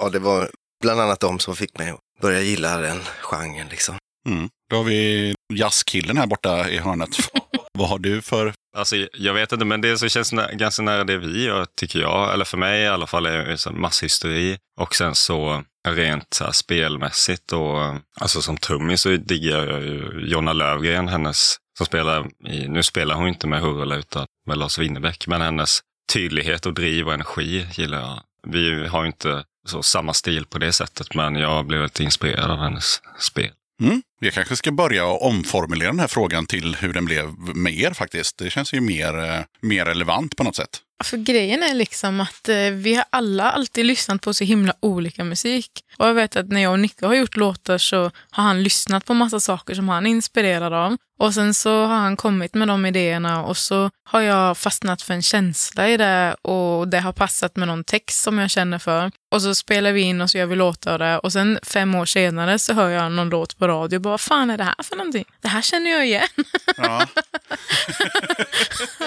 Ja, 0.00 0.08
det 0.08 0.18
var 0.18 0.50
bland 0.82 1.00
annat 1.00 1.20
de 1.20 1.38
som 1.38 1.56
fick 1.56 1.78
mig 1.78 1.90
att 1.90 1.98
börja 2.22 2.40
gilla 2.40 2.76
den 2.76 3.00
genren 3.20 3.66
liksom. 3.70 3.94
Mm. 4.28 4.48
Då 4.70 4.76
har 4.76 4.84
vi 4.84 5.34
jazzkillen 5.54 6.16
här 6.16 6.26
borta 6.26 6.68
i 6.70 6.78
hörnet. 6.78 7.08
Vad 7.78 7.88
har 7.88 7.98
du 7.98 8.22
för... 8.22 8.52
Alltså, 8.76 8.96
jag 9.12 9.34
vet 9.34 9.52
inte, 9.52 9.64
men 9.64 9.80
det 9.80 9.98
så 9.98 10.08
känns 10.08 10.32
nä- 10.32 10.54
ganska 10.54 10.82
nära 10.82 11.04
det 11.04 11.16
vi 11.18 11.44
gör, 11.44 11.66
tycker 11.80 11.98
jag. 11.98 12.32
Eller 12.32 12.44
för 12.44 12.56
mig 12.58 12.82
i 12.82 12.86
alla 12.86 13.06
fall, 13.06 13.26
är 13.26 13.70
masshysteri. 13.72 14.58
Och 14.80 14.94
sen 14.94 15.14
så 15.14 15.62
rent 15.94 16.34
så 16.34 16.44
här, 16.44 16.52
spelmässigt 16.52 17.52
och 17.52 17.94
alltså 18.20 18.42
som 18.42 18.56
trummis 18.56 19.00
så 19.00 19.08
diggar 19.08 19.66
jag 19.66 19.82
ju 19.82 20.26
Jonna 20.26 20.52
Lövgren, 20.52 21.08
hennes 21.08 21.56
som 21.76 21.86
spelar 21.86 22.26
i, 22.48 22.68
nu 22.68 22.82
spelar 22.82 23.14
hon 23.14 23.28
inte 23.28 23.46
med 23.46 23.60
Hurula 23.60 23.96
utan 23.96 24.26
med 24.46 24.58
Lars 24.58 24.78
Winnerbäck, 24.78 25.26
men 25.26 25.40
hennes 25.40 25.80
tydlighet 26.12 26.66
och 26.66 26.74
driv 26.74 27.06
och 27.06 27.14
energi 27.14 27.66
gillar 27.72 28.00
jag. 28.00 28.20
Vi 28.52 28.86
har 28.86 29.02
ju 29.02 29.06
inte 29.06 29.44
så 29.68 29.82
samma 29.82 30.14
stil 30.14 30.46
på 30.46 30.58
det 30.58 30.72
sättet, 30.72 31.14
men 31.14 31.34
jag 31.34 31.66
blev 31.66 31.80
väldigt 31.80 32.00
inspirerad 32.00 32.50
av 32.50 32.58
hennes 32.58 33.00
spel. 33.18 33.50
Mm. 33.82 34.02
Jag 34.20 34.34
kanske 34.34 34.56
ska 34.56 34.72
börja 34.72 35.06
omformulera 35.06 35.90
den 35.90 36.00
här 36.00 36.06
frågan 36.06 36.46
till 36.46 36.76
hur 36.76 36.92
den 36.92 37.04
blev 37.04 37.38
med 37.38 37.78
er 37.78 37.90
faktiskt. 37.90 38.38
Det 38.38 38.50
känns 38.50 38.72
ju 38.72 38.80
mer, 38.80 39.18
eh, 39.18 39.40
mer 39.60 39.84
relevant 39.84 40.36
på 40.36 40.44
något 40.44 40.56
sätt. 40.56 40.80
För 41.04 41.16
grejen 41.16 41.62
är 41.62 41.74
liksom 41.74 42.20
att 42.20 42.48
eh, 42.48 42.56
vi 42.56 42.94
har 42.94 43.04
alla 43.10 43.50
alltid 43.50 43.86
lyssnat 43.86 44.22
på 44.22 44.34
så 44.34 44.44
himla 44.44 44.74
olika 44.80 45.24
musik. 45.24 45.70
Och 45.98 46.06
jag 46.06 46.14
vet 46.14 46.36
att 46.36 46.48
när 46.48 46.60
jag 46.60 46.72
och 46.72 46.80
Nicke 46.80 47.06
har 47.06 47.14
gjort 47.14 47.36
låtar 47.36 47.78
så 47.78 48.10
har 48.30 48.42
han 48.44 48.62
lyssnat 48.62 49.04
på 49.04 49.14
massa 49.14 49.40
saker 49.40 49.74
som 49.74 49.88
han 49.88 50.06
är 50.06 50.10
inspirerad 50.10 50.72
av. 50.72 50.96
Och 51.18 51.34
sen 51.34 51.54
så 51.54 51.84
har 51.84 51.96
han 51.96 52.16
kommit 52.16 52.54
med 52.54 52.68
de 52.68 52.86
idéerna 52.86 53.44
och 53.44 53.56
så 53.56 53.90
har 54.04 54.20
jag 54.20 54.58
fastnat 54.58 55.02
för 55.02 55.14
en 55.14 55.22
känsla 55.22 55.88
i 55.88 55.96
det 55.96 56.36
och 56.42 56.88
det 56.88 57.00
har 57.00 57.12
passat 57.12 57.56
med 57.56 57.68
någon 57.68 57.84
text 57.84 58.22
som 58.22 58.38
jag 58.38 58.50
känner 58.50 58.78
för. 58.78 59.10
Och 59.34 59.42
så 59.42 59.54
spelar 59.54 59.92
vi 59.92 60.00
in 60.00 60.20
och 60.20 60.30
så 60.30 60.38
gör 60.38 60.46
vi 60.46 60.56
låtar 60.56 60.92
av 60.92 60.98
det 60.98 61.18
och 61.18 61.32
sen 61.32 61.58
fem 61.62 61.94
år 61.94 62.06
senare 62.06 62.58
så 62.58 62.72
hör 62.72 62.88
jag 62.88 63.12
någon 63.12 63.28
låt 63.28 63.58
på 63.58 63.68
radio 63.68 63.96
och 63.96 64.02
bara 64.02 64.10
vad 64.10 64.20
fan 64.20 64.50
är 64.50 64.58
det 64.58 64.64
här 64.64 64.82
för 64.82 64.96
någonting? 64.96 65.24
Det 65.40 65.48
här 65.48 65.62
känner 65.62 65.90
jag 65.90 66.06
igen. 66.06 66.28
Ja. 66.76 67.06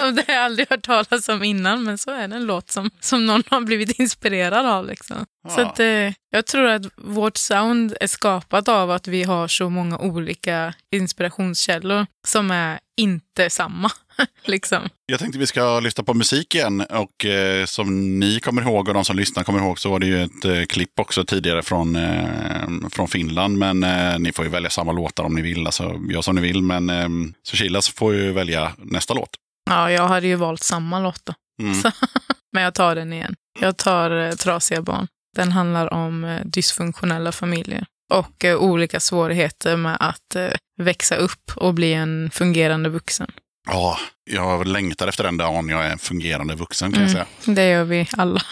Och 0.02 0.14
det 0.14 0.24
har 0.26 0.34
jag 0.34 0.44
aldrig 0.44 0.70
hört 0.70 0.82
talas 0.82 1.28
om 1.28 1.42
innan, 1.42 1.82
men 1.84 1.98
så 1.98 2.10
är 2.10 2.28
det 2.28 2.36
en 2.36 2.46
låt 2.46 2.70
som, 2.70 2.90
som 3.00 3.26
någon 3.26 3.42
har 3.50 3.60
blivit 3.60 3.98
inspirerad 3.98 4.66
av. 4.66 4.86
Liksom. 4.86 5.26
Så 5.48 5.60
Ja. 5.60 5.66
att, 5.66 5.80
eh, 5.80 6.12
jag 6.30 6.46
tror 6.46 6.66
att 6.68 6.82
vårt 6.96 7.36
sound 7.36 7.96
är 8.00 8.06
skapat 8.06 8.68
av 8.68 8.90
att 8.90 9.08
vi 9.08 9.22
har 9.22 9.48
så 9.48 9.70
många 9.70 9.98
olika 9.98 10.74
inspirationskällor 10.94 12.06
som 12.26 12.50
är 12.50 12.78
inte 13.00 13.50
samma. 13.50 13.90
liksom. 14.44 14.88
Jag 15.06 15.18
tänkte 15.20 15.38
vi 15.38 15.46
ska 15.46 15.80
lyssna 15.80 16.04
på 16.04 16.14
musik 16.14 16.54
igen 16.54 16.80
och 16.80 17.24
eh, 17.24 17.64
som 17.64 18.18
ni 18.18 18.40
kommer 18.40 18.62
ihåg 18.62 18.88
och 18.88 18.94
de 18.94 19.04
som 19.04 19.16
lyssnar 19.16 19.44
kommer 19.44 19.58
ihåg 19.58 19.78
så 19.78 19.90
var 19.90 19.98
det 19.98 20.06
ju 20.06 20.22
ett 20.22 20.44
eh, 20.44 20.62
klipp 20.68 21.00
också 21.00 21.24
tidigare 21.24 21.62
från, 21.62 21.96
eh, 21.96 22.88
från 22.92 23.08
Finland. 23.08 23.58
Men 23.58 23.82
eh, 23.84 24.18
ni 24.18 24.32
får 24.32 24.44
ju 24.44 24.50
välja 24.50 24.70
samma 24.70 24.92
låtar 24.92 25.24
om 25.24 25.34
ni 25.34 25.42
vill, 25.42 25.66
alltså 25.66 26.00
gör 26.10 26.22
som 26.22 26.34
ni 26.36 26.40
vill. 26.42 26.62
Men 26.62 26.90
eh, 26.90 27.08
Suchilas 27.48 27.88
får 27.88 28.14
ju 28.14 28.32
välja 28.32 28.72
nästa 28.78 29.14
låt. 29.14 29.30
Ja, 29.70 29.90
jag 29.90 30.08
hade 30.08 30.26
ju 30.26 30.34
valt 30.36 30.62
samma 30.62 31.00
låt 31.00 31.26
då. 31.26 31.34
Mm. 31.62 31.74
Så, 31.74 31.90
men 32.52 32.62
jag 32.62 32.74
tar 32.74 32.94
den 32.94 33.12
igen. 33.12 33.34
Jag 33.60 33.76
tar 33.76 34.10
eh, 34.10 34.30
Trasiga 34.32 34.82
barn. 34.82 35.06
Den 35.40 35.52
handlar 35.52 35.92
om 35.92 36.24
eh, 36.24 36.40
dysfunktionella 36.44 37.32
familjer 37.32 37.86
och 38.12 38.44
eh, 38.44 38.56
olika 38.56 39.00
svårigheter 39.00 39.76
med 39.76 39.96
att 40.00 40.34
eh, 40.36 40.48
växa 40.82 41.16
upp 41.16 41.52
och 41.56 41.74
bli 41.74 41.92
en 41.94 42.30
fungerande 42.32 42.88
vuxen. 42.88 43.30
Ja, 43.68 43.98
jag 44.30 44.66
längtar 44.66 45.08
efter 45.08 45.24
den 45.24 45.36
dagen 45.36 45.68
jag 45.68 45.86
är 45.86 45.90
en 45.90 45.98
fungerande 45.98 46.54
vuxen 46.54 46.92
kan 46.92 47.02
jag 47.02 47.10
Mm. 47.10 47.24
säga. 47.44 47.54
Det 47.54 47.68
gör 47.68 47.84
vi 47.84 48.08
alla. 48.16 48.42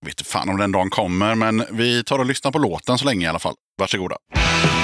Jag 0.00 0.06
vet 0.06 0.20
inte 0.20 0.30
fan 0.30 0.48
om 0.48 0.56
den 0.56 0.72
dagen 0.72 0.90
kommer, 0.90 1.34
men 1.34 1.64
vi 1.70 2.04
tar 2.04 2.18
och 2.18 2.26
lyssnar 2.26 2.50
på 2.52 2.58
låten 2.58 2.98
så 2.98 3.04
länge 3.04 3.26
i 3.26 3.28
alla 3.28 3.38
fall. 3.38 3.54
Varsågoda. 3.80 4.16
En 4.34 4.83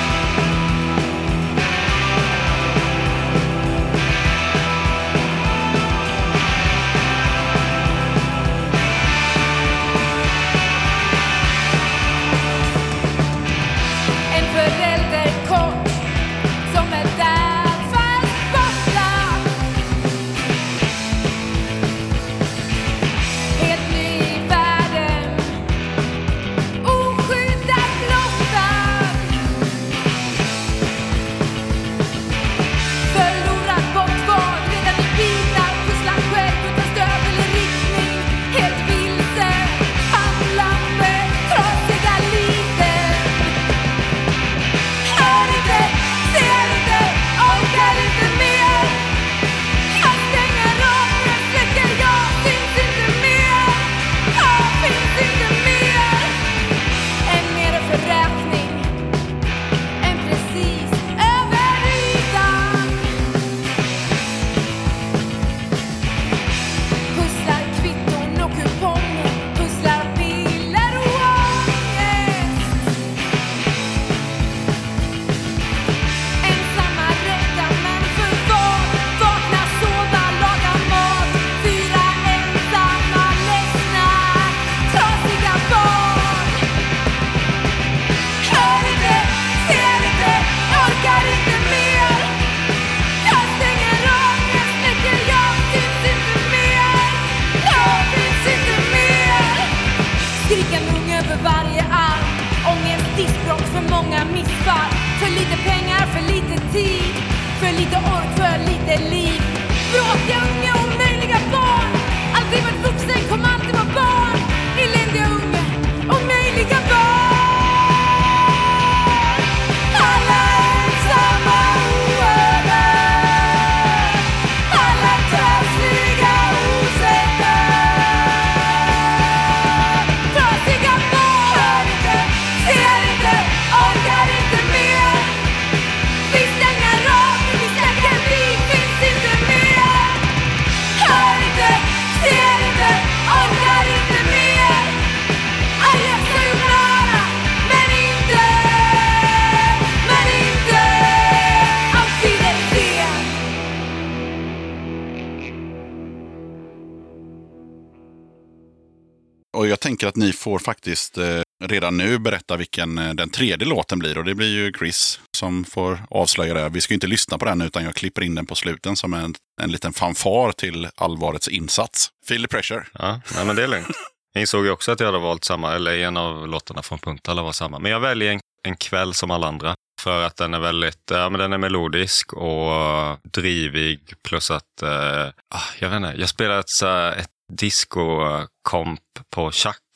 får 160.40 160.58
faktiskt 160.58 161.18
eh, 161.18 161.40
redan 161.64 161.96
nu 161.96 162.18
berätta 162.18 162.56
vilken 162.56 162.98
eh, 162.98 163.14
den 163.14 163.30
tredje 163.30 163.68
låten 163.68 163.98
blir. 163.98 164.18
Och 164.18 164.24
det 164.24 164.34
blir 164.34 164.48
ju 164.48 164.72
Chris 164.78 165.20
som 165.36 165.64
får 165.64 165.98
avslöja 166.10 166.54
det. 166.54 166.68
Vi 166.68 166.80
ska 166.80 166.92
ju 166.92 166.96
inte 166.96 167.06
lyssna 167.06 167.38
på 167.38 167.44
den 167.44 167.60
utan 167.60 167.84
jag 167.84 167.94
klipper 167.94 168.22
in 168.22 168.34
den 168.34 168.46
på 168.46 168.54
sluten 168.54 168.96
som 168.96 169.14
en, 169.14 169.34
en 169.62 169.72
liten 169.72 169.92
fanfar 169.92 170.52
till 170.52 170.88
allvarets 170.96 171.48
insats. 171.48 172.10
Feel 172.28 172.42
the 172.42 172.48
pressure. 172.48 172.84
Ja, 172.92 173.20
nej, 173.34 173.44
men 173.44 173.56
det 173.56 173.62
är 173.62 173.68
lugnt. 173.68 173.86
Jag 174.32 174.40
insåg 174.40 174.64
ju 174.64 174.70
också 174.70 174.92
att 174.92 175.00
jag 175.00 175.06
hade 175.06 175.18
valt 175.18 175.44
samma, 175.44 175.74
eller 175.74 175.98
en 175.98 176.16
av 176.16 176.48
låtarna 176.48 176.82
från 176.82 176.98
Puntala 176.98 177.42
var 177.42 177.52
samma. 177.52 177.78
Men 177.78 177.92
jag 177.92 178.00
väljer 178.00 178.32
en, 178.32 178.40
en 178.62 178.76
kväll 178.76 179.14
som 179.14 179.30
alla 179.30 179.46
andra. 179.46 179.74
För 180.00 180.22
att 180.22 180.36
den 180.36 180.54
är 180.54 180.60
väldigt, 180.60 181.02
ja 181.10 181.30
men 181.30 181.40
den 181.40 181.52
är 181.52 181.58
melodisk 181.58 182.32
och 182.32 183.18
drivig 183.32 184.00
plus 184.24 184.50
att, 184.50 184.82
eh, 184.82 185.26
ah, 185.54 185.62
jag 185.78 185.88
vet 185.90 185.96
inte, 185.96 186.14
jag 186.18 186.28
spelar 186.28 186.58
ett, 186.58 186.68
så 186.70 186.86
här- 186.86 187.16
ett 187.16 187.28
disco-komp 187.52 189.00
på 189.34 189.50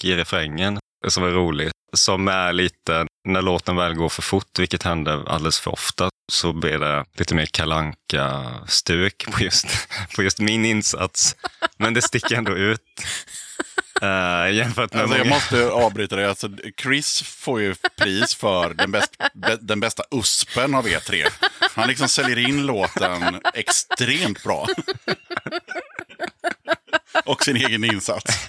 i 0.04 0.16
refrängen 0.16 0.78
som 1.08 1.24
är 1.24 1.30
roligt. 1.30 1.72
Som 1.92 2.28
är 2.28 2.52
lite, 2.52 3.06
när 3.28 3.42
låten 3.42 3.76
väl 3.76 3.94
går 3.94 4.08
för 4.08 4.22
fort, 4.22 4.58
vilket 4.58 4.82
händer 4.82 5.28
alldeles 5.28 5.60
för 5.60 5.70
ofta, 5.70 6.08
så 6.32 6.52
blir 6.52 6.78
det 6.78 7.04
lite 7.16 7.34
mer 7.34 7.46
kalanka 7.46 8.44
stuk 8.68 9.26
på 9.30 9.44
just, 9.44 9.66
på 10.16 10.22
just 10.22 10.40
min 10.40 10.64
insats. 10.64 11.36
Men 11.76 11.94
det 11.94 12.02
sticker 12.02 12.36
ändå 12.36 12.52
ut. 12.52 12.80
Uh, 14.02 14.52
jämfört 14.52 14.92
med 14.92 15.02
Alltså, 15.02 15.18
jag 15.18 15.26
måste 15.26 15.70
avbryta 15.70 16.16
det. 16.16 16.28
Alltså, 16.28 16.48
Chris 16.82 17.22
får 17.22 17.60
ju 17.60 17.74
pris 17.96 18.34
för 18.34 18.74
den, 18.74 18.90
bäst, 18.90 19.16
be, 19.34 19.58
den 19.60 19.80
bästa 19.80 20.02
uspen 20.10 20.74
av 20.74 20.88
er 20.88 21.00
tre. 21.00 21.24
Han 21.74 21.88
liksom 21.88 22.08
säljer 22.08 22.38
in 22.38 22.66
låten 22.66 23.40
extremt 23.54 24.42
bra. 24.42 24.66
Och 27.26 27.42
sin 27.44 27.56
egen 27.56 27.84
insats. 27.84 28.48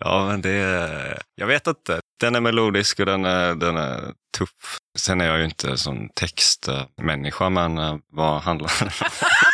Ja, 0.00 0.26
men 0.26 0.42
det. 0.42 1.22
Jag 1.34 1.46
vet 1.46 1.66
inte. 1.66 2.00
Den 2.20 2.34
är 2.34 2.40
melodisk 2.40 3.00
och 3.00 3.06
den 3.06 3.24
är, 3.24 3.54
den 3.54 3.76
är 3.76 4.12
tuff. 4.38 4.78
Sen 4.98 5.20
är 5.20 5.26
jag 5.26 5.38
ju 5.38 5.44
inte 5.44 5.78
som 5.78 6.08
textmänniska, 6.14 7.50
men 7.50 7.78
eh, 7.78 7.96
vad 8.12 8.42
handlar 8.42 8.72
den 8.78 8.88
om? 9.00 9.08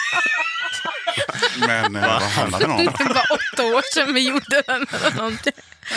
Men 1.58 1.96
eh, 1.96 2.02
vad 2.02 2.22
handlar 2.22 2.60
den 2.60 2.70
om? 2.70 2.84
Det 2.84 3.04
var 3.04 3.24
åtta 3.32 3.64
år 3.66 3.94
sedan 3.94 4.14
vi 4.14 4.28
gjorde 4.28 4.62
den. 4.66 4.86
Eller 4.92 5.16
någonting. 5.16 5.52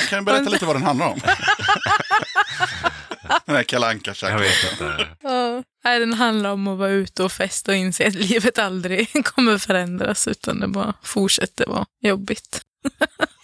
Kan 0.10 0.20
du 0.20 0.26
berätta 0.26 0.50
lite 0.50 0.66
vad 0.66 0.76
den 0.76 0.84
handlar 0.84 1.08
om? 1.08 1.20
Den 3.46 3.56
här 3.56 3.64
Kalle 3.64 3.88
anka 3.88 4.14
Jag 4.22 4.40
vet 4.40 4.72
inte. 4.72 5.08
Ja. 5.22 5.64
Nej, 5.84 6.00
den 6.00 6.14
handlar 6.14 6.52
om 6.52 6.68
att 6.68 6.78
vara 6.78 6.90
ute 6.90 7.24
och 7.24 7.32
festa 7.32 7.72
och 7.72 7.78
inse 7.78 8.08
att 8.08 8.14
livet 8.14 8.60
aldrig 8.60 9.26
kommer 9.26 9.58
förändras 9.58 10.28
utan 10.28 10.60
det 10.60 10.68
bara 10.68 10.94
fortsätter 11.04 11.66
vara 11.66 11.86
jobbigt. 12.02 12.62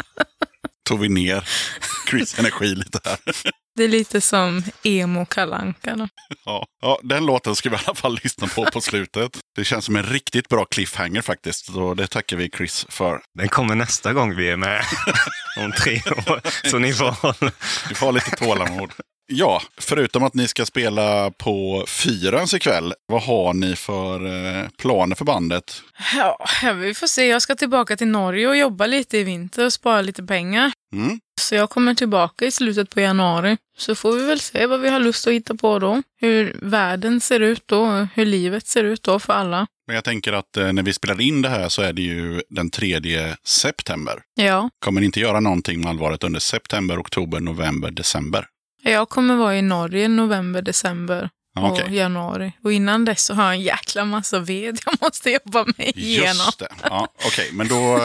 Tog 0.89 0.99
vi 0.99 1.09
ner 1.09 1.47
Chris 2.09 2.39
energi 2.39 2.75
lite 2.75 2.99
här. 3.05 3.17
Det 3.75 3.83
är 3.83 3.87
lite 3.87 4.21
som 4.21 4.63
emo 4.83 5.25
kalanka 5.25 5.95
då. 5.95 6.07
Ja. 6.45 6.65
ja, 6.81 6.99
den 7.03 7.25
låten 7.25 7.55
ska 7.55 7.69
vi 7.69 7.75
i 7.75 7.79
alla 7.85 7.95
fall 7.95 8.19
lyssna 8.23 8.47
på 8.47 8.65
på 8.65 8.81
slutet. 8.81 9.37
Det 9.55 9.65
känns 9.65 9.85
som 9.85 9.95
en 9.95 10.03
riktigt 10.03 10.49
bra 10.49 10.65
cliffhanger 10.65 11.21
faktiskt. 11.21 11.65
Så 11.65 11.93
det 11.93 12.07
tackar 12.07 12.37
vi 12.37 12.49
Chris 12.49 12.85
för. 12.89 13.21
Den 13.37 13.49
kommer 13.49 13.75
nästa 13.75 14.13
gång 14.13 14.35
vi 14.35 14.49
är 14.49 14.57
med. 14.57 14.83
Om 15.59 15.71
tre 15.71 16.01
år. 16.27 16.67
Så 16.69 16.79
ni 16.79 16.93
får 16.93 17.05
hålla... 17.05 17.51
Vi 17.89 17.95
får 17.95 18.05
ha 18.05 18.11
lite 18.11 18.31
tålamod. 18.31 18.91
Ja, 19.31 19.61
förutom 19.77 20.23
att 20.23 20.33
ni 20.33 20.47
ska 20.47 20.65
spela 20.65 21.31
på 21.31 21.85
Fyrens 21.87 22.53
ikväll, 22.53 22.93
vad 23.05 23.21
har 23.23 23.53
ni 23.53 23.75
för 23.75 24.25
eh, 24.25 24.67
planer 24.77 25.15
för 25.15 25.25
bandet? 25.25 25.81
Ja, 26.15 26.47
vi 26.73 26.93
får 26.93 27.07
se. 27.07 27.27
Jag 27.27 27.41
ska 27.41 27.55
tillbaka 27.55 27.97
till 27.97 28.07
Norge 28.07 28.47
och 28.47 28.57
jobba 28.57 28.85
lite 28.85 29.17
i 29.17 29.23
vinter 29.23 29.65
och 29.65 29.73
spara 29.73 30.01
lite 30.01 30.23
pengar. 30.23 30.71
Mm? 30.93 31.19
Så 31.41 31.55
jag 31.55 31.69
kommer 31.69 31.95
tillbaka 31.95 32.45
i 32.45 32.51
slutet 32.51 32.89
på 32.89 32.99
januari. 32.99 33.57
Så 33.77 33.95
får 33.95 34.11
vi 34.13 34.25
väl 34.25 34.39
se 34.39 34.65
vad 34.65 34.79
vi 34.79 34.89
har 34.89 34.99
lust 34.99 35.27
att 35.27 35.33
hitta 35.33 35.55
på 35.55 35.79
då. 35.79 36.03
Hur 36.19 36.57
världen 36.61 37.21
ser 37.21 37.39
ut 37.39 37.63
då, 37.65 38.07
hur 38.13 38.25
livet 38.25 38.67
ser 38.67 38.83
ut 38.83 39.03
då 39.03 39.19
för 39.19 39.33
alla. 39.33 39.67
Men 39.87 39.95
jag 39.95 40.03
tänker 40.03 40.33
att 40.33 40.57
eh, 40.57 40.73
när 40.73 40.83
vi 40.83 40.93
spelar 40.93 41.21
in 41.21 41.41
det 41.41 41.49
här 41.49 41.69
så 41.69 41.81
är 41.81 41.93
det 41.93 42.01
ju 42.01 42.41
den 42.49 42.69
3 42.69 43.01
september. 43.43 44.21
Ja, 44.35 44.69
Kommer 44.79 45.01
ni 45.01 45.05
inte 45.05 45.19
göra 45.19 45.39
någonting 45.39 45.79
med 45.81 45.89
allvaret 45.89 46.23
under 46.23 46.39
september, 46.39 46.99
oktober, 46.99 47.39
november, 47.39 47.91
december? 47.91 48.45
jag 48.83 49.09
kommer 49.09 49.35
vara 49.35 49.57
i 49.57 49.61
Norge 49.61 50.07
november, 50.07 50.61
december 50.61 51.29
och 51.57 51.71
Okej, 51.71 51.95
januari. 51.95 52.51
Och 52.63 52.73
innan 52.73 53.05
dess 53.05 53.25
så 53.25 53.33
har 53.33 53.43
jag 53.43 53.53
en 53.53 53.61
jäkla 53.61 54.05
massa 54.05 54.39
ved 54.39 54.79
jag 54.85 54.95
måste 55.01 55.29
jobba 55.29 55.65
mig 55.77 55.91
igenom. 55.95 56.27
just 56.27 56.59
det. 56.59 56.69
Ja, 56.83 57.07
Okej, 57.25 57.49
men 57.53 57.67
då... 57.67 57.99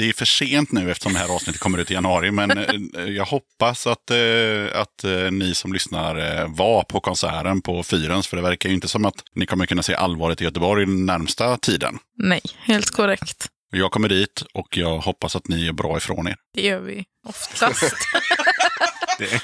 eh, 0.00 0.04
Det 0.04 0.08
är 0.08 0.12
för 0.12 0.24
sent 0.24 0.72
nu 0.72 0.90
eftersom 0.90 1.12
det 1.12 1.18
här 1.18 1.34
avsnittet 1.34 1.60
kommer 1.60 1.78
ut 1.78 1.90
i 1.90 1.94
januari, 1.94 2.30
men 2.30 2.50
eh, 2.50 3.04
jag 3.04 3.24
hoppas 3.24 3.86
att, 3.86 4.10
eh, 4.10 4.80
att 4.80 5.04
eh, 5.04 5.30
ni 5.30 5.54
som 5.54 5.72
lyssnar 5.72 6.16
eh, 6.40 6.48
var 6.48 6.82
på 6.82 7.00
konserten 7.00 7.62
på 7.62 7.82
Fyrens, 7.82 8.26
för 8.26 8.36
det 8.36 8.42
verkar 8.42 8.68
ju 8.68 8.74
inte 8.74 8.88
som 8.88 9.04
att 9.04 9.14
ni 9.34 9.46
kommer 9.46 9.66
kunna 9.66 9.82
se 9.82 9.94
allvaret 9.94 10.40
i 10.40 10.44
Göteborg 10.44 10.86
den 10.86 11.06
närmsta 11.06 11.56
tiden. 11.56 11.98
Nej, 12.18 12.40
helt 12.58 12.90
korrekt. 12.90 13.48
Jag 13.74 13.92
kommer 13.92 14.08
dit 14.08 14.42
och 14.54 14.76
jag 14.76 14.98
hoppas 14.98 15.36
att 15.36 15.48
ni 15.48 15.66
är 15.68 15.72
bra 15.72 15.96
ifrån 15.96 16.28
er. 16.28 16.36
Det 16.54 16.62
gör 16.62 16.80
vi 16.80 17.04
oftast. 17.28 17.82
Det, 19.18 19.42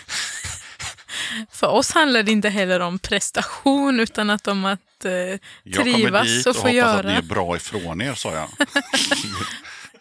För 1.52 1.66
oss 1.66 1.90
handlar 1.92 2.22
det 2.22 2.32
inte 2.32 2.48
heller 2.48 2.80
om 2.80 2.98
prestation 2.98 4.00
utan 4.00 4.30
att 4.30 4.48
om 4.48 4.64
att 4.64 5.04
eh, 5.04 5.10
Jag 5.12 5.40
kommer 5.76 5.92
trivas 5.92 6.26
dit 6.26 6.46
och 6.46 6.50
och 6.50 6.56
få 6.56 6.62
hoppas 6.62 6.66
att 6.68 7.04
ni 7.04 7.10
göra. 7.10 7.10
är 7.18 7.22
bra 7.22 7.56
ifrån 7.56 8.00
er, 8.00 8.14
sa 8.14 8.34
jag. 8.34 8.48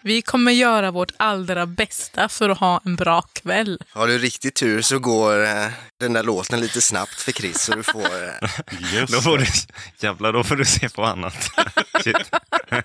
Vi 0.07 0.21
kommer 0.21 0.51
göra 0.51 0.91
vårt 0.91 1.11
allra 1.17 1.65
bästa 1.65 2.29
för 2.29 2.49
att 2.49 2.57
ha 2.57 2.81
en 2.85 2.95
bra 2.95 3.21
kväll. 3.21 3.81
Har 3.89 4.07
du 4.07 4.17
riktigt 4.17 4.55
tur 4.55 4.81
så 4.81 4.99
går 4.99 5.43
eh, 5.43 5.67
den 5.99 6.13
där 6.13 6.23
låten 6.23 6.59
lite 6.59 6.81
snabbt 6.81 7.21
för 7.21 7.31
Chris 7.31 7.61
så 7.61 7.75
du 7.75 7.84
får... 7.84 7.99
Eh, 7.99 8.49
Just 8.93 9.13
då 9.13 9.21
får 9.21 9.38
du, 9.38 9.45
jävlar, 9.99 10.34
då 10.34 10.43
får 10.43 10.55
du 10.55 10.65
se 10.65 10.89
på 10.89 11.03
annat. 11.03 11.49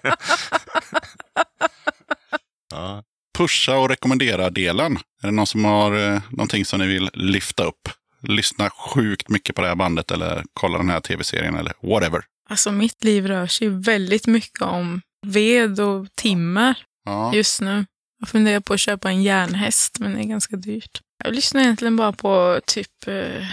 Ja. 2.70 3.02
Pusha 3.38 3.76
och 3.76 3.88
rekommendera-delen. 3.88 4.96
Är 5.22 5.26
det 5.26 5.30
någon 5.30 5.46
som 5.46 5.64
har 5.64 6.12
eh, 6.14 6.22
någonting 6.30 6.64
som 6.64 6.80
ni 6.80 6.86
vill 6.86 7.10
lyfta 7.14 7.64
upp? 7.64 7.88
Lyssna 8.22 8.70
sjukt 8.70 9.28
mycket 9.28 9.56
på 9.56 9.62
det 9.62 9.68
här 9.68 9.74
bandet 9.74 10.10
eller 10.10 10.44
kolla 10.54 10.78
den 10.78 10.90
här 10.90 11.00
tv-serien 11.00 11.54
eller 11.54 11.72
whatever. 11.82 12.24
Alltså 12.50 12.72
mitt 12.72 13.04
liv 13.04 13.26
rör 13.26 13.46
sig 13.46 13.68
väldigt 13.68 14.26
mycket 14.26 14.62
om 14.62 15.00
ved 15.26 15.80
och 15.80 16.06
timmer 16.14 16.74
Ja. 17.04 17.34
just 17.34 17.60
nu. 17.60 17.86
Jag 18.20 18.28
funderar 18.28 18.60
på 18.60 18.74
att 18.74 18.80
köpa 18.80 19.08
en 19.10 19.22
järnhäst 19.22 19.98
men 19.98 20.14
det 20.14 20.20
är 20.20 20.24
ganska 20.24 20.56
dyrt. 20.56 21.00
Jag 21.24 21.34
lyssnar 21.34 21.62
egentligen 21.62 21.96
bara 21.96 22.12
på 22.12 22.60
typ 22.66 23.06
eh, 23.08 23.46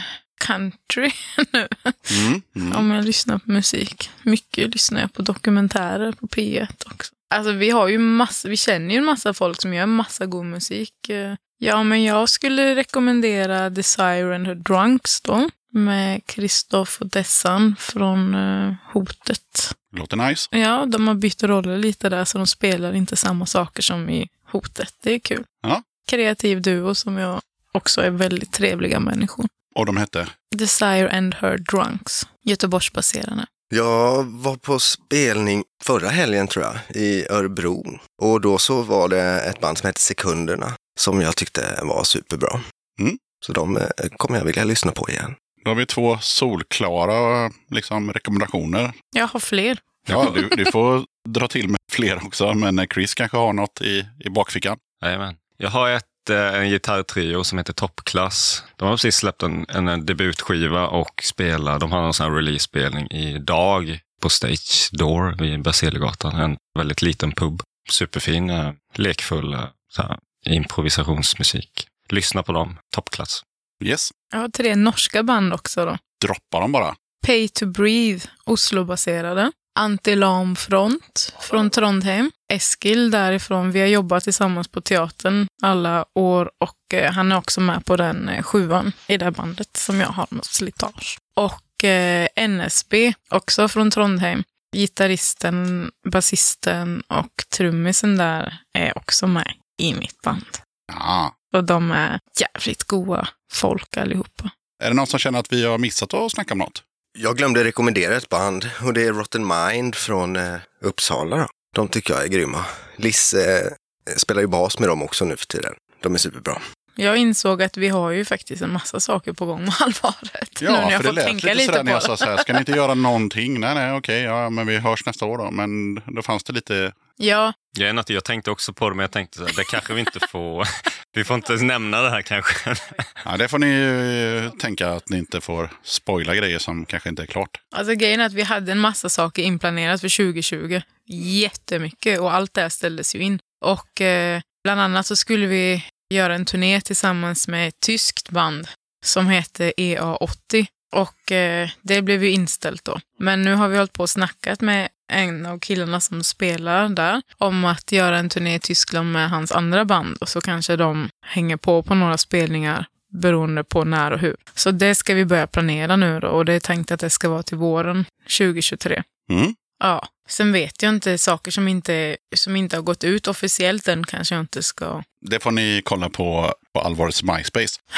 country 0.45 1.11
nu. 1.53 1.67
Mm, 2.11 2.41
mm. 2.55 2.77
Om 2.77 2.91
jag 2.91 3.05
lyssnar 3.05 3.37
på 3.37 3.51
musik. 3.51 4.09
Mycket 4.23 4.73
lyssnar 4.73 5.01
jag 5.01 5.13
på 5.13 5.21
dokumentärer 5.21 6.11
på 6.11 6.27
P1 6.27 6.67
också. 6.85 7.13
Alltså 7.35 7.51
vi 7.51 7.69
har 7.69 7.87
ju 7.87 7.97
massa, 7.97 8.47
vi 8.49 8.57
känner 8.57 8.93
ju 8.93 8.97
en 8.97 9.05
massa 9.05 9.33
folk 9.33 9.61
som 9.61 9.73
gör 9.73 9.85
massa 9.85 10.25
god 10.25 10.45
musik. 10.45 11.09
Eh, 11.09 11.35
Ja, 11.61 11.83
men 11.83 12.03
jag 12.03 12.29
skulle 12.29 12.75
rekommendera 12.75 13.69
Desire 13.69 14.35
and 14.35 14.47
Her 14.47 14.55
Drunks 14.55 15.21
då. 15.21 15.49
Med 15.71 16.25
Kristoff 16.25 16.97
och 17.01 17.07
Dessan 17.07 17.75
från 17.79 18.35
eh, 18.35 18.73
Hotet. 18.93 19.75
Låter 19.95 20.17
nice. 20.17 20.47
Ja, 20.51 20.85
de 20.85 21.07
har 21.07 21.15
bytt 21.15 21.43
roller 21.43 21.77
lite 21.77 22.09
där 22.09 22.25
så 22.25 22.37
de 22.37 22.47
spelar 22.47 22.93
inte 22.93 23.15
samma 23.15 23.45
saker 23.45 23.81
som 23.81 24.09
i 24.09 24.29
Hotet. 24.51 24.93
Det 25.03 25.13
är 25.13 25.19
kul. 25.19 25.43
Ja. 25.61 25.83
Kreativ 26.09 26.61
duo 26.61 26.95
som 26.95 27.17
jag 27.17 27.41
också 27.71 28.01
är 28.01 28.09
väldigt 28.09 28.51
trevliga 28.51 28.99
människor. 28.99 29.45
Och 29.75 29.85
de 29.85 29.97
hette? 29.97 30.27
Desire 30.55 31.17
and 31.17 31.35
Her 31.35 31.57
Drunks. 31.57 32.27
Göteborgsbaserade. 32.43 33.45
Jag 33.69 34.23
var 34.23 34.55
på 34.55 34.79
spelning 34.79 35.63
förra 35.83 36.09
helgen 36.09 36.47
tror 36.47 36.65
jag, 36.65 36.95
i 36.95 37.27
Örebro. 37.29 37.99
Och 38.21 38.41
då 38.41 38.57
så 38.57 38.81
var 38.81 39.07
det 39.07 39.41
ett 39.41 39.59
band 39.61 39.77
som 39.77 39.87
hette 39.87 40.01
Sekunderna 40.01 40.73
som 40.99 41.21
jag 41.21 41.35
tyckte 41.35 41.79
var 41.83 42.03
superbra. 42.03 42.61
Mm. 42.99 43.17
Så 43.45 43.53
de 43.53 43.77
eh, 43.77 43.83
kommer 44.17 44.37
jag 44.37 44.45
vilja 44.45 44.63
lyssna 44.63 44.91
på 44.91 45.09
igen. 45.09 45.35
Då 45.63 45.71
har 45.71 45.75
vi 45.75 45.85
två 45.85 46.17
solklara 46.21 47.51
liksom, 47.71 48.13
rekommendationer. 48.13 48.91
Jag 49.15 49.27
har 49.27 49.39
fler. 49.39 49.79
Ja, 50.07 50.31
du, 50.35 50.49
du 50.49 50.71
får 50.71 51.05
dra 51.29 51.47
till 51.47 51.69
med 51.69 51.79
fler 51.91 52.25
också, 52.25 52.53
men 52.53 52.87
Chris 52.93 53.13
kanske 53.13 53.37
har 53.37 53.53
något 53.53 53.81
i, 53.81 54.05
i 54.19 54.29
bakfickan. 54.29 54.77
Jajamän. 55.01 55.35
Jag 55.57 55.69
har 55.69 55.89
ett, 55.89 56.29
eh, 56.29 56.55
en 56.55 56.69
gitarrtrio 56.69 57.43
som 57.43 57.57
heter 57.57 57.73
Toppklass. 57.73 58.63
De 58.75 58.87
har 58.87 58.95
precis 58.95 59.15
släppt 59.15 59.43
en, 59.43 59.65
en 59.69 60.05
debutskiva 60.05 60.87
och 60.87 61.23
spelar, 61.23 61.79
de 61.79 61.91
har 61.91 62.03
en 62.03 62.13
sån 62.13 62.31
här 62.31 62.37
release-spelning 62.37 63.07
idag 63.11 63.99
på 64.21 64.29
Stage 64.29 64.89
Door 64.91 65.35
vid 65.39 65.61
Berzelgatan. 65.61 66.35
En 66.35 66.57
väldigt 66.77 67.01
liten 67.01 67.31
pub. 67.31 67.61
Superfin, 67.89 68.49
eh, 68.49 68.71
lekfull 68.95 69.53
eh, 69.53 69.63
så 69.91 70.01
här, 70.01 70.17
improvisationsmusik. 70.45 71.87
Lyssna 72.09 72.43
på 72.43 72.51
dem, 72.51 72.77
toppklass. 72.95 73.43
Yes, 73.83 74.09
har 74.33 74.49
tre 74.49 74.75
norska 74.75 75.23
band 75.23 75.53
också 75.53 75.85
då. 75.85 75.97
droppa 76.21 76.59
dem 76.59 76.71
bara. 76.71 76.95
Pay 77.27 77.47
to 77.49 77.65
Breathe, 77.65 78.25
Oslo-baserade. 78.45 79.51
Anti-Lam 79.79 80.55
Front 80.55 81.33
från 81.39 81.69
Trondheim. 81.69 82.31
Eskil 82.53 83.11
därifrån. 83.11 83.71
Vi 83.71 83.79
har 83.79 83.87
jobbat 83.87 84.23
tillsammans 84.23 84.67
på 84.67 84.81
teatern 84.81 85.47
alla 85.63 86.05
år 86.15 86.51
och 86.57 86.93
eh, 86.93 87.11
han 87.11 87.31
är 87.31 87.37
också 87.37 87.61
med 87.61 87.85
på 87.85 87.95
den 87.95 88.29
eh, 88.29 88.43
sjuan 88.43 88.91
i 89.07 89.17
det 89.17 89.25
här 89.25 89.31
bandet 89.31 89.77
som 89.77 89.99
jag 89.99 90.07
har 90.07 90.27
med 90.29 90.45
Slitage. 90.45 91.17
Och 91.33 91.83
eh, 91.83 92.27
NSB, 92.47 93.13
också 93.29 93.67
från 93.67 93.91
Trondheim. 93.91 94.43
Gitarristen, 94.75 95.91
basisten 96.11 97.03
och 97.07 97.43
trummisen 97.57 98.17
där 98.17 98.57
är 98.73 98.97
också 98.97 99.27
med 99.27 99.53
i 99.77 99.93
mitt 99.93 100.21
band. 100.21 100.57
Ja. 100.93 101.35
Och 101.53 101.63
de 101.63 101.91
är 101.91 102.19
jävligt 102.39 102.83
goa 102.83 103.27
folk 103.51 103.97
allihopa. 103.97 104.49
Är 104.83 104.89
det 104.89 104.95
någon 104.95 105.07
som 105.07 105.19
känner 105.19 105.39
att 105.39 105.53
vi 105.53 105.65
har 105.65 105.77
missat 105.77 106.13
att 106.13 106.31
snacka 106.31 106.53
om 106.53 106.57
något? 106.57 106.83
Jag 107.17 107.37
glömde 107.37 107.63
rekommendera 107.63 108.15
ett 108.15 108.29
band 108.29 108.69
och 108.83 108.93
det 108.93 109.03
är 109.05 109.13
Rotten 109.13 109.47
Mind 109.47 109.95
från 109.95 110.35
eh, 110.35 110.55
Uppsala. 110.81 111.37
Då. 111.37 111.47
De 111.75 111.87
tycker 111.87 112.13
jag 112.13 112.23
är 112.23 112.27
grymma. 112.27 112.65
Lisse 112.95 113.59
eh, 113.59 114.15
spelar 114.17 114.41
ju 114.41 114.47
bas 114.47 114.79
med 114.79 114.89
dem 114.89 115.03
också 115.03 115.25
nu 115.25 115.37
för 115.37 115.45
tiden. 115.45 115.73
De 116.01 116.13
är 116.13 116.17
superbra. 116.17 116.61
Jag 116.95 117.17
insåg 117.17 117.61
att 117.63 117.77
vi 117.77 117.87
har 117.89 118.11
ju 118.11 118.25
faktiskt 118.25 118.61
en 118.61 118.73
massa 118.73 118.99
saker 118.99 119.33
på 119.33 119.45
gång 119.45 119.61
med 119.65 119.73
allvaret. 119.79 120.61
nu 120.61 120.67
när 120.67 120.81
Ja, 120.81 120.91
jag 120.91 120.91
för 120.91 120.97
det 121.03 121.03
får 121.09 121.13
lät 121.13 121.25
tänka 121.25 121.47
lite 121.47 121.53
lite 121.55 121.65
sådär 121.65 121.83
när 121.83 121.91
jag 121.91 122.01
det. 122.01 122.05
sa 122.05 122.17
så 122.17 122.25
här, 122.25 122.37
ska 122.37 122.53
ni 122.53 122.59
inte 122.59 122.71
göra 122.71 122.93
någonting? 122.93 123.59
Nej, 123.59 123.75
nej, 123.75 123.93
okej, 123.93 124.21
ja, 124.21 124.49
men 124.49 124.67
vi 124.67 124.77
hörs 124.77 125.05
nästa 125.05 125.25
år 125.25 125.37
då. 125.37 125.51
Men 125.51 125.95
då 125.95 126.21
fanns 126.21 126.43
det 126.43 126.53
lite, 126.53 126.91
Ja, 127.21 127.53
Grejen 127.77 127.97
är 127.97 128.01
att 128.01 128.09
jag 128.09 128.23
tänkte 128.23 128.51
också 128.51 128.73
på 128.73 128.89
det, 128.89 128.95
men 128.95 129.03
jag 129.03 129.11
tänkte 129.11 129.37
så 129.37 129.45
här, 129.45 129.53
det 129.55 129.63
kanske 129.63 129.93
vi 129.93 129.99
inte 129.99 130.19
får... 130.31 130.67
Vi 131.13 131.23
får 131.23 131.35
inte 131.35 131.55
nämna 131.55 132.01
det 132.01 132.09
här 132.09 132.21
kanske. 132.21 132.75
ja, 133.25 133.37
det 133.37 133.47
får 133.47 133.59
ni 133.59 133.67
ju 133.67 134.49
tänka 134.59 134.89
att 134.89 135.09
ni 135.09 135.17
inte 135.17 135.41
får 135.41 135.71
spoila 135.83 136.35
grejer 136.35 136.59
som 136.59 136.85
kanske 136.85 137.09
inte 137.09 137.21
är 137.21 137.25
klart. 137.25 137.57
alltså 137.75 137.93
grejen 137.93 138.19
är 138.19 138.25
att 138.25 138.33
vi 138.33 138.41
hade 138.41 138.71
en 138.71 138.79
massa 138.79 139.09
saker 139.09 139.43
inplanerat 139.43 140.01
för 140.01 140.17
2020. 140.17 140.81
Jättemycket 141.07 142.19
och 142.19 142.33
allt 142.33 142.53
det 142.53 142.61
här 142.61 142.69
ställdes 142.69 143.15
ju 143.15 143.19
in. 143.19 143.39
Och 143.65 144.01
eh, 144.01 144.41
bland 144.63 144.81
annat 144.81 145.05
så 145.05 145.15
skulle 145.15 145.47
vi 145.47 145.85
göra 146.13 146.35
en 146.35 146.45
turné 146.45 146.81
tillsammans 146.81 147.47
med 147.47 147.67
ett 147.67 147.79
tyskt 147.79 148.29
band 148.29 148.67
som 149.05 149.27
heter 149.27 149.73
EA80. 149.77 150.65
Och 150.91 151.31
eh, 151.31 151.69
det 151.81 152.01
blev 152.01 152.23
ju 152.23 152.31
inställt 152.31 152.85
då. 152.85 152.99
Men 153.19 153.41
nu 153.41 153.53
har 153.53 153.67
vi 153.67 153.77
hållit 153.77 153.93
på 153.93 154.03
och 154.03 154.09
snackat 154.09 154.61
med 154.61 154.89
en 155.09 155.45
av 155.45 155.59
killarna 155.59 156.01
som 156.01 156.23
spelar 156.23 156.89
där 156.89 157.21
om 157.37 157.65
att 157.65 157.91
göra 157.91 158.17
en 158.17 158.29
turné 158.29 158.55
i 158.55 158.59
Tyskland 158.59 159.11
med 159.11 159.29
hans 159.29 159.51
andra 159.51 159.85
band 159.85 160.17
och 160.17 160.29
så 160.29 160.41
kanske 160.41 160.75
de 160.75 161.09
hänger 161.25 161.57
på 161.57 161.83
på 161.83 161.95
några 161.95 162.17
spelningar 162.17 162.85
beroende 163.11 163.63
på 163.63 163.83
när 163.83 164.11
och 164.11 164.19
hur. 164.19 164.35
Så 164.55 164.71
det 164.71 164.95
ska 164.95 165.13
vi 165.13 165.25
börja 165.25 165.47
planera 165.47 165.95
nu 165.95 166.19
då 166.19 166.27
och 166.27 166.45
det 166.45 166.53
är 166.53 166.59
tänkt 166.59 166.91
att 166.91 166.99
det 166.99 167.09
ska 167.09 167.29
vara 167.29 167.43
till 167.43 167.57
våren 167.57 168.05
2023. 168.37 169.03
Mm. 169.31 169.55
Ja, 169.79 170.07
sen 170.29 170.51
vet 170.51 170.83
jag 170.83 170.93
inte 170.93 171.17
saker 171.17 171.51
som 171.51 171.67
inte, 171.67 172.17
som 172.35 172.55
inte 172.55 172.75
har 172.75 172.83
gått 172.83 173.03
ut 173.03 173.27
officiellt 173.27 173.87
än 173.87 174.03
kanske 174.03 174.35
jag 174.35 174.41
inte 174.41 174.63
ska... 174.63 175.03
Det 175.21 175.39
får 175.43 175.51
ni 175.51 175.81
kolla 175.85 176.09
på, 176.09 176.53
på 176.73 176.79
Allvarets 176.79 177.23
MySpace. 177.23 177.79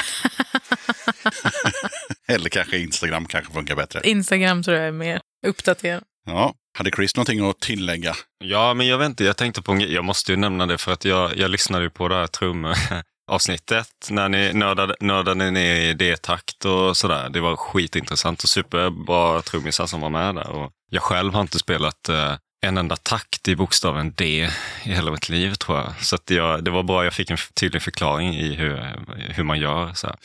Eller 2.28 2.48
kanske 2.48 2.78
Instagram 2.78 3.26
kanske 3.26 3.52
funkar 3.52 3.76
bättre. 3.76 4.00
Instagram 4.04 4.62
tror 4.62 4.76
jag 4.76 4.86
är 4.86 4.92
mer 4.92 5.20
uppdaterad. 5.46 6.02
Ja. 6.26 6.54
Hade 6.78 6.90
Chris 6.90 7.16
någonting 7.16 7.50
att 7.50 7.60
tillägga? 7.60 8.14
Ja, 8.44 8.74
men 8.74 8.86
jag 8.86 8.98
vet 8.98 9.06
inte, 9.06 9.24
jag 9.24 9.36
tänkte 9.36 9.62
på 9.62 9.72
en 9.72 9.78
grej. 9.78 9.92
Jag 9.92 10.04
måste 10.04 10.32
ju 10.32 10.36
nämna 10.36 10.66
det 10.66 10.78
för 10.78 10.92
att 10.92 11.04
jag, 11.04 11.36
jag 11.36 11.50
lyssnade 11.50 11.84
ju 11.84 11.90
på 11.90 12.08
det 12.08 12.14
här 12.14 12.26
trumavsnittet 12.26 13.88
när 14.10 14.28
ni 14.28 14.52
nördade, 14.52 14.96
nördade 15.00 15.50
ner 15.50 15.74
i 15.74 15.94
D-takt 15.94 16.64
och 16.64 16.96
sådär. 16.96 17.28
Det 17.28 17.40
var 17.40 17.56
skitintressant 17.56 18.42
och 18.42 18.48
superbra 18.48 19.42
trummisar 19.42 19.86
som 19.86 20.00
var 20.00 20.10
med 20.10 20.34
där. 20.34 20.48
Och 20.48 20.70
jag 20.90 21.02
själv 21.02 21.34
har 21.34 21.40
inte 21.40 21.58
spelat 21.58 22.08
eh, 22.08 22.34
en 22.66 22.76
enda 22.76 22.96
takt 22.96 23.48
i 23.48 23.56
bokstaven 23.56 24.12
D 24.16 24.50
i 24.84 24.88
hela 24.88 25.10
mitt 25.10 25.28
liv 25.28 25.54
tror 25.54 25.78
jag. 25.78 26.04
Så 26.04 26.14
att 26.14 26.30
jag, 26.30 26.64
det 26.64 26.70
var 26.70 26.82
bra, 26.82 27.04
jag 27.04 27.14
fick 27.14 27.30
en 27.30 27.36
tydlig 27.54 27.82
förklaring 27.82 28.34
i 28.34 28.54
hur, 28.54 28.82
hur 29.28 29.44
man 29.44 29.60
gör. 29.60 29.92
Så 29.94 30.06
här. 30.06 30.16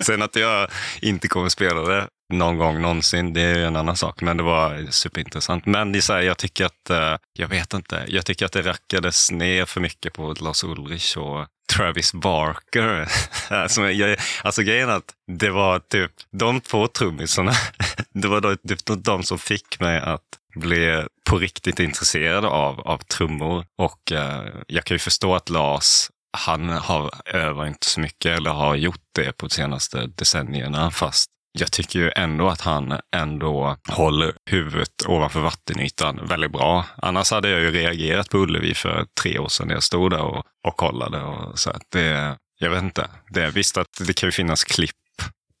Sen 0.04 0.22
att 0.22 0.36
jag 0.36 0.70
inte 1.00 1.28
kommer 1.28 1.48
spela 1.48 1.80
det 1.80 2.08
någon 2.32 2.58
gång 2.58 2.82
någonsin, 2.82 3.32
det 3.32 3.40
är 3.40 3.54
ju 3.54 3.64
en 3.64 3.76
annan 3.76 3.96
sak. 3.96 4.20
Men 4.20 4.36
det 4.36 4.42
var 4.42 4.86
superintressant. 4.90 5.66
Men 5.66 5.92
det 5.92 5.98
är 5.98 6.00
så 6.00 6.12
här, 6.12 6.20
jag 6.20 6.38
tycker 6.38 6.64
att, 6.64 6.90
eh, 6.90 7.16
jag 7.32 7.48
vet 7.48 7.74
inte, 7.74 8.04
jag 8.08 8.26
tycker 8.26 8.46
att 8.46 8.52
det 8.52 8.62
rackades 8.62 9.30
ner 9.30 9.64
för 9.64 9.80
mycket 9.80 10.12
på 10.12 10.34
Lars 10.40 10.64
Ulrich 10.64 11.16
och 11.16 11.46
Travis 11.76 12.12
Barker. 12.12 13.08
alltså, 13.50 13.90
jag, 13.90 14.18
alltså 14.42 14.62
grejen 14.62 14.88
är 14.88 14.96
att 14.96 15.14
det 15.26 15.50
var 15.50 15.78
typ 15.78 16.12
de 16.32 16.60
två 16.60 16.86
trummisarna, 16.86 17.52
det 18.14 18.28
var 18.28 18.56
typ 18.68 19.04
de 19.04 19.22
som 19.22 19.38
fick 19.38 19.80
mig 19.80 20.00
att 20.00 20.22
bli 20.54 21.06
på 21.30 21.38
riktigt 21.38 21.80
intresserad 21.80 22.44
av, 22.44 22.80
av 22.80 22.98
trummor. 22.98 23.64
Och 23.78 24.12
eh, 24.12 24.44
jag 24.66 24.84
kan 24.84 24.94
ju 24.94 24.98
förstå 24.98 25.34
att 25.34 25.50
Lars, 25.50 26.10
han 26.32 26.68
har 26.68 27.10
övat 27.26 27.68
inte 27.68 27.86
så 27.86 28.00
mycket 28.00 28.36
eller 28.36 28.50
har 28.50 28.74
gjort 28.74 29.04
det 29.14 29.36
på 29.36 29.46
de 29.46 29.54
senaste 29.54 30.06
decennierna. 30.06 30.90
Fast 30.90 31.30
jag 31.52 31.72
tycker 31.72 31.98
ju 31.98 32.10
ändå 32.16 32.48
att 32.48 32.60
han 32.60 33.00
ändå 33.16 33.76
håller 33.88 34.32
huvudet 34.50 35.06
ovanför 35.06 35.40
vattenytan 35.40 36.20
väldigt 36.26 36.52
bra. 36.52 36.86
Annars 36.96 37.30
hade 37.30 37.50
jag 37.50 37.60
ju 37.60 37.70
reagerat 37.70 38.30
på 38.30 38.38
Ullevi 38.38 38.74
för 38.74 39.06
tre 39.22 39.38
år 39.38 39.48
sedan 39.48 39.68
när 39.68 39.74
jag 39.74 39.82
stod 39.82 40.10
där 40.10 40.22
och, 40.22 40.44
och 40.66 40.76
kollade. 40.76 41.22
Och 41.22 41.58
så 41.58 41.70
att 41.70 41.82
det, 41.88 42.36
jag 42.58 42.70
vet 42.70 42.82
inte. 42.82 43.08
Det, 43.30 43.50
visst 43.50 43.76
att 43.76 44.00
det 44.06 44.12
kan 44.12 44.26
ju 44.26 44.32
finnas 44.32 44.64
klipp 44.64 44.96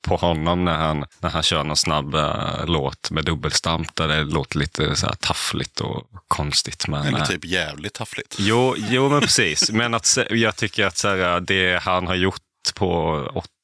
på 0.08 0.16
honom 0.16 0.64
när 0.64 0.76
han, 0.76 1.04
när 1.20 1.30
han 1.30 1.42
kör 1.42 1.64
någon 1.64 1.76
snabb 1.76 2.14
uh, 2.14 2.66
låt 2.66 3.10
med 3.10 3.24
dubbelstamp 3.24 3.94
där 3.94 4.08
det 4.08 4.24
låter 4.24 4.58
lite 4.58 4.96
så 4.96 5.06
här 5.06 5.14
taffligt 5.14 5.80
och 5.80 6.06
konstigt. 6.28 6.88
Men, 6.88 7.06
Eller 7.06 7.18
eh, 7.18 7.24
typ 7.24 7.44
jävligt 7.44 7.94
taffligt. 7.94 8.36
Jo, 8.38 8.74
jo 8.76 9.08
men 9.08 9.20
precis. 9.20 9.70
Men 9.70 9.94
att, 9.94 10.18
jag 10.30 10.56
tycker 10.56 10.86
att 10.86 10.96
så 10.96 11.08
här, 11.08 11.40
det 11.40 11.82
han 11.82 12.06
har 12.06 12.14
gjort 12.14 12.40
på 12.74 13.16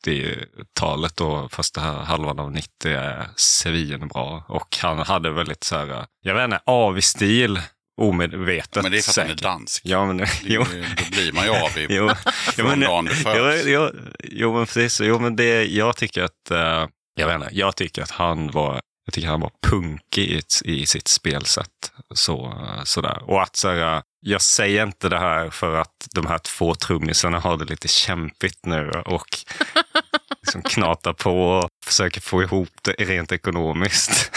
80-talet, 0.06 1.16
då, 1.16 1.48
här 1.80 1.92
halvan 2.04 2.38
av 2.38 2.52
90 2.52 2.68
är 2.92 3.28
svinbra. 3.36 4.42
Och 4.48 4.76
han 4.82 4.98
hade 4.98 5.30
väldigt 5.30 5.64
så 5.64 5.76
här, 5.76 6.06
jag 6.22 6.34
vet 6.34 6.44
inte, 6.44 6.60
avig 6.64 7.04
stil. 7.04 7.60
Omedvetet 8.00 8.82
Men 8.82 8.92
det 8.92 8.98
är 8.98 9.02
för 9.02 9.10
att 9.10 9.16
han 9.16 9.24
är 9.24 9.28
säkert. 9.28 9.42
dansk. 9.42 9.82
Ja, 9.84 10.06
men, 10.12 10.26
jo. 10.42 10.64
Då 10.96 11.04
blir 11.10 11.32
man 11.32 11.44
ju 11.44 11.50
avig 11.50 11.86
Jo, 11.90 12.08
från 12.34 12.80
dagen 12.80 13.04
du 13.04 13.10
jo, 13.10 13.22
föds. 13.22 13.66
jo, 13.66 13.90
jo, 14.24 14.54
men 14.54 14.66
precis. 14.66 15.00
Jo, 15.00 15.18
men 15.18 15.36
det, 15.36 15.64
jag 15.64 15.96
tycker 15.96 16.22
att, 16.22 16.50
eh, 16.50 16.86
jag 17.14 17.26
vet 17.26 17.34
inte, 17.34 17.48
jag 17.52 17.76
tycker 17.76 18.02
att 18.02 18.10
han 18.10 18.50
var, 18.50 18.80
jag 19.08 19.14
tycker 19.14 19.28
han 19.28 19.40
var 19.40 19.52
punkig 19.62 20.22
i, 20.22 20.42
i 20.64 20.86
sitt 20.86 21.08
spelsätt. 21.08 21.92
Så, 22.14 22.54
sådär. 22.84 23.30
Och 23.30 23.42
att 23.42 23.56
så 23.56 23.68
här, 23.68 24.02
jag 24.20 24.42
säger 24.42 24.86
inte 24.86 25.08
det 25.08 25.18
här 25.18 25.50
för 25.50 25.76
att 25.76 26.08
de 26.14 26.26
här 26.26 26.38
två 26.38 26.74
trummisarna 26.74 27.38
har 27.38 27.56
det 27.56 27.64
lite 27.64 27.88
kämpigt 27.88 28.66
nu 28.66 28.90
och 28.90 29.38
liksom 30.42 30.62
knatar 30.62 31.12
på 31.12 31.50
och 31.50 31.68
försöker 31.84 32.20
få 32.20 32.42
ihop 32.42 32.68
det 32.82 32.92
rent 32.92 33.32
ekonomiskt. 33.32 34.30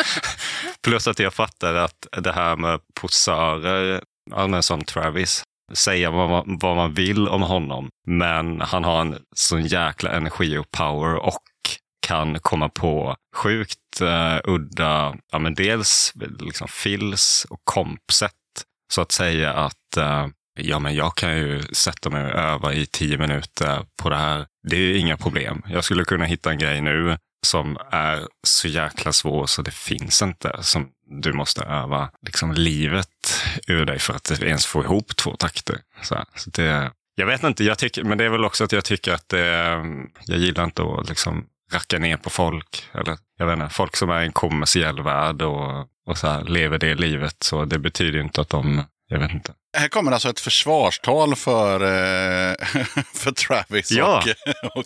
Plus 0.82 1.08
att 1.08 1.18
jag 1.18 1.34
fattar 1.34 1.74
att 1.74 2.06
det 2.12 2.32
här 2.32 2.56
med 2.56 2.80
posörer, 3.00 4.02
som 4.62 4.84
Travis, 4.84 5.42
säga 5.72 6.10
vad 6.10 6.30
man, 6.30 6.58
vad 6.60 6.76
man 6.76 6.94
vill 6.94 7.28
om 7.28 7.42
honom, 7.42 7.88
men 8.06 8.60
han 8.60 8.84
har 8.84 9.00
en 9.00 9.18
sån 9.36 9.66
jäkla 9.66 10.10
energi 10.10 10.58
och 10.58 10.70
power 10.70 11.14
och 11.14 11.40
kan 12.10 12.40
komma 12.40 12.68
på 12.68 13.16
sjukt 13.36 14.02
uh, 14.02 14.38
udda, 14.44 15.14
ja 15.32 15.38
men 15.38 15.54
dels 15.54 16.12
liksom 16.40 16.68
fills 16.68 17.46
och 17.50 17.60
kompsätt. 17.64 18.32
Så 18.92 19.00
att 19.00 19.12
säga 19.12 19.52
att 19.52 19.96
uh, 19.98 20.26
ja 20.58 20.78
men 20.78 20.94
jag 20.94 21.14
kan 21.14 21.36
ju 21.36 21.62
sätta 21.62 22.10
mig 22.10 22.24
och 22.24 22.38
öva 22.38 22.72
i 22.72 22.86
tio 22.86 23.18
minuter 23.18 23.84
på 24.02 24.10
det 24.10 24.16
här. 24.16 24.46
Det 24.68 24.76
är 24.76 24.96
inga 24.96 25.16
problem. 25.16 25.62
Jag 25.68 25.84
skulle 25.84 26.04
kunna 26.04 26.24
hitta 26.24 26.50
en 26.50 26.58
grej 26.58 26.80
nu 26.80 27.16
som 27.46 27.78
är 27.90 28.26
så 28.46 28.68
jäkla 28.68 29.12
svår 29.12 29.46
så 29.46 29.62
det 29.62 29.74
finns 29.74 30.22
inte. 30.22 30.58
Som 30.60 30.88
du 31.22 31.32
måste 31.32 31.64
öva 31.64 32.10
liksom 32.26 32.52
livet 32.52 33.42
ur 33.66 33.84
dig 33.84 33.98
för 33.98 34.14
att 34.14 34.30
ens 34.42 34.66
få 34.66 34.84
ihop 34.84 35.16
två 35.16 35.36
takter. 35.36 35.78
Så, 36.02 36.24
så 36.34 36.50
det, 36.50 36.90
jag 37.14 37.26
vet 37.26 37.42
inte, 37.42 37.64
jag 37.64 37.78
tycker, 37.78 38.04
men 38.04 38.18
det 38.18 38.24
är 38.24 38.28
väl 38.28 38.44
också 38.44 38.64
att 38.64 38.72
jag 38.72 38.84
tycker 38.84 39.12
att 39.12 39.28
det, 39.28 39.58
eh, 39.58 39.84
jag 40.26 40.38
gillar 40.38 40.64
inte 40.64 40.82
att 40.82 41.08
liksom 41.08 41.46
racka 41.72 41.98
ner 41.98 42.16
på 42.16 42.30
folk. 42.30 42.84
Eller 42.94 43.18
jag 43.38 43.46
vet 43.46 43.58
inte, 43.58 43.74
folk 43.74 43.96
som 43.96 44.10
är 44.10 44.22
i 44.22 44.26
en 44.26 44.32
kommersiell 44.32 45.02
värld 45.02 45.42
och, 45.42 45.86
och 46.06 46.18
så 46.18 46.26
här, 46.28 46.44
lever 46.44 46.78
det 46.78 46.94
livet. 46.94 47.36
Så 47.40 47.64
det 47.64 47.78
betyder 47.78 48.20
inte 48.20 48.40
att 48.40 48.48
de, 48.48 48.84
jag 49.08 49.18
vet 49.18 49.30
inte. 49.30 49.52
Här 49.76 49.88
kommer 49.88 50.12
alltså 50.12 50.28
ett 50.30 50.40
försvarstal 50.40 51.36
för, 51.36 51.74
eh, 51.80 52.54
för 53.14 53.32
Travis 53.32 53.90
Ja. 53.90 54.24
och, 54.64 54.76
och 54.76 54.84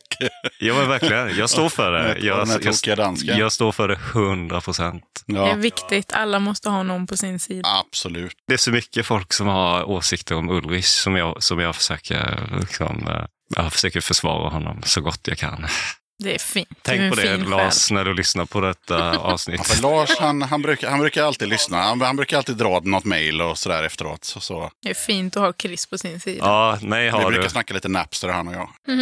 Ja 0.59 0.74
men 0.74 0.89
verkligen, 0.89 1.36
jag 1.36 1.51
står 1.51 1.69
för 1.69 1.93
det. 1.93 2.19
Jag, 2.27 2.97
dansken. 2.97 3.39
jag 3.39 3.52
står 3.52 3.73
för 3.73 3.89
det 3.89 3.94
100 4.15 4.61
procent. 4.61 5.05
Det 5.27 5.39
är 5.39 5.56
viktigt. 5.56 6.12
Alla 6.12 6.39
måste 6.39 6.69
ha 6.69 6.82
någon 6.82 7.06
på 7.06 7.16
sin 7.16 7.39
sida. 7.40 7.69
absolut. 7.86 8.36
Det 8.47 8.55
är 8.55 8.59
så 8.59 8.70
mycket 8.70 9.06
folk 9.06 9.32
som 9.32 9.47
har 9.47 9.85
åsikter 9.85 10.35
om 10.35 10.51
Ulrich 10.51 10.86
som 10.86 11.16
jag, 11.16 11.43
som 11.43 11.61
jag 11.61 11.77
försöker 11.77 12.48
liksom, 12.61 13.09
eh, 13.09 13.24
jag 13.56 13.73
försöker 13.73 14.01
försvara 14.01 14.48
honom 14.51 14.82
så 14.82 15.01
gott 15.01 15.20
jag 15.28 15.39
kan. 15.39 15.66
Det 16.19 16.35
är 16.35 16.39
fint. 16.39 16.69
Är 16.70 16.74
Tänk 16.82 17.15
på 17.15 17.20
det 17.20 17.23
fin 17.39 17.51
Lars 17.51 17.91
när 17.91 18.05
du 18.05 18.15
lyssnar 18.15 18.45
på 18.45 18.61
detta 18.61 18.99
Ja, 18.99 19.19
avsnitt. 19.19 19.66
för 19.66 19.82
Lars 19.82 20.11
han, 20.20 20.43
han, 20.43 20.62
brukar, 20.62 20.91
han 20.91 21.01
brukar 21.01 21.24
alltid 21.24 21.49
lyssna. 21.49 21.82
Han, 21.82 22.01
han 22.01 22.16
brukar 22.16 22.36
alltid 22.36 22.57
dra 22.57 22.81
något 22.85 23.05
mejl 23.05 23.41
och 23.43 23.59
sådär 23.59 23.82
efteråt. 23.85 24.24
Så, 24.24 24.41
så. 24.41 24.70
Det 24.82 24.91
är 24.91 24.95
fint 24.95 25.36
att 25.36 25.43
ha 25.43 25.53
Chris 25.59 25.86
på 25.86 25.99
sin 25.99 26.20
sida. 26.20 26.45
Ja, 26.47 26.78
Vi 26.82 27.09
har 27.09 27.27
brukar 27.27 27.43
du. 27.43 27.49
snacka 27.49 27.74
lite 27.74 27.89
Napster 27.89 28.28
han 28.28 28.49
och 28.49 28.55
jag. 28.55 28.69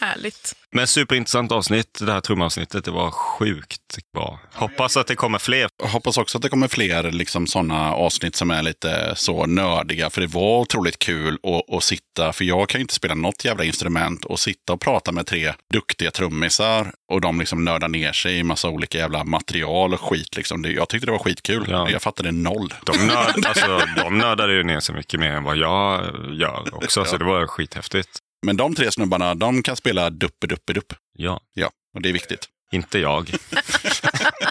Härligt. 0.00 0.52
Men 0.70 0.86
superintressant 0.86 1.52
avsnitt, 1.52 1.98
det 2.00 2.12
här 2.12 2.20
trumavsnittet. 2.20 2.84
Det 2.84 2.90
var 2.90 3.10
sjukt 3.10 3.80
bra. 4.14 4.40
Hoppas 4.52 4.96
att 4.96 5.06
det 5.06 5.14
kommer 5.14 5.38
fler. 5.38 5.68
Hoppas 5.82 6.18
också 6.18 6.38
att 6.38 6.42
det 6.42 6.48
kommer 6.48 6.68
fler 6.68 7.10
liksom, 7.10 7.46
sådana 7.46 7.94
avsnitt 7.94 8.36
som 8.36 8.50
är 8.50 8.62
lite 8.62 9.12
så 9.16 9.46
nördiga. 9.46 10.10
För 10.10 10.20
det 10.20 10.26
var 10.26 10.60
otroligt 10.60 10.98
kul 10.98 11.38
att, 11.42 11.74
att 11.74 11.84
sitta, 11.84 12.32
för 12.32 12.44
jag 12.44 12.68
kan 12.68 12.78
ju 12.78 12.82
inte 12.82 12.94
spela 12.94 13.14
något 13.14 13.44
jävla 13.44 13.64
instrument, 13.64 14.24
och 14.24 14.40
sitta 14.40 14.72
och 14.72 14.80
prata 14.80 15.12
med 15.12 15.26
tre 15.26 15.52
duktiga 15.72 16.10
trummisar 16.10 16.92
och 17.12 17.20
de 17.20 17.38
liksom 17.38 17.64
nördar 17.64 17.88
ner 17.88 18.12
sig 18.12 18.38
i 18.38 18.42
massa 18.42 18.68
olika 18.68 18.98
jävla 18.98 19.24
material 19.24 19.94
och 19.94 20.00
skit. 20.00 20.36
Liksom. 20.36 20.62
Det, 20.62 20.72
jag 20.72 20.88
tyckte 20.88 21.06
det 21.06 21.12
var 21.12 21.18
skitkul. 21.18 21.66
Ja. 21.68 21.90
Jag 21.90 22.02
fattade 22.02 22.32
noll. 22.32 22.74
De, 22.84 23.06
nörd, 23.06 23.46
alltså, 23.46 23.80
de 23.96 24.18
nördade 24.18 24.52
ju 24.54 24.62
ner 24.62 24.80
sig 24.80 24.94
mycket 24.94 25.20
mer 25.20 25.30
än 25.30 25.44
vad 25.44 25.56
jag 25.56 26.02
gör 26.32 26.74
också, 26.74 27.04
så 27.04 27.16
det 27.16 27.24
var 27.24 27.46
skithäftigt. 27.46 28.22
Men 28.42 28.56
de 28.56 28.74
tre 28.74 28.92
snubbarna, 28.92 29.34
de 29.34 29.62
kan 29.62 29.76
spela 29.76 30.10
duppe-duppe-dupp. 30.10 30.92
Ja, 31.12 31.40
Ja, 31.54 31.70
och 31.94 32.02
det 32.02 32.08
är 32.08 32.12
viktigt. 32.12 32.48
inte 32.72 32.98
jag. 32.98 33.30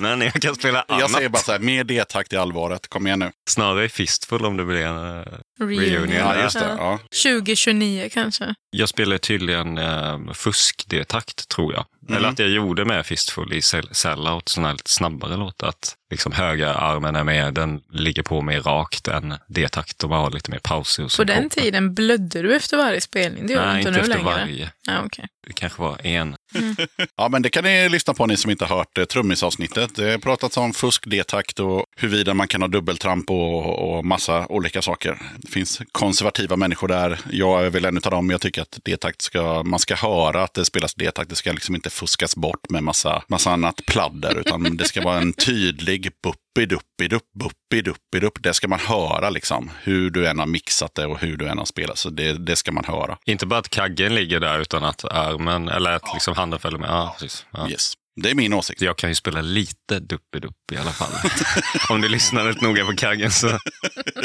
Men 0.02 0.22
jag 0.22 0.34
kan 0.34 0.56
spela 0.56 0.82
annat. 0.88 1.02
Jag 1.02 1.12
säger 1.12 1.30
bara 1.30 1.42
så 1.42 1.52
här, 1.52 1.60
mer 1.60 1.84
D-takt 1.84 2.34
i 2.34 2.38
allvaret. 2.38 2.88
Kom 2.88 3.08
igen 3.08 3.20
nu. 3.20 3.32
Snarare 3.50 3.90
fistful 3.90 4.46
om 4.46 4.58
det 4.58 4.66
blir 4.66 4.82
en... 4.86 5.18
eh, 5.20 5.24
Reunion. 5.60 6.12
Ja, 6.12 6.42
just 6.44 6.60
det. 6.60 6.76
Ja. 6.78 7.00
2029 7.24 8.10
kanske. 8.14 8.56
Jag 8.70 8.90
spelar 8.90 9.18
tydligen 9.18 9.78
eh, 9.78 10.20
fusk-D-takt, 10.34 11.50
tror 11.50 11.74
jag. 11.74 11.86
Mm. 12.08 12.18
Eller 12.18 12.30
att 12.30 12.40
jag 12.40 12.50
gjorde 12.50 12.86
med 12.86 13.06
fistful 13.06 13.54
i 13.54 13.62
sell- 13.62 13.94
sellout, 13.94 14.50
sådana 14.50 14.68
här 14.68 14.74
lite 14.76 14.92
snabbare 14.92 15.38
låtar. 15.38 15.68
Att 15.68 15.96
liksom 16.12 16.32
höga 16.32 16.74
armen 16.74 17.16
är 17.16 17.24
med, 17.24 17.54
den 17.54 17.82
ligger 17.94 18.24
på 18.24 18.42
mer 18.42 18.62
rakt 18.62 19.08
än 19.08 19.34
D-takt 19.48 20.04
och 20.04 20.10
bara 20.10 20.20
har 20.20 20.32
lite 20.32 20.52
mer 20.52 20.60
pauser. 20.60 21.04
och 21.06 21.12
På 21.18 21.24
den 21.24 21.50
tiden 21.50 21.94
blödde 21.94 22.42
du 22.42 22.56
efter 22.56 22.78
varje 22.78 23.02
spelning. 23.02 23.48
Det 23.48 23.54
gör 23.54 23.66
Nej, 23.66 23.78
inte, 23.78 23.90
inte 23.90 23.92
nu 23.92 24.00
efter 24.14 24.24
längre. 24.24 24.40
varje. 24.40 24.72
Ja, 24.88 24.94
okej. 25.06 25.26
Det 25.48 25.54
kanske 25.54 25.82
var 25.82 26.06
en. 26.06 26.35
Ja, 27.18 27.30
men 27.30 27.42
det 27.42 27.50
kan 27.50 27.64
ni 27.64 27.90
lyssna 27.90 28.14
på 28.14 28.26
ni 28.26 28.38
som 28.38 28.52
inte 28.52 28.66
har 28.66 28.78
hört 28.78 28.98
eh, 28.98 29.06
trummisavsnittet. 29.06 29.96
Det 29.96 30.12
har 30.12 30.18
pratats 30.18 30.58
om 30.58 30.74
fusk, 30.74 31.04
detakt 31.06 31.60
och 31.60 31.86
huruvida 31.96 32.34
man 32.34 32.48
kan 32.48 32.62
ha 32.62 32.68
dubbeltramp 32.68 33.32
och, 33.32 33.98
och 33.98 34.06
massa 34.06 34.48
olika 34.48 34.82
saker. 34.82 35.18
Det 35.38 35.52
finns 35.52 35.82
konservativa 35.92 36.56
människor 36.56 36.88
där. 36.88 37.20
Jag 37.32 37.66
är 37.66 37.70
väl 37.70 37.86
en 37.86 37.98
av 37.98 38.12
dem. 38.12 38.30
Jag 38.30 38.42
tycker 38.42 38.62
att 38.62 38.80
detakt 38.84 39.22
ska, 39.22 39.64
man 39.64 39.80
ska 39.80 39.96
höra 39.96 40.44
att 40.44 40.54
det 40.54 40.66
spelas 40.66 40.94
detakt. 40.94 41.30
Det 41.30 41.36
ska 41.36 41.52
liksom 41.52 41.76
inte 41.76 41.90
fuskas 41.90 42.36
bort 42.36 42.70
med 42.70 42.84
massa, 42.84 43.24
massa 43.28 43.52
annat 43.52 43.82
pladder, 43.86 44.40
utan 44.40 44.78
det 44.78 44.86
ska 44.86 45.02
vara 45.02 45.20
en 45.20 45.34
tydlig 45.34 46.10
bupp 46.24 46.36
buppi-duppi-dupp, 46.56 47.24
buppi-duppi-dupp. 47.40 48.40
Det 48.40 48.54
ska 48.54 48.68
man 48.68 48.80
höra 48.80 49.30
liksom, 49.30 49.72
hur 49.84 50.10
du 50.10 50.28
än 50.28 50.40
har 50.40 50.46
mixat 50.46 50.96
det 50.96 51.06
och 51.06 51.20
hur 51.20 51.38
du 51.38 51.48
än 51.48 51.58
har 51.58 51.66
spelat. 51.66 51.98
Så 51.98 52.10
det, 52.10 52.34
det 52.34 52.56
ska 52.56 52.72
man 52.72 52.86
höra. 52.86 53.18
Inte 53.26 53.46
bara 53.46 53.60
att 53.60 53.70
kaggen 53.70 54.16
ligger 54.16 54.40
där, 54.40 54.60
utan 54.60 54.84
att 54.84 55.06
armen, 55.06 55.70
eller 55.70 55.92
att 55.92 56.14
liksom 56.14 56.34
handen 56.34 56.60
följer 56.60 56.80
med. 56.80 56.90
Ja, 56.90 57.16
precis. 57.20 57.46
Ja. 57.52 57.70
Yes. 57.70 57.94
Det 58.22 58.30
är 58.30 58.36
min 58.36 58.54
åsikt. 58.54 58.82
Jag 58.82 58.98
kan 58.98 59.10
ju 59.10 59.16
spela 59.16 59.42
lite 59.42 60.00
duppidupp 60.00 60.72
i 60.72 60.78
alla 60.78 60.92
fall. 60.92 61.32
Om 61.90 62.02
du 62.02 62.10
lyssnar 62.10 62.46
rätt 62.46 62.62
noga 62.62 62.86
på 62.86 62.96
kaggen 62.96 63.32
så 63.32 63.60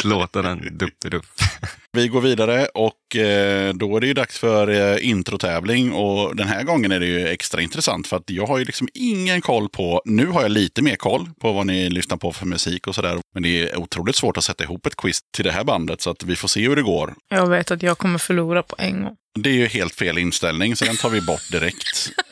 låter 0.04 0.42
den 0.42 0.78
duppidupp. 0.78 1.26
Vi 1.92 2.08
går 2.08 2.20
vidare 2.20 2.66
och 2.66 3.16
eh, 3.16 3.74
då 3.74 3.96
är 3.96 4.00
det 4.00 4.06
ju 4.06 4.14
dags 4.14 4.38
för 4.38 4.68
eh, 4.68 5.08
introtävling. 5.08 5.92
Och 5.92 6.36
den 6.36 6.48
här 6.48 6.62
gången 6.62 6.92
är 6.92 7.00
det 7.00 7.06
ju 7.06 7.28
extra 7.28 7.60
intressant 7.60 8.06
för 8.06 8.16
att 8.16 8.30
jag 8.30 8.46
har 8.46 8.58
ju 8.58 8.64
liksom 8.64 8.88
ingen 8.94 9.40
koll 9.40 9.68
på, 9.68 10.02
nu 10.04 10.26
har 10.26 10.42
jag 10.42 10.50
lite 10.50 10.82
mer 10.82 10.96
koll 10.96 11.30
på 11.40 11.52
vad 11.52 11.66
ni 11.66 11.90
lyssnar 11.90 12.16
på 12.16 12.32
för 12.32 12.46
musik 12.46 12.86
och 12.86 12.94
sådär. 12.94 13.18
Men 13.34 13.42
det 13.42 13.48
är 13.48 13.78
otroligt 13.78 14.16
svårt 14.16 14.36
att 14.36 14.44
sätta 14.44 14.64
ihop 14.64 14.86
ett 14.86 14.96
quiz 14.96 15.20
till 15.36 15.44
det 15.44 15.52
här 15.52 15.64
bandet 15.64 16.00
så 16.00 16.10
att 16.10 16.22
vi 16.22 16.36
får 16.36 16.48
se 16.48 16.68
hur 16.68 16.76
det 16.76 16.82
går. 16.82 17.14
Jag 17.28 17.46
vet 17.46 17.70
att 17.70 17.82
jag 17.82 17.98
kommer 17.98 18.18
förlora 18.18 18.62
på 18.62 18.76
en 18.78 19.02
gång. 19.02 19.16
Det 19.38 19.50
är 19.50 19.54
ju 19.54 19.66
helt 19.66 19.94
fel 19.94 20.18
inställning 20.18 20.76
så 20.76 20.84
den 20.84 20.96
tar 20.96 21.10
vi 21.10 21.20
bort 21.20 21.50
direkt. 21.52 22.10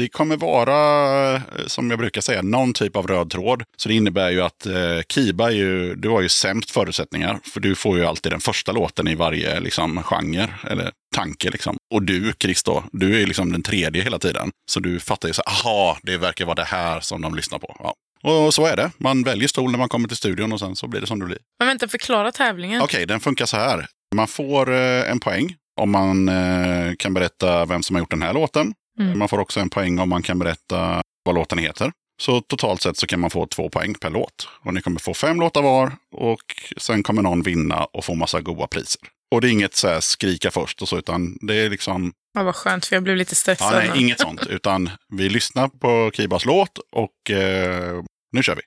Det 0.00 0.08
kommer 0.08 0.36
vara, 0.36 1.34
eh, 1.34 1.40
som 1.66 1.90
jag 1.90 1.98
brukar 1.98 2.20
säga, 2.20 2.42
någon 2.42 2.72
typ 2.72 2.96
av 2.96 3.06
röd 3.06 3.30
tråd. 3.30 3.62
Så 3.76 3.88
det 3.88 3.94
innebär 3.94 4.30
ju 4.30 4.42
att 4.42 4.66
eh, 4.66 5.00
Kiba, 5.08 5.50
ju, 5.50 5.94
du 5.94 6.08
har 6.08 6.20
ju 6.20 6.28
sämst 6.28 6.70
förutsättningar. 6.70 7.38
För 7.44 7.60
du 7.60 7.74
får 7.74 7.98
ju 7.98 8.04
alltid 8.04 8.32
den 8.32 8.40
första 8.40 8.72
låten 8.72 9.08
i 9.08 9.14
varje 9.14 9.60
liksom, 9.60 10.02
genre 10.02 10.48
eller 10.70 10.90
tanke. 11.14 11.50
Liksom. 11.50 11.76
Och 11.94 12.02
du, 12.02 12.32
Chris, 12.42 12.62
då, 12.62 12.84
du 12.92 13.22
är 13.22 13.26
liksom 13.26 13.52
den 13.52 13.62
tredje 13.62 14.02
hela 14.02 14.18
tiden. 14.18 14.50
Så 14.70 14.80
du 14.80 15.00
fattar 15.00 15.28
ju 15.28 15.34
så 15.34 15.42
aha, 15.42 15.98
det 16.02 16.16
verkar 16.16 16.44
vara 16.44 16.54
det 16.54 16.64
här 16.64 17.00
som 17.00 17.22
de 17.22 17.34
lyssnar 17.34 17.58
på. 17.58 17.76
Ja. 17.78 17.94
Och 18.22 18.54
så 18.54 18.66
är 18.66 18.76
det. 18.76 18.90
Man 18.98 19.22
väljer 19.22 19.48
stol 19.48 19.70
när 19.70 19.78
man 19.78 19.88
kommer 19.88 20.08
till 20.08 20.16
studion 20.16 20.52
och 20.52 20.60
sen 20.60 20.76
så 20.76 20.88
blir 20.88 21.00
det 21.00 21.06
som 21.06 21.18
det 21.18 21.26
blir. 21.26 21.38
Men 21.58 21.68
vänta, 21.68 21.88
förklara 21.88 22.32
tävlingen. 22.32 22.82
Okej, 22.82 23.06
den 23.06 23.20
funkar 23.20 23.46
så 23.46 23.56
här. 23.56 23.86
Man 24.14 24.28
får 24.28 24.72
eh, 24.72 25.10
en 25.10 25.20
poäng 25.20 25.54
om 25.80 25.90
man 25.90 26.28
eh, 26.28 26.94
kan 26.98 27.14
berätta 27.14 27.64
vem 27.64 27.82
som 27.82 27.96
har 27.96 28.00
gjort 28.00 28.10
den 28.10 28.22
här 28.22 28.32
låten. 28.32 28.74
Mm. 29.00 29.18
Man 29.18 29.28
får 29.28 29.38
också 29.38 29.60
en 29.60 29.70
poäng 29.70 29.98
om 29.98 30.08
man 30.08 30.22
kan 30.22 30.38
berätta 30.38 31.02
vad 31.24 31.34
låten 31.34 31.58
heter. 31.58 31.92
Så 32.22 32.40
totalt 32.40 32.82
sett 32.82 32.96
så 32.96 33.06
kan 33.06 33.20
man 33.20 33.30
få 33.30 33.46
två 33.46 33.68
poäng 33.68 33.94
per 33.94 34.10
låt. 34.10 34.48
Och 34.64 34.74
ni 34.74 34.82
kommer 34.82 35.00
få 35.00 35.14
fem 35.14 35.40
låtar 35.40 35.62
var 35.62 35.92
och 36.12 36.40
sen 36.76 37.02
kommer 37.02 37.22
någon 37.22 37.42
vinna 37.42 37.84
och 37.84 38.04
få 38.04 38.14
massa 38.14 38.40
goda 38.40 38.66
priser. 38.66 39.00
Och 39.34 39.40
det 39.40 39.48
är 39.48 39.52
inget 39.52 39.74
så 39.74 39.88
här 39.88 40.00
skrika 40.00 40.50
först 40.50 40.82
och 40.82 40.88
så, 40.88 40.98
utan 40.98 41.38
det 41.40 41.54
är 41.54 41.70
liksom, 41.70 42.12
Ja, 42.34 42.42
vad 42.42 42.54
skönt, 42.56 42.86
för 42.86 42.96
jag 42.96 43.02
blev 43.02 43.16
lite 43.16 43.30
ja, 43.32 43.36
stressad. 43.36 43.72
nej, 43.72 43.90
nu. 43.94 44.00
inget 44.00 44.20
sånt. 44.20 44.46
Utan 44.46 44.90
vi 45.08 45.28
lyssnar 45.28 45.68
på 45.68 46.10
Kibas 46.14 46.44
låt 46.44 46.78
och 46.92 47.30
eh, 47.30 48.02
nu 48.32 48.42
kör 48.42 48.54
vi. 48.54 48.62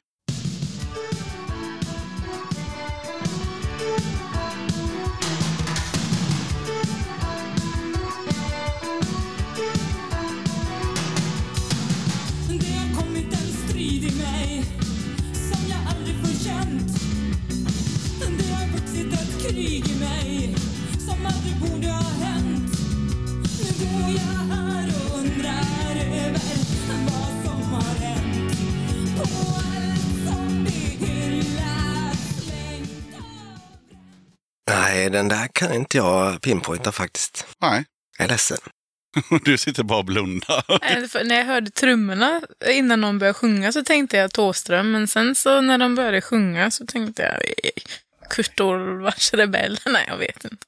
Nej, 34.70 35.10
den 35.10 35.28
där 35.28 35.48
kan 35.54 35.74
inte 35.74 35.98
jag 35.98 36.42
pinpointa 36.42 36.92
faktiskt. 36.92 37.48
Nej, 37.62 37.86
Jag 38.18 38.26
är 38.26 38.30
ledsen. 38.30 38.58
du 39.46 39.58
sitter 39.58 39.84
bara 39.84 40.00
och 40.00 40.06
blundar. 40.06 41.24
När 41.24 41.36
jag 41.36 41.46
hörde 41.46 41.72
trummorna 41.72 42.42
innan 42.70 43.02
någon 43.02 43.20
började 43.20 43.34
sjunga 43.34 43.72
så 43.72 43.84
tänkte 43.84 44.18
jag 44.18 44.32
Thåström, 44.34 44.92
men 44.92 45.08
sen 45.08 45.36
så 45.36 45.62
när 45.62 45.78
de 45.78 45.96
började 45.96 46.22
sjunga 46.22 46.72
så 46.72 46.86
tänkte 46.86 47.22
jag 47.22 47.34
eh, 47.34 47.82
Kurt 48.30 48.60
Olvars 48.60 49.34
Rebell. 49.34 49.80
Nej, 49.86 50.06
jag 50.08 50.18
vet 50.18 50.44
inte. 50.44 50.66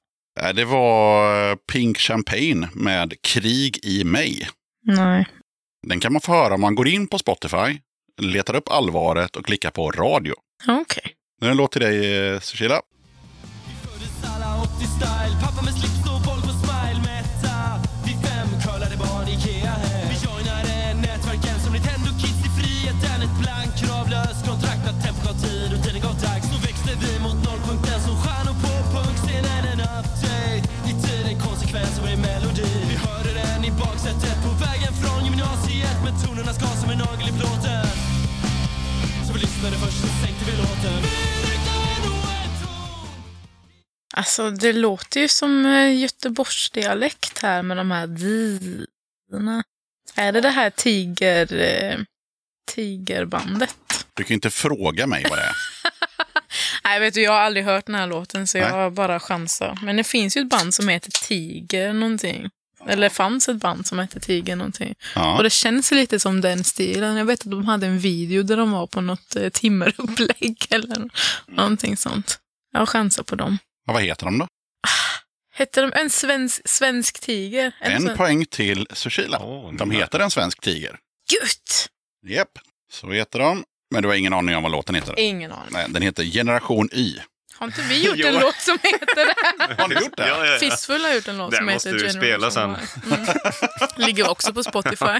Det 0.55 0.65
var 0.65 1.49
eh, 1.51 1.55
Pink 1.55 1.97
Champagne 1.97 2.67
med 2.73 3.21
Krig 3.21 3.79
i 3.83 4.03
mig. 4.03 4.49
Nej. 4.85 5.27
Den 5.87 5.99
kan 5.99 6.13
man 6.13 6.21
få 6.21 6.31
höra 6.31 6.53
om 6.53 6.61
man 6.61 6.75
går 6.75 6.87
in 6.87 7.07
på 7.07 7.19
Spotify, 7.19 7.79
letar 8.21 8.55
upp 8.55 8.69
allvaret 8.69 9.35
och 9.35 9.45
klickar 9.45 9.71
på 9.71 9.91
radio. 9.91 10.33
Okej. 10.67 11.13
Nu 11.41 11.47
är 11.47 11.49
det 11.49 11.53
en 11.53 11.57
låt 11.57 11.71
till 11.71 11.81
dig, 11.81 12.17
eh, 12.27 12.39
Cecilia 12.39 12.81
style. 15.01 15.33
Pappa 15.45 15.61
med 15.67 15.73
slips 15.79 16.01
och 16.11 16.21
boll 16.27 16.41
på 16.47 16.53
smile. 16.61 16.99
Mätta. 17.09 17.55
Vi 18.05 18.13
fem 18.25 18.49
curlade 18.63 18.97
barn 19.03 19.27
i 19.27 19.33
Ikea 19.37 19.75
hem 19.85 20.05
Vi 20.11 20.17
joinade 20.25 20.75
nätverken 21.05 21.57
som 21.63 21.71
Nintendo 21.75 22.09
Kids 22.21 22.41
i 22.47 22.49
friheten 22.57 23.19
Ett 23.25 23.35
blankt 23.43 23.75
kravlöst 23.81 24.41
kontrakt 24.49 24.83
att 24.89 24.99
tempo 25.03 25.21
gav 25.27 25.37
tid 25.45 25.69
och 25.73 25.81
tiden 25.83 26.01
gav 26.07 26.15
dags 26.25 26.45
Så 26.51 26.57
växte 26.67 26.91
vi 27.03 27.11
mot 27.25 27.39
nollpunkten 27.47 27.99
som 28.05 28.15
stjärnor 28.21 28.55
på 28.63 28.73
punkscenen 28.93 29.63
En 29.71 29.81
update. 29.97 30.63
I 30.91 30.93
tiden 31.03 31.35
konsekvens 31.47 31.93
och 32.01 32.09
en 32.13 32.21
melodi. 32.27 32.71
Vi 32.91 32.95
hörde 33.05 33.31
den 33.41 33.61
i 33.69 33.71
baksätet 33.83 34.37
på 34.45 34.51
vägen 34.65 34.93
från 35.01 35.19
gymnasiet. 35.27 35.97
Men 36.05 36.13
tonerna 36.21 36.53
ska 36.57 36.67
som 36.81 36.89
en 36.93 36.99
nagel 37.05 37.27
i 37.31 37.33
plåten 37.39 37.87
Så 39.25 39.29
vi 39.33 39.39
lyssnade 39.45 39.75
först, 39.83 39.99
så 40.03 40.07
sänkte 40.21 40.43
vi 40.47 40.53
låten. 40.61 41.40
Alltså, 44.13 44.51
det 44.51 44.73
låter 44.73 45.19
ju 45.19 45.27
som 45.27 45.65
eh, 45.65 45.99
Göteborgsdialekt 45.99 47.41
här 47.41 47.63
med 47.63 47.77
de 47.77 47.91
här 47.91 48.07
dina. 48.07 49.63
Är 50.15 50.31
det 50.31 50.41
det 50.41 50.49
här 50.49 50.69
tiger... 50.69 51.53
Eh, 51.53 51.99
tigerbandet? 52.71 54.05
Du 54.13 54.23
kan 54.23 54.33
inte 54.33 54.49
fråga 54.49 55.07
mig 55.07 55.25
vad 55.29 55.37
det 55.37 55.43
är. 55.43 55.55
Nej, 56.83 56.99
vet 56.99 57.13
du, 57.13 57.21
jag 57.21 57.31
har 57.31 57.39
aldrig 57.39 57.65
hört 57.65 57.85
den 57.85 57.95
här 57.95 58.07
låten 58.07 58.47
så 58.47 58.57
jag 58.57 58.71
Nej. 58.71 58.79
har 58.79 58.89
bara 58.89 59.19
chansar. 59.19 59.79
Men 59.81 59.97
det 59.97 60.03
finns 60.03 60.37
ju 60.37 60.41
ett 60.41 60.49
band 60.49 60.73
som 60.73 60.87
heter 60.87 61.11
Tiger 61.11 61.93
någonting. 61.93 62.49
Eller 62.87 63.09
fanns 63.09 63.49
ett 63.49 63.57
band 63.57 63.87
som 63.87 63.99
hette 63.99 64.19
Tiger 64.19 64.55
någonting. 64.55 64.95
Ja. 65.15 65.37
Och 65.37 65.43
det 65.43 65.49
känns 65.49 65.91
lite 65.91 66.19
som 66.19 66.41
den 66.41 66.63
stilen. 66.63 67.17
Jag 67.17 67.25
vet 67.25 67.39
att 67.41 67.51
de 67.51 67.65
hade 67.65 67.87
en 67.87 67.99
video 67.99 68.43
där 68.43 68.57
de 68.57 68.71
var 68.71 68.87
på 68.87 69.01
något 69.01 69.35
eh, 69.35 69.49
timmerupplägg 69.49 70.65
eller 70.69 71.09
någonting 71.47 71.97
sånt. 71.97 72.39
Jag 72.73 72.89
chansar 72.89 73.23
på 73.23 73.35
dem. 73.35 73.57
Ja, 73.91 73.93
vad 73.93 74.03
heter 74.03 74.25
de 74.25 74.37
då? 74.37 74.47
Hette 75.53 75.81
de 75.81 75.93
en 75.93 76.09
svensk, 76.09 76.61
svensk 76.69 77.19
tiger? 77.19 77.71
En 77.81 78.01
sven- 78.01 78.17
poäng 78.17 78.45
till 78.45 78.87
Sushila. 78.93 79.39
Åh, 79.43 79.73
De 79.73 79.91
heter 79.91 80.19
En 80.19 80.31
svensk 80.31 80.61
tiger. 80.61 80.97
Gött! 81.31 81.87
Japp, 82.27 82.49
så 82.91 83.09
heter 83.11 83.39
de. 83.39 83.63
Men 83.93 84.01
du 84.03 84.07
har 84.09 84.15
ingen 84.15 84.33
aning 84.33 84.55
om 84.55 84.63
vad 84.63 84.71
låten 84.71 84.95
heter? 84.95 85.19
Ingen 85.19 85.51
aning. 85.51 85.69
Nej, 85.71 85.85
den 85.89 86.01
heter 86.01 86.23
Generation 86.23 86.89
Y. 86.93 87.19
Har 87.55 87.67
inte 87.67 87.81
vi 87.81 88.05
gjort 88.05 88.15
Jo. 88.19 88.27
en 88.27 88.33
låt 88.39 88.55
som 88.55 88.77
heter 88.83 89.15
det? 89.25 89.33
Har 89.81 89.87
ni 89.87 89.95
gjort 89.95 90.17
det? 90.17 90.27
Ja, 90.27 90.45
ja, 90.45 90.51
ja. 90.53 90.59
Fistfull 90.59 91.01
har 91.01 91.13
gjort 91.13 91.27
en 91.27 91.37
låt 91.37 91.51
Den 91.51 91.57
som 91.57 91.65
måste 91.65 91.89
heter 91.89 92.03
du 92.03 92.09
spela 92.09 92.49
Generation 92.51 92.77
Y. 93.05 93.13
Mm. 93.15 93.27
Ligger 94.07 94.29
också 94.29 94.53
på 94.53 94.63
Spotify. 94.63 95.05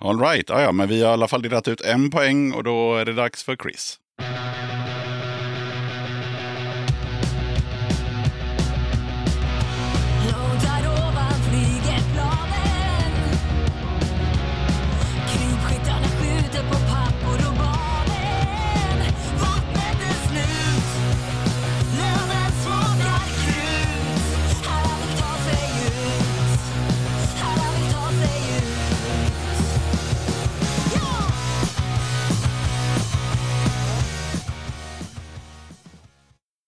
All 0.00 0.20
right, 0.20 0.48
ja, 0.48 0.62
ja, 0.62 0.72
men 0.72 0.88
vi 0.88 1.02
har 1.02 1.10
i 1.10 1.12
alla 1.12 1.28
fall 1.28 1.42
delat 1.42 1.68
ut 1.68 1.80
en 1.80 2.10
poäng 2.10 2.52
och 2.52 2.64
då 2.64 2.96
är 2.96 3.04
det 3.04 3.12
dags 3.12 3.42
för 3.42 3.56
Chris. 3.56 3.98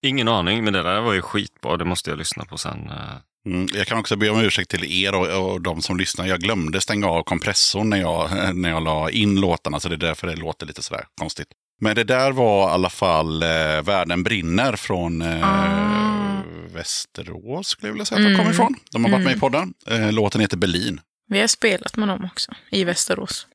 Ingen 0.02 0.28
aning, 0.28 0.64
men 0.64 0.72
det 0.72 0.82
där 0.82 1.00
var 1.00 1.12
ju 1.12 1.22
skitbra. 1.22 1.76
Det 1.76 1.84
måste 1.84 2.10
jag 2.10 2.18
lyssna 2.18 2.44
på 2.44 2.58
sen. 2.58 2.90
eh. 2.90 3.16
Mm, 3.46 3.68
jag 3.74 3.86
kan 3.86 3.98
också 3.98 4.16
be 4.16 4.30
om 4.30 4.40
ursäkt 4.40 4.70
till 4.70 5.04
er 5.04 5.14
och, 5.14 5.52
och 5.52 5.60
de 5.60 5.82
som 5.82 5.96
lyssnar. 5.96 6.26
Jag 6.26 6.40
glömde 6.40 6.80
stänga 6.80 7.06
av 7.06 7.22
kompressorn 7.22 7.90
när 7.90 7.96
jag, 8.00 8.30
när 8.56 8.68
jag 8.70 8.82
la 8.84 9.10
in 9.10 9.40
låtarna, 9.40 9.80
så 9.80 9.88
det 9.88 9.94
är 9.94 9.96
därför 9.96 10.26
det 10.26 10.36
låter 10.36 10.66
lite 10.66 10.82
sådär 10.82 11.04
konstigt. 11.20 11.48
Men 11.80 11.94
det 11.96 12.04
där 12.04 12.32
var 12.32 12.68
i 12.68 12.72
alla 12.72 12.90
fall 12.90 13.42
eh, 13.42 13.48
Världen 13.84 14.22
brinner 14.22 14.76
från 14.76 15.22
eh, 15.22 15.40
Ah. 15.42 16.42
Västerås, 16.74 17.68
skulle 17.68 17.88
jag 17.88 17.92
vilja 17.92 18.04
säga 18.04 18.20
att 18.20 18.26
de 18.32 18.36
kommer 18.36 18.50
ifrån. 18.50 18.74
De 18.92 19.04
har 19.04 19.10
varit 19.12 19.24
med 19.24 19.36
i 19.36 19.40
podden. 19.40 19.74
Eh, 19.86 20.12
låten 20.12 20.40
heter 20.40 20.56
Berlin. 20.56 21.00
Vi 21.28 21.40
har 21.40 21.46
spelat 21.46 21.96
med 21.96 22.08
dem 22.08 22.24
också, 22.32 22.52
i 22.70 22.84
Västerås. 22.84 23.46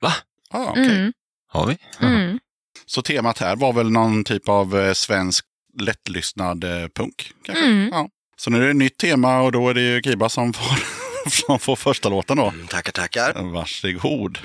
Ah, 0.51 0.69
okej. 0.69 0.85
Mm. 0.97 1.13
Har 1.47 1.65
vi? 1.67 1.77
Mm. 2.01 2.39
Så 2.85 3.01
temat 3.01 3.37
här 3.39 3.55
var 3.55 3.73
väl 3.73 3.91
någon 3.91 4.23
typ 4.23 4.49
av 4.49 4.79
eh, 4.79 4.93
svensk 4.93 5.45
lättlyssnad 5.79 6.63
eh, 6.63 6.87
punk? 6.95 7.31
Kanske? 7.45 7.65
Mm. 7.65 7.89
Ja. 7.91 8.09
Så 8.37 8.49
nu 8.49 8.57
är 8.57 8.63
det 8.63 8.69
ett 8.69 8.75
nytt 8.75 8.97
tema 8.97 9.41
och 9.41 9.51
då 9.51 9.69
är 9.69 9.73
det 9.73 9.81
ju 9.81 10.01
Kiba 10.01 10.29
som 10.29 10.53
får, 10.53 10.79
som 11.29 11.59
får 11.59 11.75
första 11.75 12.09
låten 12.09 12.37
då. 12.37 12.47
Mm, 12.49 12.67
Tackar, 12.67 12.91
tackar. 12.91 13.43
Varsågod. 13.43 14.39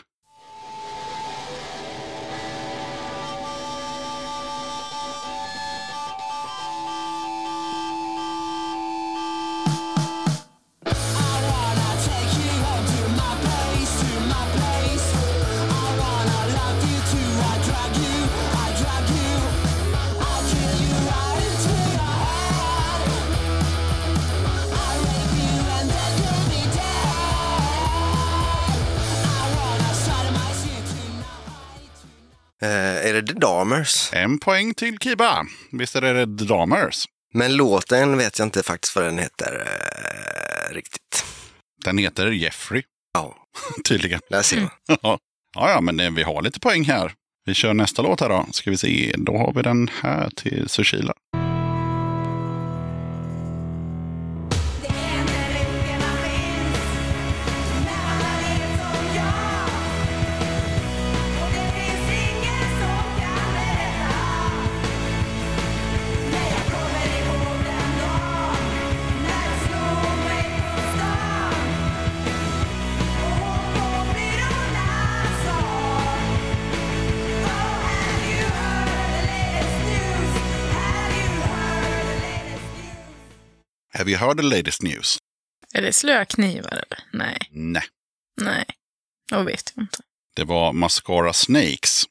Det 33.23 33.33
The 33.33 33.39
Dahmers? 33.39 34.11
En 34.13 34.39
poäng 34.39 34.75
till 34.75 34.99
Kiba. 34.99 35.47
Visst 35.73 35.97
är 35.97 36.01
det 36.01 36.39
The 36.39 36.45
Damers? 36.45 37.05
Men 37.35 37.57
låten 37.57 38.17
vet 38.19 38.39
jag 38.39 38.47
inte 38.47 38.63
faktiskt 38.63 38.97
vad 38.97 39.05
den 39.05 39.19
heter 39.19 39.67
eh, 39.67 40.75
riktigt. 40.75 41.25
Den 41.85 41.99
heter 41.99 42.27
Jeffrey, 42.31 42.83
Ja, 43.15 43.37
tydligen. 43.89 44.21
där 44.31 44.43
ser 44.43 44.61
man. 44.61 44.71
ja, 45.03 45.19
ja, 45.55 45.81
men 45.81 46.15
vi 46.15 46.23
har 46.23 46.43
lite 46.43 46.61
poäng 46.61 46.85
här. 46.85 47.13
Vi 47.45 47.55
kör 47.55 47.75
nästa 47.75 48.03
låt 48.03 48.21
här 48.21 48.29
då. 48.29 48.47
Ska 48.53 48.71
vi 48.71 48.77
se, 48.77 49.15
då 49.19 49.37
har 49.39 49.53
vi 49.53 49.63
den 49.63 49.91
här 50.03 50.31
till 50.31 50.69
Sushila. 50.69 51.13
Have 84.11 84.17
you 84.17 84.27
heard 84.29 84.37
the 84.37 84.57
latest 84.57 84.83
news? 84.83 85.19
Är 85.75 85.83
det 85.83 85.93
slöa 85.93 86.25
knivar 86.25 86.71
eller? 86.71 86.99
Nej. 87.13 87.39
Nej, 87.51 87.83
Nej. 88.41 88.65
Jag 89.31 89.45
vet 89.45 89.73
jag 89.77 89.83
inte. 89.83 89.99
det 90.37 90.45
var 90.45 90.73
Mascara 90.73 91.33
Snakes 91.33 92.05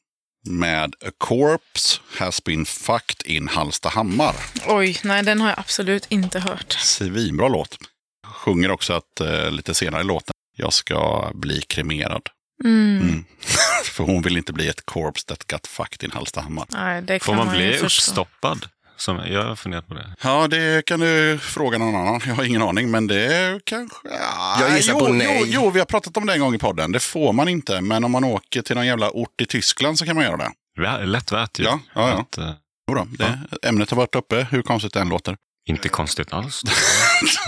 med 0.46 0.94
A 1.06 1.10
Corpse 1.18 2.00
Has 2.18 2.44
Been 2.44 2.64
Fucked 2.66 3.26
in 3.26 3.48
Hallstahammar. 3.48 4.34
Oj, 4.66 5.00
nej 5.04 5.22
den 5.22 5.40
har 5.40 5.48
jag 5.48 5.58
absolut 5.58 6.06
inte 6.08 6.40
hört. 6.40 6.72
Svinbra 6.72 7.48
låt. 7.48 7.78
Sjunger 8.26 8.70
också 8.70 8.92
att 8.92 9.20
eh, 9.20 9.50
lite 9.50 9.74
senare 9.74 10.00
i 10.00 10.04
låten, 10.04 10.32
jag 10.56 10.72
ska 10.72 11.30
bli 11.34 11.60
kremerad. 11.62 12.28
Mm. 12.64 13.00
Mm. 13.02 13.24
För 13.84 14.04
hon 14.04 14.22
vill 14.22 14.36
inte 14.36 14.52
bli 14.52 14.68
ett 14.68 14.86
corpse 14.86 15.26
that 15.26 15.46
got 15.46 15.66
fucked 15.66 16.04
in 16.04 16.10
Hallstahammar. 16.10 16.66
Nej, 16.68 17.02
det 17.02 17.20
Får 17.20 17.32
kan 17.34 17.46
man 17.46 17.54
ju 17.58 17.68
bli 17.68 17.78
förstå. 17.78 17.84
uppstoppad? 18.10 18.66
Som, 19.00 19.20
jag 19.26 19.44
har 19.44 19.56
funderat 19.56 19.88
på 19.88 19.94
det. 19.94 20.06
Ja, 20.22 20.48
det 20.48 20.84
kan 20.86 21.00
du 21.00 21.38
fråga 21.42 21.78
någon 21.78 21.94
annan. 21.96 22.20
Jag 22.26 22.34
har 22.34 22.44
ingen 22.44 22.62
aning, 22.62 22.90
men 22.90 23.06
det 23.06 23.60
kanske... 23.64 23.96
Ja, 24.10 24.56
Jag 24.60 24.76
gissar 24.76 24.92
jo, 24.92 24.98
på 24.98 25.08
nej. 25.12 25.36
Jo, 25.40 25.46
jo, 25.48 25.70
vi 25.70 25.78
har 25.78 25.86
pratat 25.86 26.16
om 26.16 26.26
det 26.26 26.32
en 26.32 26.40
gång 26.40 26.54
i 26.54 26.58
podden. 26.58 26.92
Det 26.92 27.00
får 27.00 27.32
man 27.32 27.48
inte, 27.48 27.80
men 27.80 28.04
om 28.04 28.12
man 28.12 28.24
åker 28.24 28.62
till 28.62 28.76
någon 28.76 28.86
jävla 28.86 29.10
ort 29.10 29.40
i 29.40 29.46
Tyskland 29.46 29.98
så 29.98 30.04
kan 30.06 30.16
man 30.16 30.24
göra 30.24 30.36
det. 30.36 30.50
Är 30.86 31.06
lätt 31.06 31.32
värt 31.32 31.58
ju. 31.58 31.64
Ja, 31.64 31.80
ja, 31.94 32.08
ja. 32.10 32.20
Att, 32.20 32.38
eh, 32.38 32.52
Jo 32.88 32.94
då, 32.94 33.06
det 33.18 33.38
ämnet 33.68 33.90
har 33.90 33.96
varit 33.96 34.14
uppe, 34.14 34.46
hur 34.50 34.62
konstigt 34.62 34.92
det 34.94 35.00
än 35.00 35.08
låter. 35.08 35.36
inte 35.68 35.88
konstigt 35.88 36.32
alls. 36.32 36.62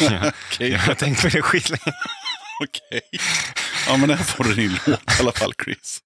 ja. 0.00 0.08
Ja. 0.10 0.32
Okej. 0.52 0.70
Jag 0.70 0.78
har 0.78 0.94
tänkt 0.94 1.22
på 1.22 1.28
det 1.28 1.42
skitlänge. 1.42 1.80
Okej. 2.64 3.00
Ja, 3.88 3.96
men 3.96 4.08
där 4.08 4.16
får 4.16 4.44
du 4.44 4.54
din 4.54 4.78
låt 4.86 4.98
i 5.18 5.20
alla 5.20 5.32
fall, 5.32 5.52
Chris. 5.64 6.00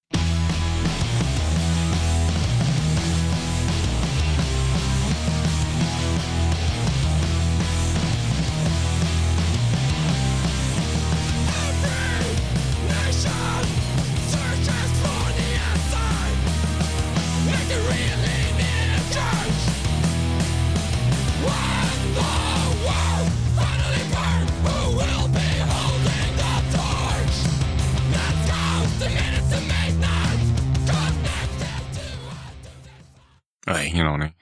Nej, 33.72 33.88
ingen 33.88 34.06
aning. 34.06 34.32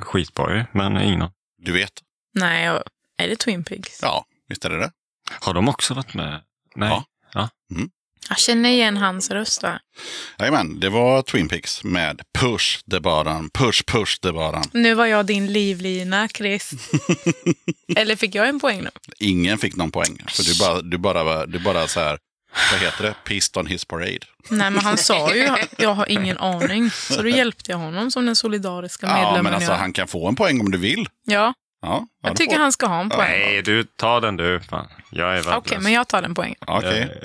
Skitbra 0.00 0.56
ju, 0.56 0.64
men 0.72 1.02
ingen 1.02 1.22
aning. 1.22 1.34
Du 1.58 1.72
vet? 1.72 1.92
Nej, 2.34 2.64
jag- 2.64 2.82
är 3.18 3.28
det 3.28 3.36
Twin 3.36 3.64
Pigs? 3.64 3.98
Ja, 4.02 4.24
visst 4.48 4.64
är 4.64 4.70
det 4.70 4.78
det? 4.78 4.90
Har 5.40 5.54
de 5.54 5.68
också 5.68 5.94
varit 5.94 6.14
med? 6.14 6.40
Nej. 6.74 6.88
Ja. 6.88 7.04
Ja. 7.32 7.48
Jag 8.28 8.38
känner 8.38 8.68
igen 8.70 8.96
hans 8.96 9.30
röst 9.30 9.62
va? 9.62 9.80
Jajamän, 10.38 10.80
det 10.80 10.88
var 10.88 11.22
Twin 11.22 11.48
Peaks 11.48 11.84
med 11.84 12.22
Push 12.38 12.82
the 12.90 13.00
button, 13.00 13.50
push 13.54 13.84
push 13.86 14.20
the 14.20 14.32
button. 14.32 14.62
Nu 14.72 14.94
var 14.94 15.06
jag 15.06 15.26
din 15.26 15.52
livlina, 15.52 16.28
Chris. 16.28 16.70
Eller 17.96 18.16
fick 18.16 18.34
jag 18.34 18.48
en 18.48 18.60
poäng 18.60 18.82
nu? 18.82 18.90
Ingen 19.18 19.58
fick 19.58 19.76
någon 19.76 19.90
poäng. 19.90 20.22
För 20.28 20.42
du 20.42 20.58
bara, 20.58 20.80
du 20.82 20.98
bara, 20.98 21.46
du 21.46 21.58
bara 21.58 21.86
så 21.88 22.00
här, 22.00 22.18
vad 22.72 22.80
heter 22.80 23.02
det? 23.04 23.14
Pissed 23.24 23.56
on 23.56 23.66
his 23.66 23.84
parade. 23.84 24.18
Nej, 24.50 24.70
men 24.70 24.78
han 24.84 24.96
sa 24.98 25.34
ju 25.34 25.48
jag 25.78 25.94
har 25.94 26.10
ingen 26.10 26.38
aning. 26.52 26.90
Så 26.90 27.22
då 27.22 27.28
hjälpte 27.28 27.70
jag 27.70 27.78
honom 27.78 28.10
som 28.10 28.26
den 28.26 28.36
solidariska 28.36 29.06
medlemmen 29.06 29.36
Ja, 29.36 29.42
men 29.42 29.54
alltså 29.54 29.70
jag 29.70 29.78
han 29.78 29.92
kan 29.92 30.08
få 30.08 30.28
en 30.28 30.36
poäng 30.36 30.60
om 30.60 30.70
du 30.70 30.78
vill. 30.78 31.08
Ja, 31.24 31.54
Ja, 31.82 32.06
ja, 32.22 32.28
jag 32.28 32.36
tycker 32.36 32.54
får. 32.54 32.62
han 32.62 32.72
ska 32.72 32.86
ha 32.86 33.00
en 33.00 33.08
poäng. 33.10 33.30
Nej, 33.40 33.62
du, 33.62 33.84
ta 33.84 34.20
den 34.20 34.36
du. 34.36 34.60
Fan, 34.60 34.88
jag 35.10 35.38
är 35.38 35.56
Okej, 35.56 35.78
men 35.80 35.92
jag 35.92 36.08
tar 36.08 36.22
den 36.22 36.34
poängen. 36.34 36.56
Okej, 36.66 37.20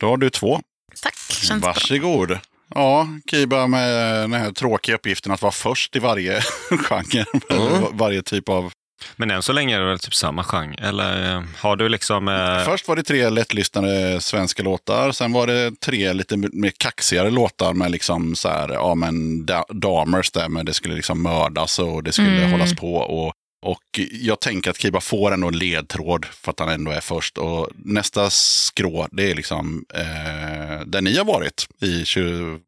då 0.00 0.08
har 0.08 0.16
du 0.16 0.30
två. 0.30 0.60
Tack, 1.02 1.16
känns 1.30 1.62
bra. 1.62 1.72
Varsågod. 1.72 2.38
Ja, 2.74 3.08
Kiba 3.30 3.66
med 3.66 4.12
den 4.22 4.32
här 4.32 4.52
tråkiga 4.52 4.94
uppgiften 4.96 5.32
att 5.32 5.42
vara 5.42 5.52
först 5.52 5.96
i 5.96 5.98
varje 5.98 6.40
genre. 6.70 7.24
Mm. 7.50 7.96
Varje 7.96 8.22
typ 8.22 8.48
av... 8.48 8.72
Men 9.16 9.30
än 9.30 9.42
så 9.42 9.52
länge 9.52 9.76
är 9.76 9.80
det 9.80 9.86
väl 9.86 9.98
typ 9.98 10.14
samma 10.14 10.44
genre? 10.44 10.74
Eller 10.88 11.34
eh, 11.36 11.42
har 11.56 11.76
du 11.76 11.88
liksom... 11.88 12.28
Eh, 12.28 12.64
Först 12.64 12.88
var 12.88 12.96
det 12.96 13.02
tre 13.02 13.28
lättlyssnade 13.30 14.20
svenska 14.20 14.62
låtar. 14.62 15.12
Sen 15.12 15.32
var 15.32 15.46
det 15.46 15.80
tre 15.80 16.12
lite 16.12 16.36
mer 16.36 16.72
kaxigare 16.78 17.30
låtar 17.30 17.74
med 17.74 17.90
liksom 17.90 18.36
så 18.36 18.48
här, 18.48 18.68
ja 18.68 18.94
men 18.94 19.46
da- 19.46 19.64
damers 19.72 20.30
där, 20.30 20.48
men 20.48 20.66
det 20.66 20.74
skulle 20.74 20.94
liksom 20.94 21.22
mördas 21.22 21.78
och 21.78 22.02
det 22.02 22.12
skulle 22.12 22.36
Mm. 22.38 22.50
hållas 22.50 22.74
på. 22.74 22.94
Och, 22.96 23.32
och 23.62 24.00
jag 24.10 24.40
tänker 24.40 24.70
att 24.70 24.78
Kiba 24.78 25.00
får 25.00 25.32
ändå 25.34 25.48
en 25.48 25.58
ledtråd 25.58 26.24
för 26.24 26.50
att 26.50 26.58
han 26.60 26.68
ändå 26.68 26.90
är 26.90 27.00
först. 27.00 27.38
Och 27.38 27.68
nästa 27.76 28.30
skrå, 28.30 29.08
det 29.12 29.30
är 29.30 29.34
liksom 29.34 29.84
eh, 29.94 30.80
där 30.86 31.00
ni 31.00 31.16
har 31.16 31.24
varit 31.24 31.66
i 31.82 32.04
20, 32.04 32.58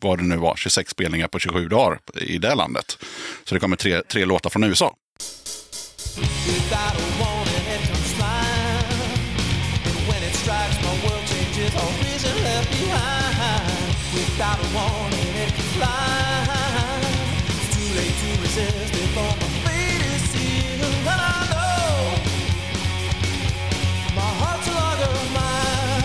vad 0.00 0.18
det 0.18 0.24
nu 0.24 0.36
var, 0.36 0.56
26 0.56 0.90
spelningar 0.90 1.28
på 1.28 1.38
27 1.38 1.68
dagar 1.68 1.98
i 2.20 2.38
det 2.38 2.54
landet. 2.54 2.98
Så 3.44 3.54
det 3.54 3.60
kommer 3.60 3.76
tre, 3.76 4.02
tre 4.02 4.24
låtar 4.24 4.50
från 4.50 4.64
USA. 4.64 4.94
Without 6.46 6.94
a 6.94 7.06
warning, 7.20 7.64
it 7.74 7.80
comes 7.88 8.12
flying. 8.12 8.84
When 10.08 10.22
it 10.22 10.34
strikes, 10.34 10.76
my 10.84 10.92
world 11.02 11.24
changes, 11.24 11.74
all 11.74 11.92
left 12.44 12.70
behind. 12.70 13.88
Without 14.12 14.58
a 14.60 14.68
warning, 14.76 15.36
it. 15.40 15.52
It's 17.48 17.68
too 17.74 17.88
late 17.96 18.16
to 18.22 18.28
resist 18.42 18.92
before 18.92 19.34
my 19.40 19.48
fate 19.64 20.04
is 20.12 20.22
sealed. 20.32 21.08
And 21.12 21.20
I 21.32 21.40
know 21.52 21.88
my 24.14 24.30
heart's 24.40 24.68
a 24.68 24.70
longer 24.80 25.10
of 25.22 25.28
mine. 25.32 26.04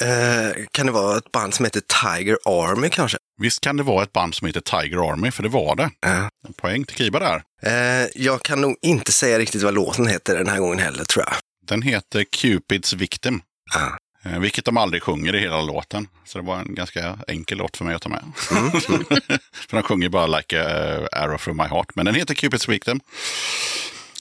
It 0.00 0.06
Eh, 0.08 0.66
kan 0.72 0.86
det 0.86 0.92
vara 0.92 1.16
ett 1.18 1.32
band 1.32 1.54
som 1.54 1.64
heter 1.64 1.80
Tiger 1.80 2.38
Army 2.44 2.88
kanske? 2.88 3.18
Visst 3.40 3.60
kan 3.60 3.76
det 3.76 3.82
vara 3.82 4.02
ett 4.02 4.12
band 4.12 4.34
som 4.34 4.46
heter 4.46 4.60
Tiger 4.60 5.10
Army, 5.12 5.30
för 5.30 5.42
det 5.42 5.48
var 5.48 5.76
det. 5.76 5.90
Ja. 6.00 6.28
En 6.48 6.52
poäng 6.52 6.84
till 6.84 6.96
Kiba 6.96 7.18
där. 7.18 7.42
Eh, 7.62 8.08
jag 8.14 8.42
kan 8.42 8.60
nog 8.60 8.76
inte 8.82 9.12
säga 9.12 9.38
riktigt 9.38 9.62
vad 9.62 9.74
låten 9.74 10.06
heter 10.06 10.38
den 10.38 10.48
här 10.48 10.58
gången 10.58 10.78
heller 10.78 11.04
tror 11.04 11.24
jag. 11.28 11.34
Den 11.66 11.82
heter 11.82 12.24
Cupids 12.24 12.92
Victim. 12.92 13.42
Eh, 14.24 14.38
Vilket 14.38 14.64
de 14.64 14.76
aldrig 14.76 15.02
sjunger 15.02 15.34
i 15.34 15.38
hela 15.40 15.60
låten. 15.62 16.08
Så 16.24 16.38
det 16.38 16.44
var 16.44 16.58
en 16.58 16.74
ganska 16.74 17.18
enkel 17.28 17.58
låt 17.58 17.76
för 17.76 17.84
mig 17.84 17.94
att 17.94 18.02
ta 18.02 18.08
med. 18.08 18.22
för 19.68 19.76
de 19.76 19.82
sjunger 19.82 20.08
bara 20.08 20.26
Like 20.26 20.62
a 20.62 21.08
arrow 21.12 21.38
from 21.38 21.56
my 21.56 21.62
heart. 21.64 21.86
Men 21.94 22.06
den 22.06 22.14
heter 22.14 22.34
Cupids 22.34 22.68
Victim. 22.68 23.00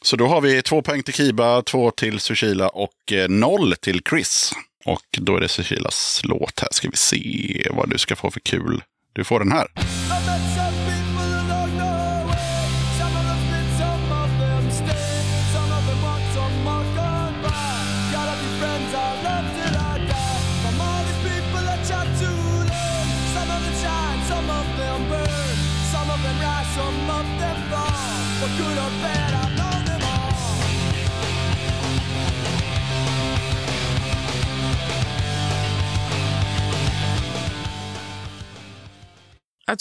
Så 0.01 0.15
då 0.15 0.27
har 0.27 0.41
vi 0.41 0.61
två 0.61 0.81
poäng 0.81 1.03
till 1.03 1.13
Kiba, 1.13 1.61
två 1.61 1.91
till 1.91 2.19
Sushila 2.19 2.67
och 2.69 3.11
eh, 3.11 3.29
noll 3.29 3.75
till 3.75 4.01
Chris. 4.09 4.53
Och 4.85 5.05
då 5.11 5.35
är 5.35 5.41
det 5.41 5.47
Sushilas 5.47 6.21
låt 6.23 6.59
här. 6.59 6.69
Ska 6.71 6.89
vi 6.89 6.97
se 6.97 7.67
vad 7.71 7.89
du 7.89 7.97
ska 7.97 8.15
få 8.15 8.31
för 8.31 8.39
kul. 8.39 8.83
Du 9.13 9.23
får 9.23 9.39
den 9.39 9.51
här. 9.51 10.00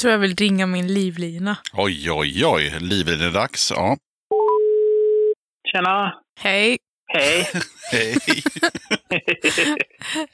Tror 0.00 0.12
jag 0.12 0.18
vill 0.18 0.36
ringa 0.36 0.66
min 0.66 0.94
livlina. 0.94 1.56
Oj, 1.72 2.10
oj, 2.10 2.46
oj. 2.46 2.74
Livlinedags. 2.80 3.72
Ja. 3.76 3.96
Tjena! 5.72 6.14
Hej, 6.40 6.78
Hej! 7.12 7.46
Hej. 7.92 8.16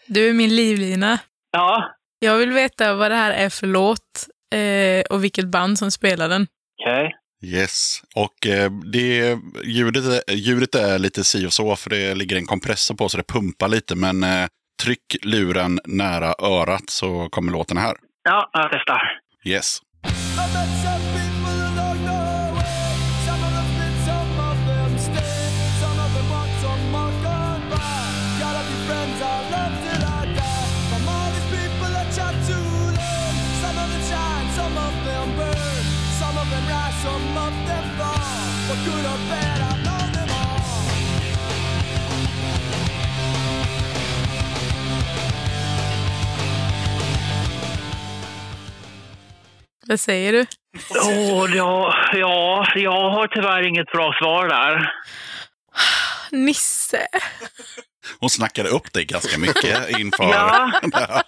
du 0.07 0.29
är 0.29 0.33
min 0.33 0.57
livlina. 0.57 1.19
Ja, 1.53 1.95
Jag 2.19 2.37
vill 2.39 2.53
veta 2.53 2.95
vad 2.95 3.11
det 3.11 3.15
här 3.15 3.31
är 3.33 3.49
för 3.51 3.67
låt 3.67 4.27
eh, 4.55 5.05
och 5.11 5.25
vilket 5.25 5.49
band 5.49 5.79
som 5.79 5.91
spelar 5.91 6.29
den. 6.29 6.47
okej. 6.83 7.13
Yes, 7.45 8.01
och 8.15 8.47
eh, 8.47 8.71
det, 8.93 9.39
ljudet, 9.65 10.05
är- 10.05 10.35
ljudet 10.35 10.75
är 10.75 10.99
lite 10.99 11.25
si 11.25 11.47
och 11.47 11.53
så 11.53 11.77
för 11.77 11.91
det 11.91 12.15
ligger 12.15 12.37
en 12.37 12.47
kompressor 12.47 12.95
på 12.95 13.09
så 13.09 13.17
det 13.17 13.23
pumpar 13.27 13.69
lite. 13.69 13.95
Men 13.95 14.23
eh, 14.23 14.47
tryck 14.83 15.17
luren 15.23 15.81
nära 15.85 16.35
örat 16.43 16.91
så 16.91 17.29
kommer 17.31 17.53
låten 17.53 17.77
här. 17.77 17.97
Ja, 18.23 18.51
jag 18.53 18.69
testar. 18.73 19.03
Yes. 19.47 19.81
Vad 49.89 50.01
säger 50.01 50.33
du? 50.33 50.47
Åh, 51.01 51.57
ja, 51.57 51.95
ja, 52.13 52.67
jag 52.75 53.11
har 53.11 53.27
tyvärr 53.27 53.63
inget 53.69 53.93
bra 53.93 54.13
svar 54.19 54.49
där. 54.49 54.93
Nisse. 56.31 57.07
Hon 58.21 58.31
snackade 58.31 58.69
upp 58.69 58.93
dig 58.93 59.05
ganska 59.05 59.39
mycket 59.39 59.89
inför 59.99 60.25
Ja. 60.25 60.71
det 60.83 60.97
här. 60.99 61.23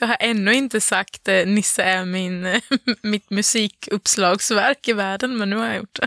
Jag 0.00 0.06
har 0.08 0.16
ännu 0.20 0.54
inte 0.54 0.80
sagt 0.80 1.28
eh, 1.28 1.46
Nisse 1.46 1.82
är 1.82 2.04
min, 2.04 2.60
mitt 3.02 3.30
musikuppslagsverk 3.30 4.88
i 4.88 4.92
världen, 4.92 5.36
men 5.38 5.50
nu 5.50 5.56
har 5.56 5.66
jag 5.66 5.76
gjort 5.76 5.98
det. 6.00 6.06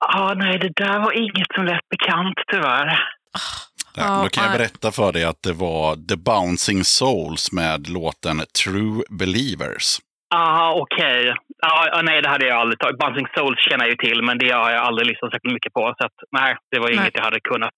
Ja, 0.00 0.34
nej, 0.36 0.58
det 0.58 0.72
där 0.84 0.98
var 0.98 1.12
inget 1.12 1.52
som 1.54 1.64
lät 1.64 1.88
bekant 1.88 2.34
tyvärr. 2.52 3.08
Ja, 3.96 4.20
då 4.22 4.28
kan 4.28 4.44
jag 4.44 4.52
berätta 4.52 4.92
för 4.92 5.12
dig 5.12 5.24
att 5.24 5.42
det 5.42 5.52
var 5.52 5.96
The 6.08 6.16
Bouncing 6.16 6.84
Souls 6.84 7.52
med 7.52 7.88
låten 7.88 8.42
True 8.64 9.02
Believers. 9.10 9.98
Ah, 10.34 10.72
okej. 10.72 11.34
Ja, 11.62 11.88
ja, 11.92 12.02
nej, 12.02 12.22
det 12.22 12.28
hade 12.28 12.46
jag 12.46 12.58
aldrig 12.58 12.78
tagit. 12.78 12.98
Bouncing 12.98 13.26
Souls 13.36 13.58
känner 13.58 13.84
jag 13.84 13.90
ju 13.90 13.96
till, 13.96 14.22
men 14.22 14.38
det 14.38 14.50
har 14.52 14.70
jag 14.70 14.82
aldrig 14.82 15.06
lyssnat 15.08 15.32
särskilt 15.32 15.54
mycket 15.54 15.72
på. 15.72 15.94
Så 15.98 16.06
att, 16.06 16.12
nej, 16.40 16.56
det 16.70 16.78
var 16.78 16.88
Nej. 16.88 16.96
inget 16.96 17.14
jag 17.14 17.22
hade 17.24 17.40
kunnat. 17.40 17.74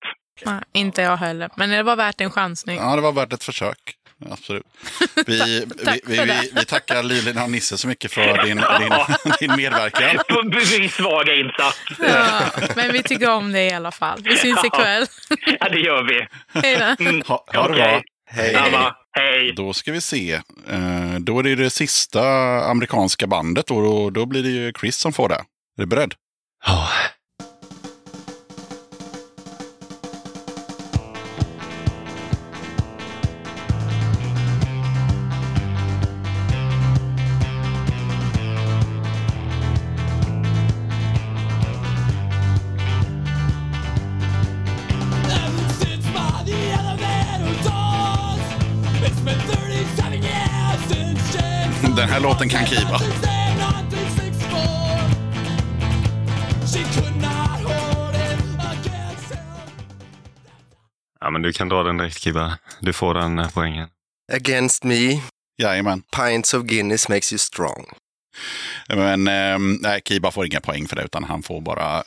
Nej, 0.47 0.61
inte 0.73 1.03
jag 1.03 1.17
heller, 1.17 1.51
men 1.57 1.71
det 1.71 1.83
var 1.83 1.97
värt 1.97 2.21
en 2.21 2.31
chansning. 2.31 2.77
Ja, 2.77 2.97
det 2.97 3.03
var 3.03 3.13
värt 3.13 3.33
ett 3.33 3.45
försök. 3.45 3.79
Absolut. 4.31 4.67
Vi, 5.27 5.39
vi, 5.39 6.01
vi, 6.07 6.17
det. 6.17 6.25
vi, 6.25 6.51
vi 6.55 6.65
tackar 6.65 7.03
Lilina 7.03 7.45
och 7.45 7.51
Nisse 7.51 7.79
så 7.79 7.89
mycket 7.89 8.13
för 8.13 8.45
din, 8.47 8.57
din, 8.57 8.93
din 9.49 9.57
medverkan. 9.57 10.19
Min 10.79 10.91
svaga 10.91 11.35
insats. 11.35 11.79
Ja, 11.99 12.41
men 12.77 12.93
vi 12.93 13.03
tycker 13.03 13.31
om 13.31 13.53
det 13.53 13.63
i 13.65 13.73
alla 13.73 13.91
fall. 13.91 14.21
Vi 14.23 14.37
syns 14.37 14.65
ikväll. 14.65 15.07
Ja, 15.61 15.69
det 15.69 15.79
gör 15.81 16.03
vi. 16.03 16.27
Hej 16.61 16.77
då. 16.99 17.05
Mm, 17.05 17.23
Ha, 17.27 17.45
ha 17.47 17.63
det 17.69 17.75
okej. 17.75 17.79
bra. 17.91 18.03
Hej. 18.31 18.55
Samma. 18.55 18.95
Hej. 19.13 19.53
Då 19.57 19.73
ska 19.73 19.93
vi 19.93 20.01
se. 20.01 20.33
Eh, 20.69 21.15
då 21.21 21.39
är 21.39 21.43
det 21.43 21.55
det 21.55 21.71
sista 21.71 22.23
amerikanska 22.65 23.27
bandet 23.27 23.71
och 23.71 23.83
då, 23.83 24.11
då 24.11 24.27
blir 24.27 24.43
det 24.43 24.49
ju 24.49 24.73
Chris 24.81 24.97
som 24.97 25.13
får 25.13 25.29
det. 25.29 25.35
Är 25.35 25.43
du 25.77 25.87
beredd? 25.87 26.15
Ja. 26.67 26.89
här 26.93 27.08
kan 61.59 61.69
dra 61.69 61.83
den 61.83 61.97
direkt 61.97 62.19
Kiba. 62.19 62.59
Du 62.81 62.93
får 62.93 63.15
den 63.15 63.39
eh, 63.39 63.51
poängen. 63.55 63.89
Against 64.33 64.85
me, 64.85 65.21
Jajamän. 65.63 66.03
pints 66.17 66.55
of 66.55 66.63
Guinness 66.63 67.09
makes 67.09 67.33
you 67.33 67.39
strong. 67.39 67.87
Men 68.89 69.29
eh, 69.29 69.59
nej, 69.81 70.01
Kiba 70.05 70.31
får 70.31 70.47
inga 70.47 70.61
poäng 70.61 70.89
för 70.89 70.97
det, 70.97 71.03
utan 71.03 71.25
han 71.25 71.43
får 71.43 71.61
bara 71.61 72.03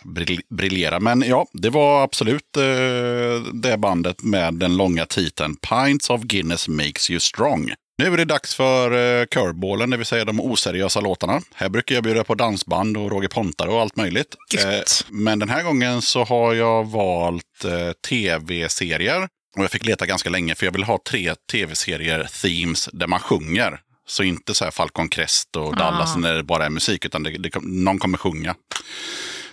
briljera. 0.49 0.99
Men 0.99 1.23
ja, 1.28 1.45
det 1.53 1.69
var 1.69 2.03
absolut 2.03 2.57
eh, 2.57 3.53
det 3.53 3.78
bandet 3.78 4.23
med 4.23 4.53
den 4.53 4.78
långa 4.78 5.06
titeln 5.06 5.56
Pints 5.56 6.10
of 6.10 6.22
Guinness 6.22 6.68
makes 6.68 7.10
you 7.10 7.19
strong. 7.19 7.73
Nu 7.98 8.14
är 8.14 8.18
det 8.18 8.26
dags 8.26 8.56
för 8.56 8.91
eh, 8.91 9.26
curveballen, 9.26 9.90
det 9.90 9.98
vill 9.98 10.06
säga 10.06 10.26
de 10.26 10.40
oseriösa 10.40 11.02
låtarna. 11.02 11.41
Här 11.56 11.69
brukar 11.69 11.95
jag 11.95 12.03
bjuda 12.03 12.23
på 12.23 12.36
dansband 12.36 12.98
och 12.98 13.11
Roger 13.11 13.28
Pontare 13.28 13.69
och 13.69 13.82
allt 13.82 13.95
möjligt. 13.95 14.36
Eh, 14.57 14.82
men 15.10 15.40
den 15.40 15.49
här 15.49 15.64
gången 15.64 16.02
så 16.02 16.23
har 16.23 16.53
jag 16.53 16.91
valt 16.91 17.65
eh, 17.65 17.91
tv-serier. 18.10 19.28
Och 19.57 19.64
jag 19.64 19.72
fick 19.72 19.86
leta 19.86 20.06
ganska 20.06 20.30
länge 20.30 20.56
för 20.56 20.65
jag 20.65 20.73
vill 20.73 20.84
ha 20.84 20.99
tre 21.10 21.36
tv-serier-themes 21.52 22.90
där 22.94 23.07
man 23.07 23.19
sjunger. 23.19 23.80
Så 24.07 24.23
inte 24.23 24.53
så 24.53 24.64
här 24.64 24.72
Falcon 24.72 25.10
Crest 25.10 25.56
och 25.56 25.76
Dallas 25.76 26.15
Ah. 26.15 26.19
när 26.19 26.34
det 26.34 26.44
bara 26.44 26.65
är 26.65 26.69
musik, 26.69 27.06
utan 27.06 27.23
det, 27.23 27.38
det, 27.38 27.52
någon 27.61 27.99
kommer 27.99 28.18
sjunga. 28.18 28.56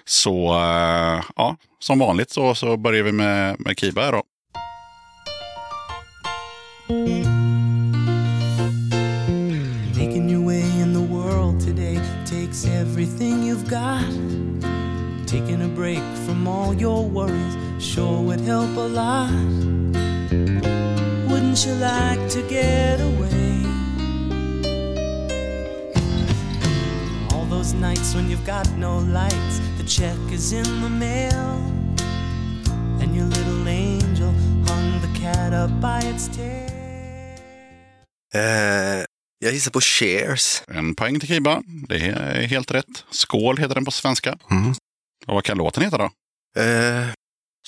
Så 0.04 0.54
eh, 0.54 1.22
ja, 1.36 1.56
som 1.78 1.98
vanligt 1.98 2.30
så, 2.30 2.54
så 2.54 2.76
börjar 2.76 3.02
vi 3.02 3.12
med, 3.12 3.56
med 3.60 3.78
Kiba 3.78 4.02
här 4.02 4.12
då. 4.12 4.22
Making 9.98 10.28
your 10.30 10.44
way 10.44 10.60
in 10.82 10.92
the 10.94 11.00
world 11.00 11.60
today 11.60 12.00
takes 12.24 12.66
everything 12.66 13.42
you've 13.42 13.68
got. 13.68 14.02
Taking 15.26 15.62
a 15.62 15.68
break 15.68 16.02
from 16.26 16.48
all 16.48 16.74
your 16.74 17.04
worries 17.08 17.54
sure 17.80 18.20
would 18.22 18.40
help 18.40 18.76
a 18.76 18.88
lot. 18.88 19.30
Wouldn't 21.28 21.64
you 21.66 21.74
like 21.74 22.28
to 22.30 22.42
get 22.48 23.00
away? 23.00 23.64
All 27.32 27.44
those 27.50 27.74
nights 27.74 28.14
when 28.14 28.30
you've 28.30 28.46
got 28.46 28.66
no 28.76 28.98
lights, 28.98 29.60
the 29.78 29.84
check 29.86 30.18
is 30.32 30.52
in 30.52 30.82
the 30.82 30.88
mail, 30.88 31.62
and 33.00 33.16
your 33.16 33.26
little 33.26 33.68
angel 33.68 34.32
hung 34.66 35.00
the 35.00 35.20
cat 35.20 35.52
up 35.52 35.70
by 35.80 36.08
its 36.08 36.28
tail. 36.28 36.68
Eh, 38.34 39.04
jag 39.38 39.52
gissar 39.52 39.70
på 39.70 39.80
Cheers. 39.80 40.62
En 40.68 40.94
poäng 40.94 41.20
till 41.20 41.28
Kiba. 41.28 41.62
Det 41.88 41.96
är 41.96 42.46
helt 42.46 42.70
rätt. 42.70 43.04
Skål 43.10 43.58
heter 43.58 43.74
den 43.74 43.84
på 43.84 43.90
svenska. 43.90 44.38
Mm. 44.50 44.70
Och 45.26 45.34
vad 45.34 45.44
kan 45.44 45.58
låten 45.58 45.82
heta 45.82 45.98
då? 45.98 46.10
Eh, 46.60 47.08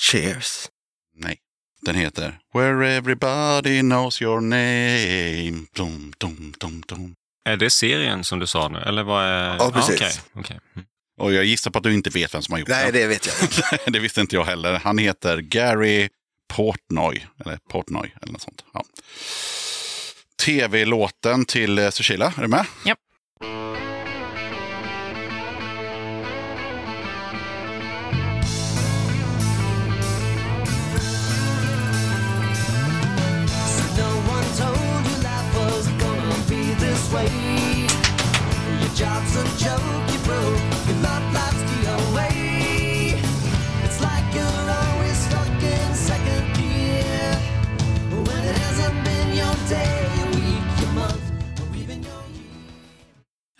cheers. 0.00 0.68
Nej. 1.16 1.38
Den 1.82 1.94
heter 1.94 2.38
Where 2.54 2.96
everybody 2.96 3.80
knows 3.80 4.22
your 4.22 4.40
name. 4.40 5.66
Dum, 5.74 6.12
dum, 6.18 6.54
dum, 6.60 6.82
dum. 6.88 7.14
Är 7.44 7.56
det 7.56 7.70
serien 7.70 8.24
som 8.24 8.38
du 8.38 8.46
sa 8.46 8.68
nu? 8.68 8.78
Eller 8.78 9.02
vad 9.02 9.24
är... 9.24 9.56
Ja, 9.58 9.70
precis. 9.74 9.94
okej, 9.94 10.12
okej. 10.34 10.60
Mm. 10.74 10.86
Och 11.18 11.32
jag 11.32 11.44
gissar 11.44 11.70
på 11.70 11.78
att 11.78 11.84
du 11.84 11.94
inte 11.94 12.10
vet 12.10 12.34
vem 12.34 12.42
som 12.42 12.52
har 12.52 12.58
gjort 12.58 12.68
Nej, 12.68 12.84
den. 12.84 12.94
det 13.00 13.06
vet 13.06 13.26
jag 13.26 13.34
inte. 13.42 13.90
det 13.90 13.98
visste 13.98 14.20
inte 14.20 14.36
jag 14.36 14.44
heller. 14.44 14.78
Han 14.78 14.98
heter 14.98 15.38
Gary 15.38 16.08
Portnoy. 16.48 17.26
Eller 17.44 17.58
Portnoy 17.70 18.12
eller 18.22 18.32
något 18.32 18.42
sånt. 18.42 18.64
Ja. 18.74 18.84
Tv-låten 20.44 21.44
till 21.44 21.78
eh, 21.78 21.90
Sushila, 21.90 22.32
är 22.36 22.42
du 22.42 22.48
med? 22.48 22.66
Japp. 22.86 22.98
No 23.42 23.89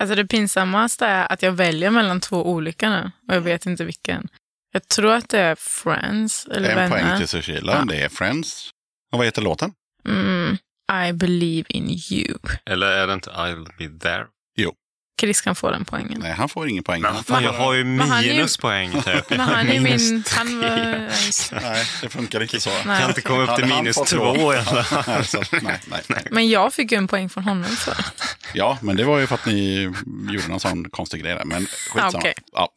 Alltså 0.00 0.14
det 0.14 0.26
pinsammaste 0.26 1.06
är 1.06 1.32
att 1.32 1.42
jag 1.42 1.52
väljer 1.52 1.90
mellan 1.90 2.20
två 2.20 2.50
olika 2.50 2.90
nu 2.90 3.10
och 3.28 3.34
jag 3.34 3.40
vet 3.40 3.66
inte 3.66 3.84
vilken. 3.84 4.28
Jag 4.72 4.88
tror 4.88 5.12
att 5.12 5.28
det 5.28 5.38
är 5.38 5.54
Friends 5.54 6.46
eller 6.46 6.76
En 6.76 6.90
poäng 6.90 7.18
till 7.18 7.28
Sushila. 7.28 7.72
Ja. 7.72 7.84
Det 7.84 8.02
är 8.02 8.08
Friends. 8.08 8.70
Och 9.12 9.18
vad 9.18 9.26
heter 9.26 9.42
låten? 9.42 9.72
Mm, 10.08 10.58
I 11.06 11.12
believe 11.12 11.64
in 11.68 11.90
you. 12.12 12.38
Eller 12.66 12.86
är 12.86 13.06
det 13.06 13.12
inte 13.12 13.30
I'll 13.30 13.68
be 13.78 13.98
there? 13.98 14.26
Chris 15.20 15.40
kan 15.40 15.54
få 15.54 15.70
den 15.70 15.84
poängen. 15.84 16.20
Nej, 16.20 16.32
han 16.32 16.48
får 16.48 16.68
ingen 16.68 16.84
poäng. 16.84 17.02
Men 17.02 17.24
fan, 17.24 17.44
jag 17.44 17.52
har 17.52 17.74
ju 17.74 17.84
minuspoäng 17.84 18.92
typ. 19.02 19.30
Men 19.30 19.40
han 19.40 19.68
är 19.68 19.80
min... 19.90 20.24
Han 20.36 20.60
var... 20.60 20.70
Nej, 21.62 21.84
det 22.02 22.08
funkar 22.08 22.42
inte 22.42 22.60
så. 22.60 22.70
Nej. 22.86 23.00
Kan 23.00 23.08
inte 23.08 23.20
komma 23.20 23.42
upp 23.42 23.56
till 23.56 23.66
minus 23.66 23.96
två 23.96 24.54
i 24.54 24.56
alla 24.56 24.84
fall. 24.84 25.24
Men 26.30 26.48
jag 26.48 26.74
fick 26.74 26.92
ju 26.92 26.98
en 26.98 27.08
poäng 27.08 27.28
från 27.28 27.44
honom 27.44 27.70
för. 27.70 27.96
Ja, 28.54 28.78
men 28.82 28.96
det 28.96 29.04
var 29.04 29.18
ju 29.18 29.26
för 29.26 29.34
att 29.34 29.46
ni 29.46 29.92
gjorde 30.30 30.48
någon 30.48 30.60
sån 30.60 30.90
konstig 30.90 31.22
grej 31.22 31.34
där. 31.34 31.44
Men 31.44 31.66
skitsamma. 31.66 32.12
Ah, 32.14 32.18
okej. 32.18 32.34
ja. 32.52 32.68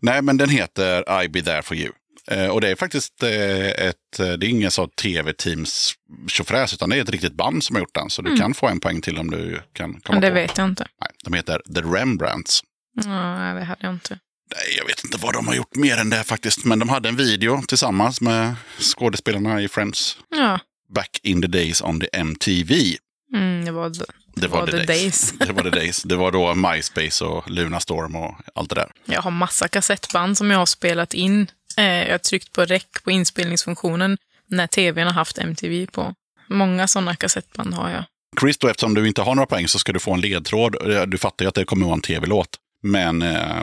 Nej, 0.00 0.22
men 0.22 0.36
den 0.36 0.48
heter 0.48 1.22
I 1.22 1.28
be 1.28 1.42
there 1.42 1.62
for 1.62 1.76
you. 1.76 1.92
Eh, 2.30 2.46
och 2.48 2.60
det 2.60 2.68
är 2.68 2.76
faktiskt 2.76 3.22
eh, 3.22 3.66
ett, 3.68 4.18
eh, 4.18 4.28
det 4.32 4.46
är 4.46 4.48
ingen 4.48 4.70
så 4.70 4.86
tv-teams 4.86 5.94
tjofräs, 6.28 6.74
utan 6.74 6.90
det 6.90 6.96
är 6.96 7.02
ett 7.02 7.10
riktigt 7.10 7.34
band 7.34 7.64
som 7.64 7.76
har 7.76 7.80
gjort 7.80 7.94
den. 7.94 8.10
Så 8.10 8.22
du 8.22 8.36
kan 8.36 8.54
få 8.54 8.68
en 8.68 8.80
poäng 8.80 9.00
till 9.00 9.18
om 9.18 9.30
du 9.30 9.62
kan 9.72 10.00
komma 10.00 10.20
det 10.20 10.28
på. 10.28 10.34
vet 10.34 10.58
jag 10.58 10.68
inte. 10.68 10.86
Nej, 11.00 11.10
de 11.24 11.34
heter 11.34 11.62
The 11.74 11.80
Rembrandts. 11.80 12.60
Nej, 13.04 13.54
det 13.54 13.64
hade 13.64 13.80
jag 13.86 13.92
inte. 13.92 14.18
Nej, 14.54 14.76
jag 14.78 14.86
vet 14.86 15.04
inte 15.04 15.18
vad 15.18 15.34
de 15.34 15.46
har 15.46 15.54
gjort 15.54 15.74
mer 15.74 15.96
än 15.96 16.10
det 16.10 16.24
faktiskt. 16.24 16.64
Men 16.64 16.78
de 16.78 16.88
hade 16.88 17.08
en 17.08 17.16
video 17.16 17.62
tillsammans 17.68 18.20
med 18.20 18.54
skådespelarna 18.78 19.62
i 19.62 19.68
Friends. 19.68 20.18
Ja, 20.30 20.58
Back 20.94 21.20
in 21.22 21.42
the 21.42 21.48
days 21.48 21.82
on 21.82 22.00
the 22.00 22.08
MTV. 22.12 22.96
mm, 23.34 23.64
det 23.64 23.72
var, 23.72 23.90
the, 23.90 24.04
Det 24.34 24.48
var, 24.48 24.66
the, 24.66 24.84
days. 24.84 25.32
det 25.38 25.52
var 25.52 25.62
the 25.62 25.70
days. 25.70 26.02
Det 26.02 26.16
var 26.16 26.32
då 26.32 26.54
MySpace 26.54 27.24
och 27.24 27.50
Luna 27.50 27.80
Storm 27.80 28.16
och 28.16 28.34
allt 28.54 28.68
det 28.68 28.74
där. 28.74 28.92
Jag 29.04 29.22
har 29.22 29.30
massa 29.30 29.68
kassettband 29.68 30.38
som 30.38 30.50
jag 30.50 30.58
har 30.58 30.66
spelat 30.66 31.14
in. 31.14 31.46
Eh, 31.76 31.84
jag 31.84 32.10
har 32.10 32.18
tryckt 32.18 32.52
på 32.52 32.64
rec 32.64 32.84
på 33.04 33.10
inspelningsfunktionen 33.10 34.18
när 34.48 34.66
tvn 34.66 35.06
har 35.06 35.14
haft 35.14 35.38
MTV 35.38 35.86
på. 35.86 36.14
Många 36.48 36.88
sådana 36.88 37.16
kassettband 37.16 37.74
har 37.74 37.90
jag. 37.90 38.04
Chris, 38.40 38.58
då, 38.58 38.68
eftersom 38.68 38.94
du 38.94 39.08
inte 39.08 39.22
har 39.22 39.34
några 39.34 39.46
poäng 39.46 39.68
så 39.68 39.78
ska 39.78 39.92
du 39.92 39.98
få 39.98 40.14
en 40.14 40.20
ledtråd. 40.20 40.92
Eh, 40.92 41.02
Du 41.02 41.18
fattar 41.18 41.44
ju 41.44 41.48
att 41.48 41.54
det 41.54 41.64
kommer 41.64 41.84
att 41.84 41.88
vara 41.88 41.96
en 41.96 42.02
tv-låt. 42.02 42.48
Men 42.82 43.22
eh, 43.22 43.62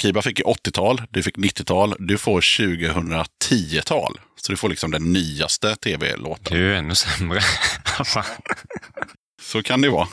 Kiba 0.00 0.22
fick 0.22 0.38
ju 0.38 0.44
80-tal, 0.44 1.02
du 1.10 1.22
fick 1.22 1.36
90-tal, 1.36 1.94
du 1.98 2.18
får 2.18 2.40
2010-tal. 2.40 4.18
Så 4.36 4.52
du 4.52 4.56
får 4.56 4.68
liksom 4.68 4.90
den 4.90 5.12
nyaste 5.12 5.70
är 5.70 5.74
tv-låten. 5.74 6.58
ju 6.58 6.76
ännu 6.76 6.94
sämre. 6.94 7.40
Så 9.42 9.62
kan 9.62 9.80
det 9.80 9.88
vara. 9.88 10.08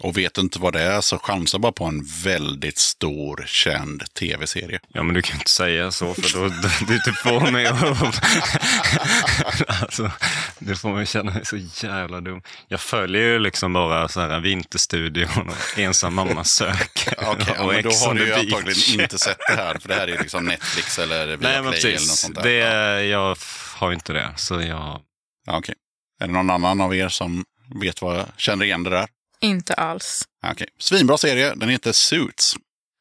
Och 0.00 0.18
vet 0.18 0.34
du 0.34 0.40
inte 0.40 0.58
vad 0.58 0.72
det 0.72 0.82
är 0.82 1.00
så 1.00 1.18
chansa 1.18 1.58
bara 1.58 1.72
på 1.72 1.84
en 1.84 2.04
väldigt 2.24 2.78
stor 2.78 3.44
känd 3.46 4.14
tv-serie. 4.14 4.80
Ja, 4.88 5.02
men 5.02 5.14
du 5.14 5.22
kan 5.22 5.36
inte 5.36 5.50
säga 5.50 5.90
så, 5.90 6.14
för 6.14 6.38
då, 6.38 6.48
du 6.86 6.94
inte 6.94 7.12
får 7.12 7.50
mig 7.50 7.66
att... 7.66 7.82
alltså, 9.82 10.10
det 10.58 10.76
får 10.76 10.92
mig 10.92 11.06
känna 11.06 11.32
mig 11.32 11.46
så 11.46 11.56
jävla 11.86 12.20
dum. 12.20 12.42
Jag 12.68 12.80
följer 12.80 13.22
ju 13.22 13.38
liksom 13.38 13.72
bara 13.72 14.08
så 14.08 14.20
här 14.20 14.40
Vinterstudion 14.40 15.48
och 15.48 15.78
Ensam 15.78 16.14
mamma 16.14 16.44
söker. 16.44 17.14
Okej, 17.26 17.58
och 17.58 17.66
men 17.72 17.82
då 17.82 17.90
har 17.90 18.14
du 18.14 18.26
ju 18.26 18.32
antagligen 18.32 19.00
inte 19.00 19.18
sett 19.18 19.38
det 19.48 19.56
här. 19.56 19.74
För 19.78 19.88
det 19.88 19.94
här 19.94 20.08
är 20.08 20.18
liksom 20.18 20.44
Netflix 20.44 20.98
eller 20.98 21.26
Nej, 21.26 21.36
Viaplay 21.36 21.80
eller 21.80 21.92
något 21.92 22.00
sånt 22.00 22.34
där. 22.34 22.42
Det, 22.42 22.58
Ja. 22.58 23.00
jag 23.00 23.36
har 23.74 23.88
ju 23.88 23.94
inte 23.94 24.12
det, 24.12 24.32
så 24.36 24.54
jag... 24.60 25.00
Ja, 25.46 25.58
okej. 25.58 25.74
Är 26.20 26.26
det 26.26 26.32
någon 26.32 26.50
annan 26.50 26.80
av 26.80 26.94
er 26.94 27.08
som 27.08 27.44
vet 27.80 28.02
vad, 28.02 28.24
känner 28.36 28.64
igen 28.64 28.82
det 28.82 28.90
där? 28.90 29.08
Inte 29.40 29.74
alls. 29.74 30.22
Okej. 30.46 30.66
Svinbra 30.78 31.18
serie, 31.18 31.54
den 31.54 31.68
heter 31.68 31.92
Suits. 31.92 32.56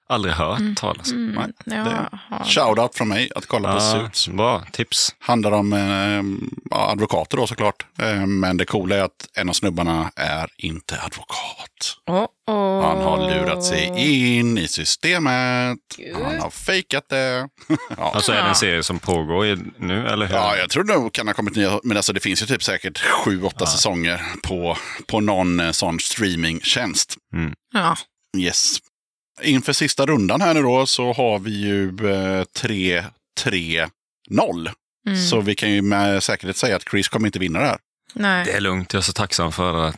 Aldrig 0.09 0.33
hört 0.33 0.59
talas 0.75 1.11
om. 1.11 1.27
Nej, 1.31 1.47
Ja, 1.65 1.83
det- 1.83 2.09
ja. 2.29 2.43
Shoutout 2.45 2.95
från 2.95 3.07
mig 3.07 3.29
att 3.35 3.45
kolla 3.45 3.69
på 3.71 3.75
Ja, 3.77 3.91
Suits. 3.99 4.27
bra 4.27 4.63
tips. 4.71 5.15
Handlar 5.19 5.51
om 5.51 5.73
eh, 5.73 6.49
ja, 6.71 6.91
advokater 6.91 7.37
då 7.37 7.47
såklart. 7.47 7.85
Eh, 8.01 8.25
men 8.25 8.57
det 8.57 8.65
coola 8.65 8.95
är 8.95 9.01
att 9.03 9.27
en 9.37 9.49
av 9.49 9.53
snubbarna 9.53 10.11
är 10.15 10.49
inte 10.57 10.95
advokat. 11.01 11.97
Oh, 12.07 12.25
oh. 12.47 12.81
Han 12.85 12.97
har 13.03 13.17
lurat 13.29 13.63
sig 13.63 13.85
in 14.37 14.57
i 14.57 14.67
systemet. 14.67 15.77
Han 16.23 16.39
har 16.41 16.49
fejkat 16.49 17.09
det. 17.09 17.49
ja. 17.97 18.11
Alltså 18.15 18.31
är 18.31 18.35
det 18.35 18.41
Ja. 18.41 18.47
en 18.49 18.55
serie 18.55 18.83
som 18.83 18.99
pågår 18.99 19.45
i, 19.47 19.57
nu, 19.77 20.07
eller 20.07 20.25
hur? 20.25 20.35
Ja, 20.35 20.55
jag 20.57 20.69
tror 20.69 20.83
nog 20.83 21.13
kan 21.13 21.27
ha 21.27 21.33
kommit 21.33 21.55
nya, 21.55 21.79
men 21.83 21.97
alltså 21.97 22.13
det 22.13 22.19
finns 22.19 22.41
ju 22.41 22.45
typ 22.45 22.63
säkert 22.63 22.97
sju, 22.99 23.43
åtta 23.43 23.65
säsonger 23.65 24.21
på, 24.43 24.77
på 25.07 25.19
någon 25.19 25.59
eh, 25.59 25.71
sån 25.71 25.99
streamingtjänst. 25.99 27.15
Ja. 27.73 27.95
Yes. 28.37 28.77
Inför 29.41 29.73
sista 29.73 30.05
rundan 30.05 30.41
här 30.41 30.53
nu 30.53 30.61
då 30.61 30.85
så 30.85 31.13
har 31.13 31.39
vi 31.39 31.51
ju 31.51 31.87
eh, 31.87 32.43
3-3-0. 32.59 33.89
Mm. 35.07 35.21
Så 35.21 35.41
vi 35.41 35.55
kan 35.55 35.71
ju 35.71 35.81
med 35.81 36.23
säkerhet 36.23 36.57
säga 36.57 36.75
att 36.75 36.89
Chris 36.91 37.07
kommer 37.07 37.27
inte 37.27 37.39
vinna 37.39 37.59
det 37.59 37.65
här. 37.65 37.77
Nej. 38.13 38.45
Det 38.45 38.51
är 38.51 38.61
lugnt, 38.61 38.93
jag 38.93 38.99
är 38.99 39.03
så 39.03 39.13
tacksam 39.13 39.51
för 39.51 39.93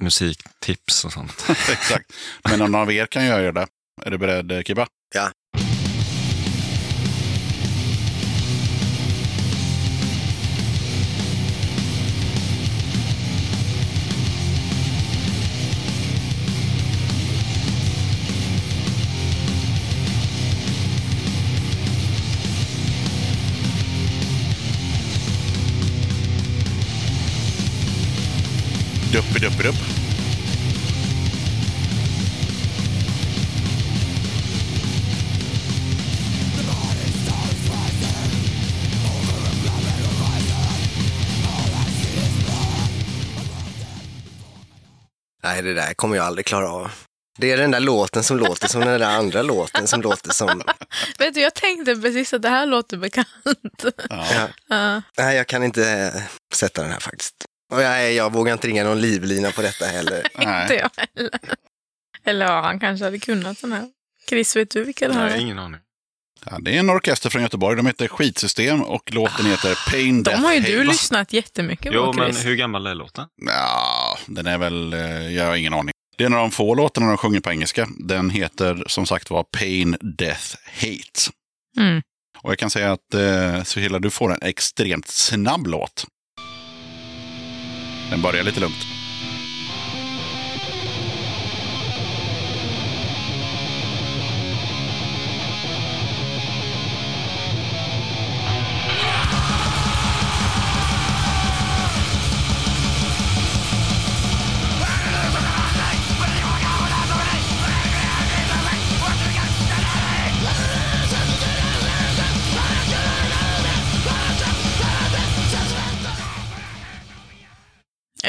musiktips 0.00 1.04
och 1.04 1.12
sånt. 1.12 1.44
Exakt. 1.48 2.12
Men 2.44 2.58
någon 2.58 2.74
av 2.74 2.92
er 2.92 3.06
kan 3.06 3.26
göra 3.26 3.52
det. 3.52 3.66
Är 4.02 4.10
du 4.10 4.18
beredd 4.18 4.52
eh, 4.52 4.62
Kibba? 4.62 4.86
Ja. 5.14 5.30
Duppi 29.64 29.78
dupp. 29.78 30.04
Nej, 45.42 45.62
det 45.62 45.74
där 45.74 45.94
kommer 45.94 46.16
jag 46.16 46.26
aldrig 46.26 46.46
klara 46.46 46.70
av. 46.70 46.90
Det 47.38 47.52
är 47.52 47.56
den 47.56 47.70
där 47.70 47.80
låten 47.80 48.24
som 48.24 48.38
låter 48.38 48.68
som 48.68 48.80
den 48.80 49.00
där 49.00 49.16
andra 49.16 49.42
låten 49.52 49.86
som 49.86 50.02
låter 50.02 50.32
som... 50.32 50.62
Vet 51.18 51.34
du, 51.34 51.40
jag 51.40 51.54
tänkte 51.54 51.96
precis 51.96 52.34
att 52.34 52.42
det 52.42 52.48
här 52.48 52.66
låter 52.66 52.96
bekant. 52.96 53.84
Ja. 54.10 54.48
Ja. 54.68 55.02
Nej, 55.18 55.36
jag 55.36 55.46
kan 55.46 55.62
inte 55.62 55.90
eh, 55.90 56.22
sätta 56.54 56.82
den 56.82 56.90
här 56.90 57.00
faktiskt. 57.00 57.46
Och 57.72 57.82
jag, 57.82 58.12
jag 58.12 58.32
vågar 58.32 58.52
inte 58.52 58.68
ringa 58.68 58.84
någon 58.84 59.00
livlina 59.00 59.50
på 59.50 59.62
detta 59.62 59.84
heller. 59.84 60.16
Inte 60.38 60.44
Nej. 60.50 60.76
jag 60.80 60.90
heller. 61.16 61.30
Eller 62.24 62.46
ja, 62.46 62.60
han 62.60 62.80
kanske 62.80 63.04
hade 63.04 63.18
kunnat 63.18 63.60
den 63.60 63.72
här. 63.72 63.88
Chris, 64.28 64.56
vet 64.56 64.70
du 64.70 64.84
vilka 64.84 65.08
det 65.08 65.14
här 65.14 65.24
Nej, 65.26 65.34
är? 65.34 65.40
ingen 65.40 65.58
aning. 65.58 65.80
Ja, 66.46 66.58
det 66.60 66.74
är 66.76 66.78
en 66.78 66.90
orkester 66.90 67.30
från 67.30 67.42
Göteborg. 67.42 67.76
De 67.76 67.86
heter 67.86 68.08
Skitsystem 68.08 68.82
och 68.82 69.12
låten 69.14 69.46
heter 69.46 69.90
Pain 69.90 70.22
Death 70.22 70.40
De 70.40 70.44
har 70.46 70.54
ju 70.54 70.60
du 70.60 70.76
Hate. 70.78 70.88
lyssnat 70.88 71.32
jättemycket 71.32 71.92
Jo, 71.94 72.04
på, 72.04 72.12
men 72.12 72.32
Chris. 72.32 72.46
hur 72.46 72.56
gammal 72.56 72.86
är 72.86 72.94
låten? 72.94 73.28
Ja, 73.46 74.18
den 74.26 74.46
är 74.46 74.58
väl, 74.58 74.92
eh, 74.92 75.00
jag 75.34 75.46
har 75.46 75.56
ingen 75.56 75.74
aning. 75.74 75.92
Det 76.16 76.24
är 76.24 76.26
en 76.26 76.34
av 76.34 76.40
de 76.40 76.50
få 76.50 76.74
låtarna 76.74 77.06
de 77.08 77.16
sjunger 77.16 77.40
på 77.40 77.50
engelska. 77.50 77.88
Den 77.98 78.30
heter 78.30 78.84
som 78.86 79.06
sagt 79.06 79.30
var 79.30 79.42
Pain, 79.58 79.96
Death, 80.00 80.56
Hate. 80.80 81.30
Mm. 81.78 82.02
Och 82.42 82.50
jag 82.50 82.58
kan 82.58 82.70
säga 82.70 82.92
att 82.92 83.14
eh, 83.14 83.98
du 84.00 84.10
får 84.10 84.32
en 84.32 84.42
extremt 84.42 85.08
snabb 85.08 85.66
låt. 85.66 86.06
Den 88.10 88.22
börjar 88.22 88.44
lite 88.44 88.60
lugnt. 88.60 88.93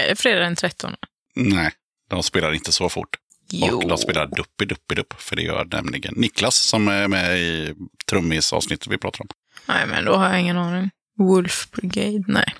Det 0.10 0.16
fredag 0.16 0.40
den 0.42 0.56
13? 0.56 0.96
Nej, 1.36 1.72
de 2.10 2.24
spelar 2.24 2.54
inte 2.54 2.72
så 2.72 2.90
fort. 2.90 3.16
Jo. 3.50 3.76
Och 3.78 3.88
de 3.90 3.98
spelar 3.98 4.26
duppi 4.28 4.66
duppi 4.66 4.96
dupp, 4.96 5.14
för 5.22 5.36
det 5.36 5.42
gör 5.42 5.66
nämligen 5.72 6.14
Niklas 6.18 6.56
som 6.56 6.88
är 6.88 7.08
med 7.08 7.38
i 7.40 7.74
trummisavsnittet 8.10 8.88
vi 8.88 8.98
pratar 8.98 9.22
om. 9.22 9.28
Nej, 9.66 9.88
men 9.88 10.06
då 10.06 10.16
har 10.16 10.30
jag 10.30 10.40
ingen 10.42 10.58
aning. 10.58 10.90
Wolf 11.18 11.68
Brigade? 11.72 12.24
Nej. 12.28 12.54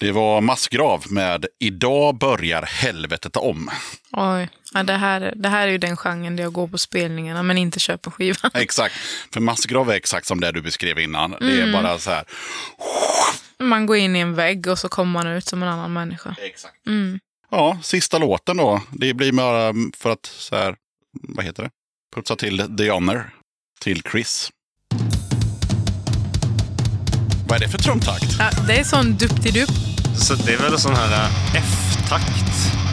Det 0.00 0.12
var 0.12 0.40
Massgrav 0.40 1.04
med 1.10 1.46
Idag 1.60 2.18
börjar 2.18 2.62
helvetet 2.62 3.36
om. 3.36 3.70
Oj. 4.12 4.48
Ja, 4.74 4.82
det, 4.82 4.92
här, 4.92 5.32
det 5.36 5.48
här 5.48 5.66
är 5.68 5.72
ju 5.72 5.78
den 5.78 5.96
genren 5.96 6.36
där 6.36 6.42
jag 6.44 6.52
går 6.52 6.68
på 6.68 6.78
spelningarna 6.78 7.42
men 7.42 7.58
inte 7.58 7.80
köper 7.80 8.10
skivan. 8.10 8.50
Exakt, 8.54 8.94
för 9.32 9.40
Massgrav 9.40 9.90
är 9.90 9.94
exakt 9.94 10.26
som 10.26 10.40
det 10.40 10.52
du 10.52 10.62
beskrev 10.62 10.98
innan. 10.98 11.30
Det 11.30 11.36
Mm. 11.36 11.68
är 11.68 11.72
bara 11.82 11.98
så 11.98 12.10
här. 12.10 12.24
Man 13.58 13.86
går 13.86 13.96
in 13.96 14.16
i 14.16 14.18
en 14.18 14.34
vägg 14.34 14.66
och 14.66 14.78
så 14.78 14.88
kommer 14.88 15.12
man 15.12 15.26
ut 15.26 15.46
som 15.46 15.62
en 15.62 15.68
annan 15.68 15.92
människa. 15.92 16.36
Exakt. 16.40 16.86
Mm. 16.86 17.18
Ja, 17.50 17.78
sista 17.82 18.18
låten 18.18 18.56
då. 18.56 18.82
Det 18.92 19.14
blir 19.14 19.32
bara 19.32 19.74
för 19.96 20.10
att 20.10 20.26
så 20.26 20.56
här, 20.56 20.76
vad 21.12 21.44
heter 21.44 21.62
det? 21.62 21.70
Putsa 22.14 22.36
till 22.36 22.76
The 22.76 22.90
Honor 22.90 23.30
till 23.80 24.02
Chris. 24.12 24.50
Vad 27.48 27.56
är 27.56 27.60
det 27.60 27.68
för 27.68 27.78
trumtakt? 27.78 28.36
Ja, 28.38 28.50
det 28.66 28.78
är 28.78 28.84
sån 28.84 29.16
dupp-di-dupp. 29.16 29.70
Så 30.16 30.34
det 30.34 30.52
är 30.52 30.58
väl 30.58 30.78
sån 30.78 30.94
här 30.94 31.26
äh, 31.26 31.56
F-takt? 31.56 32.83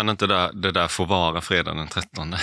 Kan 0.00 0.08
inte 0.08 0.26
det, 0.26 0.34
där- 0.34 0.52
det 0.52 0.72
där 0.72 0.88
få 0.88 1.04
vara 1.04 1.40
fredag 1.40 1.74
den 1.74 1.88
13? 1.88 2.34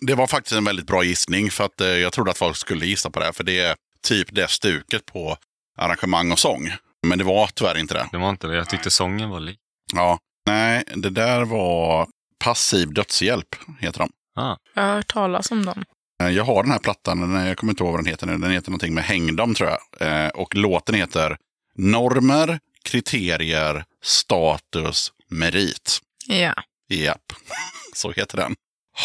Det 0.00 0.14
var 0.14 0.26
faktiskt 0.26 0.56
en 0.56 0.64
väldigt 0.64 0.86
bra 0.86 1.04
gissning 1.04 1.50
för 1.50 1.64
att 1.64 1.80
eh, 1.80 1.86
jag 1.88 2.12
trodde 2.12 2.30
att 2.30 2.38
folk 2.38 2.56
skulle 2.56 2.86
gissa 2.86 3.10
på 3.10 3.20
det. 3.20 3.32
För 3.32 3.44
det 3.44 3.58
är 3.60 3.76
typ 4.02 4.28
det 4.34 4.50
stuket 4.50 5.06
på 5.06 5.36
arrangemang 5.78 6.32
och 6.32 6.38
sång. 6.38 6.72
Men 7.06 7.18
det 7.18 7.24
var 7.24 7.46
tyvärr 7.54 7.78
inte 7.78 7.94
det. 7.94 8.08
Det 8.12 8.18
var 8.18 8.30
inte 8.30 8.46
det. 8.46 8.56
Jag 8.56 8.68
tyckte 8.68 8.90
sången 8.90 9.30
var 9.30 9.40
lik. 9.40 9.58
Ja, 9.94 10.18
nej, 10.46 10.84
det 10.94 11.10
där 11.10 11.44
var 11.44 12.08
Passiv 12.44 12.92
dödshjälp, 12.94 13.56
heter 13.80 13.98
de. 13.98 14.10
Ah. 14.42 14.56
Jag 14.74 14.82
har 14.82 14.94
hört 14.94 15.08
talas 15.12 15.50
om 15.50 15.64
dem. 15.64 15.84
Eh, 16.22 16.28
Jag 16.28 16.44
har 16.44 16.62
den 16.62 16.72
här 16.72 16.78
plattan, 16.78 17.34
jag 17.46 17.56
kommer 17.56 17.72
inte 17.72 17.84
ihåg 17.84 17.92
vad 17.92 18.00
den 18.04 18.10
heter 18.10 18.26
nu. 18.26 18.38
Den 18.38 18.50
heter 18.50 18.70
någonting 18.70 18.94
med 18.94 19.04
Hängdom 19.04 19.54
tror 19.54 19.70
jag. 19.70 20.24
Eh, 20.24 20.28
Och 20.28 20.54
låten 20.54 20.94
heter 20.94 21.36
Normer, 21.74 22.58
kriterier, 22.84 23.84
status, 24.02 25.12
merit. 25.30 25.98
Ja. 26.26 26.54
Japp, 26.88 27.32
så 27.94 28.12
heter 28.12 28.36
den. 28.36 28.54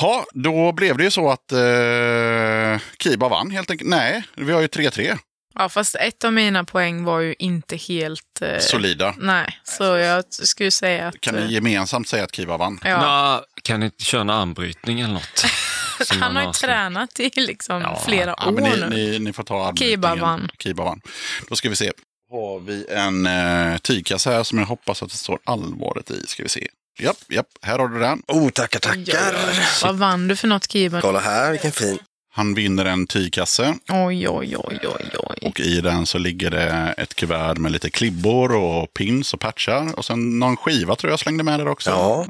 Ja, 0.02 0.26
då 0.34 0.72
blev 0.72 0.98
det 0.98 1.03
ju 1.03 1.12
så 1.12 1.30
att 1.30 1.52
eh, 1.52 2.82
Kiba 3.03 3.30
vann 3.30 3.52
helt 3.52 3.72
enkelt. 3.72 3.90
Nej, 3.90 4.24
vi 4.36 4.52
har 4.52 4.62
ju 4.62 4.68
3-3. 4.68 5.18
ja, 5.56 5.70
fast 5.70 5.95
ett 5.95 6.24
av 6.24 6.34
mina 6.34 6.64
poäng 6.64 7.03
var 7.03 7.20
ju 7.20 7.36
inte 7.40 7.76
helt... 7.76 8.41
Eh, 8.41 8.60
Solida. 8.60 9.16
Nej, 9.18 9.60
så 9.64 9.84
jag 9.84 10.24
skulle 10.30 10.72
säga 10.72 11.08
att... 11.08 11.22
Kan 11.22 11.36
eh, 11.36 11.45
ni 11.45 11.53
gemensamt 11.53 12.08
säga 12.08 12.24
att 12.24 12.36
Kiba 12.36 12.58
vann? 12.58 12.80
Ja. 12.84 13.02
Nå, 13.38 13.45
kan 13.64 13.80
ni 13.80 13.86
inte 13.86 14.03
köra 14.03 14.22
en 14.22 14.30
armbrytning 14.30 14.99
eller 14.99 15.14
något? 15.14 15.45
Som 16.06 16.22
Han 16.22 16.36
har 16.36 16.44
ju 16.44 16.52
tränat 16.52 17.20
i 17.20 17.32
liksom 17.36 17.82
Ja, 17.82 18.02
flera 18.06 18.36
Ja, 18.38 18.48
år 18.48 18.52
men 18.52 18.64
ni, 18.64 18.78
nu. 18.80 18.90
ni, 18.90 19.20
ni 19.20 19.34
får 19.34 19.44
ta. 19.44 19.76
Kiba 19.76 20.16
vann. 20.16 20.49
Kiba 20.60 20.84
vann. 20.84 21.02
Då 21.49 21.56
ska 21.56 21.70
vi 21.70 21.76
se. 21.76 21.91
Har 22.32 22.60
vi 22.60 22.86
en 22.90 23.26
eh, 23.26 23.78
tygkasse 23.78 24.30
här 24.32 24.44
som 24.44 24.58
jag 24.60 24.66
hoppas 24.66 25.03
att 25.03 25.10
det 25.12 25.18
står 25.18 25.40
allvaret 25.44 26.12
i. 26.12 26.28
Ska 26.28 26.44
vi 26.44 26.49
se. 26.49 26.68
Japp, 26.99 27.18
japp, 27.30 27.47
här 27.61 27.80
har 27.80 27.88
du 27.88 27.99
den. 27.99 28.22
Oh, 28.27 28.49
tackar, 28.49 28.80
tackar. 28.80 29.35
Vad 29.84 29.95
vann 29.95 30.27
du 30.27 30.35
för 30.35 30.47
något, 30.47 30.72
Kiba? 30.72 31.01
Kolla 31.01 31.19
här, 31.19 31.51
vilken 31.51 31.72
fin. 31.72 31.99
Han 32.34 32.53
vinner 32.53 32.85
en 32.85 33.07
tygkasse 33.07 33.76
Oj, 33.89 34.30
oj, 34.30 34.55
oj, 34.57 34.80
oj, 34.84 35.09
oj. 35.19 35.38
och 35.41 35.59
i 35.59 35.81
den 35.81 36.05
så 36.05 36.18
ligger 36.18 36.49
det 36.51 36.93
ett 36.97 37.15
kuvert 37.15 37.55
med 37.57 37.72
lite 37.72 37.89
klibbor 37.89 38.55
och 38.55 38.93
pins 38.93 39.34
och 39.34 39.39
patchar. 39.39 39.97
Och 39.99 40.05
sen 40.05 40.39
någon 40.39 40.57
skiva 40.57 40.95
tror 40.95 41.11
jag 41.11 41.19
slängde 41.19 41.43
med 41.43 41.59
där 41.59 41.68
också. 41.68 41.89
Ja. 41.89 42.22
Eh, 42.22 42.27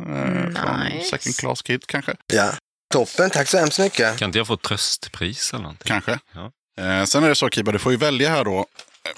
Från 0.64 0.80
Nice. 0.80 1.10
Second 1.10 1.36
Class 1.38 1.62
Kit 1.62 1.88
kanske. 1.88 2.16
Ja. 2.34 2.52
Toppen, 2.94 3.30
tack 3.30 3.48
så 3.48 3.58
hemskt 3.58 3.80
mycket. 3.80 4.18
Kan 4.18 4.30
inte 4.30 4.38
jag 4.38 4.48
få 4.48 4.58
tröstpris 4.58 5.54
eller 5.54 5.62
någonting? 5.64 5.88
Kanske. 5.88 6.20
Ja. 6.34 6.52
Eh, 6.84 7.04
sen 7.06 7.24
är 7.24 7.30
det 7.30 7.36
så 7.36 7.50
Kiba, 7.50 7.72
du 7.72 7.80
får 7.80 7.92
ju 7.92 7.98
välja 7.98 8.30
här 8.30 8.44
då 8.44 8.66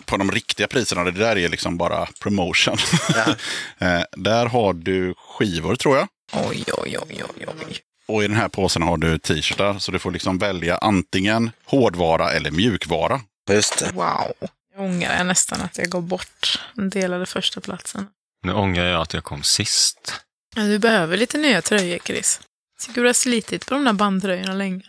på 0.05 0.18
de 0.18 0.31
riktiga 0.31 0.68
priserna. 0.68 1.03
Det 1.03 1.11
där 1.11 1.38
är 1.38 1.49
liksom 1.49 1.77
bara 1.77 2.07
promotion. 2.19 2.77
Ja. 3.15 3.35
eh, 3.88 4.03
där 4.11 4.45
har 4.45 4.73
du 4.73 5.14
skivor 5.18 5.76
tror 5.76 5.97
jag. 5.97 6.07
Oj, 6.34 6.64
oj, 6.77 6.97
oj, 7.01 7.23
oj, 7.38 7.45
oj. 7.68 7.80
Och 8.07 8.23
i 8.23 8.27
den 8.27 8.38
här 8.38 8.49
påsen 8.49 8.81
har 8.81 8.97
du 8.97 9.18
t-shirtar. 9.18 9.80
Så 9.80 9.91
du 9.91 9.99
får 9.99 10.11
liksom 10.11 10.38
välja 10.38 10.77
antingen 10.77 11.51
hårdvara 11.65 12.31
eller 12.31 12.51
mjukvara. 12.51 13.22
Just 13.49 13.80
det. 13.80 13.91
Wow. 13.93 14.34
Jag 14.76 14.85
ångrar 14.85 15.23
nästan 15.23 15.61
att 15.61 15.77
jag 15.77 15.89
går 15.89 16.01
bort 16.01 16.60
en 16.77 16.89
del 16.89 17.14
av 17.14 17.19
de 17.19 17.26
första 17.26 17.61
platsen. 17.61 18.07
Nu 18.43 18.53
ångrar 18.53 18.85
jag 18.85 19.01
att 19.01 19.14
jag 19.14 19.23
kom 19.23 19.43
sist. 19.43 20.22
Ja, 20.55 20.61
Du 20.61 20.80
behöver 20.80 21.18
lite 21.18 21.38
nya 21.38 21.61
tröjor, 21.61 21.99
Chris. 22.05 22.41
Tycker 22.81 23.01
du 23.01 23.07
har 23.07 23.14
slitit 23.14 23.65
på 23.65 23.73
de 23.73 23.84
där 23.85 23.93
bandtröjorna 23.93 24.53
länge? 24.53 24.84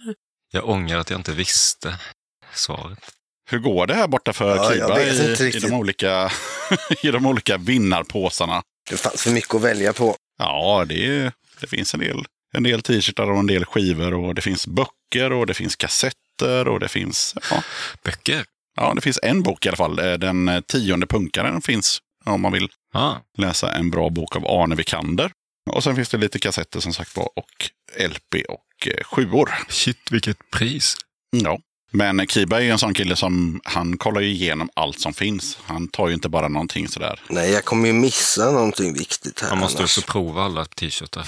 Jag 0.53 0.69
ångrar 0.69 0.99
att 0.99 1.11
jag 1.11 1.19
inte 1.19 1.33
visste 1.33 1.99
svaret. 2.55 3.14
Hur 3.51 3.59
går 3.59 3.87
det 3.87 3.95
här 3.95 4.09
borta 4.09 4.33
för 4.33 4.57
Ja, 4.57 4.73
Kiba 4.73 5.03
i, 5.03 5.57
i, 5.57 5.61
de 5.61 5.73
olika, 5.73 6.31
i 7.03 7.11
de 7.11 7.27
olika 7.27 7.57
vinnarpåsarna? 7.57 8.63
Det 8.91 8.97
fanns 8.97 9.23
för 9.23 9.31
mycket 9.31 9.55
att 9.55 9.63
välja 9.63 9.93
på. 9.93 10.17
Ja, 10.39 10.85
det, 10.89 11.33
det 11.61 11.67
finns 11.67 11.95
en 11.95 12.01
del, 12.01 12.25
en 12.57 12.63
del 12.63 12.83
t-shirtar 12.83 13.31
och 13.31 13.39
en 13.39 13.47
del 13.47 13.65
skivor 13.65 14.15
och 14.15 14.35
det 14.35 14.43
finns 14.43 14.67
böcker 14.67 15.33
och 15.33 15.47
det 15.47 15.55
finns 15.55 15.77
kassetter 15.77 16.69
och 16.69 16.81
det 16.81 16.89
finns, 16.89 17.35
ja, 17.51 17.63
Böcker? 18.05 18.45
ja 18.77 18.93
det 18.95 19.01
finns 19.01 19.19
en 19.23 19.43
bok 19.43 19.67
i 19.67 19.69
alla 19.69 19.77
fall. 19.77 19.99
Eh, 19.99 20.13
Den 20.13 20.49
eh, 20.49 20.61
tionde 20.61 21.07
punkaren 21.07 21.63
finns 21.63 21.99
om 22.25 22.41
man 22.41 22.53
vill 22.53 22.69
Ah, 22.97 23.15
läsa 23.39 23.73
en 23.73 23.91
bra 23.91 24.11
bok 24.11 24.37
av 24.37 24.47
Arne 24.47 24.75
Vikander. 24.75 25.31
Och 25.71 25.85
sen 25.85 25.97
finns 25.97 26.09
det 26.09 26.19
lite 26.19 26.39
kassetter 26.39 26.81
som 26.81 26.93
sagt 26.93 27.17
var 27.17 27.29
och 27.37 27.71
LP 28.09 28.45
och 28.49 28.87
eh, 28.89 29.05
sjuor. 29.05 29.51
shit, 29.69 29.99
vilket 30.11 30.51
pris. 30.51 30.97
Ja. 31.31 31.59
Men 31.97 32.27
Kiba 32.27 32.57
är 32.57 32.61
ju 32.61 32.71
en 32.71 32.79
sån 32.79 32.95
kille 32.95 33.17
som 33.17 33.61
han 33.65 33.97
kollar 33.99 34.21
ju 34.21 34.29
igenom 34.29 34.71
allt 34.75 35.01
som 35.01 35.15
finns. 35.15 35.59
Han 35.65 35.89
tar 35.89 36.09
ju 36.09 36.15
inte 36.15 36.29
bara 36.29 36.49
någonting 36.49 36.89
sådär. 36.89 37.21
Nej, 37.29 37.51
jag 37.51 37.65
kommer 37.65 37.87
ju 37.87 37.93
missa 37.93 38.51
någonting 38.51 38.95
viktigt 38.95 39.41
här 39.41 39.49
Man 39.51 39.59
måste 39.59 39.79
annars. 39.79 39.99
också 39.99 40.13
prova 40.13 40.43
alla 40.43 40.65
t-shirtar. 40.65 41.27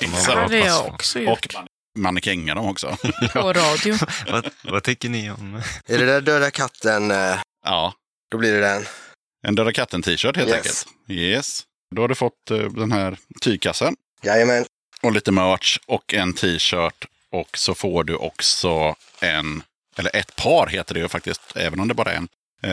Det 0.50 0.58
har 0.60 0.66
jag 0.66 0.86
också 0.86 1.20
gjort. 1.20 1.46
Och 1.54 1.54
mannekänga 1.98 2.54
dem 2.54 2.66
också. 2.66 2.96
På 3.32 3.52
radio. 3.52 3.94
vad, 4.30 4.48
vad 4.62 4.82
tycker 4.82 5.08
ni 5.08 5.30
om... 5.30 5.62
Är 5.86 5.98
det 5.98 6.06
där 6.06 6.20
döda 6.20 6.50
katten, 6.50 7.10
eh, 7.10 7.36
ja, 7.64 7.94
då 8.30 8.38
blir 8.38 8.52
det 8.52 8.60
den. 8.60 8.84
en 9.46 9.54
Döda 9.54 9.72
katten-t-shirt 9.72 10.36
helt 10.36 10.48
Yes. 10.48 10.56
enkelt. 10.56 10.86
Yes. 11.08 11.62
Då 11.94 12.02
har 12.02 12.08
du 12.08 12.14
fått 12.14 12.50
eh, 12.50 12.58
den 12.58 12.92
här 12.92 13.18
tygkassen 13.40 13.96
Jajamän. 14.22 14.64
och 15.02 15.12
lite 15.12 15.32
merch 15.32 15.78
och 15.86 16.14
en 16.14 16.32
t-shirt. 16.32 17.04
Och 17.32 17.58
så 17.58 17.74
får 17.74 18.04
du 18.04 18.14
också 18.16 18.94
en, 19.20 19.62
eller 19.98 20.16
ett 20.16 20.36
par 20.36 20.66
heter 20.66 20.94
det 20.94 21.00
ju 21.00 21.08
faktiskt, 21.08 21.40
även 21.54 21.80
om 21.80 21.88
det 21.88 21.94
bara 21.94 22.12
är 22.12 22.16
en. 22.16 22.28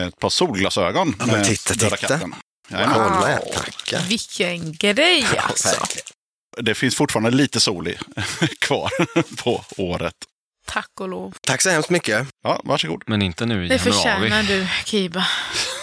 Ett 0.08 0.18
par 0.18 0.28
solglasögon 0.30 1.16
Ja, 1.18 1.26
men 1.26 1.36
med 1.36 1.44
titta, 1.46 1.74
Döda 1.74 1.96
titta. 1.96 2.08
katten. 2.08 2.34
Kolla, 2.68 3.08
Wow. 3.08 3.52
tackar. 3.54 4.00
Vilken 4.08 4.72
grej 4.72 5.26
alltså. 5.38 5.86
Det 6.58 6.74
finns 6.74 6.96
fortfarande 6.96 7.30
lite 7.30 7.60
sol 7.60 7.88
i, 7.88 7.98
kvar 8.60 8.90
på 9.36 9.64
året. 9.76 10.14
Tack 10.66 10.90
och 11.00 11.08
lov. 11.08 11.34
Tack 11.40 11.62
så 11.62 11.70
hemskt 11.70 11.90
mycket. 11.90 12.26
Ja, 12.44 12.60
varsågod. 12.64 13.02
Men 13.06 13.22
inte 13.22 13.46
nu 13.46 13.64
i 13.64 13.68
Det 13.68 13.74
januari. 13.74 13.92
förtjänar 13.92 14.42
du, 14.42 14.66
Kiba. 14.84 15.26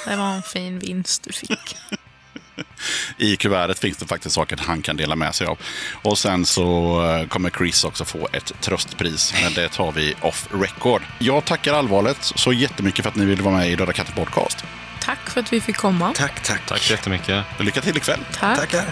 Det 0.06 0.16
var 0.16 0.34
en 0.34 0.44
fin 0.44 0.80
vinst 0.80 1.24
du 1.24 1.34
fick. 1.34 1.78
I 3.18 3.36
kuvertet 3.36 3.80
finns 3.80 3.98
det 3.98 4.06
faktiskt 4.08 4.36
saker 4.36 4.58
han 4.62 4.82
kan 4.82 4.98
dela 4.98 5.16
med 5.16 5.36
sig 5.36 5.48
av. 5.48 5.58
Och 6.02 6.18
sen 6.18 6.46
så 6.46 7.02
eh, 7.06 7.28
kommer 7.28 7.50
Chris 7.50 7.84
också 7.84 8.06
få 8.06 8.28
ett 8.34 8.54
tröstpris, 8.62 9.34
men 9.44 9.54
det 9.54 9.70
tar 9.70 9.92
vi 9.92 10.14
off 10.22 10.48
record. 10.52 11.02
Jag 11.20 11.46
tackar 11.46 11.74
allvarligt 11.74 12.24
så 12.36 12.54
jättemycket 12.54 13.04
för 13.04 13.10
att 13.10 13.16
ni 13.16 13.26
ville 13.26 13.44
vara 13.44 13.56
med 13.56 13.72
i 13.72 13.76
Döda 13.76 13.94
katten 13.94 14.16
podcast. 14.16 14.66
Tack 15.00 15.30
för 15.30 15.40
att 15.40 15.54
vi 15.54 15.62
fick 15.62 15.78
komma. 15.78 16.14
Tack, 16.16 16.44
tack. 16.44 16.66
Tack 16.66 16.82
så 16.82 16.94
jättemycket. 16.94 17.46
Lycka 17.60 17.82
till 17.82 17.98
ikväll! 17.98 18.20
Tack. 18.40 18.60
Tackar. 18.60 18.86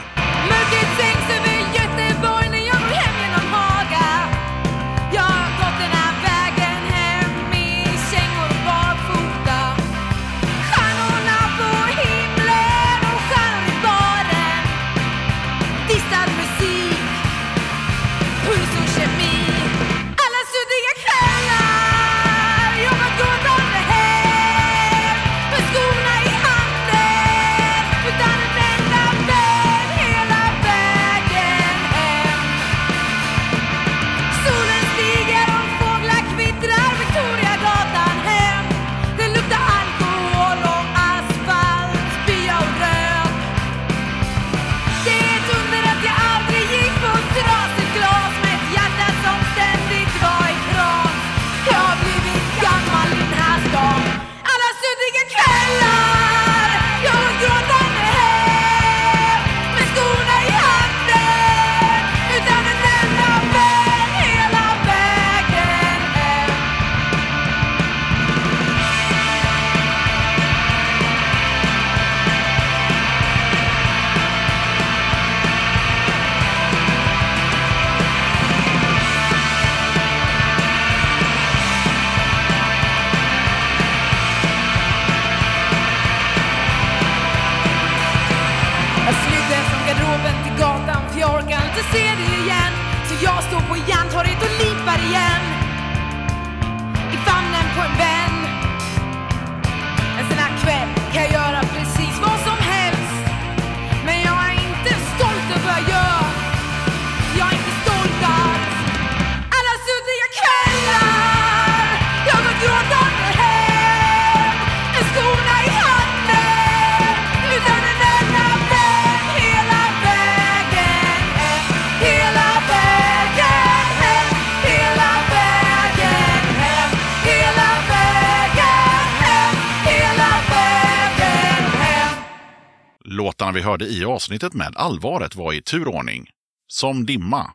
Låtarna 133.39 133.51
vi 133.51 133.61
hörde 133.61 133.85
i 133.85 134.05
avsnittet 134.05 134.53
med 134.53 134.73
allvaret 134.75 135.35
var 135.35 135.53
i 135.53 135.61
turordning. 135.61 136.29
Som 136.67 137.05
dimma, 137.05 137.51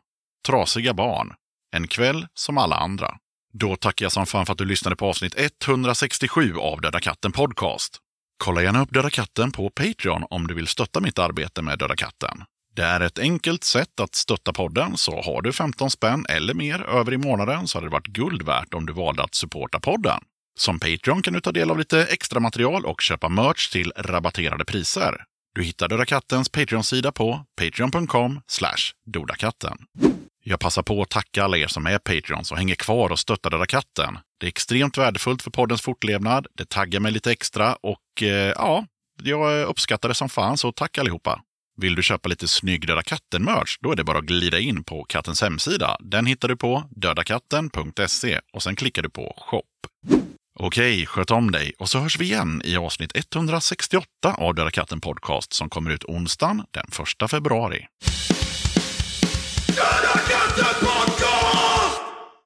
Trasiga 0.47 0.93
barn, 0.93 1.33
En 1.75 1.87
kväll 1.87 2.27
som 2.33 2.57
alla 2.57 2.75
andra. 2.75 3.17
Då 3.53 3.75
tackar 3.75 4.05
jag 4.05 4.11
som 4.11 4.25
fan 4.25 4.45
för 4.45 4.53
att 4.53 4.57
du 4.57 4.65
lyssnade 4.65 4.95
på 4.95 5.05
avsnitt 5.05 5.35
167 5.65 6.55
av 6.57 6.81
Döda 6.81 6.99
katten 6.99 7.31
Podcast. 7.31 7.97
Kolla 8.43 8.63
gärna 8.63 8.81
upp 8.81 8.93
Döda 8.93 9.09
katten 9.09 9.51
på 9.51 9.69
Patreon 9.69 10.23
om 10.29 10.47
du 10.47 10.53
vill 10.53 10.67
stötta 10.67 10.99
mitt 10.99 11.19
arbete 11.19 11.61
med 11.61 11.79
Döda 11.79 11.95
katten. 11.95 12.43
Det 12.75 12.83
är 12.83 12.99
ett 12.99 13.19
enkelt 13.19 13.63
sätt 13.63 13.99
att 13.99 14.15
stötta 14.15 14.53
podden, 14.53 14.97
så 14.97 15.21
har 15.21 15.41
du 15.41 15.53
15 15.53 15.89
spänn 15.89 16.25
eller 16.29 16.53
mer 16.53 16.81
över 16.81 17.13
i 17.13 17.17
månaden 17.17 17.67
så 17.67 17.77
hade 17.77 17.87
det 17.87 17.91
varit 17.91 18.07
guld 18.07 18.41
värt 18.41 18.73
om 18.73 18.85
du 18.85 18.93
valde 18.93 19.23
att 19.23 19.35
supporta 19.35 19.79
podden. 19.79 20.19
Som 20.59 20.79
Patreon 20.79 21.21
kan 21.21 21.33
du 21.33 21.41
ta 21.41 21.51
del 21.51 21.71
av 21.71 21.77
lite 21.77 22.05
extra 22.05 22.39
material 22.39 22.85
och 22.85 23.01
köpa 23.01 23.29
merch 23.29 23.71
till 23.71 23.91
rabatterade 23.95 24.65
priser. 24.65 25.25
Du 25.55 25.63
hittar 25.63 25.87
Döda 25.87 26.05
Kattens 26.05 26.49
Patreon-sida 26.49 27.11
på 27.11 27.45
patreon.com 27.55 28.41
dodakatten. 29.05 29.77
Jag 30.43 30.59
passar 30.59 30.83
på 30.83 31.01
att 31.01 31.09
tacka 31.09 31.43
alla 31.43 31.57
er 31.57 31.67
som 31.67 31.85
är 31.85 31.97
Patreons 31.97 32.51
och 32.51 32.57
hänger 32.57 32.75
kvar 32.75 33.09
och 33.09 33.19
stöttar 33.19 33.49
Döda 33.49 33.65
katten. 33.65 34.17
Det 34.39 34.45
är 34.45 34.47
extremt 34.47 34.97
värdefullt 34.97 35.41
för 35.41 35.51
poddens 35.51 35.81
fortlevnad, 35.81 36.47
det 36.57 36.69
taggar 36.69 36.99
mig 36.99 37.11
lite 37.11 37.31
extra 37.31 37.75
och 37.75 38.23
eh, 38.23 38.53
ja, 38.55 38.85
jag 39.23 39.67
uppskattar 39.67 40.09
det 40.09 40.15
som 40.15 40.29
fan, 40.29 40.57
så 40.57 40.71
tack 40.71 40.97
allihopa! 40.97 41.41
Vill 41.77 41.95
du 41.95 42.03
köpa 42.03 42.29
lite 42.29 42.47
snygg 42.47 42.87
Döda 42.87 43.03
katten-merch, 43.03 43.77
då 43.81 43.91
är 43.91 43.95
det 43.95 44.03
bara 44.03 44.17
att 44.17 44.25
glida 44.25 44.59
in 44.59 44.83
på 44.83 45.03
kattens 45.03 45.41
hemsida. 45.41 45.97
Den 45.99 46.25
hittar 46.25 46.47
du 46.47 46.55
på 46.55 46.83
dödakatten.se 46.89 48.39
och 48.53 48.63
sen 48.63 48.75
klickar 48.75 49.01
du 49.01 49.09
på 49.09 49.35
shop. 49.37 49.63
Okej, 50.59 51.05
sköt 51.05 51.31
om 51.31 51.51
dig 51.51 51.73
och 51.79 51.89
så 51.89 51.99
hörs 51.99 52.19
vi 52.19 52.25
igen 52.25 52.61
i 52.65 52.77
avsnitt 52.77 53.11
168 53.35 54.07
av 54.37 54.55
Döda 54.55 54.71
katten 54.71 55.01
podcast 55.01 55.53
som 55.53 55.69
kommer 55.69 55.91
ut 55.91 56.03
onsdagen 56.03 56.63
den 56.71 56.85
1 57.23 57.31
februari. 57.31 57.85